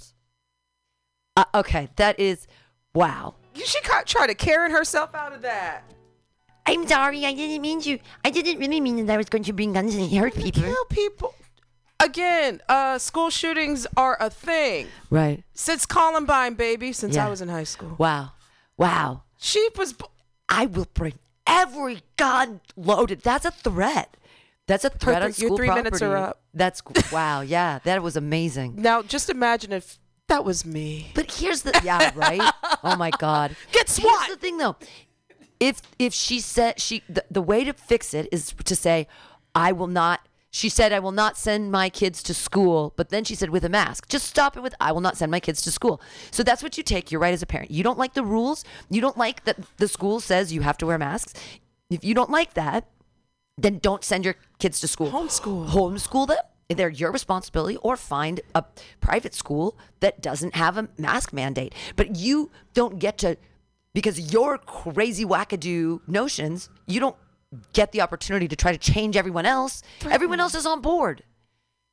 Uh, 1.36 1.44
okay, 1.54 1.88
that 1.96 2.18
is 2.18 2.46
wow. 2.94 3.34
You 3.54 3.64
should 3.66 3.82
ca- 3.84 4.02
try 4.07 4.26
to 4.26 4.34
Karen 4.34 4.70
herself 4.70 5.14
out 5.14 5.32
of 5.32 5.42
that. 5.42 5.82
I'm 6.66 6.86
sorry, 6.88 7.24
I 7.24 7.32
didn't 7.34 7.61
mean 7.62 7.80
to. 7.82 7.98
I 8.24 8.30
didn't 8.30 8.59
really 8.59 8.80
mean 8.80 9.04
that 9.07 9.12
I 9.12 9.16
was 9.16 9.28
going 9.28 9.44
to 9.44 9.52
bring 9.52 9.72
guns 9.72 9.94
and 9.94 10.11
hurt 10.12 10.34
people. 10.34 10.62
Kill 10.62 10.84
people. 10.90 11.34
Again, 12.00 12.61
uh, 12.68 12.98
school 12.98 13.30
shootings 13.30 13.86
are 13.96 14.16
a 14.20 14.28
thing 14.28 14.88
Right. 15.09 15.42
since 15.54 15.86
Columbine, 15.86 16.54
baby. 16.54 16.92
Since 16.92 17.16
Yeah. 17.16 17.26
I 17.26 17.30
was 17.30 17.40
in 17.40 17.48
high 17.48 17.64
school, 17.64 17.94
Wow. 17.98 18.32
Wow. 18.76 19.22
she 19.38 19.68
was. 19.76 19.92
b- 19.94 20.04
I 20.48 20.66
will 20.66 20.86
bring 20.92 21.14
every 21.46 22.02
gun 22.16 22.61
loaded. 22.76 23.20
That's 23.22 23.44
a 23.46 23.50
threat. 23.50 24.14
That's 24.67 24.85
a 24.85 24.91
threat 24.91 25.23
on 25.23 25.31
th- 25.31 25.39
your 25.39 25.49
school 25.49 25.57
three 25.57 25.71
minutes 25.71 26.03
are 26.03 26.17
up. 26.17 26.43
That's 26.53 26.83
wow. 27.12 27.41
Yeah, 27.41 27.79
that 27.85 28.03
was 28.03 28.17
amazing. 28.17 28.75
Now, 28.83 29.03
just 29.03 29.31
imagine 29.31 29.73
if 29.73 29.99
that 30.29 30.45
was 30.45 30.64
me. 30.67 31.12
But 31.14 31.33
here's 31.33 31.62
the 31.62 31.79
yeah 31.85 32.11
right. 32.14 32.53
Oh 32.83 32.97
my 32.97 33.11
god. 33.11 33.55
Get 33.73 33.89
Here's 33.89 34.03
SWAT. 34.03 34.29
the 34.29 34.37
thing 34.37 34.59
though. 34.59 34.77
If 35.61 35.83
if 35.99 36.12
she 36.12 36.41
said 36.41 36.81
she 36.81 37.03
the, 37.09 37.25
the 37.31 37.43
way 37.43 37.64
to 37.64 37.73
fix 37.73 38.12
it 38.12 38.29
is 38.33 38.53
to 38.64 38.75
say 38.77 39.07
I 39.55 39.73
will 39.73 39.87
not. 39.87 40.21
She 40.51 40.69
said 40.71 40.93
I 40.93 41.01
will 41.01 41.12
not 41.12 41.37
send 41.37 41.71
my 41.71 41.91
kids 41.91 42.23
to 42.25 42.33
school, 42.35 42.93
but 42.97 43.11
then 43.11 43.25
she 43.25 43.35
said 43.35 43.51
with 43.51 43.64
a 43.64 43.69
mask. 43.69 44.09
Just 44.09 44.27
stop 44.27 44.57
it 44.57 44.62
with 44.62 44.75
I 44.81 44.91
will 44.91 45.03
not 45.03 45.17
send 45.17 45.31
my 45.31 45.41
kids 45.41 45.61
to 45.62 45.71
school. 45.71 46.01
So 46.31 46.43
that's 46.43 46.62
what 46.62 46.77
you 46.77 46.83
take. 46.83 47.12
You're 47.12 47.21
right 47.21 47.35
as 47.35 47.43
a 47.43 47.47
parent. 47.47 47.71
You 47.71 47.85
don't 47.85 47.99
like 47.99 48.14
the 48.14 48.25
rules. 48.25 48.64
You 48.91 49.01
don't 49.01 49.19
like 49.19 49.45
that 49.45 49.59
the 49.77 49.87
school 49.87 50.19
says 50.19 50.53
you 50.53 50.62
have 50.62 50.79
to 50.79 50.87
wear 50.87 50.99
masks. 50.99 51.35
If 51.91 52.05
you 52.05 52.14
don't 52.14 52.31
like 52.31 52.55
that, 52.55 52.89
then 53.59 53.78
don't 53.78 54.04
send 54.04 54.24
your 54.24 54.34
kids 54.59 54.80
to 54.80 54.88
school. 54.88 55.11
Homeschool. 55.11 55.68
Homeschool 55.68 56.28
them. 56.28 56.38
They're 56.68 56.88
your 56.88 57.12
responsibility, 57.12 57.76
or 57.76 57.96
find 57.96 58.40
a 58.54 58.64
private 59.00 59.34
school 59.34 59.78
that 60.00 60.20
doesn't 60.20 60.57
have 60.57 60.76
a 60.76 60.88
mask 60.98 61.32
mandate. 61.32 61.74
But 61.94 62.16
you 62.16 62.50
don't 62.74 62.98
get 62.98 63.18
to, 63.18 63.36
because 63.94 64.32
your 64.32 64.59
crazy 64.59 65.24
wackadoo 65.24 66.00
notions, 66.09 66.68
you 66.86 66.98
don't 66.98 67.16
get 67.72 67.92
the 67.92 68.00
opportunity 68.00 68.48
to 68.48 68.57
try 68.57 68.72
to 68.72 68.78
change 68.78 69.16
everyone 69.16 69.46
else. 69.46 69.82
Everyone 70.11 70.40
else 70.40 70.57
is 70.57 70.66
on 70.66 70.80
board. 70.80 71.22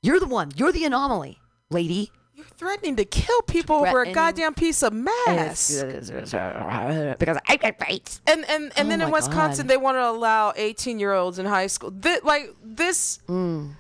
You're 0.02 0.20
the 0.20 0.26
one. 0.26 0.52
You're 0.56 0.72
the 0.72 0.86
anomaly, 0.86 1.40
lady. 1.70 2.12
Threatening 2.58 2.96
to 2.98 3.06
kill 3.06 3.42
people 3.44 3.78
over 3.78 4.04
a 4.04 4.12
goddamn 4.12 4.54
piece 4.54 4.84
of 4.84 4.94
mask. 4.94 5.82
because 5.82 6.34
I 6.34 7.58
get 7.60 7.78
rights. 7.82 8.22
And 8.28 8.46
and 8.50 8.72
and 8.78 8.88
Oh 8.88 8.90
then 8.90 9.02
in 9.02 9.12
Wisconsin, 9.12 9.66
God. 9.68 9.72
they 9.72 9.78
want 9.78 9.96
to 9.98 10.08
allow 10.10 10.54
18 10.56 11.00
year 11.00 11.14
olds 11.14 11.40
in 11.40 11.46
high 11.46 11.68
school. 11.68 11.92
Thi- 11.92 12.20
like 12.24 12.54
this. 12.64 13.20
Mm. 13.28 13.76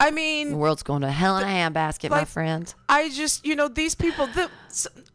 I 0.00 0.12
mean, 0.12 0.50
The 0.50 0.56
world's 0.56 0.84
going 0.84 1.02
to 1.02 1.10
hell 1.10 1.38
in 1.38 1.42
a 1.42 1.46
handbasket, 1.46 2.10
my 2.10 2.18
like- 2.20 2.28
friend. 2.28 2.72
I 2.88 3.08
just 3.08 3.44
you 3.44 3.56
know 3.56 3.66
these 3.66 3.96
people. 3.96 4.28
The, 4.28 4.48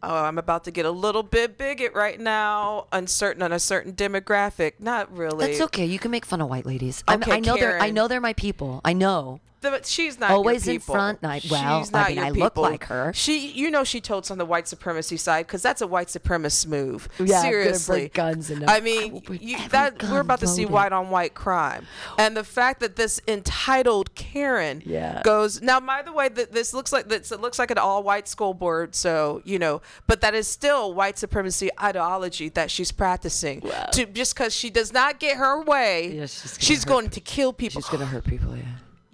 oh, 0.04 0.16
I'm 0.26 0.38
about 0.38 0.66
to 0.66 0.72
get 0.72 0.86
a 0.86 0.92
little 0.92 1.24
bit 1.24 1.58
bigot 1.58 1.94
right 1.94 2.20
now. 2.20 2.88
Uncertain 2.92 3.42
on 3.44 3.54
a 3.54 3.60
certain 3.60 3.94
demographic. 3.94 4.74
Not 4.80 5.16
really. 5.16 5.48
That's 5.48 5.62
okay. 5.62 5.86
You 5.86 6.00
can 6.00 6.12
make 6.12 6.26
fun 6.26 6.42
of 6.42 6.50
white 6.50 6.66
ladies. 6.66 7.02
Okay, 7.10 7.32
I 7.32 7.40
know 7.40 7.56
they're. 7.56 7.80
I 7.82 7.92
know 7.92 8.10
they're 8.10 8.20
my 8.20 8.34
people. 8.34 8.82
I 8.84 8.92
know. 8.92 9.40
The- 9.64 9.82
she's 9.84 10.20
not 10.20 10.30
Always 10.32 10.68
in 10.68 10.80
front, 10.80 11.20
I- 11.24 11.42
well, 11.50 11.88
I 11.94 12.10
mean, 12.10 12.20
I 12.20 12.30
look 12.30 12.54
people. 12.54 12.64
like 12.64 12.84
her. 12.86 13.12
She, 13.16 13.48
you 13.52 13.72
know, 13.72 13.84
she 13.84 14.00
told 14.00 14.30
on 14.30 14.38
the 14.38 14.46
white 14.46 14.68
supremacy 14.68 15.18
side 15.18 15.48
because 15.48 15.62
that's 15.64 15.82
a 15.82 15.88
white 15.88 16.08
supremacist 16.08 16.68
move. 16.68 17.10
Yeah, 17.20 17.42
seriously, 17.42 18.10
guns 18.14 18.50
and 18.52 18.70
I 18.70 18.78
I 18.78 18.80
mean, 18.80 19.20
bring 19.20 19.40
you, 19.42 19.58
that 19.70 20.02
we're 20.04 20.20
about 20.20 20.40
to 20.42 20.48
see 20.48 20.66
white 20.66 20.92
on 20.94 21.10
white 21.10 21.34
crime, 21.34 21.88
and 22.20 22.38
the 22.38 22.44
fact 22.44 22.80
that 22.82 22.96
this 22.96 23.20
entitled 23.28 24.14
Karen 24.16 24.84
Yeah. 24.86 25.22
goes 25.24 25.62
now. 25.62 25.80
By 25.80 26.02
the 26.04 26.14
way, 26.14 26.30
that 26.30 26.52
this 26.52 26.74
looks 26.74 26.92
like 26.94 27.10
this. 27.10 27.32
It 27.32 27.42
looks 27.42 27.58
like 27.60 27.72
an 27.72 27.78
all-white 27.78 28.28
school 28.28 28.54
board, 28.54 28.94
so 28.96 29.42
you 29.46 29.58
know, 29.60 29.82
but 30.08 30.22
that 30.22 30.34
is 30.36 30.48
still 30.48 30.94
white 30.94 31.18
supremacy 31.18 31.70
ideology 31.82 32.50
that 32.50 32.70
she's 32.70 32.92
practicing. 32.92 33.62
To 33.94 34.06
just 34.06 34.36
because 34.36 34.54
she 34.54 34.70
does 34.70 34.92
not 34.94 35.20
get 35.20 35.38
her 35.38 35.62
way, 35.62 36.12
Yeah, 36.16 36.26
she's 36.28 36.42
gonna 36.52 36.60
she's 36.62 36.86
going 36.86 37.10
to 37.10 37.20
kill 37.20 37.54
people. 37.54 37.82
She's 37.82 37.90
gonna 37.90 38.06
hurt 38.06 38.26
people. 38.26 38.56
Yeah. 38.56 38.64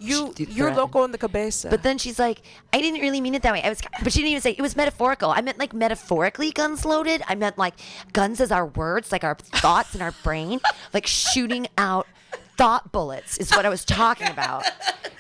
You, 0.02 0.34
you're 0.38 0.74
local 0.74 1.04
in 1.04 1.12
the 1.12 1.18
cabeza. 1.18 1.70
But 1.70 1.84
then 1.84 1.98
she's 1.98 2.18
like, 2.18 2.42
I 2.72 2.80
didn't 2.80 3.02
really 3.02 3.20
mean 3.20 3.36
it 3.36 3.42
that 3.42 3.52
way. 3.52 3.62
I 3.62 3.68
was, 3.68 3.82
but 4.02 4.14
she 4.14 4.20
didn't 4.20 4.32
even 4.32 4.42
say 4.42 4.52
it 4.52 4.62
was 4.62 4.78
metaphorical. 4.78 5.30
I 5.30 5.42
meant 5.42 5.60
like 5.60 5.74
metaphorically 5.74 6.52
guns 6.52 6.86
loaded. 6.86 7.22
I 7.28 7.36
meant 7.36 7.58
like 7.58 7.74
guns 8.14 8.40
as 8.40 8.50
our 8.50 8.66
words, 8.66 9.12
like 9.12 9.26
our 9.26 9.36
thoughts 9.36 9.96
in 9.96 10.02
our 10.02 10.14
brain, 10.24 10.62
like 10.94 11.06
shooting 11.06 11.68
out 11.78 12.08
thought 12.58 12.94
bullets 12.94 13.38
is 13.38 13.52
what 13.52 13.66
I 13.66 13.70
was 13.70 13.84
talking 13.84 14.28
about. 14.28 14.64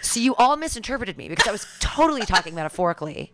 So 0.01 0.21
you 0.21 0.34
all 0.36 0.55
misinterpreted 0.55 1.17
me 1.17 1.27
because 1.27 1.47
I 1.47 1.51
was 1.51 1.67
totally 1.80 2.21
talking 2.21 2.55
metaphorically. 2.55 3.34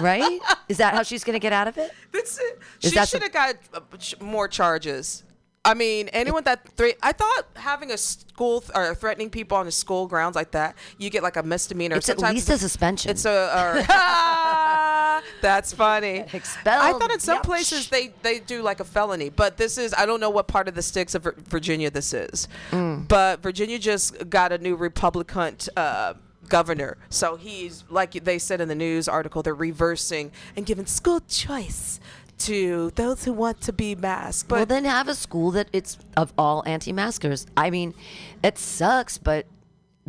Right? 0.00 0.40
Is 0.68 0.78
that 0.78 0.94
how 0.94 1.02
she's 1.02 1.22
gonna 1.22 1.38
get 1.38 1.52
out 1.52 1.68
of 1.68 1.76
it? 1.76 1.92
That's 2.12 2.38
it. 2.38 2.58
Is 2.80 2.92
She 2.92 3.04
should 3.04 3.22
have 3.22 3.32
got 3.32 3.56
uh, 3.74 3.80
more 4.24 4.48
charges. 4.48 5.22
I 5.64 5.74
mean, 5.74 6.08
anyone 6.08 6.42
that 6.44 6.68
three. 6.76 6.94
I 7.02 7.12
thought 7.12 7.42
having 7.54 7.92
a 7.92 7.96
school 7.98 8.62
th- 8.62 8.72
or 8.74 8.94
threatening 8.96 9.30
people 9.30 9.56
on 9.56 9.66
the 9.66 9.70
school 9.72 10.08
grounds 10.08 10.34
like 10.34 10.50
that, 10.52 10.74
you 10.98 11.08
get 11.08 11.22
like 11.22 11.36
a 11.36 11.42
misdemeanor. 11.44 11.96
It's 11.96 12.08
at 12.08 12.16
Sometimes 12.18 12.34
least 12.34 12.48
a 12.50 12.58
suspension. 12.58 13.10
It's 13.12 13.24
a. 13.24 13.30
Or, 13.30 15.22
that's 15.40 15.72
funny. 15.72 16.24
Expelled. 16.32 16.82
I 16.82 16.98
thought 16.98 17.12
in 17.12 17.20
some 17.20 17.38
Ouch. 17.38 17.44
places 17.44 17.88
they 17.90 18.12
they 18.22 18.40
do 18.40 18.62
like 18.62 18.80
a 18.80 18.84
felony, 18.84 19.28
but 19.28 19.56
this 19.56 19.78
is 19.78 19.94
I 19.96 20.04
don't 20.04 20.18
know 20.18 20.30
what 20.30 20.48
part 20.48 20.66
of 20.66 20.74
the 20.74 20.82
sticks 20.82 21.14
of 21.14 21.22
Virginia 21.48 21.90
this 21.90 22.12
is, 22.12 22.48
Mm. 22.72 23.06
but 23.06 23.40
Virginia 23.40 23.78
just 23.78 24.28
got 24.28 24.50
a 24.52 24.58
new 24.58 24.74
Republican. 24.76 25.56
Uh, 25.76 26.14
governor 26.48 26.98
so 27.08 27.36
he's 27.36 27.84
like 27.88 28.12
they 28.24 28.36
said 28.38 28.60
in 28.60 28.68
the 28.68 28.74
news 28.74 29.06
article 29.08 29.42
they're 29.44 29.54
reversing 29.54 30.30
and 30.56 30.66
giving 30.66 30.84
school 30.84 31.20
choice 31.28 32.00
to 32.46 32.90
those 32.94 33.24
who 33.24 33.32
want 33.32 33.60
to 33.62 33.72
be 33.72 33.94
masked 33.94 34.48
but 34.48 34.56
well, 34.56 34.66
then 34.66 34.84
have 34.84 35.08
a 35.08 35.14
school 35.14 35.50
that 35.52 35.68
it's 35.72 35.98
of 36.16 36.32
all 36.36 36.62
anti-maskers. 36.66 37.46
I 37.56 37.70
mean, 37.70 37.94
it 38.42 38.58
sucks, 38.58 39.18
but 39.18 39.46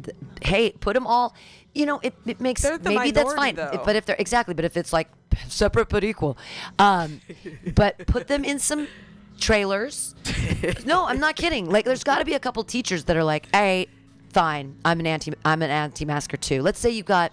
th- 0.01 0.15
hey, 0.41 0.71
put 0.71 0.93
them 0.93 1.07
all. 1.07 1.35
You 1.73 1.85
know, 1.85 1.99
it, 2.03 2.13
it 2.25 2.39
makes 2.39 2.61
the 2.61 2.79
maybe 2.83 3.11
that's 3.11 3.33
fine. 3.33 3.55
though. 3.55 3.81
But 3.83 3.95
if 3.95 4.05
they're 4.05 4.15
exactly, 4.19 4.53
but 4.53 4.65
if 4.65 4.77
it's 4.77 4.93
like 4.93 5.09
separate 5.47 5.89
but 5.89 6.03
equal, 6.03 6.37
um, 6.77 7.21
but 7.75 8.05
put 8.05 8.27
them 8.27 8.43
in 8.43 8.59
some 8.59 8.87
trailers. 9.39 10.15
no, 10.85 11.05
I'm 11.05 11.19
not 11.19 11.35
kidding. 11.35 11.69
Like, 11.69 11.85
there's 11.85 12.03
got 12.03 12.19
to 12.19 12.25
be 12.25 12.33
a 12.33 12.39
couple 12.39 12.63
teachers 12.63 13.05
that 13.05 13.17
are 13.17 13.23
like, 13.23 13.53
hey, 13.53 13.87
fine, 14.31 14.77
I'm 14.83 14.99
an 14.99 15.07
anti, 15.07 15.33
I'm 15.45 15.61
an 15.61 15.69
anti-masker 15.69 16.37
too. 16.37 16.61
Let's 16.61 16.79
say 16.79 16.89
you've 16.89 17.05
got, 17.05 17.31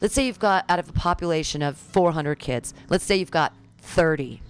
let's 0.00 0.14
say 0.14 0.26
you've 0.26 0.38
got 0.38 0.64
out 0.68 0.78
of 0.78 0.88
a 0.88 0.92
population 0.92 1.62
of 1.62 1.76
400 1.76 2.38
kids, 2.38 2.74
let's 2.88 3.04
say 3.04 3.16
you've 3.16 3.30
got 3.30 3.52
30 3.88 4.42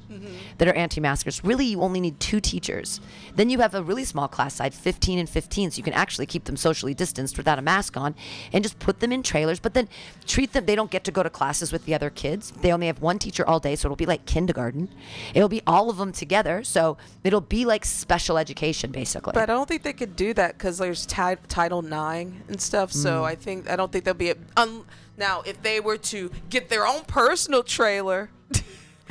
that 0.57 0.67
are 0.67 0.73
anti-maskers. 0.73 1.45
Really, 1.45 1.67
you 1.67 1.81
only 1.83 2.01
need 2.01 2.19
two 2.19 2.41
teachers. 2.41 3.01
Then 3.37 3.51
you 3.51 3.59
have 3.61 3.75
a 3.75 3.83
really 3.83 4.05
small 4.05 4.27
class 4.27 4.55
size, 4.55 4.75
15 4.77 5.19
and 5.19 5.29
15, 5.29 5.71
so 5.71 5.77
you 5.77 5.83
can 5.83 5.93
actually 5.93 6.27
keep 6.27 6.45
them 6.45 6.57
socially 6.57 6.95
distanced 6.95 7.37
without 7.37 7.59
a 7.59 7.63
mask 7.63 7.97
on, 7.97 8.15
and 8.53 8.65
just 8.65 8.79
put 8.79 8.99
them 9.01 9.13
in 9.13 9.23
trailers. 9.23 9.61
But 9.61 9.75
then 9.75 9.87
treat 10.27 10.55
them. 10.55 10.65
They 10.67 10.75
don't 10.75 10.91
get 10.91 11.05
to 11.05 11.13
go 11.13 11.23
to 11.23 11.31
classes 11.31 11.73
with 11.73 11.85
the 11.85 11.95
other 11.95 12.11
kids. 12.11 12.51
They 12.63 12.73
only 12.73 12.87
have 12.89 13.01
one 13.01 13.19
teacher 13.19 13.47
all 13.47 13.61
day, 13.61 13.77
so 13.77 13.87
it'll 13.87 13.97
be 13.97 14.07
like 14.07 14.25
kindergarten. 14.27 14.89
It'll 15.35 15.49
be 15.49 15.63
all 15.67 15.89
of 15.91 15.99
them 15.99 16.11
together, 16.11 16.65
so 16.65 16.97
it'll 17.23 17.41
be 17.43 17.65
like 17.65 17.85
special 17.85 18.39
education 18.39 18.91
basically. 18.91 19.33
but 19.35 19.43
I 19.43 19.47
don't 19.55 19.69
think 19.69 19.83
they 19.83 19.93
could 19.93 20.17
do 20.17 20.33
that 20.35 20.57
because 20.59 20.79
there's 20.79 21.05
ti- 21.07 21.37
Title 21.49 21.81
IX 21.85 22.33
and 22.49 22.61
stuff. 22.61 22.93
So 22.93 23.23
Mm. 23.23 23.25
I 23.25 23.35
think 23.37 23.71
I 23.71 23.77
don't 23.77 23.93
think 23.93 24.05
they'll 24.05 24.15
be. 24.15 24.31
A, 24.31 24.37
un, 24.57 24.85
now, 25.17 25.43
if 25.43 25.63
they 25.63 25.79
were 25.81 25.99
to 25.99 26.31
get 26.49 26.71
their 26.71 26.87
own 26.87 27.03
personal 27.05 27.63
trailer 27.63 28.31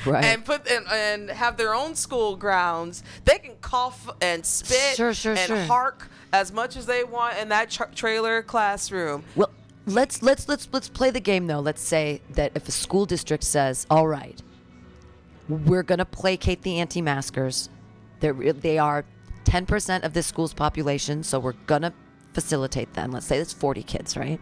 right. 0.05 0.23
and 0.23 0.45
put 0.45 0.67
and, 0.69 0.85
and 0.87 1.29
have 1.29 1.57
their 1.57 1.73
own 1.73 1.95
school 1.95 2.35
grounds, 2.35 3.03
they 3.25 3.37
can 3.39 3.55
cough 3.61 4.09
and 4.21 4.45
spit 4.45 4.95
Sure, 4.95 5.13
sure, 5.13 5.33
and 5.33 5.47
sure. 5.47 5.63
hark 5.63 6.09
as 6.33 6.51
much 6.51 6.75
as 6.75 6.85
they 6.85 7.03
want 7.03 7.37
in 7.37 7.49
that 7.49 7.69
tra- 7.69 7.89
trailer 7.93 8.41
classroom. 8.41 9.23
Well, 9.35 9.51
let's 9.85 10.21
let's 10.21 10.47
let's 10.47 10.67
let's 10.71 10.89
play 10.89 11.09
the 11.09 11.19
game 11.19 11.47
though. 11.47 11.59
Let's 11.59 11.81
say 11.81 12.21
that 12.31 12.51
if 12.55 12.67
a 12.67 12.71
school 12.71 13.05
district 13.05 13.43
says, 13.43 13.87
"All 13.89 14.07
right, 14.07 14.41
we're 15.49 15.83
going 15.83 15.99
to 15.99 16.05
placate 16.05 16.61
the 16.61 16.79
anti-maskers. 16.79 17.69
They're 18.19 18.33
they 18.33 18.77
are 18.77 19.05
10% 19.45 20.03
of 20.03 20.13
this 20.13 20.27
school's 20.27 20.53
population, 20.53 21.23
so 21.23 21.39
we're 21.39 21.53
going 21.53 21.83
to 21.83 21.93
facilitate 22.33 22.93
them. 22.93 23.11
Let's 23.11 23.25
say 23.25 23.37
it's 23.37 23.53
40 23.53 23.83
kids, 23.83 24.17
right? 24.17 24.41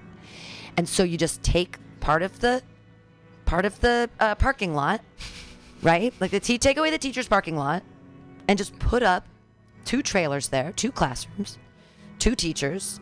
And 0.77 0.89
so 0.89 1.03
you 1.03 1.17
just 1.17 1.43
take 1.43 1.77
part 1.99 2.23
of 2.23 2.39
the 2.39 2.61
part 3.45 3.65
of 3.65 3.79
the 3.81 4.09
uh, 4.19 4.35
parking 4.35 4.73
lot, 4.73 5.01
right? 5.86 6.13
Like 6.19 6.31
the 6.31 6.39
te- 6.39 6.57
take 6.57 6.77
away 6.77 6.89
the 6.89 6.97
teacher's 6.97 7.27
parking 7.27 7.55
lot, 7.55 7.83
and 8.47 8.57
just 8.57 8.77
put 8.79 9.03
up 9.03 9.25
two 9.86 10.01
trailers 10.01 10.49
there, 10.49 10.73
two 10.73 10.91
classrooms, 10.91 11.57
two 12.19 12.36
teachers. 12.36 12.99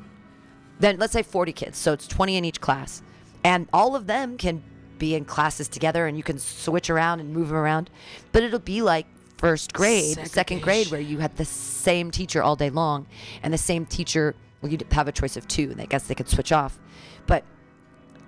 Then 0.79 0.97
let's 0.99 1.13
say 1.13 1.23
40 1.23 1.53
kids, 1.53 1.77
so 1.77 1.93
it's 1.93 2.07
20 2.07 2.37
in 2.37 2.45
each 2.45 2.59
class, 2.59 3.01
and 3.43 3.67
all 3.71 3.95
of 3.95 4.05
them 4.05 4.37
can 4.37 4.61
be 4.97 5.15
in 5.15 5.25
classes 5.25 5.67
together, 5.67 6.07
and 6.07 6.17
you 6.17 6.23
can 6.23 6.37
switch 6.37 6.89
around 6.89 7.19
and 7.21 7.33
move 7.33 7.47
them 7.47 7.57
around. 7.57 7.89
But 8.31 8.43
it'll 8.43 8.59
be 8.59 8.81
like 8.81 9.05
first 9.37 9.73
grade, 9.73 10.17
second 10.27 10.61
grade, 10.61 10.87
where 10.91 11.01
you 11.01 11.19
had 11.19 11.35
the 11.37 11.45
same 11.45 12.11
teacher 12.11 12.43
all 12.43 12.55
day 12.55 12.69
long, 12.69 13.07
and 13.41 13.53
the 13.53 13.57
same 13.57 13.85
teacher. 13.85 14.35
Well, 14.61 14.71
you'd 14.71 14.85
have 14.91 15.07
a 15.07 15.11
choice 15.11 15.35
of 15.37 15.47
two, 15.47 15.71
and 15.71 15.81
I 15.81 15.85
guess 15.85 16.07
they 16.07 16.15
could 16.15 16.29
switch 16.29 16.51
off. 16.51 16.79
But 17.27 17.43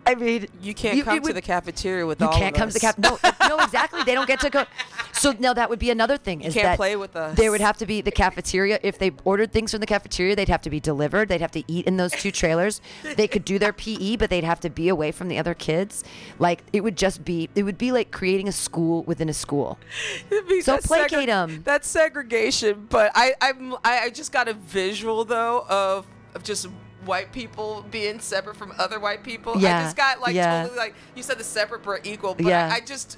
I 0.08 0.16
mean, 0.16 0.48
You 0.62 0.74
can't 0.74 0.98
you- 0.98 1.04
come 1.04 1.22
to 1.22 1.34
the 1.34 1.42
cafeteria 1.42 2.06
with 2.06 2.22
you 2.22 2.28
all 2.28 2.34
can't 2.38 2.56
of 2.56 2.60
come 2.60 2.70
to 2.70 2.74
the 2.80 2.88
us. 2.88 2.96
cap. 2.96 3.00
No, 3.00 3.18
no, 3.58 3.64
exactly. 3.64 4.04
They 4.04 4.14
don't 4.14 4.28
get 4.28 4.40
to 4.42 4.50
go. 4.50 4.66
So 5.14 5.34
now 5.40 5.54
that 5.54 5.70
would 5.70 5.80
be 5.80 5.90
another 5.90 6.18
thing. 6.18 6.42
Is 6.42 6.54
can't 6.54 6.66
that 6.66 6.78
play 6.78 6.96
with 6.96 7.16
us. 7.16 7.36
There 7.38 7.50
would 7.52 7.62
have 7.62 7.78
to 7.78 7.86
be 7.86 8.02
the 8.02 8.12
cafeteria. 8.12 8.80
If 8.84 9.00
they 9.00 9.12
ordered 9.24 9.52
things 9.52 9.72
from 9.72 9.80
the 9.80 9.88
cafeteria, 9.88 10.36
they'd 10.36 10.50
have 10.50 10.62
to 10.62 10.70
be 10.70 10.80
delivered. 10.80 11.30
They'd 11.30 11.42
have 11.42 11.52
to 11.54 11.64
eat 11.68 11.86
in 11.88 11.98
those 11.98 12.12
two 12.12 12.32
trailers. 12.32 12.82
They 13.16 13.28
could 13.28 13.46
do 13.46 13.58
their 13.58 13.74
PE, 13.74 14.18
but 14.18 14.30
they'd 14.30 14.44
have 14.44 14.60
to 14.62 14.70
be 14.70 14.90
away 14.90 15.12
from 15.12 15.28
the 15.28 15.40
other 15.40 15.54
kids. 15.54 16.04
Like 16.40 16.64
it 16.74 16.82
would 16.84 16.98
just 16.98 17.26
be. 17.26 17.50
It 17.56 17.64
would 17.64 17.78
be 17.78 17.92
like 17.92 18.12
creating 18.12 18.48
a 18.48 18.52
school 18.52 19.04
within 19.04 19.30
a 19.30 19.34
school. 19.34 19.80
It'd 20.30 20.48
be- 20.48 20.62
So 20.62 20.78
placate 20.78 21.30
'em. 21.30 21.62
That's 21.64 21.88
segregation. 21.88 22.88
But 22.90 23.12
I, 23.16 23.34
I'm, 23.42 23.74
I, 23.84 24.00
I 24.04 24.10
just 24.10 24.32
got 24.32 24.48
a 24.48 24.54
visual 24.54 25.26
though 25.26 25.66
of, 25.70 26.06
of 26.36 26.44
just 26.44 26.68
white 27.06 27.32
people 27.32 27.86
being 27.92 28.20
separate 28.20 28.56
from 28.56 28.74
other 28.78 29.00
white 29.00 29.24
people. 29.24 29.56
Yeah, 29.58 29.80
I 29.80 29.84
just 29.84 29.96
got 29.98 30.20
like 30.22 30.36
yeah. 30.36 30.64
totally 30.64 30.78
like 30.78 30.96
you 31.16 31.24
said 31.24 31.38
the 31.38 31.44
separate 31.44 31.84
but 31.84 32.06
equal. 32.06 32.36
But 32.36 32.46
Yeah. 32.46 32.70
I, 32.72 32.76
I 32.76 32.80
just, 32.82 33.18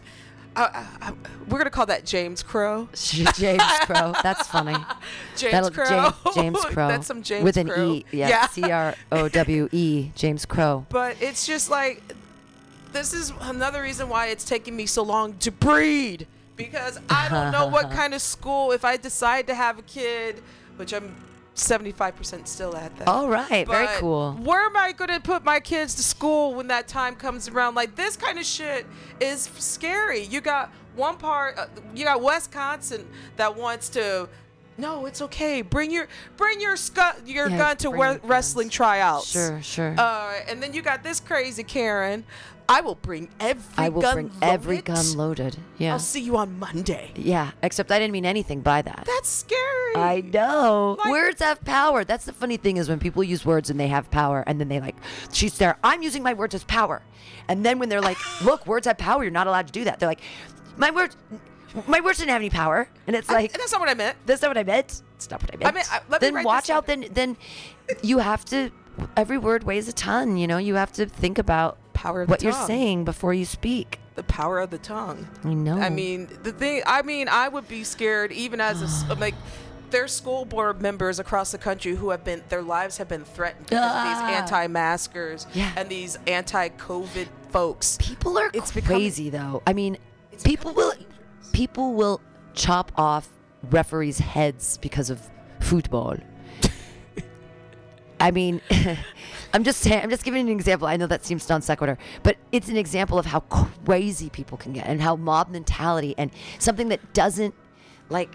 I, 0.55 0.85
I, 1.01 1.13
we're 1.47 1.57
gonna 1.59 1.69
call 1.69 1.85
that 1.87 2.05
James 2.05 2.41
Crow. 2.43 2.89
James 2.93 3.61
Crow. 3.81 4.13
That's 4.23 4.47
funny. 4.47 4.75
James 5.37 5.51
That'll- 5.51 5.71
Crow. 5.71 5.85
James, 6.33 6.35
James 6.35 6.65
Crow. 6.65 6.87
That's 6.87 7.07
some 7.07 7.21
James 7.23 7.39
Crow. 7.41 7.43
with 7.45 7.57
an 7.57 7.67
Crow. 7.69 7.91
E. 7.93 8.05
Yeah. 8.11 8.47
C 8.47 8.63
R 8.71 8.95
O 9.11 9.27
W 9.29 9.69
E. 9.71 10.11
James 10.15 10.45
Crow. 10.45 10.85
But 10.89 11.21
it's 11.21 11.45
just 11.45 11.69
like 11.69 12.01
this 12.93 13.13
is 13.13 13.31
another 13.41 13.81
reason 13.81 14.09
why 14.09 14.27
it's 14.27 14.43
taking 14.45 14.75
me 14.75 14.85
so 14.85 15.03
long 15.03 15.37
to 15.39 15.51
breed 15.51 16.25
because 16.55 16.99
I 17.09 17.29
don't 17.29 17.51
know 17.51 17.67
what 17.67 17.91
kind 17.91 18.13
of 18.15 18.21
school 18.21 18.71
if 18.71 18.83
I 18.83 18.97
decide 18.97 19.45
to 19.47 19.53
have 19.53 19.77
a 19.77 19.83
kid, 19.83 20.41
which 20.77 20.93
I'm 20.93 21.13
75% 21.57 22.47
still 22.47 22.75
at 22.75 22.95
that. 22.97 23.07
All 23.07 23.27
right. 23.29 23.67
Very 23.67 23.87
cool. 23.97 24.33
Where 24.33 24.65
am 24.65 24.77
I 24.77 24.91
going 24.91 25.09
to 25.09 25.19
put 25.19 25.43
my 25.43 25.59
kids 25.59 25.95
to 25.95 26.03
school 26.03 26.53
when 26.53 26.67
that 26.67 26.87
time 26.87 27.15
comes 27.15 27.47
around? 27.49 27.75
Like 27.75 27.95
this 27.95 28.15
kind 28.15 28.37
of 28.39 28.45
shit 28.45 28.85
is 29.19 29.49
scary. 29.57 30.21
You 30.23 30.39
got 30.41 30.71
one 30.95 31.17
part, 31.17 31.57
uh, 31.57 31.65
you 31.95 32.03
got 32.05 32.21
Wisconsin 32.21 33.07
that 33.35 33.55
wants 33.55 33.89
to. 33.89 34.29
No, 34.79 35.07
it's 35.07 35.23
okay. 35.23 35.63
Bring 35.63 35.89
your 35.89 36.07
bring 36.37 36.61
your 36.61 36.75
scu- 36.75 37.27
your 37.27 37.49
Yeah, 37.49 37.57
gun 37.57 37.77
to 37.77 37.89
we- 37.89 38.17
wrestling 38.23 38.69
tryouts. 38.69 39.25
Sure, 39.31 39.59
sure. 39.63 39.95
Uh, 39.97 40.35
and 40.47 40.61
then 40.61 40.71
you 40.73 40.83
got 40.83 41.01
this 41.01 41.19
crazy 41.19 41.63
Karen. 41.63 42.23
I 42.69 42.81
will 42.81 42.95
bring 42.95 43.29
every 43.39 43.63
I 43.77 43.89
will 43.89 44.01
gun 44.01 44.13
bring 44.15 44.31
every 44.41 44.75
loaded. 44.77 44.85
gun 44.93 45.13
loaded. 45.13 45.57
Yeah. 45.77 45.93
I'll 45.93 45.99
see 45.99 46.19
you 46.21 46.35
on 46.37 46.59
Monday. 46.59 47.11
Yeah, 47.15 47.51
except 47.63 47.91
I 47.91 47.99
didn't 47.99 48.11
mean 48.11 48.25
anything 48.25 48.59
by 48.61 48.81
that. 48.81 49.03
That's 49.07 49.29
scary. 49.29 49.95
I 49.95 50.21
know. 50.33 50.97
Like- 50.99 51.11
words 51.11 51.41
have 51.41 51.63
power. 51.63 52.03
That's 52.03 52.25
the 52.25 52.33
funny 52.33 52.57
thing 52.57 52.75
is 52.77 52.89
when 52.89 52.99
people 52.99 53.23
use 53.23 53.45
words 53.45 53.69
and 53.69 53.79
they 53.79 53.87
have 53.87 54.11
power, 54.11 54.43
and 54.47 54.59
then 54.59 54.67
they 54.67 54.79
like, 54.81 54.95
she's 55.31 55.57
there. 55.57 55.77
I'm 55.83 56.01
using 56.03 56.23
my 56.23 56.33
words 56.33 56.53
as 56.55 56.63
power, 56.65 57.01
and 57.47 57.65
then 57.65 57.79
when 57.79 57.87
they're 57.89 58.01
like, 58.01 58.17
look, 58.43 58.67
words 58.67 58.85
have 58.87 58.97
power. 58.97 59.23
You're 59.23 59.31
not 59.31 59.47
allowed 59.47 59.67
to 59.67 59.73
do 59.73 59.85
that. 59.85 59.99
They're 59.99 60.09
like, 60.09 60.21
my 60.75 60.91
words, 60.91 61.15
my 61.87 62.01
words 62.01 62.17
didn't 62.19 62.31
have 62.31 62.41
any 62.41 62.49
power, 62.49 62.89
and 63.07 63.15
it's 63.15 63.29
I- 63.29 63.33
like, 63.33 63.53
that's 63.53 63.71
not 63.71 63.79
what 63.79 63.89
I 63.89 63.93
meant. 63.93 64.17
that's 64.25 64.41
not 64.41 64.49
what 64.49 64.57
I 64.57 64.63
meant. 64.63 65.01
It's 65.15 65.29
not 65.31 65.41
what 65.41 65.53
I 65.55 65.71
meant. 65.71 65.93
I- 65.93 66.01
let 66.09 66.21
me 66.21 66.27
then 66.27 66.33
write 66.35 66.45
watch 66.45 66.69
out. 66.69 66.85
Then 66.85 67.05
then 67.11 67.37
you 68.01 68.17
have 68.19 68.43
to. 68.45 68.71
Every 69.15 69.37
word 69.37 69.63
weighs 69.63 69.87
a 69.87 69.93
ton. 69.93 70.37
You 70.37 70.47
know, 70.47 70.57
you 70.57 70.73
have 70.75 70.91
to 70.93 71.05
think 71.05 71.37
about 71.37 71.77
Power 71.97 72.21
of 72.21 72.29
what 72.29 72.43
you're 72.43 72.51
tongue. 72.51 72.67
saying 72.67 73.05
before 73.05 73.33
you 73.33 73.43
speak. 73.45 73.99
The 74.15 74.23
power 74.23 74.59
of 74.59 74.69
the 74.69 74.77
tongue. 74.77 75.27
I 75.43 75.53
know. 75.53 75.77
I 75.79 75.89
mean, 75.89 76.27
the 76.43 76.51
thing. 76.51 76.83
I 76.85 77.01
mean, 77.01 77.27
I 77.27 77.47
would 77.47 77.67
be 77.67 77.83
scared 77.83 78.31
even 78.31 78.61
as 78.61 78.81
a 79.09 79.13
like. 79.19 79.35
There's 79.89 80.11
school 80.11 80.43
board 80.43 80.81
members 80.81 81.17
across 81.17 81.53
the 81.53 81.57
country 81.57 81.95
who 81.95 82.09
have 82.09 82.23
been 82.25 82.43
their 82.49 82.61
lives 82.61 82.97
have 82.97 83.07
been 83.07 83.23
threatened 83.23 83.67
because 83.67 83.85
of 83.85 83.91
Ah. 83.93 84.25
these 84.27 84.35
anti-maskers 84.37 85.47
Yeah. 85.53 85.71
and 85.77 85.87
these 85.87 86.17
anti-COVID 86.27 87.27
folks. 87.51 87.97
People 88.01 88.37
are 88.37 88.51
It's 88.53 88.71
becoming- 88.73 88.97
crazy 88.99 89.29
though. 89.29 89.63
I 89.65 89.71
mean, 89.71 89.97
people 90.43 90.73
will 90.73 90.91
people 91.53 91.93
will 91.93 92.19
chop 92.53 92.91
off 92.97 93.29
referees' 93.71 94.19
heads 94.19 94.77
because 94.79 95.09
of 95.09 95.21
football. 95.61 96.17
I 98.19 98.31
mean, 98.31 98.59
I'm 99.53 99.63
just 99.63 99.79
saying, 99.81 100.03
I'm 100.03 100.09
just 100.09 100.23
giving 100.23 100.41
an 100.47 100.53
example. 100.53 100.87
I 100.87 100.97
know 100.97 101.07
that 101.07 101.25
seems 101.25 101.47
non 101.47 101.61
sequitur, 101.61 101.97
but 102.23 102.37
it's 102.51 102.69
an 102.69 102.77
example 102.77 103.17
of 103.17 103.25
how 103.25 103.39
crazy 103.41 104.29
people 104.29 104.57
can 104.57 104.73
get 104.73 104.87
and 104.87 105.01
how 105.01 105.15
mob 105.15 105.49
mentality 105.49 106.13
and 106.17 106.31
something 106.59 106.89
that 106.89 107.13
doesn't 107.13 107.55
like. 108.09 108.29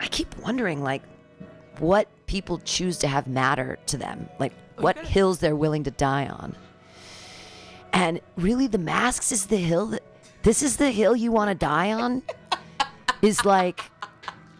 I 0.00 0.06
keep 0.08 0.36
wondering, 0.38 0.82
like, 0.82 1.02
what 1.78 2.08
people 2.26 2.58
choose 2.58 2.98
to 2.98 3.08
have 3.08 3.26
matter 3.26 3.78
to 3.86 3.96
them, 3.96 4.28
like 4.38 4.52
oh, 4.78 4.82
what 4.82 4.96
Okay. 4.98 5.06
hills 5.08 5.38
they're 5.38 5.56
willing 5.56 5.84
to 5.84 5.90
die 5.90 6.26
on. 6.26 6.56
And 7.92 8.20
really, 8.36 8.66
the 8.66 8.78
masks 8.78 9.32
is 9.32 9.46
the 9.46 9.58
hill 9.58 9.86
that 9.88 10.02
this 10.42 10.62
is 10.62 10.76
the 10.78 10.90
hill 10.90 11.14
you 11.14 11.30
want 11.30 11.50
to 11.50 11.54
die 11.54 11.92
on. 11.92 12.22
is 13.22 13.44
like, 13.44 13.82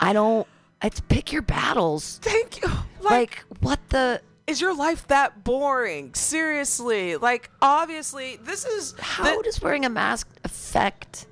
I 0.00 0.12
don't. 0.12 0.46
It's 0.82 1.00
pick 1.00 1.32
your 1.32 1.42
battles. 1.42 2.18
Thank 2.22 2.60
you. 2.62 2.68
Like, 3.00 3.10
Like 3.10 3.44
what 3.60 3.80
the? 3.88 4.20
Is 4.46 4.60
your 4.60 4.74
life 4.74 5.06
that 5.08 5.44
boring? 5.44 6.14
Seriously. 6.14 7.16
Like, 7.16 7.50
obviously, 7.60 8.36
this 8.36 8.64
is 8.64 8.94
How 8.98 9.36
the- 9.36 9.42
does 9.42 9.60
wearing 9.60 9.84
a 9.84 9.90
mask 9.90 10.28
affect? 10.44 11.26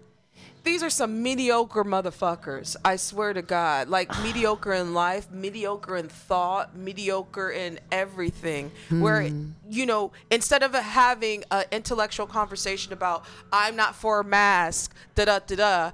these 0.63 0.83
are 0.83 0.91
some 0.91 1.23
mediocre 1.23 1.85
motherfuckers. 1.85 2.77
I 2.85 2.97
swear 2.97 3.33
to 3.33 3.41
God. 3.41 3.89
Like 3.89 4.11
mediocre 4.23 4.75
in 4.75 4.93
life, 4.93 5.31
mediocre 5.31 5.97
in 5.97 6.09
thought, 6.11 6.77
mediocre 6.77 7.51
in 7.51 7.81
everything. 7.91 8.71
Where 8.91 9.23
Hmm. 9.27 9.53
you 9.71 9.87
know, 9.87 10.13
instead 10.31 10.63
of 10.63 10.75
having 10.75 11.45
an 11.51 11.65
intellectual 11.73 12.27
conversation 12.27 12.93
about 12.93 13.25
I'm 13.51 13.75
not 13.75 13.95
for 13.95 14.21
a 14.21 14.25
mask, 14.25 14.95
da 15.15 15.25
da 15.25 15.39
da 15.39 15.57
da, 15.57 15.91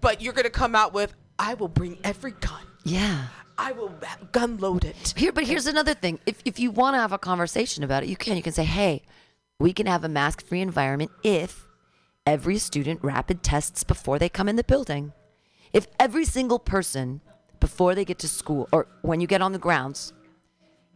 but 0.00 0.22
you're 0.22 0.32
gonna 0.32 0.48
come 0.50 0.74
out 0.74 0.94
with 0.94 1.12
I 1.38 1.52
will 1.52 1.68
bring 1.68 1.98
every 2.02 2.30
gun. 2.32 2.62
Yeah. 2.82 3.26
I 3.58 3.72
will 3.72 3.92
ha- 4.02 4.18
gun 4.32 4.58
load 4.58 4.84
it. 4.84 5.14
Here, 5.16 5.32
but 5.32 5.44
here's 5.44 5.66
another 5.66 5.94
thing. 5.94 6.20
If 6.26 6.42
if 6.44 6.58
you 6.58 6.70
want 6.70 6.94
to 6.94 6.98
have 6.98 7.12
a 7.12 7.18
conversation 7.18 7.82
about 7.84 8.02
it, 8.02 8.08
you 8.08 8.16
can. 8.16 8.36
You 8.36 8.42
can 8.42 8.52
say, 8.52 8.64
"Hey, 8.64 9.02
we 9.58 9.72
can 9.72 9.86
have 9.86 10.04
a 10.04 10.08
mask-free 10.08 10.60
environment 10.60 11.10
if 11.22 11.66
every 12.26 12.58
student 12.58 13.00
rapid 13.02 13.42
tests 13.42 13.84
before 13.84 14.18
they 14.18 14.28
come 14.28 14.48
in 14.48 14.56
the 14.56 14.64
building. 14.64 15.12
If 15.72 15.86
every 15.98 16.24
single 16.24 16.58
person 16.58 17.20
before 17.60 17.94
they 17.94 18.04
get 18.04 18.18
to 18.20 18.28
school 18.28 18.68
or 18.72 18.88
when 19.02 19.20
you 19.20 19.26
get 19.26 19.40
on 19.40 19.52
the 19.52 19.58
grounds, 19.58 20.12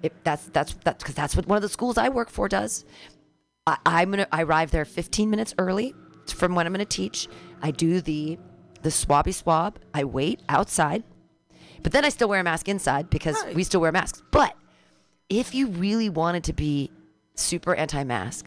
if 0.03 0.13
that's 0.25 0.47
that's 0.47 0.75
that's 0.85 1.03
because 1.03 1.15
that's 1.15 1.37
what 1.37 1.47
one 1.47 1.57
of 1.57 1.63
the 1.63 1.69
schools 1.69 1.97
I 1.97 2.09
work 2.09 2.31
for 2.31 2.49
does. 2.49 2.85
I, 3.67 3.79
I'm 3.87 4.11
gonna 4.11 4.27
I 4.33 4.43
arrive 4.43 4.71
there 4.71 4.85
15 4.85 5.31
minutes 5.31 5.55
early 5.59 5.95
from 6.27 6.55
when 6.55 6.67
I'm 6.67 6.73
gonna 6.73 6.85
teach. 6.85 7.29
I 7.63 7.71
do 7.71 8.01
the 8.01 8.39
the 8.83 8.91
swabby 8.91 9.35
swab. 9.35 9.79
I 9.95 10.05
wait 10.05 10.41
outside, 10.49 11.05
but 11.83 11.93
then 11.93 12.05
I 12.05 12.09
still 12.09 12.29
wear 12.29 12.41
a 12.41 12.45
mask 12.45 12.69
inside 12.69 13.11
because 13.11 13.37
Right. 13.45 13.55
we 13.55 13.65
still 13.65 13.81
wear 13.81 13.93
masks. 13.93 14.23
But 14.31 14.55
if 15.29 15.55
you 15.55 15.69
really 15.69 16.09
wanted 16.09 16.45
to 16.45 16.53
be 16.53 16.91
super 17.35 17.75
anti-mask, 17.75 18.47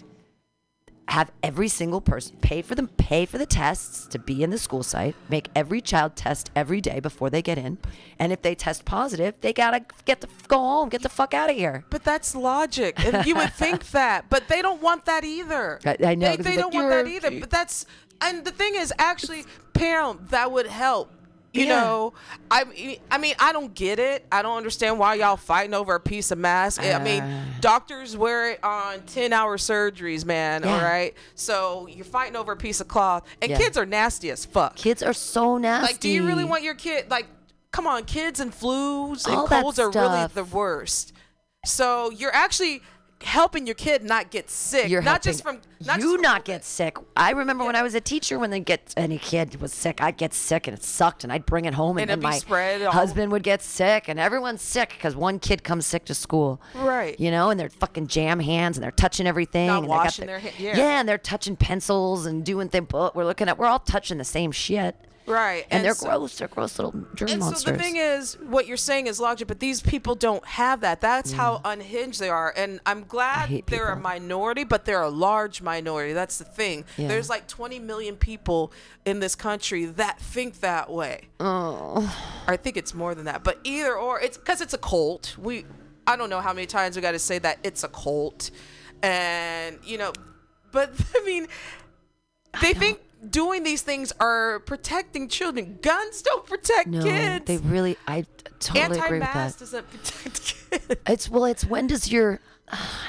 have 1.09 1.31
every 1.43 1.67
single 1.67 1.99
person 1.99 2.35
pay 2.41 2.61
for 2.61 2.75
them 2.75 2.87
pay 2.87 3.25
for 3.25 3.37
the 3.37 3.45
tests 3.45 4.07
to 4.07 4.17
be 4.17 4.41
in 4.41 4.49
the 4.51 4.57
school 4.57 4.81
site 4.81 5.13
make 5.29 5.49
every 5.53 5.81
child 5.81 6.15
test 6.15 6.49
every 6.55 6.79
day 6.79 7.01
before 7.01 7.29
they 7.29 7.41
get 7.41 7.57
in 7.57 7.77
and 8.19 8.31
if 8.31 8.41
they 8.41 8.55
test 8.55 8.85
positive 8.85 9.35
they 9.41 9.51
gotta 9.51 9.81
get 10.05 10.21
the 10.21 10.29
go 10.47 10.57
home 10.57 10.87
get 10.87 11.01
the 11.03 11.09
fuck 11.09 11.33
out 11.33 11.49
of 11.49 11.57
here 11.57 11.83
But 11.89 12.05
that's 12.05 12.33
logic, 12.35 13.03
and 13.05 13.25
you 13.25 13.35
would 13.35 13.51
think 13.53 13.89
that, 13.91 14.29
but 14.29 14.47
they 14.47 14.61
don't 14.61 14.81
want 14.81 15.03
that 15.05 15.25
either. 15.25 15.79
I- 15.85 15.97
I 16.05 16.15
know, 16.15 16.37
they, 16.37 16.41
they 16.51 16.55
don't 16.55 16.73
like, 16.73 16.83
want 16.83 16.89
that 16.89 17.07
either. 17.07 17.27
okay." 17.27 17.39
But 17.39 17.49
that's 17.49 17.85
and 18.21 18.45
the 18.45 18.51
thing 18.51 18.75
is, 18.75 18.93
actually, 18.97 19.43
parent 19.73 20.29
that 20.29 20.51
would 20.53 20.67
help. 20.67 21.11
You 21.53 21.65
Yeah. 21.67 21.81
know, 21.81 22.13
I 22.49 22.63
mean, 22.63 22.97
I 23.11 23.19
mean, 23.19 23.35
I 23.39 23.51
don't 23.53 23.73
get 23.75 23.99
it. 23.99 24.25
I 24.31 24.41
don't 24.41 24.57
understand 24.57 24.97
why 24.97 25.13
y'all 25.13 25.37
fighting 25.37 25.75
over 25.75 25.93
a 25.93 25.99
piece 25.99 26.31
of 26.31 26.39
mask. 26.39 26.81
I 26.81 26.97
mean, 26.97 27.21
Uh. 27.21 27.43
doctors 27.61 28.17
wear 28.17 28.49
it 28.51 28.63
on 28.63 29.01
ten-hour 29.03 29.57
surgeries, 29.57 30.25
man. 30.25 30.63
All 30.63 30.71
Yeah. 30.77 30.83
right, 30.83 31.13
so 31.35 31.87
you're 31.87 32.05
fighting 32.05 32.35
over 32.35 32.53
a 32.53 32.57
piece 32.57 32.81
of 32.81 32.87
cloth, 32.87 33.23
and 33.39 33.51
Yeah. 33.51 33.57
kids 33.59 33.77
are 33.77 33.85
nasty 33.85 34.31
as 34.31 34.45
fuck. 34.45 34.75
kids 34.75 35.03
are 35.03 35.13
so 35.13 35.59
nasty 35.59 35.85
Like, 35.93 35.99
do 35.99 36.09
you 36.09 36.25
really 36.25 36.43
want 36.43 36.63
your 36.63 36.73
kid 36.75 37.11
like? 37.11 37.27
Come 37.71 37.85
on, 37.87 38.05
kids 38.05 38.39
and 38.39 38.51
flus 38.51 39.25
and 39.27 39.35
All 39.35 39.47
colds 39.47 39.77
are 39.79 39.89
really 39.91 40.27
the 40.33 40.43
worst. 40.43 41.13
So 41.65 42.09
you're 42.09 42.33
actually 42.33 42.81
helping 43.23 43.65
your 43.65 43.75
kid 43.75 44.03
not 44.03 44.29
get 44.31 44.49
sick, 44.49 44.89
You're 44.89 45.01
not 45.01 45.21
just 45.21 45.43
from 45.43 45.59
not 45.85 45.97
you 45.97 46.03
just 46.03 46.15
from 46.15 46.21
not 46.21 46.45
get 46.45 46.63
sick. 46.63 46.97
I 47.15 47.31
remember 47.31 47.65
when 47.65 47.75
I 47.75 47.81
was 47.81 47.93
a 47.95 48.01
teacher, 48.01 48.37
when 48.39 48.49
they 48.51 48.59
get 48.59 48.93
any 48.97 49.17
kid 49.17 49.59
was 49.61 49.73
sick, 49.73 50.01
I'd 50.01 50.17
get 50.17 50.33
sick 50.33 50.67
and 50.67 50.77
it 50.77 50.83
sucked, 50.83 51.23
and 51.23 51.31
I'd 51.33 51.45
bring 51.45 51.65
it 51.65 51.73
home, 51.73 51.97
and, 51.97 52.09
And 52.09 52.21
then 52.21 52.29
my 52.29 52.39
husband 52.91 53.31
would 53.31 53.43
get 53.43 53.61
sick, 53.61 54.05
and 54.07 54.19
everyone's 54.19 54.61
sick 54.61 54.89
because 54.89 55.15
one 55.15 55.39
kid 55.39 55.63
comes 55.63 55.85
sick 55.85 56.05
to 56.05 56.15
school, 56.15 56.61
Right. 56.75 57.19
You 57.19 57.31
know, 57.31 57.49
and 57.49 57.59
they're 57.59 57.69
fucking 57.69 58.07
jam 58.07 58.39
hands 58.39 58.77
and 58.77 58.83
they're 58.83 58.91
touching 58.91 59.27
everything, 59.27 59.67
Not 59.67 59.79
and 59.79 59.87
washing 59.87 60.25
their- 60.27 60.39
their 60.39 60.51
ha- 60.51 60.57
yeah. 60.59 60.99
and 60.99 61.07
they're 61.09 61.17
touching 61.17 61.55
pencils 61.55 62.25
and 62.25 62.43
doing 62.45 62.69
things. 62.69 62.87
We're 62.91 63.25
looking 63.25 63.47
at, 63.49 63.57
we're 63.57 63.67
all 63.67 63.79
touching 63.79 64.17
the 64.17 64.23
same 64.25 64.51
shit, 64.51 64.95
Right. 65.25 65.65
And, 65.71 65.85
they're 65.85 65.93
so- 65.93 66.07
gross. 66.07 66.37
They're 66.37 66.47
gross 66.47 66.77
little 66.77 66.93
germ 67.15 67.29
And 67.29 67.39
monsters. 67.39 67.63
so 67.63 67.71
the 67.71 67.77
thing 67.77 67.95
is, 67.95 68.37
what 68.41 68.67
you're 68.67 68.77
saying 68.77 69.07
is 69.07 69.19
logic, 69.19 69.47
but 69.47 69.59
these 69.59 69.81
people 69.81 70.15
don't 70.15 70.45
have 70.45 70.81
that. 70.81 71.01
That's 71.01 71.31
how 71.31 71.57
mm. 71.57 71.61
unhinged 71.73 72.19
they 72.19 72.29
are. 72.29 72.53
And 72.55 72.79
I'm 72.85 73.03
glad 73.05 73.63
they're 73.67 73.89
a 73.89 73.99
minority, 73.99 74.63
but 74.63 74.85
they're 74.85 75.01
a 75.01 75.09
large 75.09 75.61
minority. 75.61 76.13
That's 76.13 76.37
the 76.37 76.45
thing. 76.45 76.85
Yeah. 76.97 77.07
There's 77.07 77.29
like 77.29 77.47
20 77.47 77.79
million 77.79 78.15
people 78.15 78.71
in 79.05 79.19
this 79.19 79.35
country 79.35 79.85
that 79.85 80.19
think 80.19 80.59
that 80.61 80.89
way. 80.89 81.29
oh, 81.39 82.43
I 82.47 82.57
think 82.57 82.77
it's 82.77 82.93
more 82.93 83.15
than 83.15 83.25
that, 83.25 83.43
but 83.43 83.59
either 83.63 83.95
or, 83.95 84.19
it's 84.19 84.37
because 84.37 84.61
it's 84.61 84.73
a 84.73 84.77
cult. 84.77 85.37
We, 85.37 85.65
I 86.07 86.15
don't 86.15 86.29
know 86.29 86.41
how 86.41 86.53
many 86.53 86.67
times 86.67 86.95
we 86.95 87.01
got 87.01 87.11
to 87.11 87.19
say 87.19 87.39
that 87.39 87.59
it's 87.63 87.83
a 87.83 87.87
cult, 87.87 88.51
and 89.01 89.79
you 89.83 89.97
know, 89.97 90.13
but 90.71 90.91
I 91.15 91.23
mean, 91.25 91.47
they 92.61 92.73
think 92.73 92.99
doing 93.29 93.63
these 93.63 93.81
things 93.81 94.13
are 94.19 94.59
protecting 94.61 95.27
children. 95.27 95.79
Guns 95.81 96.21
don't 96.21 96.45
protect 96.45 96.87
no, 96.87 97.03
kids. 97.03 97.45
they 97.45 97.57
really. 97.57 97.97
I 98.07 98.25
totally 98.59 98.99
agree 98.99 99.19
with 99.19 99.27
that. 99.27 99.35
Anti-mask 99.35 99.59
doesn't 99.59 99.89
protect 99.89 100.55
kids. 100.69 101.01
It's 101.07 101.29
well, 101.29 101.45
it's 101.45 101.65
when 101.65 101.87
does 101.87 102.11
your 102.11 102.39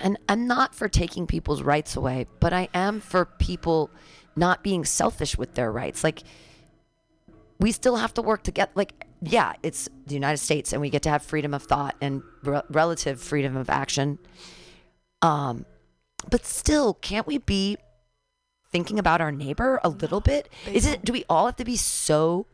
and 0.03 0.19
I'm 0.29 0.47
not 0.47 0.75
for 0.75 0.89
taking 0.89 1.27
people's 1.27 1.63
rights 1.63 1.97
away, 1.97 2.27
but 2.41 2.53
I 2.53 2.69
am 2.75 3.01
for 3.01 3.25
people 3.25 3.91
not 4.37 4.63
being 4.63 4.85
selfish 4.85 5.39
with 5.39 5.55
their 5.55 5.71
rights. 5.71 6.05
Like 6.05 6.23
we 7.61 7.73
still 7.73 7.97
have 7.97 8.13
to 8.15 8.23
work 8.23 8.43
to 8.45 8.51
get 8.51 8.77
like 8.77 9.07
yeah, 9.23 9.55
it's 9.63 9.89
the 10.07 10.15
United 10.15 10.39
States 10.39 10.73
and 10.73 10.83
we 10.83 10.91
get 10.91 11.03
to 11.03 11.11
have 11.11 11.23
freedom 11.23 11.55
of 11.55 11.63
thought 11.63 11.97
and 12.01 12.23
re- 12.43 12.63
relative 12.69 13.21
freedom 13.21 13.57
of 13.57 13.71
action. 13.71 14.19
Um 15.23 15.65
but 16.31 16.45
still, 16.45 16.95
can't 16.95 17.27
we 17.27 17.39
be 17.39 17.77
thinking 18.75 18.99
about 18.99 19.21
our 19.21 19.31
neighbor 19.31 19.79
a 19.85 19.89
little 19.89 20.21
bit? 20.21 20.49
Is 20.67 20.85
it 20.85 21.05
do 21.05 21.13
we 21.13 21.25
all 21.31 21.47
have 21.47 21.55
to 21.57 21.65
be 21.65 21.77
so 21.77 22.47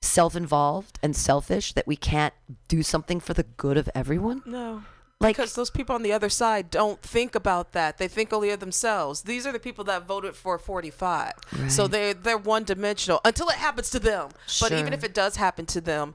self-involved 0.00 1.00
and 1.02 1.16
selfish 1.16 1.72
that 1.72 1.88
we 1.88 1.96
can't 1.96 2.32
do 2.68 2.84
something 2.84 3.18
for 3.18 3.34
the 3.34 3.42
good 3.42 3.76
of 3.76 3.90
everyone? 3.92 4.42
No. 4.46 4.84
Like 5.20 5.36
Because 5.36 5.54
those 5.56 5.68
people 5.68 5.96
on 5.96 6.02
the 6.04 6.12
other 6.12 6.28
side 6.30 6.70
don't 6.70 7.02
think 7.02 7.34
about 7.34 7.72
that. 7.72 7.98
They 7.98 8.06
think 8.06 8.32
only 8.32 8.50
of 8.50 8.60
themselves. 8.60 9.22
These 9.22 9.44
are 9.44 9.50
the 9.52 9.58
people 9.58 9.82
that 9.84 10.06
voted 10.06 10.36
for 10.36 10.56
45. 10.56 11.32
So 11.68 11.82
Right. 11.82 11.90
they 11.90 12.12
they're 12.12 12.38
one 12.38 12.62
dimensional 12.62 13.20
until 13.24 13.48
it 13.48 13.56
happens 13.56 13.90
to 13.90 13.98
them. 13.98 14.30
But 14.60 14.70
even 14.70 14.92
if 14.92 15.02
it 15.02 15.12
does 15.12 15.34
happen 15.36 15.66
to 15.66 15.80
them, 15.80 16.14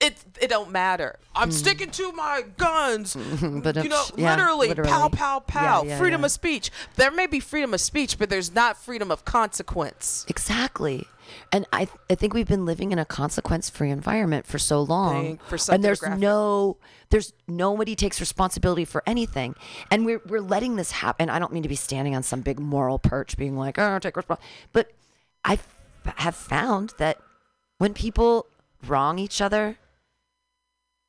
it 0.00 0.16
it 0.40 0.48
don't 0.48 0.70
matter. 0.70 1.18
I'm 1.34 1.48
hmm. 1.48 1.54
sticking 1.54 1.90
to 1.92 2.12
my 2.12 2.44
guns. 2.56 3.16
But, 3.66 3.76
you 3.82 3.88
know, 3.88 4.04
yeah, 4.16 4.34
literally, 4.34 4.68
literally. 4.68 4.90
pow 4.90 5.08
pow 5.08 5.40
pow. 5.40 5.82
Yeah, 5.82 5.90
yeah, 5.90 5.98
freedom 5.98 6.24
of 6.24 6.30
speech. 6.30 6.70
There 6.96 7.10
may 7.10 7.26
be 7.26 7.40
freedom 7.40 7.74
of 7.74 7.80
speech, 7.80 8.18
but 8.18 8.28
there's 8.28 8.54
not 8.54 8.76
freedom 8.76 9.10
of 9.10 9.24
consequence. 9.24 10.24
Exactly. 10.28 11.06
And 11.52 11.66
I, 11.72 11.88
I 12.08 12.14
think 12.14 12.34
we've 12.34 12.46
been 12.46 12.64
living 12.64 12.92
in 12.92 12.98
a 12.98 13.04
consequence 13.04 13.68
free 13.68 13.90
environment 13.90 14.46
for 14.46 14.58
so 14.58 14.80
long. 14.80 15.38
For 15.48 15.58
and 15.72 15.82
there's 15.82 16.02
no 16.02 16.76
there's 17.10 17.32
nobody 17.48 17.96
takes 17.96 18.20
responsibility 18.20 18.84
for 18.84 19.02
anything. 19.06 19.54
And 19.90 20.04
we're 20.04 20.20
we're 20.26 20.40
letting 20.40 20.76
this 20.76 20.92
happen. 20.92 21.30
I 21.30 21.38
don't 21.38 21.52
mean 21.52 21.62
to 21.62 21.68
be 21.68 21.76
standing 21.76 22.14
on 22.14 22.22
some 22.22 22.42
big 22.42 22.60
moral 22.60 22.98
perch 22.98 23.36
being 23.36 23.56
like, 23.56 23.78
oh 23.78 23.98
take 23.98 24.16
responsibility. 24.16 24.68
But 24.72 24.92
I 25.44 25.54
f- 25.54 25.76
have 26.16 26.36
found 26.36 26.94
that 26.98 27.18
when 27.78 27.94
people 27.94 28.46
wrong 28.86 29.18
each 29.18 29.40
other, 29.40 29.78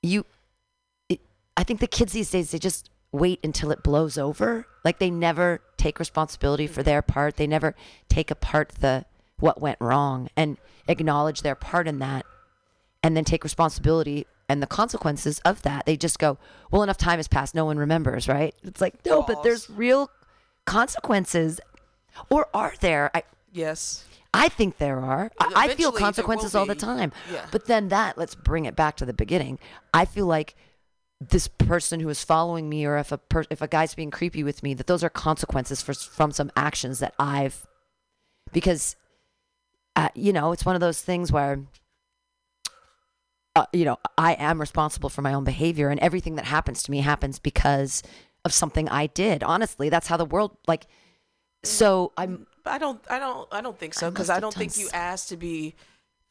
you 0.02 0.26
it, 1.10 1.20
I 1.56 1.64
think 1.64 1.80
the 1.80 1.88
kids 1.88 2.14
these 2.14 2.32
days 2.32 2.52
they 2.52 2.60
just 2.60 2.90
wait 3.12 3.40
until 3.44 3.72
it 3.72 3.84
blows 3.84 4.18
over. 4.18 4.68
Like 4.84 5.00
they 5.00 5.10
never 5.10 5.62
take 5.78 6.00
responsibility 6.00 6.68
for 6.68 6.84
their 6.84 7.02
part. 7.02 7.38
They 7.38 7.48
never 7.48 7.76
take 8.10 8.32
apart 8.32 8.70
the 8.80 9.06
what 9.40 9.62
went 9.62 9.80
wrong 9.80 10.30
and 10.36 10.58
acknowledge 10.88 11.42
their 11.42 11.56
part 11.56 11.88
in 11.88 12.00
that 12.00 12.26
and 13.04 13.16
then 13.16 13.24
take 13.24 13.44
responsibility 13.44 14.26
and 14.50 14.62
the 14.62 14.68
consequences 14.68 15.40
of 15.40 15.62
that. 15.64 15.86
They 15.86 15.98
just 15.98 16.20
go, 16.20 16.38
"Well, 16.72 16.84
enough 16.84 16.98
time 16.98 17.20
has 17.20 17.28
passed. 17.28 17.54
No 17.54 17.66
one 17.66 17.78
remembers." 17.78 18.28
Right? 18.28 18.56
It's 18.64 18.82
like, 18.82 19.06
"No, 19.06 19.24
but 19.24 19.44
there's 19.44 19.70
real 19.70 20.10
consequences." 20.66 21.60
Or 22.30 22.48
are 22.54 22.74
there? 22.80 23.12
I 23.14 23.24
Yes. 23.52 24.06
I 24.38 24.50
think 24.50 24.78
there 24.78 25.00
are. 25.00 25.32
I, 25.40 25.52
I 25.56 25.76
feel 25.76 25.92
consequences 25.92 26.56
all 26.56 26.66
the 26.66 26.76
time. 26.76 27.12
Yeah. 27.32 27.46
But 27.52 27.66
then 27.66 27.90
that, 27.90 28.18
let's 28.18 28.36
bring 28.36 28.66
it 28.66 28.76
back 28.76 28.98
to 28.98 29.06
the 29.06 29.14
beginning. 29.14 29.60
I 29.94 30.06
feel 30.06 30.26
like 30.26 30.56
this 31.20 31.48
person 31.48 32.00
who 32.00 32.10
is 32.10 32.24
following 32.24 32.70
me, 32.70 32.86
or 32.86 32.98
if 32.98 33.12
a 33.12 33.18
per- 33.18 33.46
if 33.50 33.62
a 33.62 33.68
guy's 33.68 33.96
being 33.96 34.12
creepy 34.12 34.44
with 34.44 34.62
me, 34.62 34.74
that 34.76 34.88
those 34.88 35.04
are 35.04 35.10
consequences 35.10 35.82
for 35.82 35.94
from 35.94 36.32
some 36.32 36.52
actions 36.56 37.00
that 37.00 37.14
I've, 37.18 37.66
because, 38.54 38.96
uh, 39.96 40.10
you 40.14 40.32
know, 40.32 40.52
it's 40.52 40.66
one 40.66 40.76
of 40.76 40.82
those 40.82 41.02
things 41.02 41.32
where. 41.32 41.64
Uh, 43.56 43.66
you 43.74 43.86
know, 43.86 43.98
I 44.20 44.34
am 44.34 44.62
responsible 44.62 45.10
for 45.10 45.24
my 45.24 45.34
own 45.34 45.44
behavior, 45.44 45.90
and 45.90 46.00
everything 46.00 46.36
that 46.36 46.46
happens 46.46 46.84
to 46.84 46.92
me 46.92 47.00
happens 47.00 47.40
because 47.40 48.04
of 48.46 48.54
something 48.54 48.88
I 48.88 49.08
did. 49.08 49.42
Honestly, 49.42 49.90
that's 49.90 50.08
how 50.08 50.18
the 50.18 50.26
world 50.26 50.56
like. 50.68 50.86
So 51.64 52.14
I'm 52.16 52.46
I 52.68 52.78
don't 52.78 53.00
I 53.10 53.20
don't 53.20 53.48
I 53.52 53.62
don't 53.62 53.78
think 53.78 53.94
so 53.94 54.10
because 54.10 54.28
must 54.28 54.38
I 54.38 54.40
don't 54.40 54.54
think 54.54 54.78
you 54.78 54.90
asked 54.94 55.30
to 55.30 55.38
be 55.38 55.76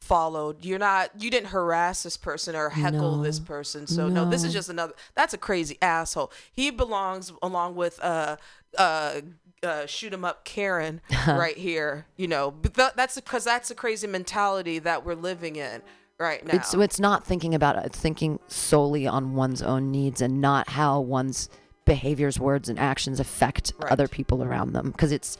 followed. 0.01 0.63
You're 0.63 0.79
not 0.79 1.11
you 1.21 1.29
didn't 1.29 1.49
harass 1.49 2.03
this 2.03 2.17
person 2.17 2.55
or 2.55 2.69
heckle 2.69 3.17
this 3.21 3.39
person. 3.39 3.87
So 3.87 4.07
no. 4.07 4.29
this 4.29 4.43
is 4.43 4.53
just 4.53 4.69
another 4.69 4.93
that's 5.15 5.33
a 5.33 5.37
crazy 5.37 5.77
asshole. 5.81 6.31
He 6.51 6.69
belongs 6.69 7.31
along 7.41 7.75
with 7.75 7.99
uh 8.01 8.37
uh 8.77 9.21
uh, 9.63 9.87
shoot 9.87 10.13
'em 10.13 10.23
up 10.23 10.45
Karen 10.45 11.01
right 11.27 11.57
here, 11.57 12.05
you 12.15 12.27
know. 12.27 12.51
But 12.51 12.75
tha- 12.75 12.93
that's 12.95 13.15
because 13.15 13.43
that's 13.43 13.71
a 13.71 13.75
crazy 13.75 14.05
mentality 14.07 14.77
that 14.79 15.03
we're 15.03 15.15
living 15.15 15.55
in 15.55 15.81
right 16.19 16.45
now. 16.45 16.53
It's 16.53 16.73
it's 16.75 16.99
not 16.99 17.25
thinking 17.25 17.55
about 17.55 17.75
it. 17.77 17.85
It's 17.85 17.99
thinking 17.99 18.39
solely 18.47 19.07
on 19.07 19.33
one's 19.33 19.63
own 19.63 19.91
needs 19.91 20.21
and 20.21 20.39
not 20.41 20.69
how 20.69 20.99
one's 20.99 21.49
behaviors, 21.85 22.39
words, 22.39 22.69
and 22.69 22.77
actions 22.77 23.19
affect 23.19 23.73
Right. 23.79 23.91
other 23.91 24.07
people 24.07 24.43
around 24.43 24.73
them. 24.73 24.91
Because 24.91 25.11
it's 25.11 25.37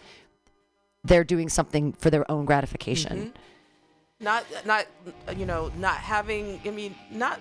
they're 1.07 1.23
doing 1.23 1.49
something 1.49 1.93
for 1.93 2.09
their 2.09 2.29
own 2.29 2.45
gratification. 2.45 3.17
Mm-hmm. 3.17 4.23
not 4.23 4.45
not 4.65 4.85
you 5.35 5.45
know 5.45 5.71
not 5.77 5.95
having 5.95 6.59
I 6.65 6.71
mean 6.71 6.95
not 7.11 7.39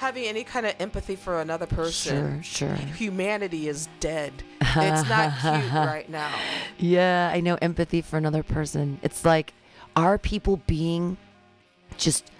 having 0.00 0.24
any 0.24 0.42
kind 0.42 0.64
of 0.64 0.74
empathy 0.80 1.14
for 1.14 1.40
another 1.40 1.66
person. 1.66 2.42
Sure, 2.42 2.68
sure. 2.68 2.74
Humanity 2.96 3.68
is 3.68 3.88
dead. 4.00 4.32
It's 4.76 5.08
not 5.08 5.32
cute 5.40 5.72
right 5.72 6.08
now. 6.08 6.32
Yeah, 6.78 7.30
I 7.34 7.40
know 7.40 7.58
empathy 7.60 8.02
for 8.02 8.16
another 8.16 8.44
person. 8.44 9.00
It's 9.02 9.24
like, 9.24 9.52
are 9.96 10.16
people 10.16 10.58
being 10.68 11.16
just 11.98 12.30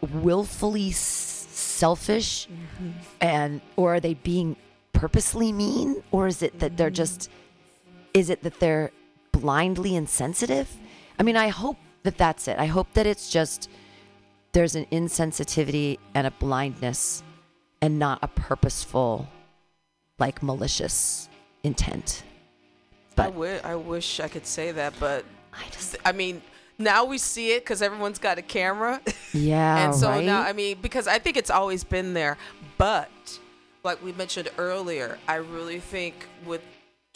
willfully 0.00 0.92
selfish, 0.92 2.46
mm-hmm. 2.46 2.90
and 3.20 3.60
or 3.74 3.96
are 3.96 4.00
they 4.00 4.14
being 4.14 4.54
purposely 4.92 5.50
mean, 5.52 6.02
or 6.12 6.28
is 6.28 6.42
it 6.42 6.60
that 6.60 6.76
they're 6.76 6.88
mm-hmm. 6.88 6.94
just, 6.94 7.28
is 8.14 8.30
it 8.30 8.44
that 8.44 8.60
they're 8.60 8.92
blindly 9.40 9.94
insensitive? 9.96 10.68
I 11.18 11.22
mean, 11.22 11.36
I 11.36 11.48
hope 11.48 11.76
that 12.02 12.16
that's 12.18 12.48
it. 12.48 12.58
I 12.58 12.66
hope 12.66 12.92
that 12.94 13.06
it's 13.06 13.30
just 13.30 13.68
there's 14.52 14.74
an 14.74 14.86
insensitivity 14.92 15.98
and 16.14 16.26
a 16.26 16.30
blindness, 16.30 17.22
and 17.82 17.98
not 17.98 18.18
a 18.22 18.28
purposeful, 18.28 19.28
like 20.18 20.42
malicious 20.42 21.28
intent. 21.62 22.22
I, 22.24 23.14
But 23.16 23.24
wi- 23.32 23.60
I 23.64 23.74
wish 23.76 24.20
I 24.20 24.28
could 24.28 24.46
say 24.46 24.72
that, 24.72 24.94
but 24.98 25.24
I 25.52 25.64
just 25.72 25.96
I 26.04 26.12
mean, 26.12 26.42
now 26.78 27.04
we 27.04 27.18
see 27.18 27.52
it 27.52 27.64
because 27.64 27.82
everyone's 27.82 28.18
got 28.18 28.38
a 28.38 28.42
camera. 28.42 29.00
Yeah, 29.34 29.84
and 29.84 29.94
so 29.94 30.08
right? 30.08 30.24
now, 30.24 30.40
I 30.40 30.54
mean, 30.54 30.78
because 30.80 31.06
I 31.06 31.18
think 31.18 31.36
it's 31.36 31.50
always 31.50 31.84
been 31.84 32.14
there. 32.14 32.38
But 32.78 33.10
like 33.84 34.02
we 34.02 34.12
mentioned 34.12 34.48
earlier, 34.56 35.18
I 35.28 35.34
really 35.36 35.78
think 35.78 36.14
with 36.46 36.62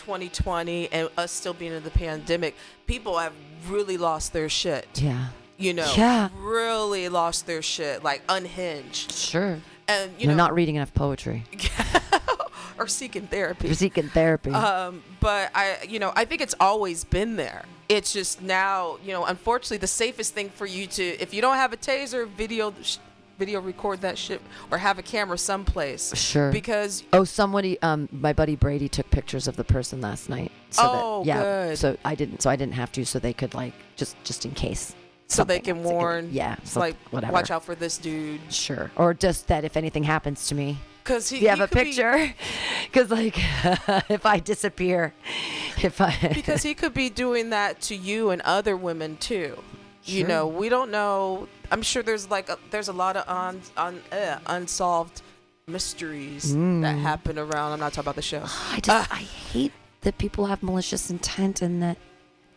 2020 0.00 0.90
and 0.92 1.08
us 1.16 1.30
still 1.30 1.52
being 1.54 1.72
in 1.72 1.82
the 1.84 1.90
pandemic, 1.90 2.56
people 2.86 3.18
have 3.18 3.32
really 3.68 3.96
lost 3.96 4.32
their 4.32 4.48
shit. 4.48 4.86
yeah, 4.94 5.28
You 5.58 5.74
know, 5.74 5.92
Yeah. 5.96 6.28
really 6.38 7.08
lost 7.08 7.46
their 7.46 7.62
shit, 7.62 8.02
like 8.02 8.22
unhinged. 8.28 9.12
sure. 9.12 9.60
And, 9.86 10.12
you 10.12 10.24
You're 10.26 10.30
know, 10.32 10.36
not 10.36 10.54
reading 10.54 10.76
enough 10.76 10.94
poetry. 10.94 11.44
or 12.78 12.86
seeking 12.86 13.26
therapy. 13.26 13.66
You're 13.68 13.74
seeking 13.74 14.08
therapy. 14.08 14.50
Um, 14.52 15.02
but 15.20 15.50
I, 15.54 15.78
you 15.88 15.98
know, 15.98 16.12
I 16.16 16.24
think 16.24 16.40
it's 16.40 16.54
always 16.60 17.04
been 17.04 17.36
there. 17.36 17.64
It's 17.88 18.12
just 18.12 18.40
now, 18.40 18.98
you 19.04 19.12
know, 19.12 19.24
unfortunately, 19.26 19.78
the 19.78 19.86
safest 19.88 20.32
thing 20.32 20.48
for 20.48 20.64
you 20.64 20.86
to, 20.86 21.02
if 21.20 21.34
you 21.34 21.42
don't 21.42 21.56
have 21.56 21.72
a 21.72 21.76
taser, 21.76 22.26
video, 22.28 22.72
sh- 22.82 22.96
video 23.40 23.60
record 23.60 24.02
that 24.02 24.16
shit 24.18 24.40
or 24.70 24.78
have 24.78 24.98
a 24.98 25.02
camera 25.02 25.36
someplace. 25.38 26.14
Sure. 26.14 26.52
Because 26.52 27.02
Oh, 27.12 27.24
somebody, 27.24 27.80
um, 27.82 28.08
my 28.12 28.32
buddy 28.32 28.54
Brady 28.54 28.88
took 28.88 29.10
pictures 29.10 29.48
of 29.48 29.56
the 29.56 29.64
person 29.64 30.00
last 30.00 30.28
night. 30.28 30.52
So 30.70 30.82
Oh, 30.84 31.18
that, 31.24 31.26
yeah. 31.26 31.42
good. 31.42 31.78
So 31.78 31.96
I 32.04 32.14
didn't. 32.14 32.42
So 32.42 32.50
I 32.50 32.56
didn't 32.56 32.74
have 32.74 32.92
to. 32.92 33.04
So 33.04 33.18
they 33.18 33.32
could 33.32 33.54
like 33.54 33.72
just, 33.96 34.14
just 34.22 34.44
in 34.44 34.52
case. 34.52 34.94
so 35.26 35.42
they 35.42 35.58
can 35.60 35.78
else, 35.78 35.84
they 35.86 35.90
could- 35.90 35.94
warn. 35.96 36.28
yeah. 36.32 36.56
It's 36.58 36.72
so 36.72 36.80
like 36.80 36.96
whatever. 37.10 37.32
watch 37.32 37.50
out 37.50 37.64
for 37.64 37.74
this 37.74 37.96
dude. 37.98 38.40
Sure. 38.52 38.90
Or 38.96 39.14
just 39.14 39.48
that 39.48 39.64
if 39.64 39.76
anything 39.76 40.04
happens 40.04 40.46
to 40.48 40.54
me, 40.54 40.78
Cause 41.02 41.30
he, 41.30 41.38
you 41.40 41.48
have 41.48 41.58
he 41.58 41.64
a 41.64 41.68
picture. 41.68 42.34
Because 42.84 43.10
like, 43.10 43.36
if 44.10 44.26
I 44.26 44.38
disappear, 44.40 45.14
if 45.82 46.00
I 46.00 46.14
because 46.34 46.62
he 46.62 46.74
could 46.74 46.92
be 46.92 47.08
doing 47.08 47.50
that 47.50 47.80
to 47.82 47.94
you 47.96 48.30
and 48.30 48.42
other 48.42 48.76
women 48.76 49.16
too. 49.16 49.56
You 50.04 50.20
Sure. 50.20 50.28
know, 50.28 50.46
we 50.46 50.68
don't 50.68 50.90
know. 50.90 51.46
I'm 51.70 51.82
sure 51.82 52.02
there's 52.02 52.30
like 52.30 52.48
a, 52.48 52.58
there's 52.70 52.88
a 52.88 52.92
lot 52.92 53.16
of 53.16 53.28
un, 53.28 53.60
un, 53.76 54.00
uh, 54.10 54.38
unsolved 54.46 55.22
mysteries 55.66 56.54
that 56.54 56.96
happen 56.98 57.38
around. 57.38 57.72
I'm 57.72 57.80
not 57.80 57.92
talking 57.92 58.04
about 58.06 58.16
the 58.16 58.22
show. 58.22 58.42
I 58.72 58.80
just 58.82 59.12
I 59.12 59.16
hate 59.52 59.72
that 60.00 60.18
people 60.18 60.46
have 60.46 60.62
malicious 60.62 61.10
intent 61.10 61.62
and 61.62 61.82
that 61.82 61.98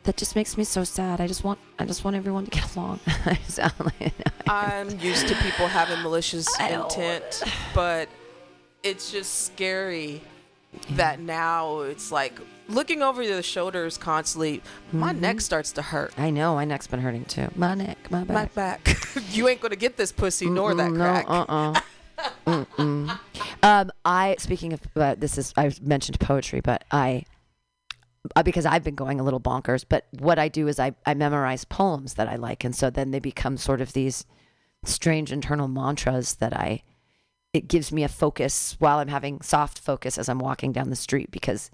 that 0.03 0.18
just 0.18 0.36
makes 0.36 0.57
me 0.57 0.64
so 0.64 0.84
sad. 0.84 1.22
I 1.22 1.28
just 1.28 1.44
want 1.44 1.60
I 1.80 1.86
just 1.86 2.03
want 2.03 2.15
everyone 2.15 2.45
to 2.45 2.52
get 2.52 2.76
along. 2.76 2.99
I 3.07 3.38
sound 3.48 3.74
like- 3.80 4.14
I'm 4.48 4.99
used 4.99 5.28
to 5.30 5.36
people 5.36 5.68
having 5.68 6.02
malicious 6.02 6.48
intent, 6.60 7.44
but 7.76 8.10
it's 8.84 9.11
just 9.11 9.45
scary 9.45 10.22
that 10.91 11.20
now 11.20 11.82
it's 11.82 12.11
like 12.11 12.40
looking 12.73 13.01
over 13.01 13.25
the 13.25 13.41
shoulders 13.43 13.97
constantly. 13.97 14.61
My 14.91 15.11
Mm-hmm. 15.11 15.21
neck 15.21 15.41
starts 15.41 15.71
to 15.73 15.81
hurt. 15.81 16.13
I 16.17 16.29
know 16.29 16.55
my 16.55 16.65
neck's 16.65 16.87
been 16.87 16.99
hurting 17.01 17.25
too. 17.25 17.47
My 17.55 17.73
neck, 17.75 17.97
my 18.09 18.23
back. 18.23 18.33
My 18.35 18.45
back. 18.45 18.97
you 19.31 19.47
ain't 19.47 19.61
gonna 19.61 19.75
get 19.75 19.97
this 19.97 20.11
pussy 20.11 20.49
nor 20.49 20.73
that 20.75 20.93
crack. 20.93 21.27
No, 21.27 21.33
uh-uh. 21.33 21.81
Mm-mm. 22.47 23.19
um, 23.63 23.91
I 24.05 24.35
speaking 24.39 24.73
of 24.73 24.81
uh, 24.95 25.15
this 25.15 25.37
is 25.37 25.53
I 25.57 25.71
mentioned 25.81 26.19
poetry, 26.19 26.61
but 26.61 26.83
I 26.91 27.25
uh, 28.35 28.43
because 28.43 28.65
I've 28.65 28.83
been 28.83 28.95
going 28.95 29.19
a 29.19 29.23
little 29.23 29.41
bonkers. 29.41 29.83
But 29.87 30.07
what 30.19 30.39
I 30.39 30.47
do 30.47 30.67
is 30.67 30.79
I 30.79 30.93
I 31.05 31.13
memorize 31.15 31.65
poems 31.65 32.13
that 32.15 32.27
I 32.27 32.35
like, 32.35 32.63
and 32.63 32.75
so 32.75 32.89
then 32.89 33.11
they 33.11 33.19
become 33.19 33.57
sort 33.57 33.81
of 33.81 33.93
these 33.93 34.25
strange 34.85 35.31
internal 35.31 35.67
mantras 35.67 36.35
that 36.35 36.55
I. 36.55 36.83
It 37.53 37.67
gives 37.67 37.91
me 37.91 38.03
a 38.03 38.07
focus 38.07 38.75
while 38.79 38.97
I'm 38.97 39.09
having 39.09 39.41
soft 39.41 39.77
focus 39.79 40.17
as 40.17 40.27
I'm 40.27 40.39
walking 40.39 40.71
down 40.71 40.89
the 40.89 40.95
street 40.95 41.29
because 41.29 41.69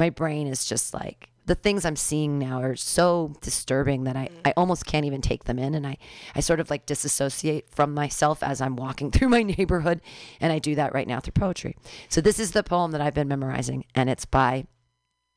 my 0.00 0.10
brain 0.10 0.48
is 0.48 0.64
just 0.64 0.92
like 0.92 1.30
the 1.46 1.54
things 1.54 1.84
I'm 1.84 1.96
seeing 1.96 2.38
now 2.38 2.62
are 2.62 2.76
so 2.76 3.34
disturbing 3.40 4.04
that 4.04 4.16
I, 4.16 4.28
I 4.44 4.52
almost 4.56 4.86
can't 4.86 5.04
even 5.04 5.20
take 5.20 5.44
them 5.44 5.58
in. 5.58 5.74
And 5.74 5.84
I, 5.86 5.96
I 6.34 6.40
sort 6.40 6.60
of 6.60 6.70
like 6.70 6.86
disassociate 6.86 7.68
from 7.70 7.92
myself 7.92 8.42
as 8.42 8.60
I'm 8.60 8.76
walking 8.76 9.10
through 9.12 9.28
my 9.28 9.42
neighborhood. 9.42 10.00
And 10.40 10.52
I 10.52 10.58
do 10.58 10.74
that 10.76 10.94
right 10.94 11.08
now 11.08 11.18
through 11.20 11.32
poetry. 11.32 11.76
So 12.08 12.20
this 12.20 12.38
is 12.38 12.52
the 12.52 12.62
poem 12.62 12.92
that 12.92 13.00
I've 13.00 13.14
been 13.14 13.28
memorizing, 13.28 13.84
and 13.94 14.08
it's 14.08 14.24
by 14.24 14.64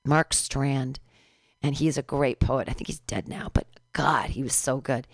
Mark 0.06 0.34
Strand. 0.34 0.99
And 1.61 1.76
he's 1.76 1.98
a 1.98 2.03
great 2.03 2.40
poet. 2.40 2.69
I 2.69 2.73
think 2.73 2.88
he's 2.88 2.99
dead 2.99 3.27
now, 3.27 3.49
but 3.52 3.68
God, 3.94 4.31
he 4.31 4.44
was 4.44 4.53
so 4.53 4.81
good. 4.81 5.07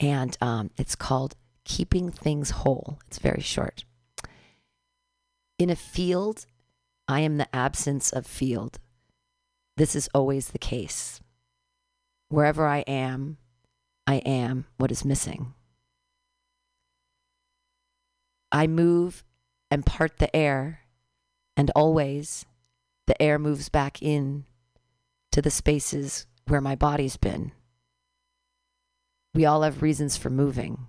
And 0.00 0.36
um, 0.40 0.70
it's 0.76 0.96
called 0.96 1.34
Keeping 1.64 2.10
Things 2.10 2.50
Whole. 2.50 2.98
It's 3.06 3.18
very 3.18 3.40
short. 3.40 3.84
In 5.58 5.70
a 5.70 5.76
field, 5.76 6.44
I 7.08 7.20
am 7.20 7.36
the 7.36 7.54
absence 7.54 8.12
of 8.12 8.26
field. 8.26 8.78
This 9.76 9.96
is 9.96 10.08
always 10.14 10.48
the 10.48 10.58
case. 10.58 11.20
Wherever 12.28 12.66
I 12.66 12.78
am, 12.80 13.38
I 14.06 14.16
am 14.16 14.66
what 14.76 14.90
is 14.90 15.04
missing. 15.04 15.54
I 18.50 18.66
move 18.66 19.24
and 19.70 19.86
part 19.86 20.18
the 20.18 20.34
air, 20.36 20.80
and 21.56 21.70
always 21.74 22.44
the 23.06 23.20
air 23.20 23.38
moves 23.38 23.70
back 23.70 24.02
in 24.02 24.44
to 25.30 25.40
the 25.40 25.50
spaces 25.50 26.26
where 26.46 26.60
my 26.60 26.74
body's 26.74 27.16
been. 27.16 27.52
We 29.34 29.46
all 29.46 29.62
have 29.62 29.80
reasons 29.80 30.18
for 30.18 30.28
moving. 30.28 30.86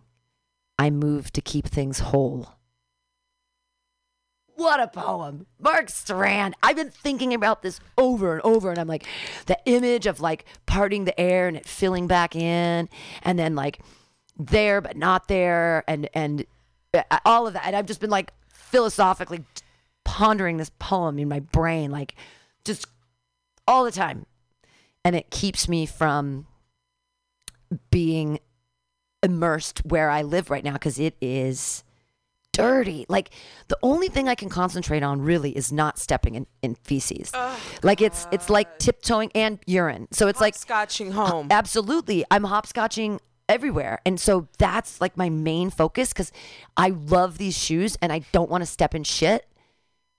I 0.78 0.90
move 0.90 1.32
to 1.32 1.42
keep 1.42 1.68
things 1.68 2.00
whole. 2.00 2.56
What 4.56 4.80
a 4.80 4.88
poem. 4.88 5.48
Mark 5.60 5.90
Strand. 5.90 6.56
I've 6.62 6.76
been 6.76 6.92
thinking 6.92 7.34
about 7.34 7.64
this 7.64 7.80
over 7.98 8.34
and 8.34 8.42
over, 8.44 8.70
and 8.70 8.80
I'm 8.80 8.88
like, 8.88 9.06
the 9.48 9.58
image 9.66 10.06
of 10.06 10.22
like 10.22 10.46
parting 10.66 11.06
the 11.06 11.20
air 11.20 11.48
and 11.48 11.58
it 11.58 11.66
filling 11.66 12.08
back 12.08 12.36
in, 12.36 12.88
and 13.24 13.40
then 13.40 13.56
like 13.56 13.80
there 14.38 14.80
but 14.80 14.96
not 14.96 15.28
there, 15.28 15.84
and 15.88 16.08
and 16.14 16.46
uh, 16.94 17.04
all 17.26 17.48
of 17.48 17.54
that. 17.54 17.66
And 17.66 17.76
I've 17.76 17.88
just 17.88 18.00
been 18.00 18.12
like 18.12 18.32
philosophically 18.48 19.44
pondering 20.04 20.58
this 20.58 20.72
poem 20.78 21.18
in 21.18 21.28
my 21.28 21.40
brain, 21.40 21.90
like 21.90 22.16
just 22.64 22.86
all 23.68 23.84
the 23.84 23.92
time, 23.92 24.26
and 25.04 25.16
it 25.16 25.32
keeps 25.32 25.68
me 25.68 25.88
from 25.88 26.46
being 27.90 28.40
immersed 29.24 29.80
where 29.86 30.10
I 30.10 30.22
live 30.22 30.52
right 30.52 30.64
now 30.64 30.74
because 30.74 31.00
it 31.00 31.16
is 31.22 31.84
dirty. 32.54 33.06
Like 33.10 33.32
the 33.68 33.78
only 33.84 34.08
thing 34.08 34.30
I 34.30 34.36
can 34.36 34.48
concentrate 34.48 35.04
on 35.04 35.22
really 35.22 35.52
is 35.52 35.74
not 35.74 36.00
stepping 36.00 36.36
in, 36.36 36.48
in 36.62 36.76
feces. 36.76 37.32
like 37.84 38.00
it's 38.00 38.26
it's 38.32 38.50
like 38.50 38.80
tiptoeing 38.80 39.32
and 39.36 39.60
urine. 39.68 40.08
So 40.12 40.28
it's 40.28 40.40
like 40.40 40.56
scotching 40.56 41.12
home. 41.12 41.50
absolutely. 41.52 42.24
I'm 42.32 42.44
hopscotching 42.44 43.20
everywhere. 43.50 44.00
And 44.06 44.20
so 44.20 44.48
that's 44.58 45.02
like 45.02 45.18
my 45.18 45.30
main 45.30 45.70
focus 45.70 46.14
because 46.14 46.32
I 46.78 46.90
love 46.90 47.38
these 47.38 47.58
shoes 47.58 47.98
and 48.02 48.14
I 48.14 48.20
don't 48.32 48.50
want 48.50 48.62
to 48.62 48.66
step 48.66 48.96
in 48.96 49.04
shit. 49.04 49.46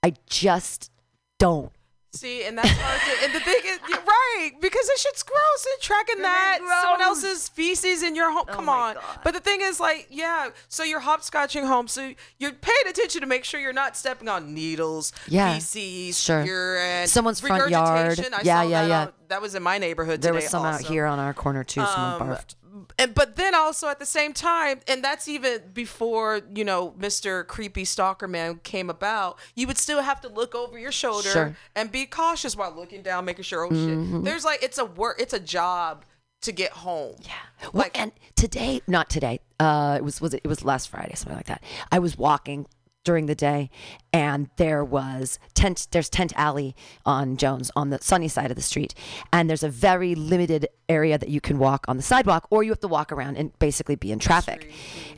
I 0.02 0.12
just 0.26 0.90
don't. 1.38 1.72
See, 2.14 2.44
and 2.44 2.56
that's 2.56 2.68
hard 2.70 3.00
to. 3.00 3.24
And 3.24 3.34
the 3.34 3.40
thing 3.40 3.60
is, 3.66 3.78
you're 3.88 3.98
right, 4.00 4.50
because 4.60 4.86
this 4.86 5.00
shit's 5.02 5.22
gross. 5.22 5.66
And 5.72 5.82
tracking 5.82 6.22
that 6.22 6.58
someone 6.82 7.00
else's 7.02 7.48
feces 7.48 8.02
in 8.02 8.14
your 8.14 8.30
home. 8.30 8.44
Come 8.46 8.66
my 8.66 8.72
on. 8.90 8.94
God. 8.94 9.04
But 9.24 9.34
the 9.34 9.40
thing 9.40 9.60
is, 9.62 9.80
like, 9.80 10.06
yeah. 10.10 10.50
So 10.68 10.84
you're 10.84 11.00
hopscotching 11.00 11.66
home. 11.66 11.88
So 11.88 12.14
you're 12.38 12.52
paying 12.52 12.86
attention 12.88 13.20
to 13.22 13.26
make 13.26 13.44
sure 13.44 13.58
you're 13.60 13.72
not 13.72 13.96
stepping 13.96 14.28
on 14.28 14.54
needles, 14.54 15.12
Yeah, 15.26 15.54
feces, 15.54 16.20
sure. 16.20 16.44
urine, 16.44 17.08
Someone's 17.08 17.40
front 17.40 17.68
yard. 17.70 18.18
I 18.20 18.40
Yeah, 18.42 18.62
saw 18.62 18.68
yeah, 18.68 18.82
that 18.82 18.88
yeah. 18.88 19.00
on- 19.06 19.12
that 19.28 19.42
was 19.42 19.54
in 19.56 19.62
my 19.62 19.78
neighborhood 19.78 20.22
There 20.22 20.34
was 20.34 20.48
some 20.48 20.64
out 20.64 20.82
here 20.82 21.06
on 21.06 21.18
our 21.18 21.34
corner 21.34 21.64
too. 21.64 21.84
Someone 21.84 22.22
Um, 22.22 22.28
barfed. 22.28 22.54
And 22.98 23.14
but 23.14 23.36
then 23.36 23.54
also 23.54 23.88
at 23.88 23.98
the 23.98 24.06
same 24.06 24.32
time, 24.32 24.80
and 24.88 25.02
that's 25.04 25.28
even 25.28 25.60
before 25.72 26.40
you 26.54 26.64
know 26.64 26.92
Mr. 26.98 27.46
Creepy 27.46 27.84
Stalker 27.84 28.26
Man 28.28 28.60
came 28.62 28.90
about. 28.90 29.38
You 29.54 29.66
would 29.66 29.78
still 29.78 30.02
have 30.02 30.20
to 30.22 30.28
look 30.28 30.54
over 30.54 30.78
your 30.78 30.92
shoulder 30.92 31.28
Sure. 31.30 31.44
Mm-hmm. 31.46 31.54
and 31.76 31.92
be 31.92 32.06
cautious 32.06 32.56
while 32.56 32.74
looking 32.74 33.02
down, 33.02 33.24
making 33.24 33.44
sure. 33.44 33.64
Oh 33.64 33.70
shit! 33.70 34.24
There's 34.24 34.44
like 34.44 34.62
it's 34.62 34.78
a 34.78 34.84
work, 34.84 35.20
it's 35.20 35.32
a 35.32 35.40
job 35.40 36.04
to 36.42 36.52
get 36.52 36.72
home. 36.72 37.16
Yeah, 37.22 37.32
Well, 37.72 37.84
like 37.84 37.98
and 37.98 38.12
today, 38.36 38.82
not 38.86 39.08
today. 39.08 39.40
Uh, 39.58 39.94
it 39.98 40.04
was 40.04 40.20
was 40.20 40.34
it, 40.34 40.42
it 40.44 40.48
was 40.48 40.64
last 40.64 40.88
Friday, 40.88 41.14
something 41.14 41.36
like 41.36 41.46
that. 41.46 41.62
I 41.92 41.98
was 42.00 42.18
walking 42.18 42.66
during 43.04 43.26
the 43.26 43.34
day, 43.34 43.70
and 44.12 44.48
there 44.56 44.84
was 44.84 45.38
tent. 45.54 45.86
There's 45.90 46.08
Tent 46.08 46.32
Alley 46.36 46.74
on 47.06 47.36
Jones 47.36 47.70
on 47.76 47.90
the 47.90 47.98
sunny 48.00 48.28
side 48.28 48.50
of 48.50 48.56
the 48.56 48.62
street, 48.62 48.94
and 49.32 49.48
there's 49.48 49.62
a 49.62 49.68
very 49.68 50.14
limited 50.14 50.66
area 50.88 51.18
that 51.18 51.28
you 51.28 51.40
can 51.40 51.58
walk 51.58 51.84
on 51.86 51.96
the 51.96 52.02
sidewalk, 52.02 52.46
or 52.50 52.62
you 52.62 52.70
have 52.70 52.80
to 52.80 52.88
walk 52.88 53.12
around 53.12 53.36
and 53.36 53.56
basically 53.58 53.94
be 53.96 54.10
in 54.10 54.18
traffic. 54.18 54.72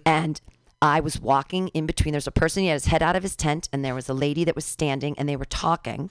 And 0.04 0.40
I 0.82 1.00
was 1.00 1.18
walking 1.18 1.68
in 1.68 1.86
between. 1.86 2.12
There's 2.12 2.26
a 2.26 2.32
person. 2.32 2.62
He 2.62 2.68
had 2.68 2.74
his 2.74 2.86
head 2.86 3.02
out 3.02 3.16
of 3.16 3.22
his 3.22 3.34
tent, 3.34 3.68
and 3.72 3.84
there 3.84 3.94
was 3.94 4.08
a 4.08 4.14
lady 4.14 4.44
that 4.44 4.54
was 4.54 4.64
standing, 4.64 5.18
and 5.18 5.28
they 5.28 5.36
were 5.36 5.46
talking. 5.46 6.10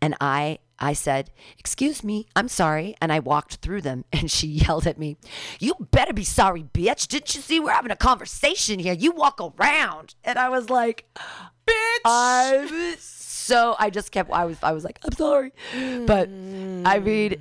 And 0.00 0.14
I, 0.20 0.58
I 0.78 0.92
said, 0.92 1.30
"Excuse 1.58 2.04
me, 2.04 2.28
I'm 2.36 2.48
sorry." 2.48 2.94
And 3.00 3.12
I 3.12 3.18
walked 3.18 3.56
through 3.56 3.82
them, 3.82 4.04
and 4.12 4.30
she 4.30 4.46
yelled 4.46 4.86
at 4.86 4.98
me, 4.98 5.16
"You 5.58 5.74
better 5.90 6.12
be 6.12 6.24
sorry, 6.24 6.62
bitch! 6.62 7.08
Didn't 7.08 7.34
you 7.34 7.40
see 7.40 7.58
we're 7.58 7.72
having 7.72 7.90
a 7.90 7.96
conversation 7.96 8.78
here? 8.78 8.94
You 8.94 9.10
walk 9.10 9.40
around." 9.40 10.14
And 10.22 10.38
I 10.38 10.48
was 10.48 10.70
like, 10.70 11.06
bitch. 11.66 12.00
"I'm 12.04 12.96
so." 12.98 13.74
I 13.80 13.90
just 13.90 14.12
kept. 14.12 14.30
I 14.30 14.44
was. 14.44 14.58
I 14.62 14.72
was 14.72 14.84
like, 14.84 15.00
"I'm 15.04 15.12
sorry," 15.12 15.52
but 16.06 16.28
I 16.28 17.00
mean, 17.00 17.34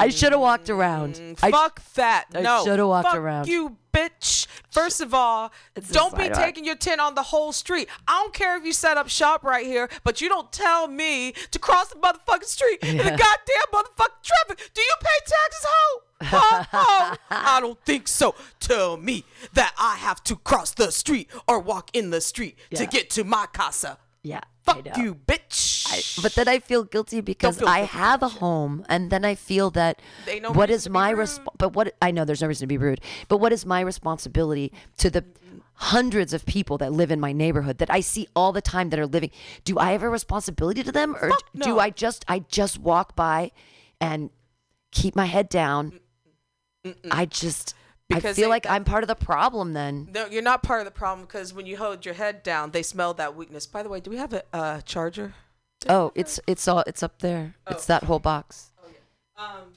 I 0.00 0.08
should 0.08 0.32
have 0.32 0.40
walked 0.40 0.70
around. 0.70 1.14
Mm, 1.14 1.38
I 1.42 1.48
sh- 1.48 1.52
Fuck 1.52 1.82
that. 1.94 2.26
I 2.34 2.40
no. 2.40 2.64
shoulda 2.64 2.86
walked 2.86 3.08
Fuck 3.08 3.16
around. 3.18 3.46
you, 3.48 3.76
bitch. 3.92 4.46
First 4.70 5.00
of 5.00 5.12
all, 5.14 5.52
It's 5.76 5.90
a 5.90 5.92
don't 5.92 6.14
be 6.16 6.24
sidewalk. 6.24 6.40
taking 6.44 6.64
your 6.64 6.74
tent 6.76 7.00
on 7.00 7.14
the 7.14 7.22
whole 7.22 7.52
street. 7.52 7.88
I 8.08 8.20
don't 8.22 8.32
care 8.34 8.56
if 8.56 8.64
you 8.64 8.72
set 8.72 8.96
up 8.96 9.08
shop 9.08 9.44
right 9.44 9.66
here, 9.66 9.88
but 10.04 10.20
you 10.20 10.28
don't 10.28 10.50
tell 10.52 10.88
me 10.88 11.32
to 11.50 11.58
cross 11.58 11.88
the 11.88 11.96
motherfucking 11.96 12.44
street 12.44 12.78
in 12.82 12.96
the 12.96 13.04
goddamn 13.04 13.68
motherfucking 13.72 14.22
traffic. 14.22 14.70
Do 14.74 14.80
you 14.80 14.94
pay 15.00 15.18
taxes, 15.26 15.66
ho? 15.68 16.00
Ho? 16.24 17.16
I 17.30 17.58
don't 17.60 17.78
think 17.84 18.08
so. 18.08 18.34
Tell 18.60 18.96
me 18.96 19.24
that 19.54 19.74
I 19.78 19.96
have 19.96 20.22
to 20.24 20.36
cross 20.36 20.70
the 20.72 20.90
street 20.92 21.28
or 21.48 21.58
walk 21.58 21.90
in 21.92 22.10
the 22.10 22.20
street 22.20 22.56
to 22.74 22.84
Yeah. 22.84 22.88
get 22.90 23.10
to 23.10 23.24
my 23.24 23.46
casa. 23.52 23.98
yeah. 24.22 24.40
Fuck 24.64 24.96
you, 24.96 25.14
bitch. 25.14 25.86
I, 25.90 26.22
but 26.22 26.34
then 26.34 26.46
I 26.48 26.58
feel 26.60 26.84
guilty 26.84 27.20
because 27.20 27.58
feel 27.58 27.68
I 27.68 27.80
guilty 27.80 27.92
have 27.92 28.22
a 28.22 28.28
home, 28.28 28.84
and 28.88 29.10
then 29.10 29.24
I 29.24 29.34
feel 29.34 29.70
that 29.70 30.00
no 30.40 30.52
what 30.52 30.70
is 30.70 30.88
my 30.88 31.10
rude. 31.10 31.26
resp- 31.28 31.48
But 31.58 31.72
what 31.72 31.94
I 32.00 32.10
know 32.12 32.24
there's 32.24 32.42
no 32.42 32.48
reason 32.48 32.64
to 32.64 32.68
be 32.68 32.78
rude. 32.78 33.00
But 33.28 33.38
what 33.38 33.52
is 33.52 33.66
my 33.66 33.80
responsibility 33.80 34.72
to 34.98 35.10
the 35.10 35.24
hundreds 35.74 36.32
of 36.32 36.46
people 36.46 36.78
that 36.78 36.92
live 36.92 37.10
in 37.10 37.18
my 37.18 37.32
neighborhood 37.32 37.78
that 37.78 37.90
I 37.90 38.00
see 38.00 38.28
all 38.36 38.52
the 38.52 38.60
time 38.62 38.90
that 38.90 39.00
are 39.00 39.06
living. 39.06 39.30
Do 39.64 39.78
I 39.78 39.92
have 39.92 40.02
a 40.04 40.08
responsibility 40.08 40.82
to 40.84 40.92
them 40.92 41.16
or 41.20 41.30
Fuck 41.30 41.42
do 41.54 41.70
no. 41.70 41.78
I 41.80 41.90
just 41.90 42.24
I 42.28 42.40
just 42.40 42.78
walk 42.78 43.16
by 43.16 43.50
and 44.00 44.30
keep 44.92 45.16
my 45.16 45.26
head 45.26 45.48
down? 45.48 45.98
I 47.10 47.26
just 47.26 47.74
Because 48.14 48.36
I 48.38 48.40
feel 48.40 48.46
they- 48.48 48.50
like 48.50 48.66
I'm 48.66 48.84
part 48.84 49.02
of 49.04 49.08
the 49.08 49.14
problem 49.14 49.72
then. 49.72 50.08
No, 50.12 50.26
you're 50.26 50.42
not 50.42 50.62
part 50.62 50.80
of 50.80 50.84
the 50.84 50.90
problem 50.90 51.26
because 51.26 51.52
when 51.52 51.66
you 51.66 51.76
hold 51.76 52.04
your 52.04 52.14
head 52.14 52.42
down, 52.42 52.70
they 52.70 52.82
smell 52.82 53.14
that 53.14 53.34
weakness. 53.36 53.66
By 53.66 53.82
the 53.82 53.88
way, 53.88 54.00
do 54.00 54.10
we 54.10 54.16
have 54.16 54.32
a 54.32 54.42
uh, 54.52 54.80
charger? 54.82 55.34
Oh, 55.88 56.12
it's 56.14 56.38
it's 56.46 56.66
all 56.68 56.84
it's 56.86 57.02
up 57.02 57.18
there. 57.20 57.54
It's 57.68 57.86
that 57.86 58.04
whole 58.04 58.18
box. 58.20 58.70
Um, 59.36 59.72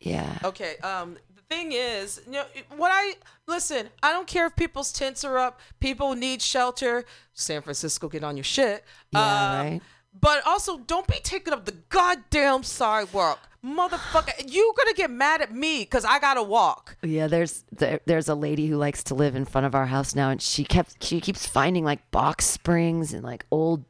Yeah. 0.00 0.38
Okay. 0.44 0.76
Um, 0.78 1.16
the 1.34 1.42
thing 1.54 1.72
is, 1.72 2.20
you 2.26 2.32
know, 2.34 2.44
what 2.76 2.90
I 2.94 3.14
listen. 3.48 3.88
I 4.02 4.12
don't 4.12 4.28
care 4.28 4.46
if 4.46 4.54
people's 4.54 4.92
tents 4.92 5.24
are 5.24 5.38
up. 5.38 5.58
People 5.80 6.14
need 6.14 6.40
shelter. 6.40 7.04
San 7.32 7.62
Francisco, 7.62 8.08
get 8.08 8.22
on 8.22 8.36
your 8.36 8.44
shit. 8.44 8.84
Yeah, 9.10 9.20
Um, 9.20 9.66
right. 9.72 9.80
But 10.20 10.46
also, 10.46 10.78
don't 10.78 11.06
be 11.06 11.18
taking 11.22 11.52
up 11.52 11.64
the 11.64 11.72
goddamn 11.88 12.62
sidewalk, 12.62 13.40
motherfucker. 13.64 14.50
You 14.50 14.72
gonna 14.76 14.94
get 14.94 15.10
mad 15.10 15.40
at 15.40 15.54
me 15.54 15.80
because 15.80 16.04
I 16.04 16.18
gotta 16.18 16.42
walk. 16.42 16.96
Yeah, 17.02 17.26
there's 17.26 17.64
there, 17.72 18.00
there's 18.06 18.28
a 18.28 18.34
lady 18.34 18.66
who 18.66 18.76
likes 18.76 19.02
to 19.04 19.14
live 19.14 19.34
in 19.34 19.44
front 19.44 19.66
of 19.66 19.74
our 19.74 19.86
house 19.86 20.14
now, 20.14 20.30
and 20.30 20.40
she 20.40 20.64
kept 20.64 21.02
she 21.02 21.20
keeps 21.20 21.46
finding 21.46 21.84
like 21.84 22.10
box 22.10 22.44
springs 22.44 23.12
and 23.12 23.24
like 23.24 23.44
old, 23.50 23.84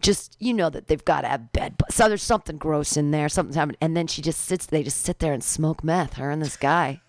just 0.00 0.36
you 0.40 0.54
know 0.54 0.70
that 0.70 0.88
they've 0.88 1.04
got 1.04 1.22
to 1.22 1.28
have 1.28 1.52
bed. 1.52 1.76
So 1.90 2.08
there's 2.08 2.22
something 2.22 2.56
gross 2.56 2.96
in 2.96 3.10
there, 3.10 3.28
something's 3.28 3.56
happening, 3.56 3.78
and 3.80 3.96
then 3.96 4.06
she 4.06 4.22
just 4.22 4.42
sits. 4.42 4.66
They 4.66 4.82
just 4.82 5.02
sit 5.02 5.18
there 5.18 5.32
and 5.32 5.44
smoke 5.44 5.84
meth. 5.84 6.14
Her 6.14 6.30
and 6.30 6.42
this 6.42 6.56
guy. 6.56 7.00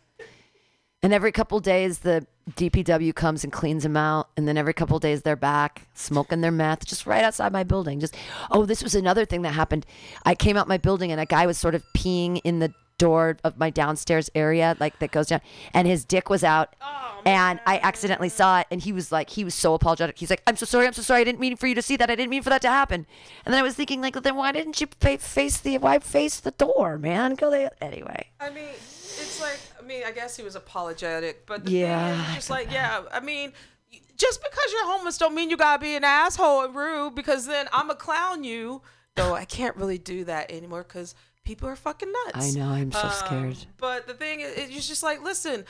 And 1.03 1.13
every 1.13 1.31
couple 1.31 1.59
days, 1.59 1.99
the 1.99 2.25
DPW 2.51 3.13
comes 3.13 3.43
and 3.43 3.51
cleans 3.51 3.83
them 3.83 3.97
out. 3.97 4.29
And 4.37 4.47
then 4.47 4.57
every 4.57 4.73
couple 4.73 4.97
days, 4.99 5.21
they're 5.21 5.35
back 5.35 5.87
smoking 5.93 6.41
their 6.41 6.51
meth 6.51 6.85
just 6.85 7.05
right 7.05 7.23
outside 7.23 7.51
my 7.51 7.63
building. 7.63 7.99
Just, 7.99 8.15
oh, 8.51 8.65
this 8.65 8.83
was 8.83 8.95
another 8.95 9.25
thing 9.25 9.41
that 9.41 9.53
happened. 9.53 9.85
I 10.25 10.35
came 10.35 10.57
out 10.57 10.67
my 10.67 10.77
building 10.77 11.11
and 11.11 11.19
a 11.19 11.25
guy 11.25 11.45
was 11.45 11.57
sort 11.57 11.75
of 11.75 11.83
peeing 11.95 12.39
in 12.43 12.59
the 12.59 12.73
door 12.97 13.37
of 13.43 13.57
my 13.57 13.69
downstairs 13.69 14.29
area, 14.35 14.75
like 14.79 14.99
that 14.99 15.11
goes 15.11 15.27
down, 15.27 15.41
and 15.73 15.87
his 15.87 16.03
dick 16.05 16.29
was 16.29 16.43
out. 16.43 16.75
Oh, 16.81 17.21
and 17.25 17.59
I 17.65 17.79
accidentally 17.79 18.29
saw 18.29 18.59
it, 18.61 18.67
and 18.71 18.81
he 18.81 18.91
was 18.91 19.11
like, 19.11 19.29
he 19.31 19.43
was 19.43 19.53
so 19.55 19.73
apologetic. 19.73 20.17
He's 20.17 20.29
like, 20.29 20.41
"I'm 20.47 20.55
so 20.55 20.65
sorry, 20.65 20.87
I'm 20.87 20.93
so 20.93 21.01
sorry. 21.01 21.21
I 21.21 21.23
didn't 21.23 21.39
mean 21.39 21.55
for 21.57 21.67
you 21.67 21.75
to 21.75 21.81
see 21.81 21.97
that. 21.97 22.09
I 22.09 22.15
didn't 22.15 22.29
mean 22.29 22.43
for 22.43 22.49
that 22.49 22.61
to 22.61 22.69
happen." 22.69 23.05
And 23.45 23.53
then 23.53 23.59
I 23.59 23.63
was 23.63 23.75
thinking, 23.75 24.01
like, 24.01 24.21
then 24.21 24.35
why 24.35 24.51
didn't 24.51 24.79
you 24.81 24.87
fa- 24.99 25.17
face 25.17 25.57
the 25.59 25.77
why 25.77 25.99
face 25.99 26.39
the 26.39 26.51
door, 26.51 26.97
man? 26.97 27.35
Go 27.35 27.49
there 27.51 27.71
anyway. 27.81 28.29
I 28.39 28.49
mean, 28.49 28.69
it's 28.69 29.41
like 29.41 29.59
I 29.79 29.83
mean, 29.85 30.03
I 30.05 30.11
guess 30.11 30.35
he 30.37 30.43
was 30.43 30.55
apologetic, 30.55 31.45
but 31.45 31.65
the 31.65 31.71
Yeah, 31.71 32.11
thing 32.11 32.13
is, 32.13 32.25
it's 32.27 32.35
just 32.35 32.49
like 32.49 32.71
yeah. 32.71 33.03
I 33.11 33.19
mean, 33.19 33.53
just 34.15 34.41
because 34.41 34.73
you're 34.73 34.85
homeless 34.91 35.17
don't 35.17 35.35
mean 35.35 35.49
you 35.49 35.57
gotta 35.57 35.81
be 35.81 35.95
an 35.95 36.03
asshole 36.03 36.63
and 36.65 36.75
rude. 36.75 37.15
Because 37.15 37.45
then 37.45 37.67
I'm 37.71 37.89
a 37.89 37.95
clown 37.95 38.43
you. 38.43 38.81
Though 39.15 39.33
I 39.33 39.45
can't 39.45 39.75
really 39.75 39.97
do 39.97 40.23
that 40.25 40.51
anymore 40.51 40.83
because 40.83 41.15
people 41.47 41.69
are 41.69 41.75
fucking 41.77 42.11
nuts. 42.25 42.55
I 42.55 42.59
know, 42.59 42.69
I'm 42.69 42.91
so 42.91 42.99
Um, 43.07 43.11
scared. 43.11 43.57
But 43.77 44.05
the 44.05 44.13
thing 44.13 44.41
is, 44.41 44.51
it's 44.55 44.87
just 44.87 45.01
like 45.01 45.23
listen. 45.23 45.65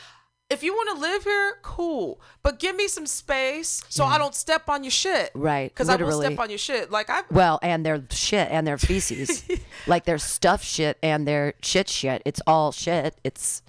If 0.50 0.64
you 0.64 0.72
want 0.74 0.96
to 0.96 1.02
live 1.02 1.24
here, 1.26 1.58
cool. 1.62 2.22
But 2.42 2.58
give 2.58 2.74
me 2.74 2.88
some 2.88 3.06
space 3.06 3.84
so 3.90 4.06
I 4.06 4.18
don't 4.18 4.34
step 4.34 4.70
on 4.70 4.82
your 4.82 4.92
shit. 4.92 5.30
Right, 5.36 5.70
Because 5.70 5.90
I 5.90 5.98
will 5.98 6.22
step 6.22 6.40
on 6.40 6.50
your 6.50 6.58
shit. 6.58 6.90
Like 6.90 7.10
I, 7.10 7.24
Well, 7.30 7.60
and 7.62 7.86
their 7.86 8.02
shit 8.12 8.48
and 8.50 8.66
their 8.66 8.78
feces, 8.78 9.44
like 9.88 10.06
their 10.06 10.18
stuff 10.18 10.64
shit 10.64 10.98
and 11.04 11.28
their 11.28 11.54
shit 11.62 11.90
shit. 11.90 12.22
It's 12.24 12.40
all 12.48 12.72
shit. 12.72 13.20
It's 13.26 13.62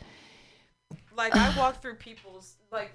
like 1.17 1.35
I 1.35 1.57
walk 1.59 1.83
through 1.83 1.95
people's 1.97 2.57
like 2.71 2.93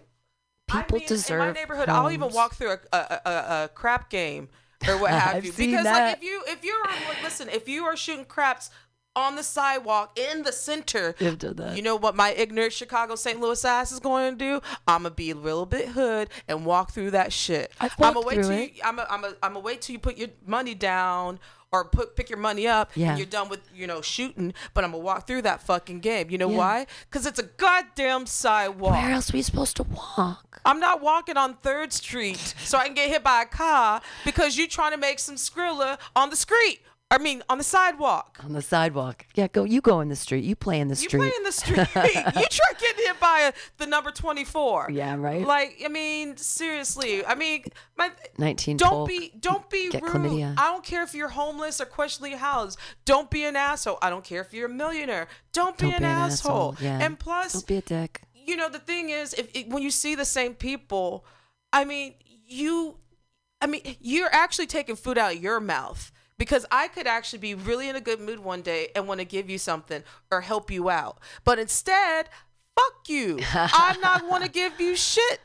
People 0.70 0.96
I 0.96 1.00
mean, 1.00 1.08
deserve 1.10 1.42
in 1.42 1.48
my 1.48 1.52
neighborhood. 1.54 1.90
I'll 1.90 2.10
even 2.10 2.32
walk 2.32 2.56
through 2.56 2.72
a 2.72 2.80
a, 2.94 3.22
a, 3.26 3.64
a 3.66 3.70
crap 3.76 4.10
game 4.10 4.48
or 4.88 4.98
what 4.98 5.12
have 5.24 5.44
you 5.46 5.52
because 5.52 5.84
that. 5.84 6.08
like 6.08 6.18
if 6.18 6.24
you 6.24 6.42
if 6.48 6.64
you're 6.64 6.82
like, 6.86 7.22
listen 7.22 7.50
if 7.50 7.68
you 7.68 7.84
are 7.84 7.98
shooting 7.98 8.24
craps 8.26 8.70
on 9.16 9.36
the 9.36 9.44
sidewalk 9.44 10.18
in 10.18 10.44
the 10.44 10.52
center. 10.52 11.16
I've 11.22 11.38
done 11.38 11.56
that. 11.58 11.76
You 11.76 11.84
know 11.84 11.96
what 11.96 12.16
my 12.16 12.32
ignorant 12.32 12.74
Chicago 12.74 13.16
St. 13.16 13.40
Louis 13.40 13.64
ass 13.64 13.92
is 13.92 14.00
going 14.00 14.38
to 14.38 14.38
do? 14.38 14.62
I'm 14.88 15.04
gonna 15.04 15.12
be 15.16 15.32
a 15.32 15.36
little 15.36 15.66
bit 15.66 15.90
hood 15.90 16.30
and 16.48 16.66
walk 16.66 16.92
through 16.92 17.12
that 17.12 17.32
shit. 17.32 17.72
I'm 17.80 17.90
walked 18.00 18.26
wait 18.26 18.36
till 18.42 18.50
it. 18.52 18.74
you, 18.76 18.82
I'm 18.84 19.00
a, 19.00 19.08
I'm 19.10 19.24
a, 19.24 19.34
I'm 19.44 19.56
a 19.56 19.60
wait 19.60 19.82
till 19.82 19.94
you 19.94 20.00
put 20.00 20.18
your 20.18 20.30
money 20.46 20.74
down 20.74 21.40
or 21.72 21.86
put 21.86 22.16
pick 22.16 22.30
your 22.30 22.38
money 22.40 22.68
up 22.68 22.92
Yeah. 22.96 23.10
and 23.10 23.18
you're 23.18 23.26
done 23.26 23.50
with 23.50 23.60
you 23.74 23.88
know 23.88 24.02
shooting. 24.02 24.54
But 24.74 24.84
I'm 24.84 24.92
gonna 24.92 25.04
walk 25.04 25.28
through 25.28 25.44
that 25.44 25.62
fucking 25.62 26.00
game. 26.00 26.30
You 26.30 26.38
know 26.38 26.50
Yeah. 26.50 26.58
why? 26.58 26.88
Because 27.10 27.26
it's 27.26 27.40
a 27.40 27.44
goddamn 27.44 28.26
sidewalk. 28.26 28.94
where 28.94 29.12
else 29.12 29.32
are 29.32 29.38
we 29.38 29.42
supposed 29.42 29.76
to 29.78 29.84
walk? 29.84 30.62
I'm 30.66 30.80
not 30.80 31.02
walking 31.02 31.36
on 31.38 31.56
Third 31.56 31.92
Street 31.94 32.56
so 32.64 32.78
I 32.78 32.86
can 32.86 32.94
get 32.96 33.10
hit 33.10 33.24
by 33.24 33.42
a 33.42 33.46
car 33.46 34.02
because 34.26 34.56
you 34.58 34.68
trying 34.68 34.92
to 34.92 34.98
make 34.98 35.20
some 35.20 35.36
skrilla 35.36 35.98
on 36.16 36.30
the 36.30 36.36
street. 36.36 36.82
I 37.14 37.20
mean, 37.20 37.44
on 37.48 37.60
the 37.60 37.64
sidewalk. 37.64 38.40
On 38.44 38.54
the 38.54 38.62
sidewalk. 38.62 39.28
Yeah, 39.36 39.48
go. 39.48 39.66
You 39.66 39.82
go 39.82 40.00
in 40.02 40.10
the 40.10 40.16
street. 40.16 40.44
You 40.44 40.56
play 40.56 40.80
in 40.80 40.88
the 40.88 40.96
street. 40.96 41.14
You 41.14 41.20
play 41.20 41.32
in 41.38 41.44
the 41.44 41.52
street. 41.52 41.78
you 41.96 42.48
try 42.50 42.72
getting 42.80 43.06
hit 43.06 43.20
by 43.20 43.52
a, 43.52 43.54
the 43.78 43.86
number 43.86 44.10
24. 44.10 44.90
Yeah, 44.92 45.16
right. 45.18 45.46
Like, 45.46 45.80
I 45.86 45.90
mean, 45.90 46.38
seriously. 46.38 47.24
I 47.24 47.36
mean, 47.36 47.66
my 47.96 48.10
19 48.40 48.78
don't 48.78 49.08
be 49.08 49.32
don't 49.40 49.70
be 49.70 49.90
rude. 49.94 50.02
chlamydia. 50.02 50.56
I 50.58 50.72
don't 50.72 50.84
care 50.84 51.04
if 51.04 51.14
you're 51.14 51.30
homeless 51.30 51.80
or 51.80 51.86
questionably 51.86 52.36
housed. 52.36 52.80
Don't 53.06 53.30
be 53.30 53.46
an 53.46 53.56
asshole. 53.56 54.00
I 54.02 54.10
don't 54.10 54.24
care 54.24 54.42
if 54.42 54.52
you're 54.52 54.66
a 54.66 54.74
millionaire. 54.74 55.28
Don't 55.52 55.78
be, 55.78 55.86
Don't 55.86 55.94
an, 55.94 56.00
be 56.00 56.06
an 56.06 56.12
asshole. 56.12 56.74
asshole. 56.74 56.76
Yeah. 56.82 57.00
And 57.00 57.20
plus, 57.20 57.54
Don't 57.54 57.68
be 57.68 57.78
a 57.78 57.82
dick. 57.82 58.22
you 58.34 58.56
know 58.58 58.70
the 58.70 58.80
thing 58.80 59.10
is 59.10 59.34
if 59.36 59.56
it, 59.56 59.70
when 59.70 59.84
you 59.84 59.92
see 59.92 60.16
the 60.16 60.26
same 60.26 60.54
people 60.54 61.24
i 61.72 61.86
mean 61.86 62.14
you 62.46 62.98
i 63.62 63.68
mean 63.68 63.82
you're 64.02 64.34
actually 64.34 64.68
taking 64.68 64.98
food 64.98 65.18
out 65.18 65.34
of 65.34 65.42
your 65.42 65.62
mouth 65.62 66.12
because 66.38 66.66
i 66.72 66.88
could 66.88 67.08
actually 67.08 67.40
be 67.40 67.54
really 67.54 67.88
in 67.90 67.96
a 67.96 68.02
good 68.02 68.20
mood 68.20 68.40
one 68.40 68.62
day 68.62 68.90
and 68.96 69.08
want 69.08 69.20
to 69.20 69.26
give 69.26 69.50
you 69.50 69.58
something 69.58 70.04
or 70.32 70.42
help 70.42 70.72
you 70.72 70.90
out 70.90 71.18
but 71.44 71.60
instead 71.60 72.30
fuck 72.76 73.08
you 73.08 73.40
i'm 73.54 74.00
not 74.02 74.28
want 74.30 74.44
to 74.44 74.50
give 74.50 74.80
you 74.80 74.96
shit 74.96 75.40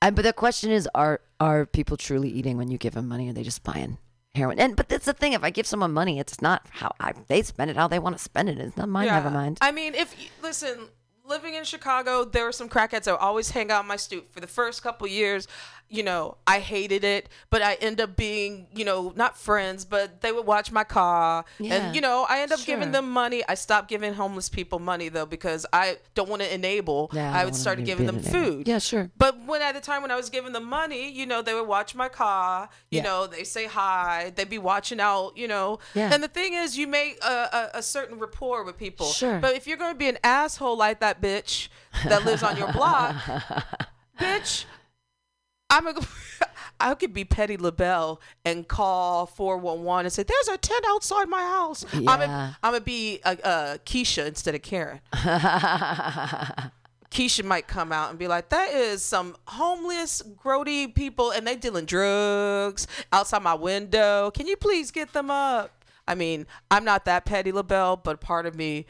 And 0.00 0.14
but 0.14 0.22
the 0.22 0.32
question 0.32 0.70
is, 0.70 0.88
are 0.94 1.20
are 1.40 1.66
people 1.66 1.96
truly 1.96 2.28
eating 2.28 2.56
when 2.56 2.70
you 2.70 2.78
give 2.78 2.94
them 2.94 3.08
money, 3.08 3.26
or 3.26 3.30
are 3.30 3.32
they 3.34 3.42
just 3.42 3.64
buying 3.64 3.98
heroin? 4.34 4.58
And 4.60 4.76
but 4.76 4.88
that's 4.88 5.06
the 5.06 5.12
thing. 5.12 5.32
If 5.32 5.42
I 5.42 5.50
give 5.50 5.66
someone 5.66 5.92
money, 5.92 6.20
it's 6.20 6.40
not 6.40 6.66
how 6.70 6.92
I, 7.00 7.14
they 7.26 7.42
spend 7.42 7.70
it 7.70 7.76
how 7.76 7.88
they 7.88 7.98
want 7.98 8.16
to 8.16 8.22
spend 8.22 8.48
it. 8.48 8.58
It's 8.58 8.76
not 8.76 8.88
mine. 8.88 9.06
Never 9.06 9.30
mind. 9.30 9.58
I 9.60 9.72
mean, 9.72 9.94
if 9.94 10.14
listen, 10.40 10.86
living 11.24 11.54
in 11.54 11.64
Chicago, 11.64 12.24
there 12.24 12.44
were 12.44 12.52
some 12.52 12.68
crackheads 12.68 13.04
that 13.04 13.12
would 13.12 13.20
always 13.20 13.50
hang 13.50 13.72
out 13.72 13.82
in 13.82 13.88
my 13.88 13.96
stoop 13.96 14.32
for 14.32 14.38
the 14.40 14.46
first 14.46 14.82
couple 14.82 15.08
years. 15.08 15.48
You 15.90 16.02
know, 16.02 16.36
I 16.46 16.58
hated 16.60 17.02
it, 17.02 17.30
but 17.48 17.62
I 17.62 17.74
end 17.80 17.98
up 17.98 18.14
being, 18.14 18.66
you 18.74 18.84
know, 18.84 19.12
not 19.16 19.38
friends, 19.38 19.86
but 19.86 20.20
they 20.20 20.32
would 20.32 20.44
watch 20.44 20.70
my 20.70 20.84
car, 20.84 21.46
Yeah, 21.58 21.74
and 21.74 21.94
you 21.94 22.02
know, 22.02 22.26
I 22.28 22.40
end 22.40 22.52
up 22.52 22.58
sure. 22.58 22.66
giving 22.76 22.92
them 22.92 23.10
money. 23.10 23.42
I 23.48 23.54
stopped 23.54 23.88
giving 23.88 24.12
homeless 24.12 24.50
people 24.50 24.80
money 24.80 25.08
though 25.08 25.24
because 25.24 25.64
I 25.72 25.96
don't 26.14 26.28
want 26.28 26.42
to 26.42 26.52
enable. 26.54 27.10
Yeah, 27.14 27.32
I 27.34 27.40
I 27.40 27.44
would 27.46 27.56
start 27.56 27.82
giving 27.84 28.04
them 28.04 28.20
food. 28.20 28.68
Yeah, 28.68 28.80
sure. 28.80 29.10
But 29.16 29.42
when 29.46 29.62
at 29.62 29.74
the 29.74 29.80
time 29.80 30.02
when 30.02 30.10
I 30.10 30.16
was 30.16 30.28
giving 30.28 30.52
them 30.52 30.64
money, 30.64 31.10
you 31.10 31.24
know, 31.24 31.40
they 31.40 31.54
would 31.54 31.66
watch 31.66 31.94
my 31.94 32.08
car. 32.10 32.68
You 32.90 32.98
Yeah. 32.98 33.04
know, 33.04 33.26
they 33.26 33.44
say 33.44 33.64
hi. 33.66 34.30
They'd 34.36 34.50
be 34.50 34.58
watching 34.58 35.00
out. 35.00 35.38
You 35.38 35.48
know, 35.48 35.78
Yeah. 35.94 36.12
and 36.12 36.22
the 36.22 36.28
thing 36.28 36.52
is, 36.52 36.76
you 36.76 36.86
make 36.86 37.18
a, 37.24 37.70
a, 37.74 37.78
a 37.78 37.82
certain 37.82 38.18
rapport 38.18 38.62
with 38.62 38.76
people. 38.76 39.06
Sure. 39.06 39.38
But 39.40 39.56
if 39.56 39.66
you're 39.66 39.78
going 39.78 39.94
to 39.94 39.98
be 39.98 40.08
an 40.10 40.18
asshole 40.22 40.76
like 40.76 41.00
that 41.00 41.22
bitch 41.22 41.68
that 42.04 42.26
lives 42.26 42.42
on 42.42 42.58
your 42.58 42.70
block, 42.72 43.14
bitch, 44.18 44.64
I'm 45.70 45.86
a. 45.86 45.94
I 46.80 46.94
could 46.94 47.12
be 47.12 47.24
Petty 47.24 47.56
LaBelle 47.56 48.20
and 48.44 48.68
call 48.68 49.26
411 49.26 50.06
and 50.06 50.12
say, 50.12 50.22
"There's 50.22 50.48
a 50.48 50.56
tent 50.56 50.84
outside 50.88 51.28
my 51.28 51.40
house." 51.40 51.84
I'm 51.92 52.20
Yeah. 52.20 52.54
I'm 52.62 52.72
gonna 52.72 52.80
be 52.80 53.20
a, 53.24 53.30
uh, 53.46 53.78
Keisha 53.78 54.26
instead 54.26 54.54
of 54.54 54.62
Karen. 54.62 55.00
Keisha 57.10 57.42
might 57.42 57.66
come 57.66 57.90
out 57.90 58.10
and 58.10 58.18
be 58.18 58.28
like, 58.28 58.50
"That 58.50 58.72
is 58.72 59.02
some 59.02 59.36
homeless, 59.46 60.22
grody 60.22 60.94
people, 60.94 61.30
and 61.30 61.46
they 61.46 61.56
dealing 61.56 61.84
drugs 61.86 62.86
outside 63.12 63.42
my 63.42 63.54
window. 63.54 64.30
Can 64.30 64.46
you 64.46 64.56
please 64.56 64.90
get 64.90 65.12
them 65.12 65.30
up?" 65.30 65.72
I 66.06 66.14
mean, 66.14 66.46
I'm 66.70 66.84
not 66.84 67.04
that 67.06 67.24
petty, 67.26 67.52
LaBelle, 67.52 67.96
but 67.96 68.20
part 68.20 68.46
of 68.46 68.54
me, 68.54 68.86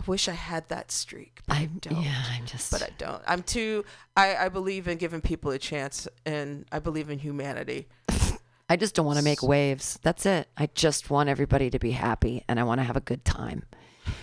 I 0.00 0.10
wish 0.10 0.28
I 0.28 0.32
had 0.32 0.68
that 0.68 0.90
streak. 0.90 1.40
But 1.46 1.56
I, 1.58 1.60
I'm 1.60 1.78
don't. 1.80 2.02
yeah. 2.02 2.22
I'm 2.30 2.46
just. 2.46 2.70
But 2.70 2.82
I 2.82 2.88
don't. 2.96 3.22
I'm 3.26 3.42
too. 3.42 3.84
I, 4.16 4.34
I 4.36 4.48
believe 4.48 4.88
in 4.88 4.96
giving 4.96 5.20
people 5.20 5.50
a 5.50 5.58
chance, 5.58 6.08
and 6.24 6.64
I 6.72 6.78
believe 6.78 7.10
in 7.10 7.18
humanity. 7.18 7.88
I 8.68 8.76
just 8.76 8.94
don't 8.94 9.04
want 9.04 9.18
to 9.18 9.24
make 9.24 9.42
waves. 9.42 9.98
That's 10.02 10.24
it. 10.26 10.48
I 10.56 10.68
just 10.74 11.10
want 11.10 11.28
everybody 11.28 11.70
to 11.70 11.78
be 11.78 11.90
happy, 11.90 12.44
and 12.48 12.58
I 12.58 12.62
want 12.62 12.78
to 12.80 12.84
have 12.84 12.96
a 12.96 13.00
good 13.00 13.24
time, 13.24 13.64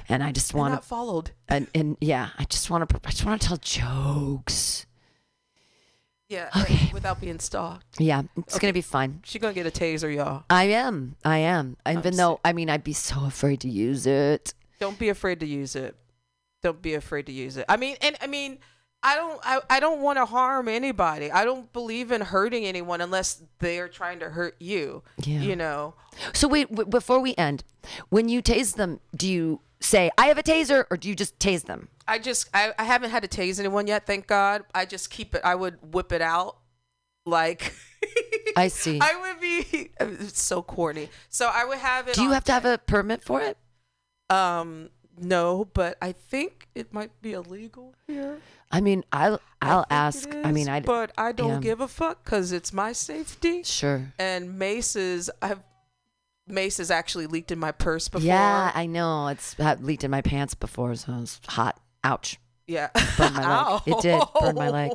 and 0.09 0.23
I 0.23 0.31
just 0.31 0.53
want 0.53 0.73
not 0.73 0.81
to. 0.81 0.87
followed. 0.87 1.31
And, 1.47 1.67
and 1.75 1.97
yeah, 2.01 2.29
I 2.39 2.45
just 2.45 2.69
want 2.69 2.89
to. 2.89 2.99
I 3.05 3.09
just 3.11 3.25
want 3.25 3.39
to 3.41 3.47
tell 3.47 3.57
jokes. 3.57 4.85
Yeah, 6.29 6.49
Okay. 6.59 6.89
without 6.93 7.21
being 7.21 7.39
stalked. 7.39 7.99
Yeah, 7.99 8.23
it's 8.37 8.59
gonna 8.59 8.73
be 8.73 8.81
fun. 8.81 9.21
She 9.23 9.37
gonna 9.39 9.53
get 9.53 9.65
a 9.65 9.71
taser, 9.71 10.13
y'all. 10.13 10.43
I 10.49 10.65
am. 10.65 11.15
I 11.23 11.37
am. 11.37 11.77
Even 11.89 12.15
though 12.17 12.39
I 12.43 12.51
mean, 12.51 12.69
I'd 12.69 12.83
be 12.83 12.91
so 12.93 13.25
afraid 13.25 13.61
to 13.61 13.69
use 13.69 14.05
it. 14.07 14.53
Don't 14.79 14.97
be 14.99 15.09
afraid 15.09 15.39
to 15.39 15.45
use 15.45 15.75
it. 15.75 15.95
Don't 16.61 16.81
be 16.81 16.93
afraid 16.93 17.25
to 17.27 17.31
use 17.31 17.57
it. 17.57 17.65
I 17.69 17.77
mean, 17.77 17.97
and 18.01 18.15
I 18.21 18.27
mean, 18.27 18.59
I 19.03 19.15
don't 19.15 19.39
I, 19.43 19.59
I 19.69 19.79
don't 19.79 20.01
want 20.01 20.17
to 20.17 20.25
harm 20.25 20.67
anybody. 20.67 21.31
I 21.31 21.45
don't 21.45 21.71
believe 21.71 22.11
in 22.11 22.21
hurting 22.21 22.65
anyone 22.65 23.01
unless 23.01 23.41
they're 23.59 23.87
trying 23.87 24.19
to 24.19 24.29
hurt 24.29 24.55
you. 24.59 25.03
Yeah. 25.23 25.39
You 25.39 25.55
know. 25.55 25.93
So 26.33 26.47
wait, 26.47 26.69
w- 26.69 26.89
before 26.89 27.19
we 27.19 27.35
end, 27.35 27.63
when 28.09 28.27
you 28.27 28.41
tase 28.41 28.75
them, 28.75 28.99
do 29.15 29.27
you 29.29 29.61
say 29.79 30.09
I 30.17 30.27
have 30.27 30.37
a 30.37 30.43
taser, 30.43 30.85
or 30.89 30.97
do 30.97 31.07
you 31.09 31.15
just 31.15 31.37
tase 31.39 31.63
them? 31.63 31.89
I 32.07 32.19
just 32.19 32.49
I, 32.53 32.73
I 32.79 32.83
haven't 32.83 33.11
had 33.11 33.23
to 33.23 33.29
tase 33.29 33.59
anyone 33.59 33.87
yet, 33.87 34.05
thank 34.05 34.27
God. 34.27 34.63
I 34.73 34.85
just 34.85 35.09
keep 35.09 35.35
it 35.35 35.41
I 35.43 35.55
would 35.55 35.93
whip 35.93 36.11
it 36.11 36.21
out 36.21 36.57
like 37.25 37.73
I 38.55 38.69
see. 38.69 38.99
I 39.01 39.15
would 39.15 39.39
be 39.39 39.91
it's 39.99 40.41
so 40.41 40.63
corny. 40.63 41.09
So 41.29 41.49
I 41.53 41.65
would 41.65 41.77
have 41.77 42.07
it 42.07 42.15
Do 42.15 42.23
you 42.23 42.31
have 42.31 42.45
to 42.45 42.51
have 42.51 42.65
a 42.65 42.79
permit 42.79 43.23
for 43.23 43.41
it? 43.41 43.57
Um 44.29 44.89
no, 45.19 45.67
but 45.73 45.97
I 46.01 46.11
think 46.11 46.67
it 46.75 46.93
might 46.93 47.21
be 47.21 47.33
illegal 47.33 47.95
here. 48.05 48.37
I 48.71 48.81
mean, 48.81 49.03
I'll 49.11 49.39
I'll 49.61 49.81
think 49.83 49.91
ask. 49.91 50.29
it 50.29 50.45
I 50.45 50.51
mean, 50.51 50.69
I 50.69 50.81
but 50.81 51.11
I 51.17 51.31
don't 51.31 51.61
give 51.61 51.81
a 51.81 51.87
fuck 51.87 52.23
because 52.23 52.51
it's 52.51 52.71
my 52.71 52.91
safety. 52.91 53.63
sure. 53.63 54.13
And 54.19 54.59
maces, 54.59 55.29
I've 55.41 55.61
maces 56.47 56.91
actually 56.91 57.27
leaked 57.27 57.51
in 57.51 57.59
my 57.59 57.71
purse 57.71 58.07
before. 58.07 58.27
Yeah, 58.27 58.71
I 58.73 58.85
know. 58.85 59.27
It's 59.27 59.57
leaked 59.79 60.03
in 60.03 60.11
my 60.11 60.21
pants 60.21 60.53
before, 60.53 60.95
so 60.95 61.17
it's 61.21 61.39
hot. 61.47 61.79
Ouch. 62.03 62.37
yeah. 62.67 62.89
Burned 63.17 63.35
my 63.35 63.71
leg. 63.73 63.81
It 63.87 64.01
did 64.01 64.21
burn 64.39 64.55
my 64.55 64.69
leg. 64.79 64.91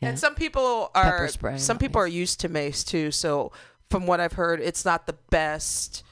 Yeah. 0.00 0.08
And 0.08 0.18
some 0.18 0.34
people 0.34 0.90
are 0.94 1.28
spray, 1.28 1.58
some 1.58 1.78
people 1.78 2.00
are 2.02 2.08
used 2.08 2.40
to 2.40 2.48
mace 2.48 2.84
too. 2.84 3.10
So 3.12 3.52
from 3.88 4.06
what 4.06 4.20
I've 4.20 4.34
heard, 4.34 4.60
it's 4.60 4.84
not 4.84 5.06
the 5.06 5.14
best 5.30 6.02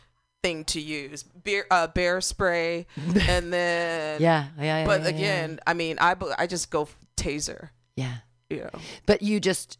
thing 0.43 0.65
to 0.65 0.81
use. 0.81 1.25
Beer, 1.43 1.67
uh, 1.71 1.87
bear 1.89 2.21
spray, 2.21 2.87
and 3.29 3.53
then 3.53 4.21
Yeah, 4.21 4.47
yeah, 4.59 4.65
yeah. 4.65 4.87
But 4.87 5.03
yeah, 5.03 5.09
yeah, 5.09 5.17
again, 5.17 5.61
I 5.67 5.75
mean, 5.75 5.99
I 6.01 6.17
I 6.39 6.47
just 6.47 6.71
go 6.71 6.89
taser. 7.17 7.71
yeah. 7.97 8.17
You 8.49 8.63
know. 8.63 8.81
But 9.07 9.23
you 9.23 9.39
just, 9.39 9.79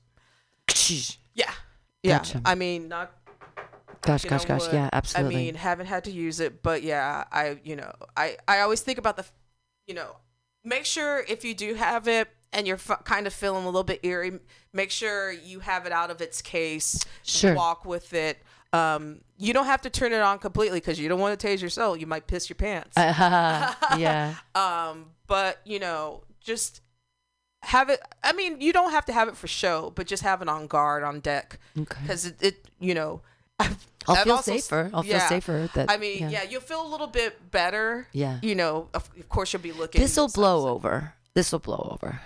Yeah. 1.35 1.51
Yeah. 2.05 2.19
Gotcha. 2.19 2.41
I 2.45 2.55
mean, 2.55 2.89
not 2.89 3.13
gosh, 4.03 4.25
gosh, 4.25 4.45
gosh. 4.45 4.61
what? 4.63 4.73
Yeah, 4.73 4.89
absolutely. 4.93 5.35
I 5.35 5.39
mean, 5.39 5.55
haven't 5.57 5.87
had 5.87 6.05
to 6.05 6.11
use 6.11 6.41
it, 6.41 6.63
but 6.63 6.83
yeah, 6.83 7.25
I 7.33 7.59
you 7.65 7.77
know, 7.77 7.93
I 8.17 8.37
I 8.47 8.61
always 8.61 8.81
think 8.81 8.99
about 8.99 9.17
the, 9.17 9.25
you 9.87 9.95
know, 9.95 10.17
make 10.65 10.85
sure 10.85 11.25
if 11.29 11.45
you 11.45 11.55
do 11.55 11.75
have 11.75 12.07
it 12.09 12.29
and 12.53 12.67
you're 12.67 12.77
f- 12.77 13.05
kind 13.05 13.27
of 13.27 13.33
feeling 13.35 13.63
a 13.65 13.67
little 13.67 13.85
bit 13.85 14.01
eerie, 14.03 14.39
make 14.73 14.91
sure 14.91 15.31
you 15.33 15.61
have 15.61 15.85
it 15.87 15.93
out 15.93 16.11
of 16.11 16.21
its 16.21 16.41
case. 16.43 17.05
Sure. 17.23 17.55
Walk 17.55 17.85
with 17.85 18.13
it. 18.15 18.39
Um, 18.73 19.21
you 19.41 19.55
don't 19.55 19.65
have 19.65 19.81
to 19.83 19.91
turn 19.91 20.13
it 20.13 20.21
on 20.21 20.39
completely 20.39 20.79
because 20.81 21.01
you 21.01 21.09
don't 21.09 21.19
want 21.19 21.39
to 21.39 21.47
tase 21.47 21.63
yourself. 21.63 21.99
You 21.99 22.07
might 22.07 22.27
piss 22.27 22.51
your 22.51 22.57
pants. 22.57 22.93
yeah. 22.97 24.35
um, 24.55 25.07
but 25.27 25.61
you 25.65 25.79
know, 25.79 26.23
just 26.41 26.83
have 27.63 27.89
it. 27.89 28.01
I 28.23 28.35
mean, 28.35 28.61
you 28.61 28.73
don't 28.73 28.91
have 28.91 29.07
to 29.07 29.13
have 29.13 29.29
it 29.29 29.37
for 29.37 29.49
show, 29.49 29.93
but 29.95 30.07
just 30.07 30.23
have 30.23 30.43
it 30.43 30.49
on 30.49 30.67
guard 30.67 31.03
on 31.03 31.21
deck 31.21 31.59
Okay. 31.77 31.99
because 32.03 32.27
it, 32.27 32.37
it, 32.41 32.69
you 32.79 32.95
know. 32.95 33.23
I've, 33.59 33.87
I'll 34.09 34.17
I've 34.17 34.25
feel 34.25 34.37
also 34.37 34.53
safer. 34.57 34.91
I'll 34.95 35.03
feel 35.03 35.21
safer 35.21 35.69
that. 35.75 35.91
I 35.91 35.99
mean, 35.99 36.31
yeah. 36.31 36.43
you'll 36.43 36.63
feel 36.63 36.87
a 36.87 36.89
little 36.89 37.07
bit 37.07 37.51
better. 37.51 38.09
Yeah. 38.13 38.39
You 38.43 38.55
know, 38.55 38.89
of, 38.95 39.11
of 39.19 39.29
course, 39.29 39.53
you'll 39.53 39.63
be 39.63 39.73
looking. 39.73 40.01
This 40.01 40.17
will 40.17 40.29
blow 40.29 40.69
over. 40.69 41.15
This 41.35 41.53
will 41.53 41.59
blow 41.59 41.91
over. 41.93 42.21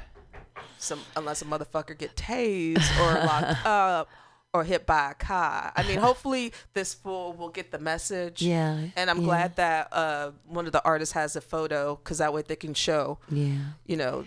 Some, 0.79 1.01
unless 1.17 1.43
a 1.43 1.45
motherfucker 1.45 1.97
get 1.97 2.15
tased 2.15 3.01
or 3.01 3.27
locked 3.27 3.67
up 3.67 4.09
or 4.55 4.63
hit 4.65 4.87
by 4.87 5.11
a 5.11 5.15
car. 5.15 5.73
I 5.77 5.83
mean, 5.83 5.99
hopefully 5.99 6.53
this 6.73 6.95
fool 6.95 7.33
will 7.33 7.49
get 7.51 7.73
the 7.73 7.79
message. 7.79 8.41
Yeah. 8.41 8.79
And 8.97 9.11
I'm 9.11 9.19
yeah, 9.21 9.25
glad 9.25 9.57
that 9.57 9.89
uh, 9.93 10.31
one 10.47 10.65
of 10.67 10.73
the 10.73 10.83
artists 10.85 11.13
has 11.13 11.35
a 11.37 11.41
photo 11.41 11.97
because 11.97 12.19
that 12.19 12.33
way 12.33 12.43
they 12.43 12.57
can 12.57 12.73
show, 12.73 13.19
Yeah. 13.29 13.57
you 13.85 13.97
know, 13.97 14.25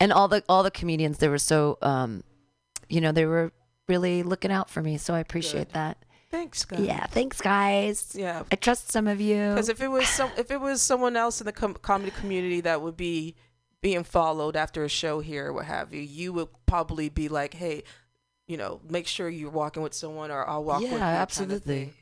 And 0.00 0.12
all 0.12 0.28
the 0.28 0.42
all 0.48 0.62
the 0.62 0.70
comedians, 0.70 1.18
they 1.18 1.28
were 1.28 1.38
so, 1.38 1.76
um, 1.82 2.22
you 2.88 3.00
know, 3.00 3.10
they 3.12 3.26
were 3.26 3.52
really 3.88 4.22
looking 4.22 4.52
out 4.52 4.70
for 4.70 4.80
me. 4.80 4.96
So 4.96 5.12
I 5.12 5.18
appreciate 5.20 5.70
that. 5.72 5.98
thanks, 6.30 6.64
guys. 6.64 6.80
Yeah. 6.80 7.06
Thanks, 7.06 7.40
guys. 7.40 8.12
Yeah. 8.14 8.42
I 8.50 8.56
trust 8.56 8.90
some 8.92 9.06
of 9.08 9.20
you. 9.20 9.50
Because 9.50 9.68
if 9.68 9.80
it 9.82 9.88
was 9.88 10.08
some, 10.08 10.30
if 10.38 10.50
it 10.50 10.60
was 10.60 10.82
someone 10.82 11.16
else 11.16 11.40
in 11.40 11.46
the 11.46 11.52
com- 11.52 11.74
comedy 11.74 12.10
community 12.12 12.60
that 12.62 12.80
would 12.80 12.96
be 12.96 13.34
being 13.82 14.02
followed 14.04 14.56
after 14.56 14.82
a 14.84 14.88
show 14.88 15.20
here, 15.20 15.48
or 15.48 15.52
what 15.52 15.66
have 15.66 15.92
you, 15.92 16.00
you 16.00 16.32
would 16.32 16.48
probably 16.66 17.08
be 17.08 17.28
like, 17.28 17.54
hey, 17.54 17.82
you 18.46 18.56
know, 18.56 18.80
make 18.88 19.06
sure 19.06 19.28
you're 19.28 19.50
walking 19.50 19.82
with 19.82 19.94
someone, 19.94 20.30
or 20.30 20.48
I'll 20.48 20.64
walk 20.64 20.80
with 20.80 20.90
you. 20.90 20.96
Yeah, 20.96 21.02
kind 21.02 21.16
of 21.16 21.22
absolutely. 21.22 21.92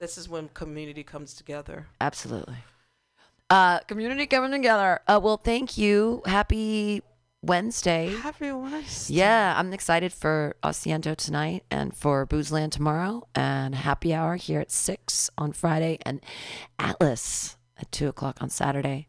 This 0.00 0.18
is 0.18 0.28
when 0.28 0.48
community 0.48 1.02
comes 1.02 1.34
together. 1.34 1.86
Absolutely. 2.00 2.56
Uh, 3.50 3.78
community 3.80 4.26
coming 4.26 4.50
together. 4.50 5.00
Uh, 5.06 5.20
well, 5.22 5.36
thank 5.36 5.78
you. 5.78 6.22
Happy 6.26 7.02
Wednesday. 7.42 8.14
Happy 8.16 8.50
Wednesday. 8.52 9.14
Yeah, 9.14 9.54
I'm 9.56 9.72
excited 9.72 10.12
for 10.12 10.56
Asiento 10.62 11.14
tonight 11.14 11.64
and 11.70 11.94
for 11.94 12.26
Boozeland 12.26 12.72
tomorrow 12.72 13.28
and 13.34 13.74
happy 13.74 14.14
hour 14.14 14.36
here 14.36 14.60
at 14.60 14.70
six 14.70 15.30
on 15.36 15.52
Friday 15.52 15.98
and 16.02 16.20
Atlas 16.78 17.56
at 17.78 17.92
two 17.92 18.08
o'clock 18.08 18.38
on 18.40 18.48
Saturday. 18.48 19.08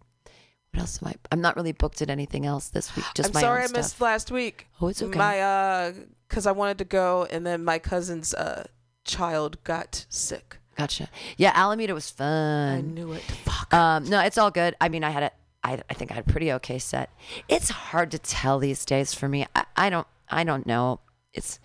What 0.76 0.82
else 0.82 1.02
am 1.02 1.08
I? 1.08 1.14
I'm 1.32 1.40
not 1.40 1.56
really 1.56 1.72
booked 1.72 2.02
at 2.02 2.10
anything 2.10 2.46
else 2.46 2.68
this 2.68 2.94
week. 2.98 3.06
Just 3.16 3.30
I'm 3.30 3.34
my 3.34 3.40
sorry 3.40 3.64
own 3.64 3.70
I 3.70 3.78
missed 3.78 3.92
stuff. 3.92 4.02
last 4.02 4.30
week. 4.30 4.68
Oh, 4.82 4.90
it's 4.90 5.02
okay. 5.02 5.18
My 5.18 5.40
uh, 5.40 5.94
because 6.28 6.46
I 6.46 6.52
wanted 6.52 6.80
to 6.80 6.84
go, 6.84 7.26
and 7.32 7.46
then 7.46 7.64
my 7.64 7.80
cousin's 7.80 8.34
uh 8.34 8.66
child 9.06 9.64
got 9.64 10.06
sick. 10.10 10.58
Gotcha. 10.78 11.08
Yeah, 11.38 11.54
Alameda 11.56 11.94
was 11.94 12.10
fun. 12.10 12.78
I 12.78 12.82
knew 12.82 13.14
it. 13.14 13.22
Fuck. 13.22 13.74
Um, 13.74 14.04
no, 14.10 14.20
it's 14.20 14.38
all 14.38 14.52
good. 14.52 14.76
I 14.82 14.90
mean, 14.90 15.06
I 15.06 15.12
had 15.12 15.24
a, 15.24 15.32
I, 15.64 15.82
I 15.90 15.94
think 15.94 16.12
I 16.12 16.16
had 16.16 16.28
a 16.28 16.30
pretty 16.30 16.52
okay 16.52 16.80
set. 16.80 17.10
It's 17.48 17.70
hard 17.70 18.12
to 18.12 18.20
tell 18.20 18.60
these 18.60 18.84
days 18.84 19.14
for 19.14 19.30
me. 19.30 19.48
I, 19.56 19.64
I 19.78 19.90
don't, 19.90 20.08
I 20.28 20.44
don't 20.44 20.66
know. 20.66 21.00
It's 21.32 21.62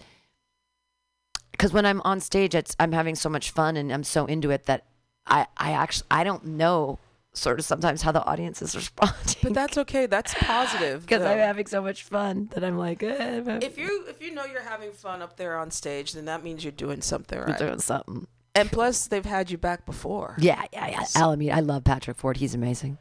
because 1.51 1.73
when 1.73 1.85
I'm 1.85 2.01
on 2.03 2.21
stage, 2.21 2.55
it's 2.55 2.77
I'm 2.79 2.93
having 2.93 3.17
so 3.17 3.29
much 3.29 3.51
fun 3.51 3.77
and 3.77 3.93
I'm 3.93 4.05
so 4.05 4.27
into 4.27 4.51
it 4.51 4.67
that 4.67 4.85
I, 5.27 5.49
I 5.57 5.73
actually, 5.73 6.07
I 6.13 6.23
don't 6.23 6.45
know 6.45 7.01
sort 7.33 7.59
of 7.59 7.65
sometimes 7.65 8.03
how 8.03 8.13
the 8.13 8.25
audience 8.25 8.61
is 8.63 8.75
responding. 8.77 9.37
but 9.43 9.55
that's 9.55 9.79
okay. 9.79 10.07
That's 10.07 10.35
positive. 10.35 11.03
because 11.03 11.23
I'm 11.23 11.39
having 11.39 11.67
so 11.67 11.83
much 11.83 12.05
fun 12.05 12.49
that 12.53 12.65
I'm 12.65 12.79
like, 12.79 13.03
eh, 13.03 13.37
I'm 13.39 13.63
if 13.63 13.79
you 13.79 14.05
if 14.09 14.23
you 14.23 14.35
know 14.35 14.45
you're 14.45 14.63
having 14.63 14.93
fun 14.93 15.23
up 15.23 15.37
there 15.37 15.59
on 15.59 15.71
stage, 15.71 16.13
then 16.13 16.25
that 16.27 16.43
means 16.43 16.65
you're 16.65 16.73
doing 16.73 17.03
something 17.03 17.39
right. 17.39 17.49
You're 17.49 17.69
doing 17.69 17.81
something. 17.81 18.27
And 18.55 18.71
plus, 18.71 19.07
they've 19.07 19.25
had 19.25 19.51
you 19.51 19.59
back 19.59 19.87
before. 19.87 20.35
Yeah, 20.39 20.65
yeah, 20.73 20.89
yeah. 20.89 21.05
Alameda. 21.15 21.55
I 21.55 21.61
love 21.61 21.85
Patrick 21.85 22.17
Ford. 22.17 22.37
He's 22.37 22.55
amazing. 22.55 22.99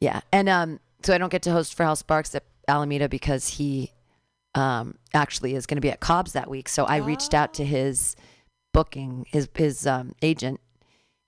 Yeah. 0.00 0.20
And 0.32 0.48
um, 0.48 0.80
so 1.02 1.12
I 1.14 1.18
don't 1.18 1.32
get 1.32 1.42
to 1.42 1.52
host 1.52 1.74
for 1.74 1.82
Hal 1.84 1.96
Sparks 1.96 2.34
at 2.34 2.44
Alameda 2.68 3.08
because 3.08 3.48
he 3.48 3.92
um 4.54 4.96
actually 5.14 5.54
is 5.54 5.64
going 5.66 5.78
to 5.78 5.80
be 5.80 5.90
at 5.90 6.00
Cobb's 6.00 6.32
that 6.34 6.48
week. 6.48 6.68
So 6.68 6.84
I 6.84 6.98
reached 6.98 7.34
out 7.34 7.54
to 7.54 7.64
his 7.64 8.14
booking, 8.72 9.26
his 9.30 9.48
his 9.54 9.86
um 9.86 10.14
agent, 10.22 10.60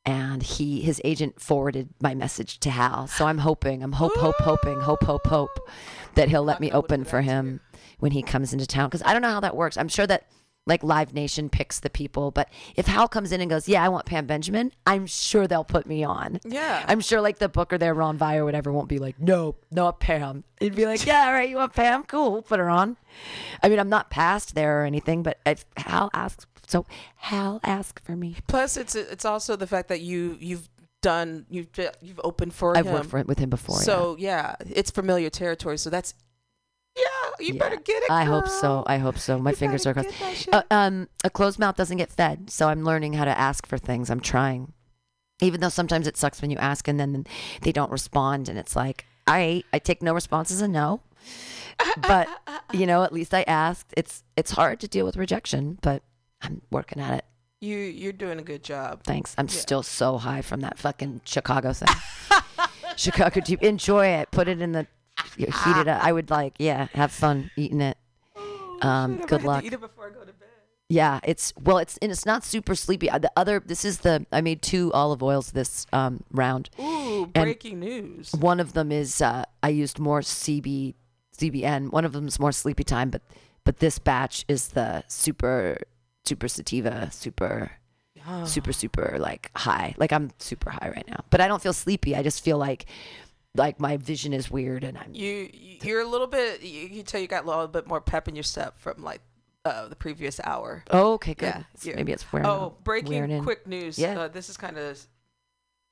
and 0.07 0.43
he 0.43 0.81
his 0.81 1.01
agent 1.05 1.41
forwarded 1.41 1.89
my 2.01 2.15
message 2.15 2.61
to 2.61 2.71
Hal. 2.71 3.07
So 3.07 3.27
I'm 3.27 3.39
hoping, 3.39 3.83
I'm 3.83 3.93
hope, 3.93 4.17
hope, 4.17 4.37
hoping, 4.41 4.81
hope, 4.81 5.05
hope, 5.05 5.27
hope 5.27 5.69
that 6.15 6.29
he'll 6.29 6.45
let 6.45 6.61
me 6.61 6.69
Knock 6.69 6.75
on 6.75 6.79
wood 6.81 6.85
open 6.85 7.05
for 7.05 7.11
for 7.11 7.17
that, 7.19 7.23
too. 7.25 7.31
him 7.31 7.61
when 8.01 8.13
he 8.13 8.23
comes 8.23 8.53
into 8.53 8.67
town 8.67 8.89
because 8.89 9.03
I 9.05 9.13
don't 9.13 9.23
know 9.23 9.31
how 9.31 9.41
that 9.41 9.57
works. 9.57 9.77
I'm 9.77 9.89
sure 9.89 10.07
that 10.07 10.27
like 10.67 10.83
Live 10.83 11.13
Nation 11.13 11.51
picks 11.51 11.81
the 11.81 11.91
people, 11.91 12.31
but 12.31 12.49
if 12.75 12.87
Hal 12.87 13.07
comes 13.07 13.33
in 13.33 13.41
and 13.41 13.51
goes, 13.51 13.69
"Yeah, 13.69 13.85
I 13.85 13.89
want 13.89 14.07
Pam 14.07 14.27
Benjamin," 14.27 14.73
I'm 14.87 15.07
sure 15.07 15.47
they'll 15.47 15.65
put 15.65 15.87
me 15.87 16.05
on. 16.05 16.41
Yeah. 16.45 16.85
I'm 16.89 17.01
sure 17.01 17.21
like 17.21 17.39
the 17.39 17.49
booker 17.51 17.77
there, 17.77 17.93
Ron 17.93 18.17
Vi 18.17 18.37
or 18.37 18.45
whatever, 18.45 18.73
won't 18.73 18.89
be 18.89 18.99
like, 18.99 19.21
"No, 19.21 19.57
not 19.71 20.01
Pam." 20.01 20.45
He'd 20.61 20.75
be 20.75 20.87
like, 20.87 21.05
"Yeah, 21.05 21.27
all 21.27 21.33
right, 21.33 21.49
you 21.49 21.57
want 21.57 21.75
Pam? 21.75 22.05
Cool, 22.05 22.33
we'll 22.33 22.43
put 22.43 22.61
her 22.61 22.71
on." 22.71 22.97
I 23.63 23.69
mean, 23.69 23.79
I'm 23.79 23.91
not 23.91 24.11
past 24.11 24.55
there 24.55 24.83
or 24.83 24.85
anything, 24.87 25.23
but 25.23 25.39
if 25.45 25.67
Hal 25.77 26.09
asks, 26.15 26.47
so 26.67 26.87
Hal 27.17 27.61
ask 27.63 28.03
for 28.03 28.17
me. 28.17 28.37
Plus, 28.47 28.77
it's 28.77 28.95
it's 28.95 29.25
also 29.25 29.57
the 29.57 29.67
fact 29.67 29.89
that 29.89 30.01
you 30.01 30.37
you've 30.41 30.69
done 31.03 31.45
you've 31.51 31.69
you've 32.01 32.21
opened 32.25 32.55
for 32.55 32.73
him. 32.73 32.79
I've 32.79 32.87
him. 32.87 32.95
worked 32.95 33.11
for, 33.11 33.23
with 33.25 33.39
him 33.39 33.51
before. 33.51 33.77
so 33.77 34.17
yeah. 34.19 34.57
it's 34.61 34.91
familiar 34.91 35.31
territory. 35.31 35.77
So 35.79 35.91
that's 35.91 36.15
yeah. 36.97 37.03
You 37.41 37.59
better 37.59 37.77
get 37.77 38.03
it. 38.03 38.11
I 38.11 38.25
hope 38.25 38.49
so. 38.49 38.85
I 38.87 38.99
hope 38.99 39.19
so. 39.19 39.39
My 39.39 39.51
You 39.51 39.57
fingers 39.57 39.87
are 39.87 39.93
crossed. 39.93 40.11
get 40.11 40.19
that 40.21 40.37
shit. 40.37 40.55
Uh, 40.55 40.63
um, 40.71 41.09
a 41.25 41.31
closed 41.31 41.59
mouth 41.59 41.77
doesn't 41.77 41.97
get 41.97 42.11
fed, 42.11 42.51
so 42.51 42.69
I'm 42.69 42.85
learning 42.85 43.15
how 43.15 43.25
to 43.25 43.37
ask 43.37 43.67
for 43.67 43.79
things. 43.79 44.11
I'm 44.11 44.21
trying, 44.21 44.73
even 45.43 45.61
though 45.61 45.69
sometimes 45.69 46.07
it 46.07 46.17
sucks 46.17 46.41
when 46.41 46.51
you 46.51 46.59
ask 46.59 46.87
and 46.87 46.99
then 46.99 47.27
they 47.63 47.73
don't 47.73 47.91
respond, 47.91 48.49
and 48.49 48.59
it's 48.59 48.77
like, 48.77 49.05
I 49.27 49.65
I 49.73 49.81
take 49.81 50.03
no 50.03 50.15
response 50.15 50.51
as 50.53 50.61
a 50.61 50.69
no, 50.69 51.01
but 52.07 52.29
you 52.73 52.87
know, 52.87 53.03
at 53.03 53.13
least 53.13 53.35
I 53.35 53.43
asked. 53.43 53.93
It's 53.97 54.23
it's 54.37 54.53
hard 54.53 54.81
to 54.81 54.89
deal 54.89 55.05
with 55.05 55.17
rejection, 55.17 55.79
but 55.83 56.03
I'm 56.45 56.63
working 56.71 57.01
at 57.03 57.15
it. 57.19 57.25
you 57.61 57.77
you're 57.77 58.13
doing 58.13 58.39
a 58.39 58.43
good 58.43 58.63
job. 58.63 59.03
Thanks. 59.05 59.35
I'm 59.39 59.49
still 59.49 59.83
so 59.83 60.19
high 60.19 60.43
from 60.43 60.61
that 60.61 60.79
fucking 60.79 61.23
Chicago 61.25 61.73
thing. 61.73 61.89
Chicago 62.97 63.41
deep. 63.41 63.63
Enjoy 63.63 64.07
it. 64.07 64.31
Put 64.31 64.47
it 64.49 64.61
in 64.61 64.73
the 64.73 64.87
heat 65.37 65.49
it 65.49 65.89
up. 65.89 66.05
I 66.05 66.13
would 66.13 66.31
like, 66.31 66.55
yeah, 66.59 66.89
have 66.93 67.11
fun 67.13 67.51
eating 67.57 67.81
it. 67.81 67.97
Um, 68.83 69.19
Shit, 69.19 69.29
good 69.29 69.43
luck. 69.45 69.65
Eat 69.65 69.73
it 69.73 69.81
before 69.81 70.07
I 70.09 70.11
go 70.11 70.21
to 70.21 70.27
bed. 70.27 70.49
Yeah, 70.91 71.19
it's 71.25 71.53
well, 71.61 71.79
it's 71.79 71.97
and 71.99 72.13
it's 72.13 72.27
not 72.27 72.45
super 72.45 72.75
sleepy. 72.75 73.09
Uh, 73.09 73.19
The 73.19 73.33
other, 73.37 73.61
this 73.65 73.85
is 73.85 73.99
the 73.99 74.27
I 74.31 74.43
made 74.43 74.61
two 74.61 74.93
olive 74.93 75.23
oils 75.23 75.53
this 75.53 75.87
um, 75.93 76.23
round. 76.31 76.69
Ooh, 76.79 77.27
breaking 77.27 77.81
news. 77.81 78.33
One 78.33 78.61
of 78.61 78.75
them 78.75 78.93
is 78.93 79.23
uh, 79.23 79.45
I 79.63 79.71
used 79.71 79.99
more 79.99 80.21
CB 80.21 80.95
CBN. 81.39 81.91
One 81.91 82.05
of 82.05 82.13
them 82.13 82.29
is 82.29 82.39
more 82.39 82.53
sleepy 82.53 82.85
time, 82.85 83.09
but 83.11 83.23
but 83.65 83.79
this 83.79 83.99
batch 83.99 84.45
is 84.47 84.69
the 84.69 85.03
super 85.09 85.79
super 86.27 86.49
sativa, 86.49 87.11
super 87.13 87.73
super 88.47 88.73
super 88.73 89.17
like 89.19 89.51
high. 89.55 89.95
Like 89.99 90.13
I'm 90.13 90.31
super 90.39 90.71
high 90.71 90.91
right 90.95 91.07
now, 91.09 91.25
but 91.31 91.41
I 91.41 91.49
don't 91.49 91.61
feel 91.63 91.73
sleepy. 91.75 92.17
I 92.17 92.23
just 92.23 92.43
feel 92.43 92.57
like 92.59 92.87
like 93.57 93.79
my 93.79 93.97
vision 93.99 94.33
is 94.33 94.51
weird 94.51 94.83
and 94.85 94.97
I'm 94.99 95.15
You 95.15 95.49
you- 95.53 95.79
you're 95.83 96.01
a 96.01 96.07
little 96.07 96.27
bit. 96.27 96.63
You, 96.63 96.81
you 96.81 96.89
can 96.89 97.05
tell 97.05 97.21
you 97.21 97.27
got 97.27 97.45
a 97.45 97.47
little 97.47 97.69
bit 97.69 97.87
more 97.87 98.01
pep 98.01 98.27
in 98.29 98.35
your 98.35 98.43
step 98.43 98.79
from 98.79 99.03
like 99.05 99.21
uh, 99.67 99.89
the 99.89 99.97
previous 99.97 100.41
hour. 100.45 100.83
oh, 100.91 101.13
okay, 101.15 101.35
good. 101.35 101.47
Yeah, 101.47 101.59
It's- 101.75 101.87
yeah. 101.87 101.95
Maybe 101.97 102.13
it's 102.13 102.31
wearing. 102.33 102.47
Oh, 102.49 102.77
breaking 102.85 103.13
wearing 103.29 103.43
quick 103.43 103.67
news. 103.67 103.99
Yeah. 103.99 104.19
Uh, 104.21 104.29
this 104.29 104.49
is 104.51 104.57
kind 104.57 104.77
of 104.79 104.99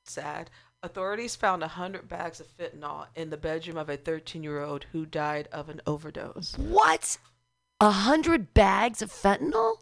sad. 0.06 0.50
Authorities 0.82 1.36
found 1.36 1.60
100 1.62 2.08
bags 2.08 2.40
of 2.40 2.46
fentanyl 2.56 3.06
in 3.14 3.30
the 3.30 3.36
bedroom 3.36 3.76
of 3.76 3.88
a 3.88 3.96
13 3.96 4.42
year 4.42 4.60
old 4.62 4.84
who 4.92 5.06
died 5.06 5.48
of 5.52 5.68
an 5.68 5.80
overdose. 5.86 6.56
What? 6.58 7.18
A 7.80 7.90
hundred 7.90 8.52
bags 8.54 9.00
of 9.02 9.10
fentanyl? 9.12 9.76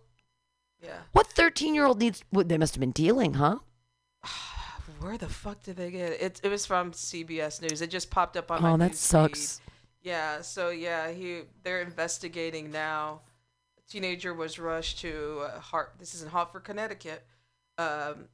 Yeah. 0.83 0.99
What 1.13 1.27
thirteen 1.27 1.75
year 1.75 1.87
old 1.87 1.99
needs? 1.99 2.23
Well, 2.33 2.45
they 2.45 2.59
must 2.59 2.75
have 2.75 2.81
been 2.81 2.91
dealing, 2.93 3.35
huh? 3.35 3.59
Where 5.01 5.17
the 5.19 5.29
fuck 5.29 5.63
did 5.63 5.77
they 5.77 5.91
get 5.91 6.13
it? 6.13 6.21
It, 6.23 6.41
it 6.45 6.49
was 6.49 6.67
from 6.67 6.93
CBS 6.93 7.63
News. 7.63 7.81
It 7.81 7.91
just 7.91 8.11
popped 8.11 8.37
up 8.37 8.51
on 8.51 8.63
my 8.63 8.73
Oh, 8.73 8.77
that 8.77 8.89
news 8.91 8.99
sucks. 8.99 9.59
feed. 9.59 9.65
Yeah, 10.03 10.41
so 10.43 10.71
yeah, 10.71 11.11
he 11.11 11.43
they're 11.63 11.81
investigating 11.83 12.71
now. 12.71 13.21
A 13.79 13.91
teenager 13.91 14.33
was 14.35 14.59
rushed 14.59 15.01
to 15.01 15.41
uh, 15.41 15.61
Hart. 15.61 15.95
This 15.99 16.15
is 16.15 16.23
in 16.23 16.29
Hartford, 16.29 16.65
Connecticut. 16.65 17.25
Um, 17.79 18.29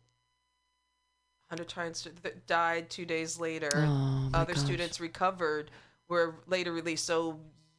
Hundred 1.49 1.69
times 1.69 2.09
died 2.49 2.91
two 2.91 3.05
days 3.05 3.39
later. 3.39 3.71
Oh, 3.77 4.31
Other 4.35 4.55
gosh. 4.55 4.65
students 4.65 4.99
recovered 5.01 5.71
were 6.09 6.37
later 6.49 6.73
released. 6.73 7.05
So 7.05 7.39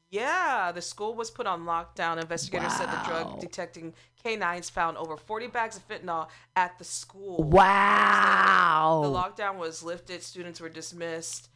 yeah, 0.10 0.72
the 0.72 0.81
school 0.81 1.15
was 1.15 1.30
put 1.30 1.45
on 1.48 1.65
lockdown. 1.65 2.22
Investigators 2.22 2.72
said 2.77 2.88
the 2.88 3.02
drug 3.06 3.41
detecting 3.41 3.94
canines 4.27 4.69
found 4.69 4.97
over 4.97 5.15
40 5.17 5.47
bags 5.47 5.77
of 5.77 5.87
fentanyl 5.87 6.27
at 6.55 6.77
the 6.77 6.83
school. 6.83 7.43
Wow. 7.43 9.01
The 9.03 9.09
lockdown 9.43 9.57
was 9.57 9.83
lifted. 9.83 10.21
Students 10.23 10.59
were 10.59 10.69
dismissed. 10.69 11.49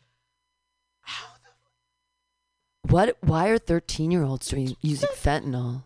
How 1.01 1.27
the 1.43 2.91
What? 2.93 3.17
Why 3.21 3.47
are 3.49 3.57
thirteen-year-olds 3.57 4.47
doing 4.47 4.75
using 4.81 5.09
fentanyl? 5.15 5.83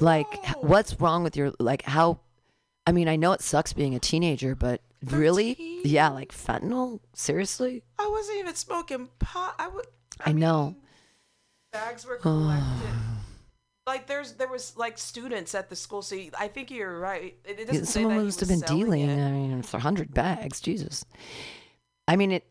Like, 0.00 0.26
h- 0.44 0.54
No. 0.56 0.60
what's 0.62 1.00
wrong 1.00 1.22
with 1.22 1.36
your 1.36 1.52
like? 1.58 1.82
How? 1.82 2.20
I 2.86 2.92
mean, 2.92 3.08
I 3.08 3.16
know 3.16 3.32
it 3.32 3.40
sucks 3.42 3.72
being 3.72 3.94
a 3.94 3.98
teenager, 3.98 4.54
but 4.54 4.80
really, 5.04 5.56
yeah, 5.84 6.08
like 6.10 6.32
fentanyl. 6.32 7.00
Seriously? 7.14 7.82
I 7.98 8.08
wasn't 8.08 8.38
even 8.38 8.54
smoking 8.54 9.08
pot. 9.18 9.54
I 9.58 9.68
would. 9.68 9.86
I 10.24 10.32
know. 10.32 10.66
mean, 10.66 10.76
bags 11.72 12.06
were 12.06 12.16
collected. 12.22 12.88
Like 13.86 14.06
there's 14.06 14.32
there 14.32 14.48
was 14.48 14.76
like 14.76 14.98
students 14.98 15.54
at 15.54 15.68
the 15.70 15.76
school. 15.76 16.02
So 16.02 16.14
you- 16.14 16.30
I 16.38 16.48
think 16.48 16.70
you're 16.70 16.98
right. 16.98 17.36
It, 17.44 17.60
it 17.60 17.66
doesn't 17.66 17.86
say 17.86 18.02
Someone 18.02 18.24
must 18.24 18.40
have 18.40 18.48
been 18.48 18.60
dealing. 18.60 19.08
it. 19.08 19.24
I 19.24 19.30
mean, 19.30 19.62
for 19.62 19.78
hundred 19.78 20.12
bags, 20.12 20.60
Jesus. 20.60 21.04
I 22.08 22.16
mean, 22.16 22.32
it. 22.32 22.44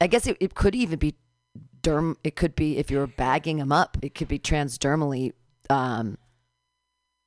I 0.00 0.06
guess 0.06 0.26
it, 0.26 0.36
it 0.40 0.54
could 0.54 0.74
even 0.74 0.98
be 0.98 1.14
derm. 1.82 2.16
It 2.24 2.36
could 2.36 2.54
be 2.56 2.76
if 2.78 2.90
you're 2.90 3.06
bagging 3.06 3.58
them 3.58 3.72
up. 3.72 3.96
It 4.02 4.14
could 4.14 4.28
be 4.28 4.38
transdermally. 4.38 5.32
Um, 5.70 6.18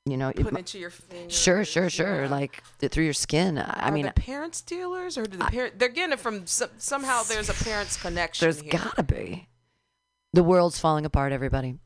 you 0.07 0.17
know, 0.17 0.31
Put 0.31 0.53
mi- 0.53 0.59
into 0.59 0.77
your 0.77 0.91
finger. 0.91 1.31
Sure, 1.31 1.65
sure, 1.65 1.89
sure. 1.89 2.27
Like 2.27 2.61
through 2.79 3.05
your 3.05 3.13
skin. 3.13 3.57
I 3.57 3.89
Are 3.89 3.91
mean, 3.91 4.05
the 4.05 4.11
parents 4.11 4.61
dealers 4.61 5.17
or 5.17 5.23
do 5.25 5.37
the 5.37 5.45
parent? 5.45 5.79
They're 5.79 5.89
getting 5.89 6.13
it 6.13 6.19
from 6.19 6.45
some, 6.45 6.69
somehow. 6.77 7.23
There's 7.23 7.49
a 7.49 7.53
parents 7.55 7.97
connection. 7.99 8.45
there's 8.45 8.61
here. 8.61 8.71
gotta 8.73 9.01
be. 9.01 9.47
The 10.33 10.43
world's 10.43 10.77
falling 10.77 11.05
apart. 11.05 11.31
Everybody, 11.31 11.79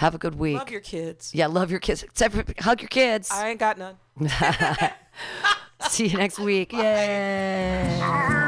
have 0.00 0.14
a 0.14 0.18
good 0.18 0.36
week. 0.36 0.56
Love 0.56 0.70
your 0.70 0.80
kids. 0.80 1.34
yeah, 1.34 1.46
love 1.46 1.70
your 1.70 1.78
kids. 1.78 2.02
Except 2.02 2.34
for 2.34 2.42
hug 2.62 2.80
your 2.80 2.88
kids. 2.88 3.30
I 3.30 3.50
ain't 3.50 3.60
got 3.60 3.76
none. 3.76 3.96
See 5.90 6.06
you 6.06 6.16
next 6.16 6.38
week. 6.38 6.72
Yay. 6.72 8.38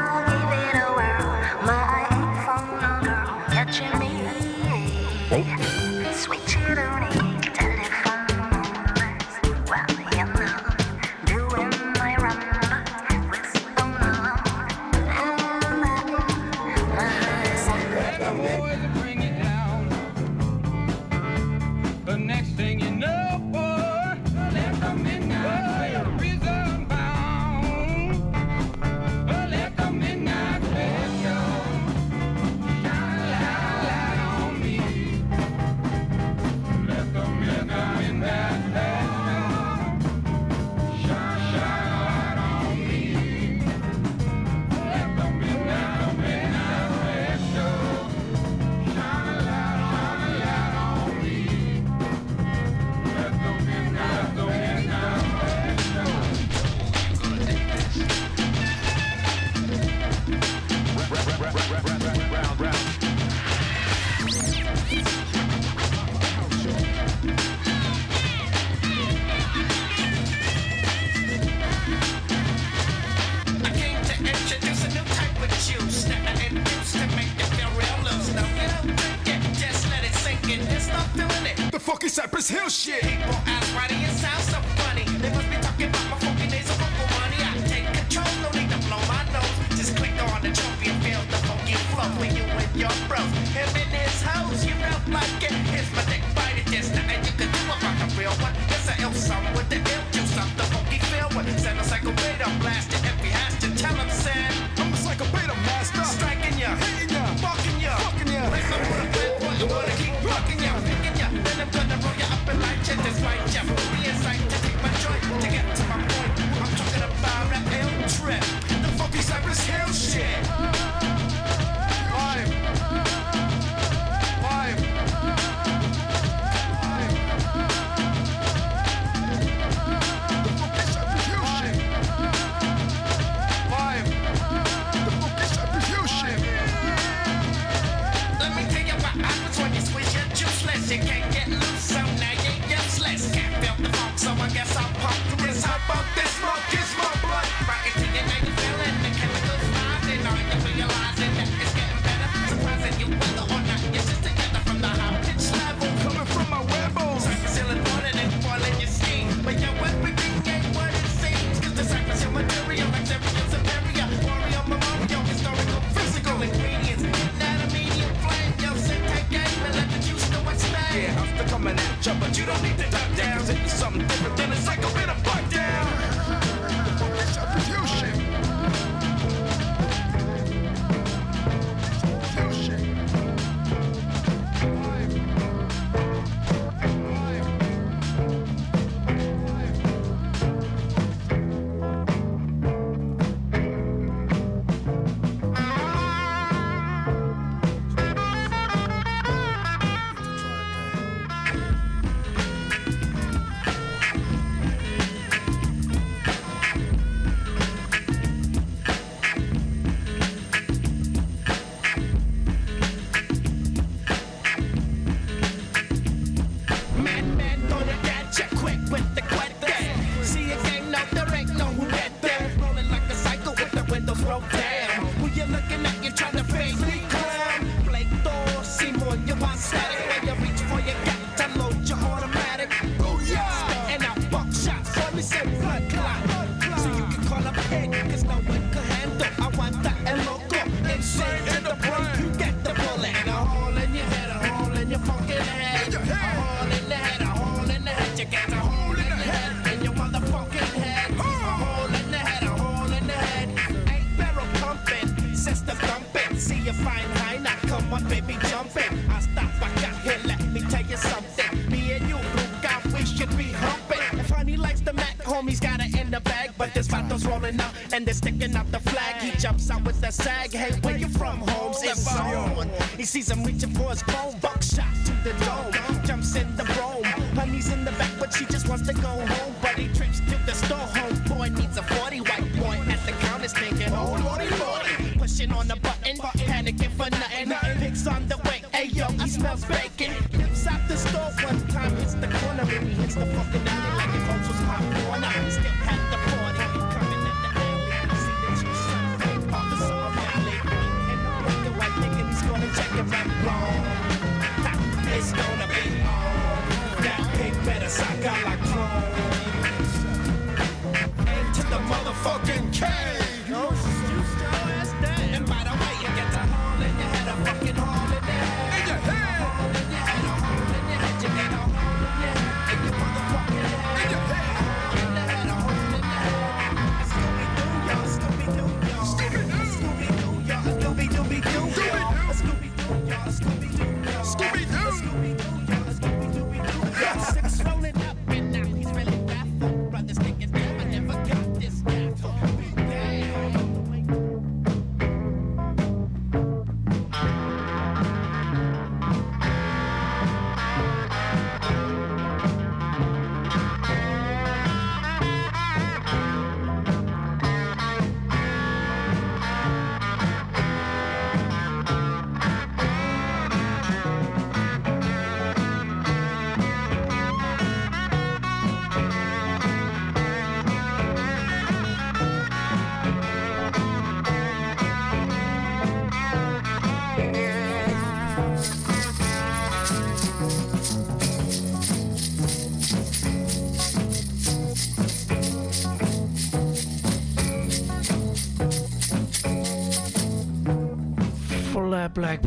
Cypress 82.33 82.49
Hill 82.49 82.69
shit. 82.69 83.42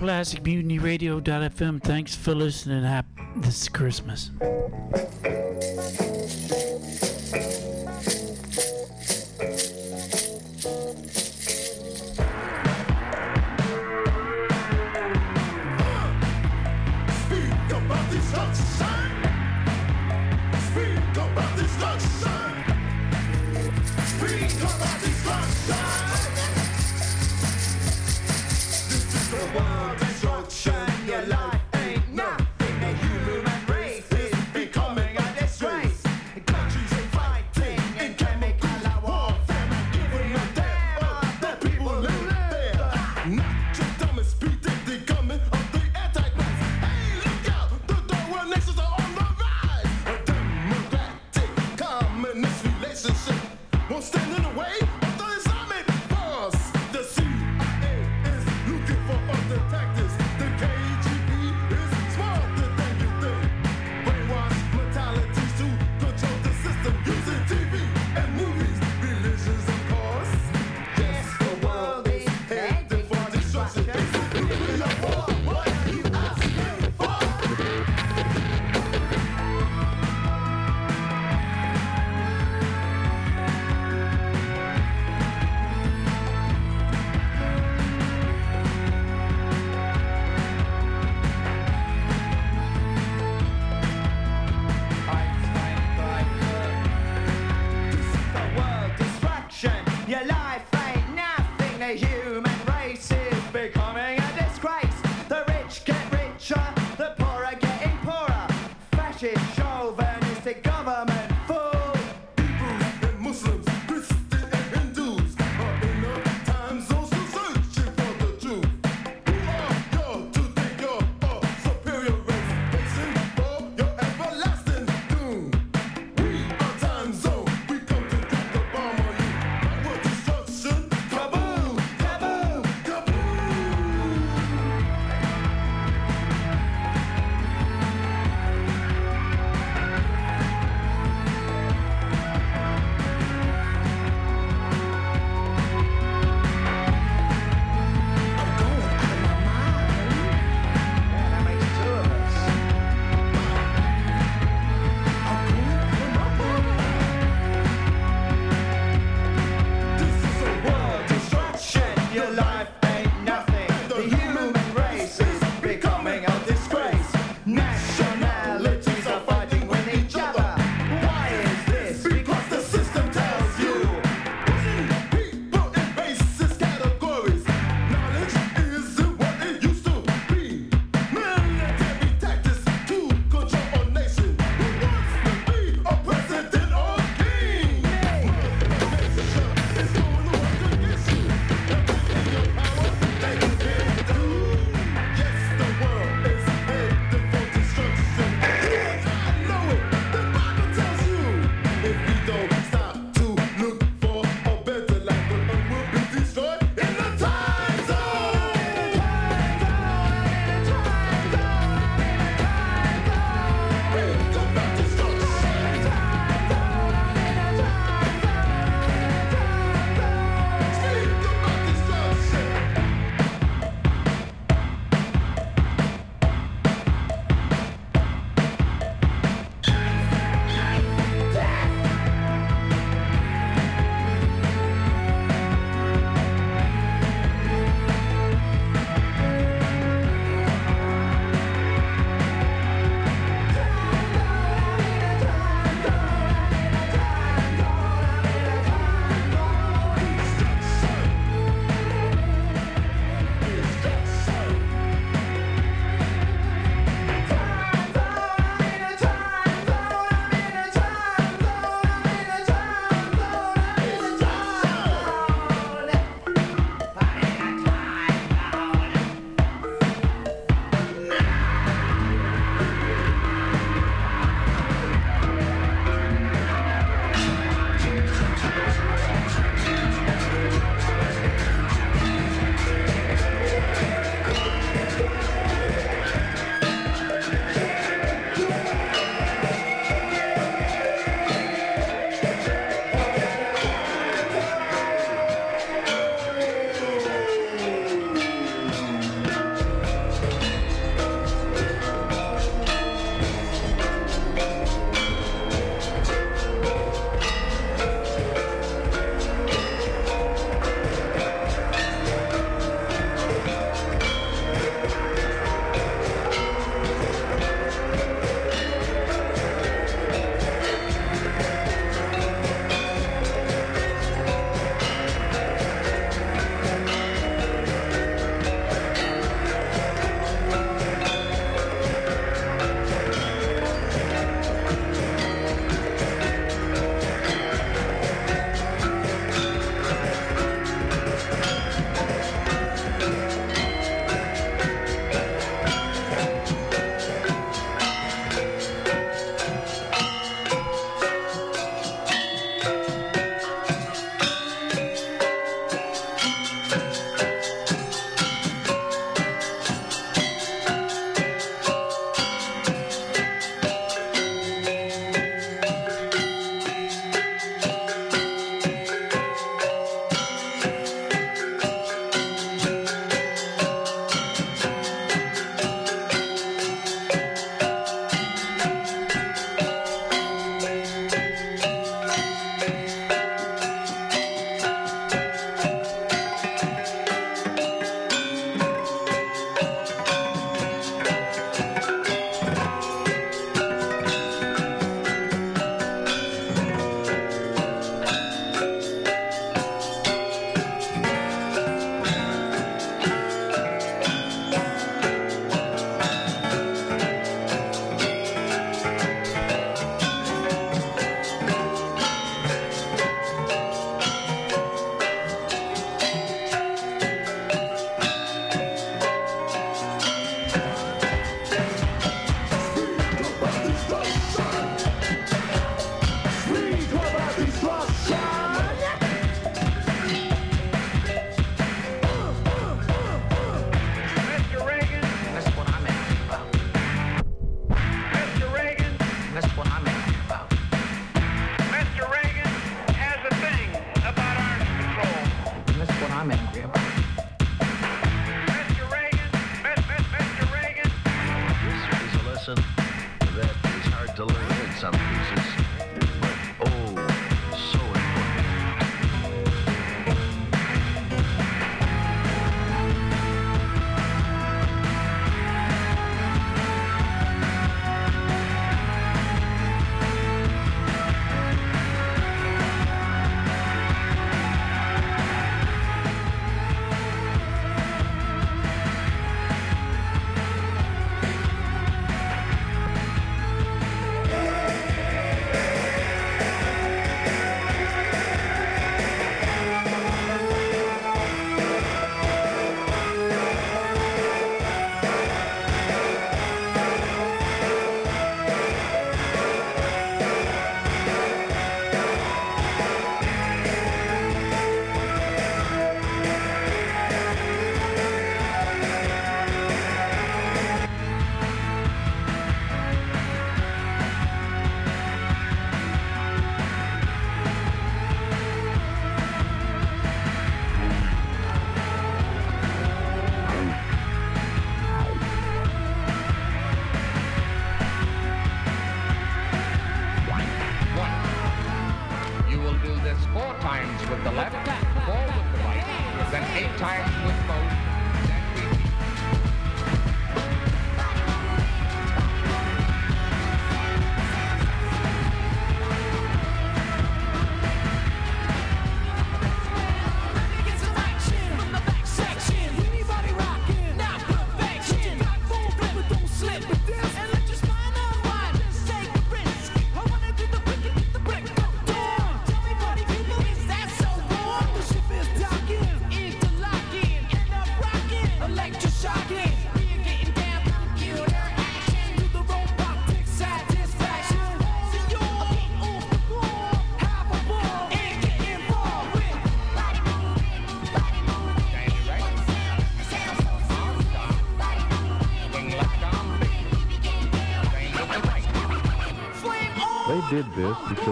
Plastic 0.07 0.45
Mutiny 0.45 0.79
Radio.fm. 0.79 1.83
Thanks 1.83 2.15
for 2.15 2.33
listening. 2.33 2.85
Hap- 2.85 3.07
this 3.39 3.69
Christmas. 3.69 4.31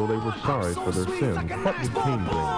Show 0.06 0.12
they 0.12 0.24
were 0.24 0.34
sorry 0.44 0.74
for 0.74 0.90
their 0.90 1.18
sins. 1.18 1.64
What 1.64 1.80
did 1.80 1.94
Cain 1.94 2.24
bring? 2.24 2.53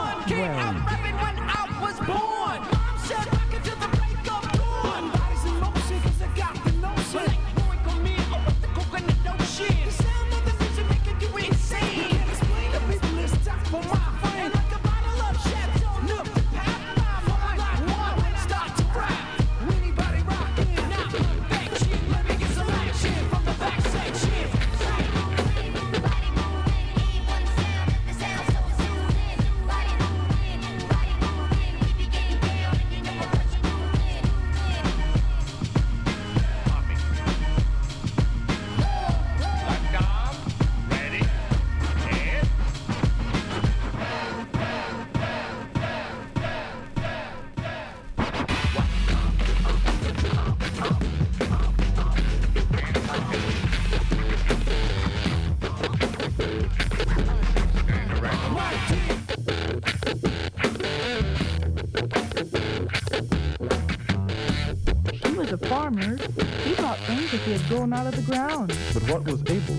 He 67.47 67.52
had 67.52 67.68
grown 67.68 67.93
out 67.93 68.09
of 68.09 68.16
the 68.16 68.23
ground. 68.23 68.77
But 68.93 69.05
what 69.05 69.24
was 69.24 69.40
Abel? 69.47 69.77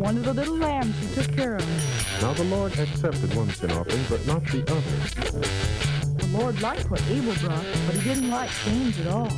One 0.00 0.16
of 0.16 0.24
the 0.24 0.34
little 0.34 0.56
lambs 0.56 0.98
he 0.98 1.14
took 1.14 1.32
care 1.36 1.54
of. 1.54 2.20
Now 2.20 2.32
the 2.32 2.42
Lord 2.44 2.76
accepted 2.76 3.32
one 3.36 3.50
sin 3.50 3.70
offering, 3.70 4.04
but 4.08 4.26
not 4.26 4.44
the 4.46 4.62
other. 4.62 4.80
The 6.16 6.26
Lord 6.36 6.60
liked 6.60 6.90
what 6.90 7.00
Abel 7.08 7.34
brought, 7.36 7.64
but 7.86 7.94
he 7.94 8.02
didn't 8.02 8.30
like 8.30 8.50
Cain's 8.64 8.98
at 8.98 9.06
all. 9.06 9.28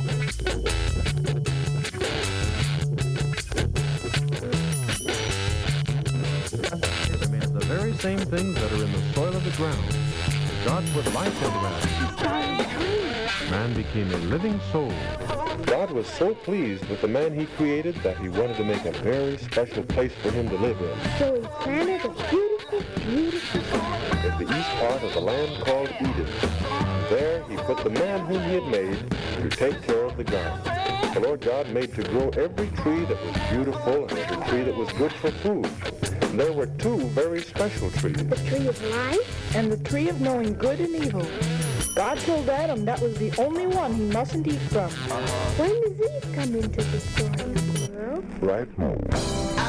The 7.53 7.65
very 7.65 7.93
same 7.97 8.17
things 8.17 8.55
that 8.55 8.71
are 8.71 8.83
in 8.83 8.91
the 8.91 9.13
soil 9.13 9.35
of 9.35 9.43
the 9.43 9.51
ground. 9.51 9.95
God 10.65 10.83
put 10.93 11.13
life 11.13 11.43
into 11.43 11.61
man. 11.61 13.02
Man 13.49 13.73
became 13.73 14.11
a 14.11 14.17
living 14.17 14.59
soul. 14.71 14.91
God 15.65 15.91
was 15.91 16.07
so 16.07 16.33
pleased 16.33 16.85
with 16.85 17.01
the 17.01 17.07
man 17.07 17.37
he 17.37 17.45
created 17.57 17.95
that 17.97 18.17
he 18.17 18.29
wanted 18.29 18.57
to 18.57 18.63
make 18.63 18.85
a 18.85 18.91
very 18.91 19.37
special 19.37 19.83
place 19.83 20.13
for 20.21 20.31
him 20.31 20.49
to 20.49 20.55
live 20.57 20.79
in. 20.81 21.17
So 21.19 21.41
he 21.41 21.47
planted 21.61 22.05
a 22.05 22.09
beautiful, 22.29 22.81
beautiful 23.05 23.61
garden. 23.61 24.41
in 24.41 24.47
the 24.47 24.57
east 24.57 24.69
part 24.79 25.03
of 25.03 25.13
the 25.13 25.21
land 25.21 25.65
called 25.65 25.89
Eden. 25.99 26.27
There 27.09 27.43
he 27.49 27.57
put 27.57 27.83
the 27.83 27.89
man 27.91 28.25
whom 28.25 28.41
he 28.43 28.53
had 28.53 28.67
made 28.67 29.09
to 29.41 29.49
take 29.49 29.81
care 29.83 30.03
of 30.05 30.17
the 30.17 30.23
garden. 30.23 31.13
The 31.13 31.19
Lord 31.19 31.41
God 31.41 31.69
made 31.69 31.93
to 31.95 32.03
grow 32.03 32.29
every 32.29 32.67
tree 32.69 33.05
that 33.05 33.23
was 33.23 33.37
beautiful 33.51 34.07
and 34.07 34.17
every 34.17 34.47
tree 34.47 34.63
that 34.63 34.75
was 34.75 34.91
good 34.93 35.11
for 35.13 35.29
food. 35.29 35.69
And 36.23 36.39
there 36.39 36.53
were 36.53 36.65
two 36.65 36.97
very 37.09 37.41
special 37.41 37.91
trees. 37.91 38.15
The 38.15 38.35
tree 38.47 38.67
of 38.67 38.83
life 38.89 39.55
and 39.55 39.71
the 39.71 39.77
tree 39.89 40.09
of 40.09 40.21
knowing 40.21 40.53
good 40.55 40.79
and 40.79 40.95
evil. 40.95 41.27
God 41.95 42.17
told 42.19 42.49
Adam 42.49 42.85
that 42.85 42.99
was 43.01 43.15
the 43.17 43.31
only 43.39 43.67
one 43.67 43.93
he 43.93 44.05
mustn't 44.05 44.47
eat 44.47 44.59
from. 44.61 44.85
Uh-huh. 44.85 45.17
When 45.57 45.69
does 45.81 45.99
Eve 46.01 46.33
come 46.33 46.55
into 46.55 46.81
the 46.81 46.99
story, 46.99 47.53
Right 48.41 48.67
I 49.57 49.62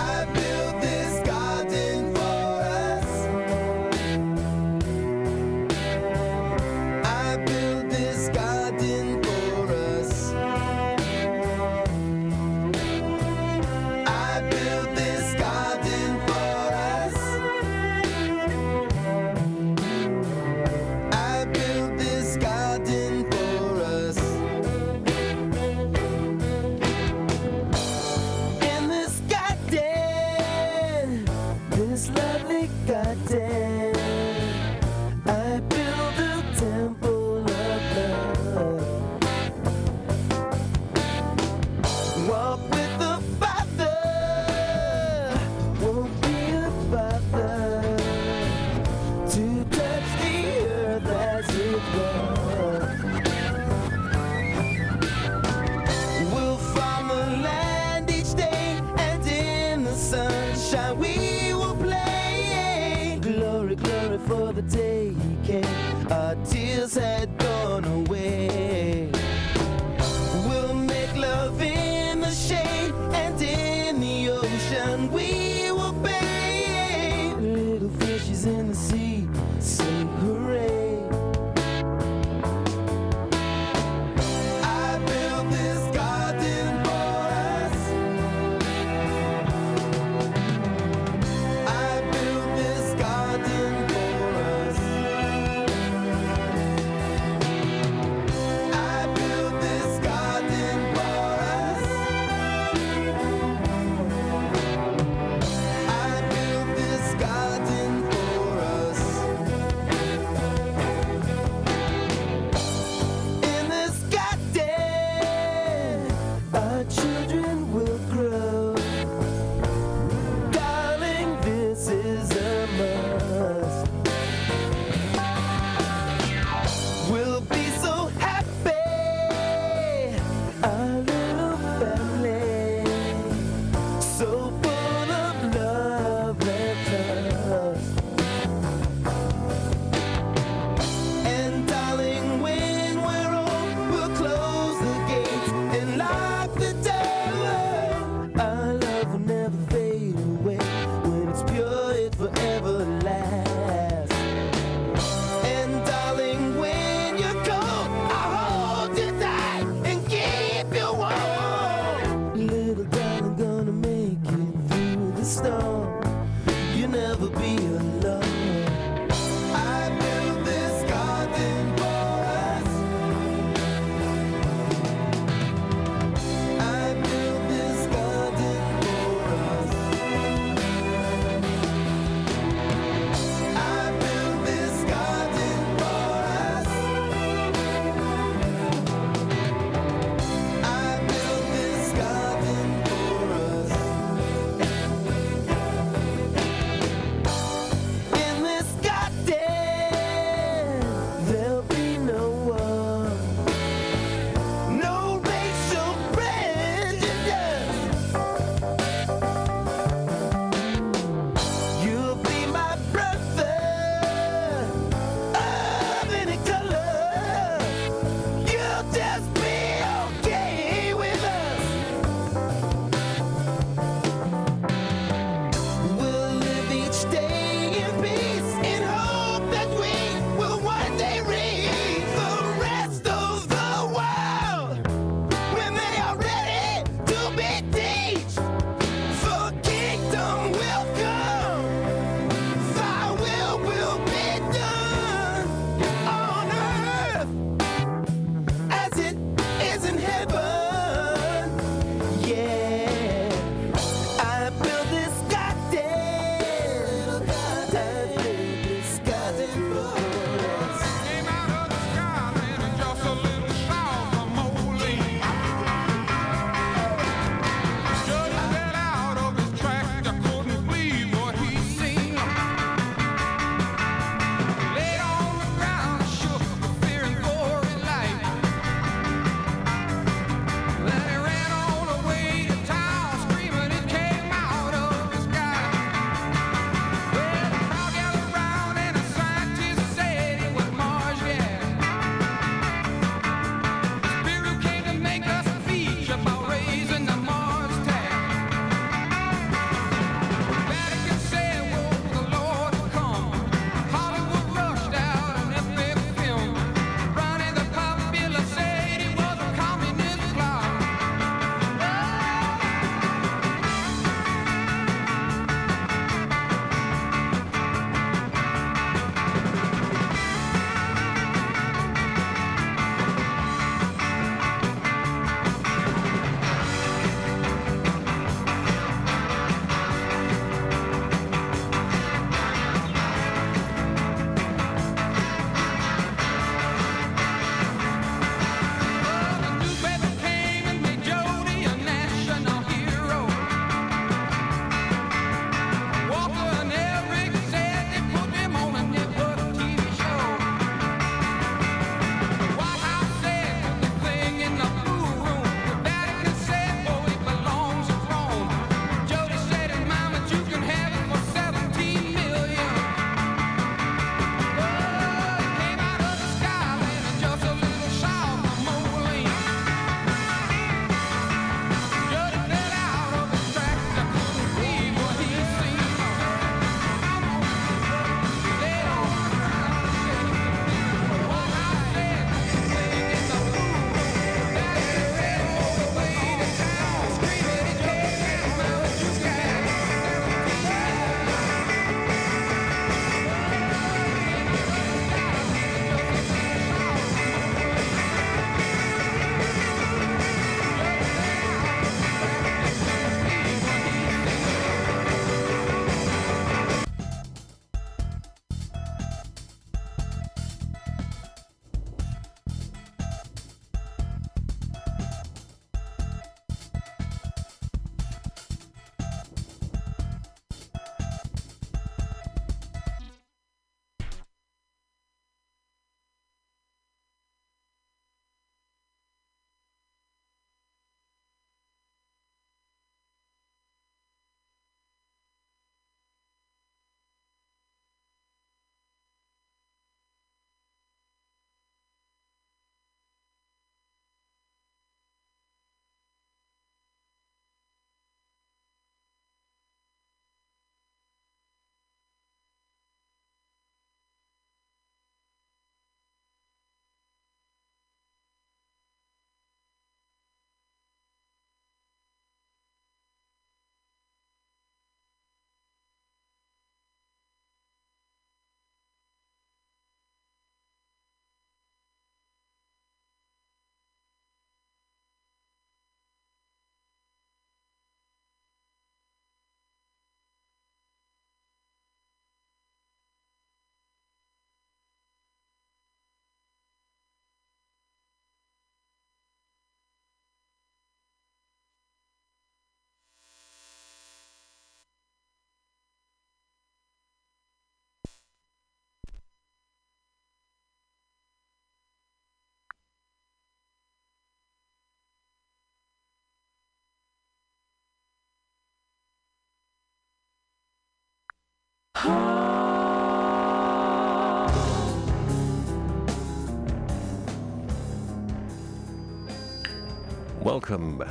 Welcome 520.54 521.02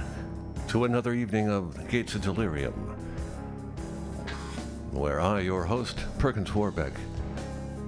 to 0.69 0.85
another 0.85 1.13
evening 1.13 1.49
of 1.49 1.89
Gates 1.89 2.15
of 2.15 2.21
Delirium, 2.21 2.95
where 4.91 5.19
I, 5.19 5.41
your 5.41 5.65
host, 5.65 5.99
Perkins 6.17 6.55
Warbeck, 6.55 6.93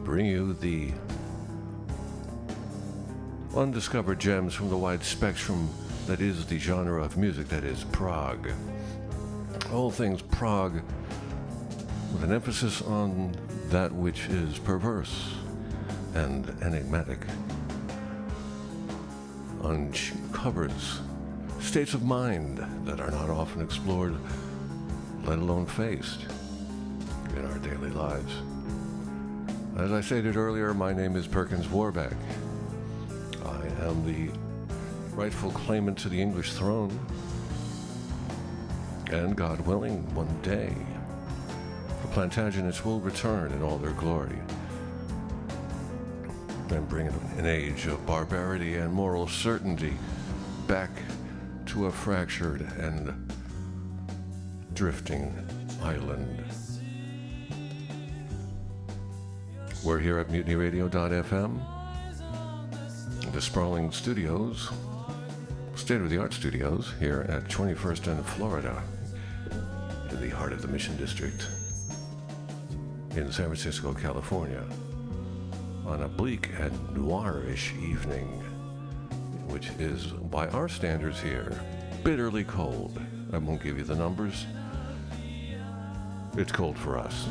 bring 0.03 0.25
you 0.25 0.51
the 0.51 0.91
undiscovered 3.55 4.19
gems 4.19 4.53
from 4.53 4.69
the 4.69 4.75
wide 4.75 5.01
spectrum 5.01 5.69
that 6.07 6.19
is 6.19 6.45
the 6.45 6.59
genre 6.59 7.01
of 7.01 7.15
music 7.15 7.47
that 7.47 7.63
is 7.63 7.85
prog. 7.85 8.51
All 9.71 9.89
things 9.89 10.21
prog, 10.21 10.81
with 12.11 12.25
an 12.25 12.33
emphasis 12.33 12.81
on 12.81 13.33
that 13.69 13.93
which 13.93 14.27
is 14.27 14.59
perverse 14.59 15.35
and 16.15 16.49
enigmatic, 16.61 17.19
uncovers 19.63 20.99
states 21.65 21.93
of 21.93 22.03
mind 22.03 22.63
that 22.85 23.01
are 23.01 23.11
not 23.11 23.29
often 23.29 23.61
explored, 23.61 24.15
let 25.25 25.39
alone 25.39 25.65
faced 25.65 26.21
in 27.35 27.45
our 27.45 27.57
daily 27.57 27.89
lives. 27.89 28.33
As 29.77 29.91
I 29.91 29.99
stated 29.99 30.37
earlier, 30.37 30.73
my 30.73 30.93
name 30.93 31.15
is 31.15 31.27
Perkins 31.27 31.67
Warbeck. 31.67 32.13
I 33.43 33.65
am 33.85 34.05
the 34.05 34.31
rightful 35.15 35.51
claimant 35.51 35.97
to 35.99 36.09
the 36.09 36.21
English 36.21 36.53
throne. 36.53 36.97
And 39.11 39.35
God 39.35 39.59
willing, 39.61 40.03
one 40.13 40.39
day, 40.43 40.73
the 42.03 42.07
Plantagenets 42.09 42.85
will 42.85 42.99
return 42.99 43.51
in 43.51 43.63
all 43.63 43.77
their 43.77 43.91
glory 43.91 44.39
and 46.69 46.87
bring 46.87 47.07
an 47.07 47.45
age 47.45 47.87
of 47.87 48.05
barbarity 48.05 48.75
and 48.75 48.93
moral 48.93 49.27
certainty 49.27 49.93
back 50.67 50.89
to 51.75 51.87
a 51.87 51.91
fractured 51.91 52.61
and 52.79 53.29
drifting 54.73 55.35
island. 55.83 56.41
We're 59.83 59.99
here 59.99 60.17
at 60.19 60.29
mutinyradio.fm, 60.29 61.59
the 63.33 63.41
sprawling 63.41 63.91
studios, 63.91 64.71
state 65.75 65.99
of 65.99 66.09
the 66.09 66.17
art 66.17 66.33
studios 66.33 66.93
here 66.97 67.25
at 67.27 67.43
21st 67.49 68.07
and 68.07 68.25
Florida, 68.25 68.81
in 70.11 70.21
the 70.21 70.29
heart 70.29 70.53
of 70.53 70.61
the 70.61 70.69
Mission 70.69 70.95
District 70.95 71.45
in 73.17 73.29
San 73.33 73.47
Francisco, 73.47 73.93
California, 73.93 74.63
on 75.85 76.03
a 76.03 76.07
bleak 76.07 76.51
and 76.57 76.71
noirish 76.95 77.77
evening, 77.83 78.41
which 79.47 79.69
is, 79.79 80.05
by 80.05 80.47
our 80.49 80.67
standards 80.67 81.19
here, 81.19 81.59
bitterly 82.03 82.43
cold. 82.43 82.99
I 83.33 83.37
won't 83.37 83.61
give 83.63 83.77
you 83.77 83.83
the 83.83 83.95
numbers. 83.95 84.45
It's 86.37 86.51
cold 86.51 86.77
for 86.77 86.97
us. 86.97 87.27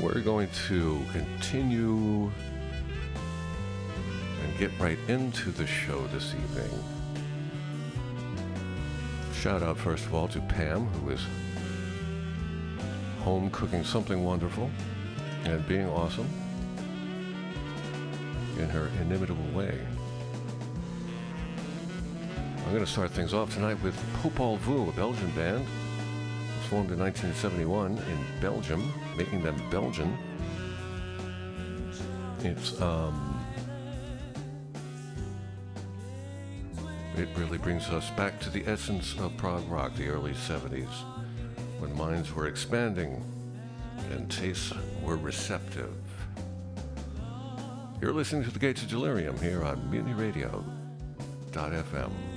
We're 0.00 0.20
going 0.20 0.48
to 0.68 1.00
continue 1.12 2.30
and 4.42 4.58
get 4.58 4.70
right 4.78 4.98
into 5.08 5.50
the 5.50 5.66
show 5.66 6.06
this 6.08 6.34
evening. 6.34 6.84
Shout 9.34 9.62
out, 9.62 9.78
first 9.78 10.06
of 10.06 10.14
all, 10.14 10.28
to 10.28 10.40
Pam, 10.40 10.86
who 10.86 11.10
is 11.10 11.20
home 13.20 13.50
cooking 13.50 13.84
something 13.84 14.24
wonderful 14.24 14.70
and 15.44 15.66
being 15.68 15.86
awesome 15.86 16.28
in 18.62 18.68
her 18.70 18.88
inimitable 19.00 19.50
way. 19.52 19.78
I'm 22.58 22.70
going 22.72 22.84
to 22.84 22.90
start 22.90 23.10
things 23.10 23.34
off 23.34 23.52
tonight 23.52 23.82
with 23.82 23.94
Popol 24.22 24.58
Vuh, 24.60 24.88
a 24.88 24.92
Belgian 24.92 25.30
band. 25.32 25.66
Formed 26.70 26.90
in 26.90 26.98
1971 26.98 27.98
in 27.98 28.40
Belgium, 28.40 28.90
making 29.16 29.42
them 29.42 29.60
Belgian. 29.70 30.16
It's, 32.40 32.80
um, 32.80 33.44
it 37.16 37.28
really 37.36 37.58
brings 37.58 37.88
us 37.88 38.08
back 38.10 38.40
to 38.40 38.50
the 38.50 38.66
essence 38.66 39.18
of 39.18 39.36
prog 39.36 39.68
rock, 39.68 39.94
the 39.96 40.08
early 40.08 40.32
70s, 40.32 40.88
when 41.78 41.94
minds 41.94 42.32
were 42.32 42.46
expanding 42.46 43.22
and 44.12 44.30
tastes 44.30 44.72
were 45.02 45.16
receptive. 45.16 45.92
You're 48.02 48.12
listening 48.12 48.42
to 48.42 48.50
the 48.50 48.58
Gates 48.58 48.82
of 48.82 48.88
Delirium 48.88 49.38
here 49.38 49.62
on 49.62 49.76
MutinyRadio.fm. 49.88 52.31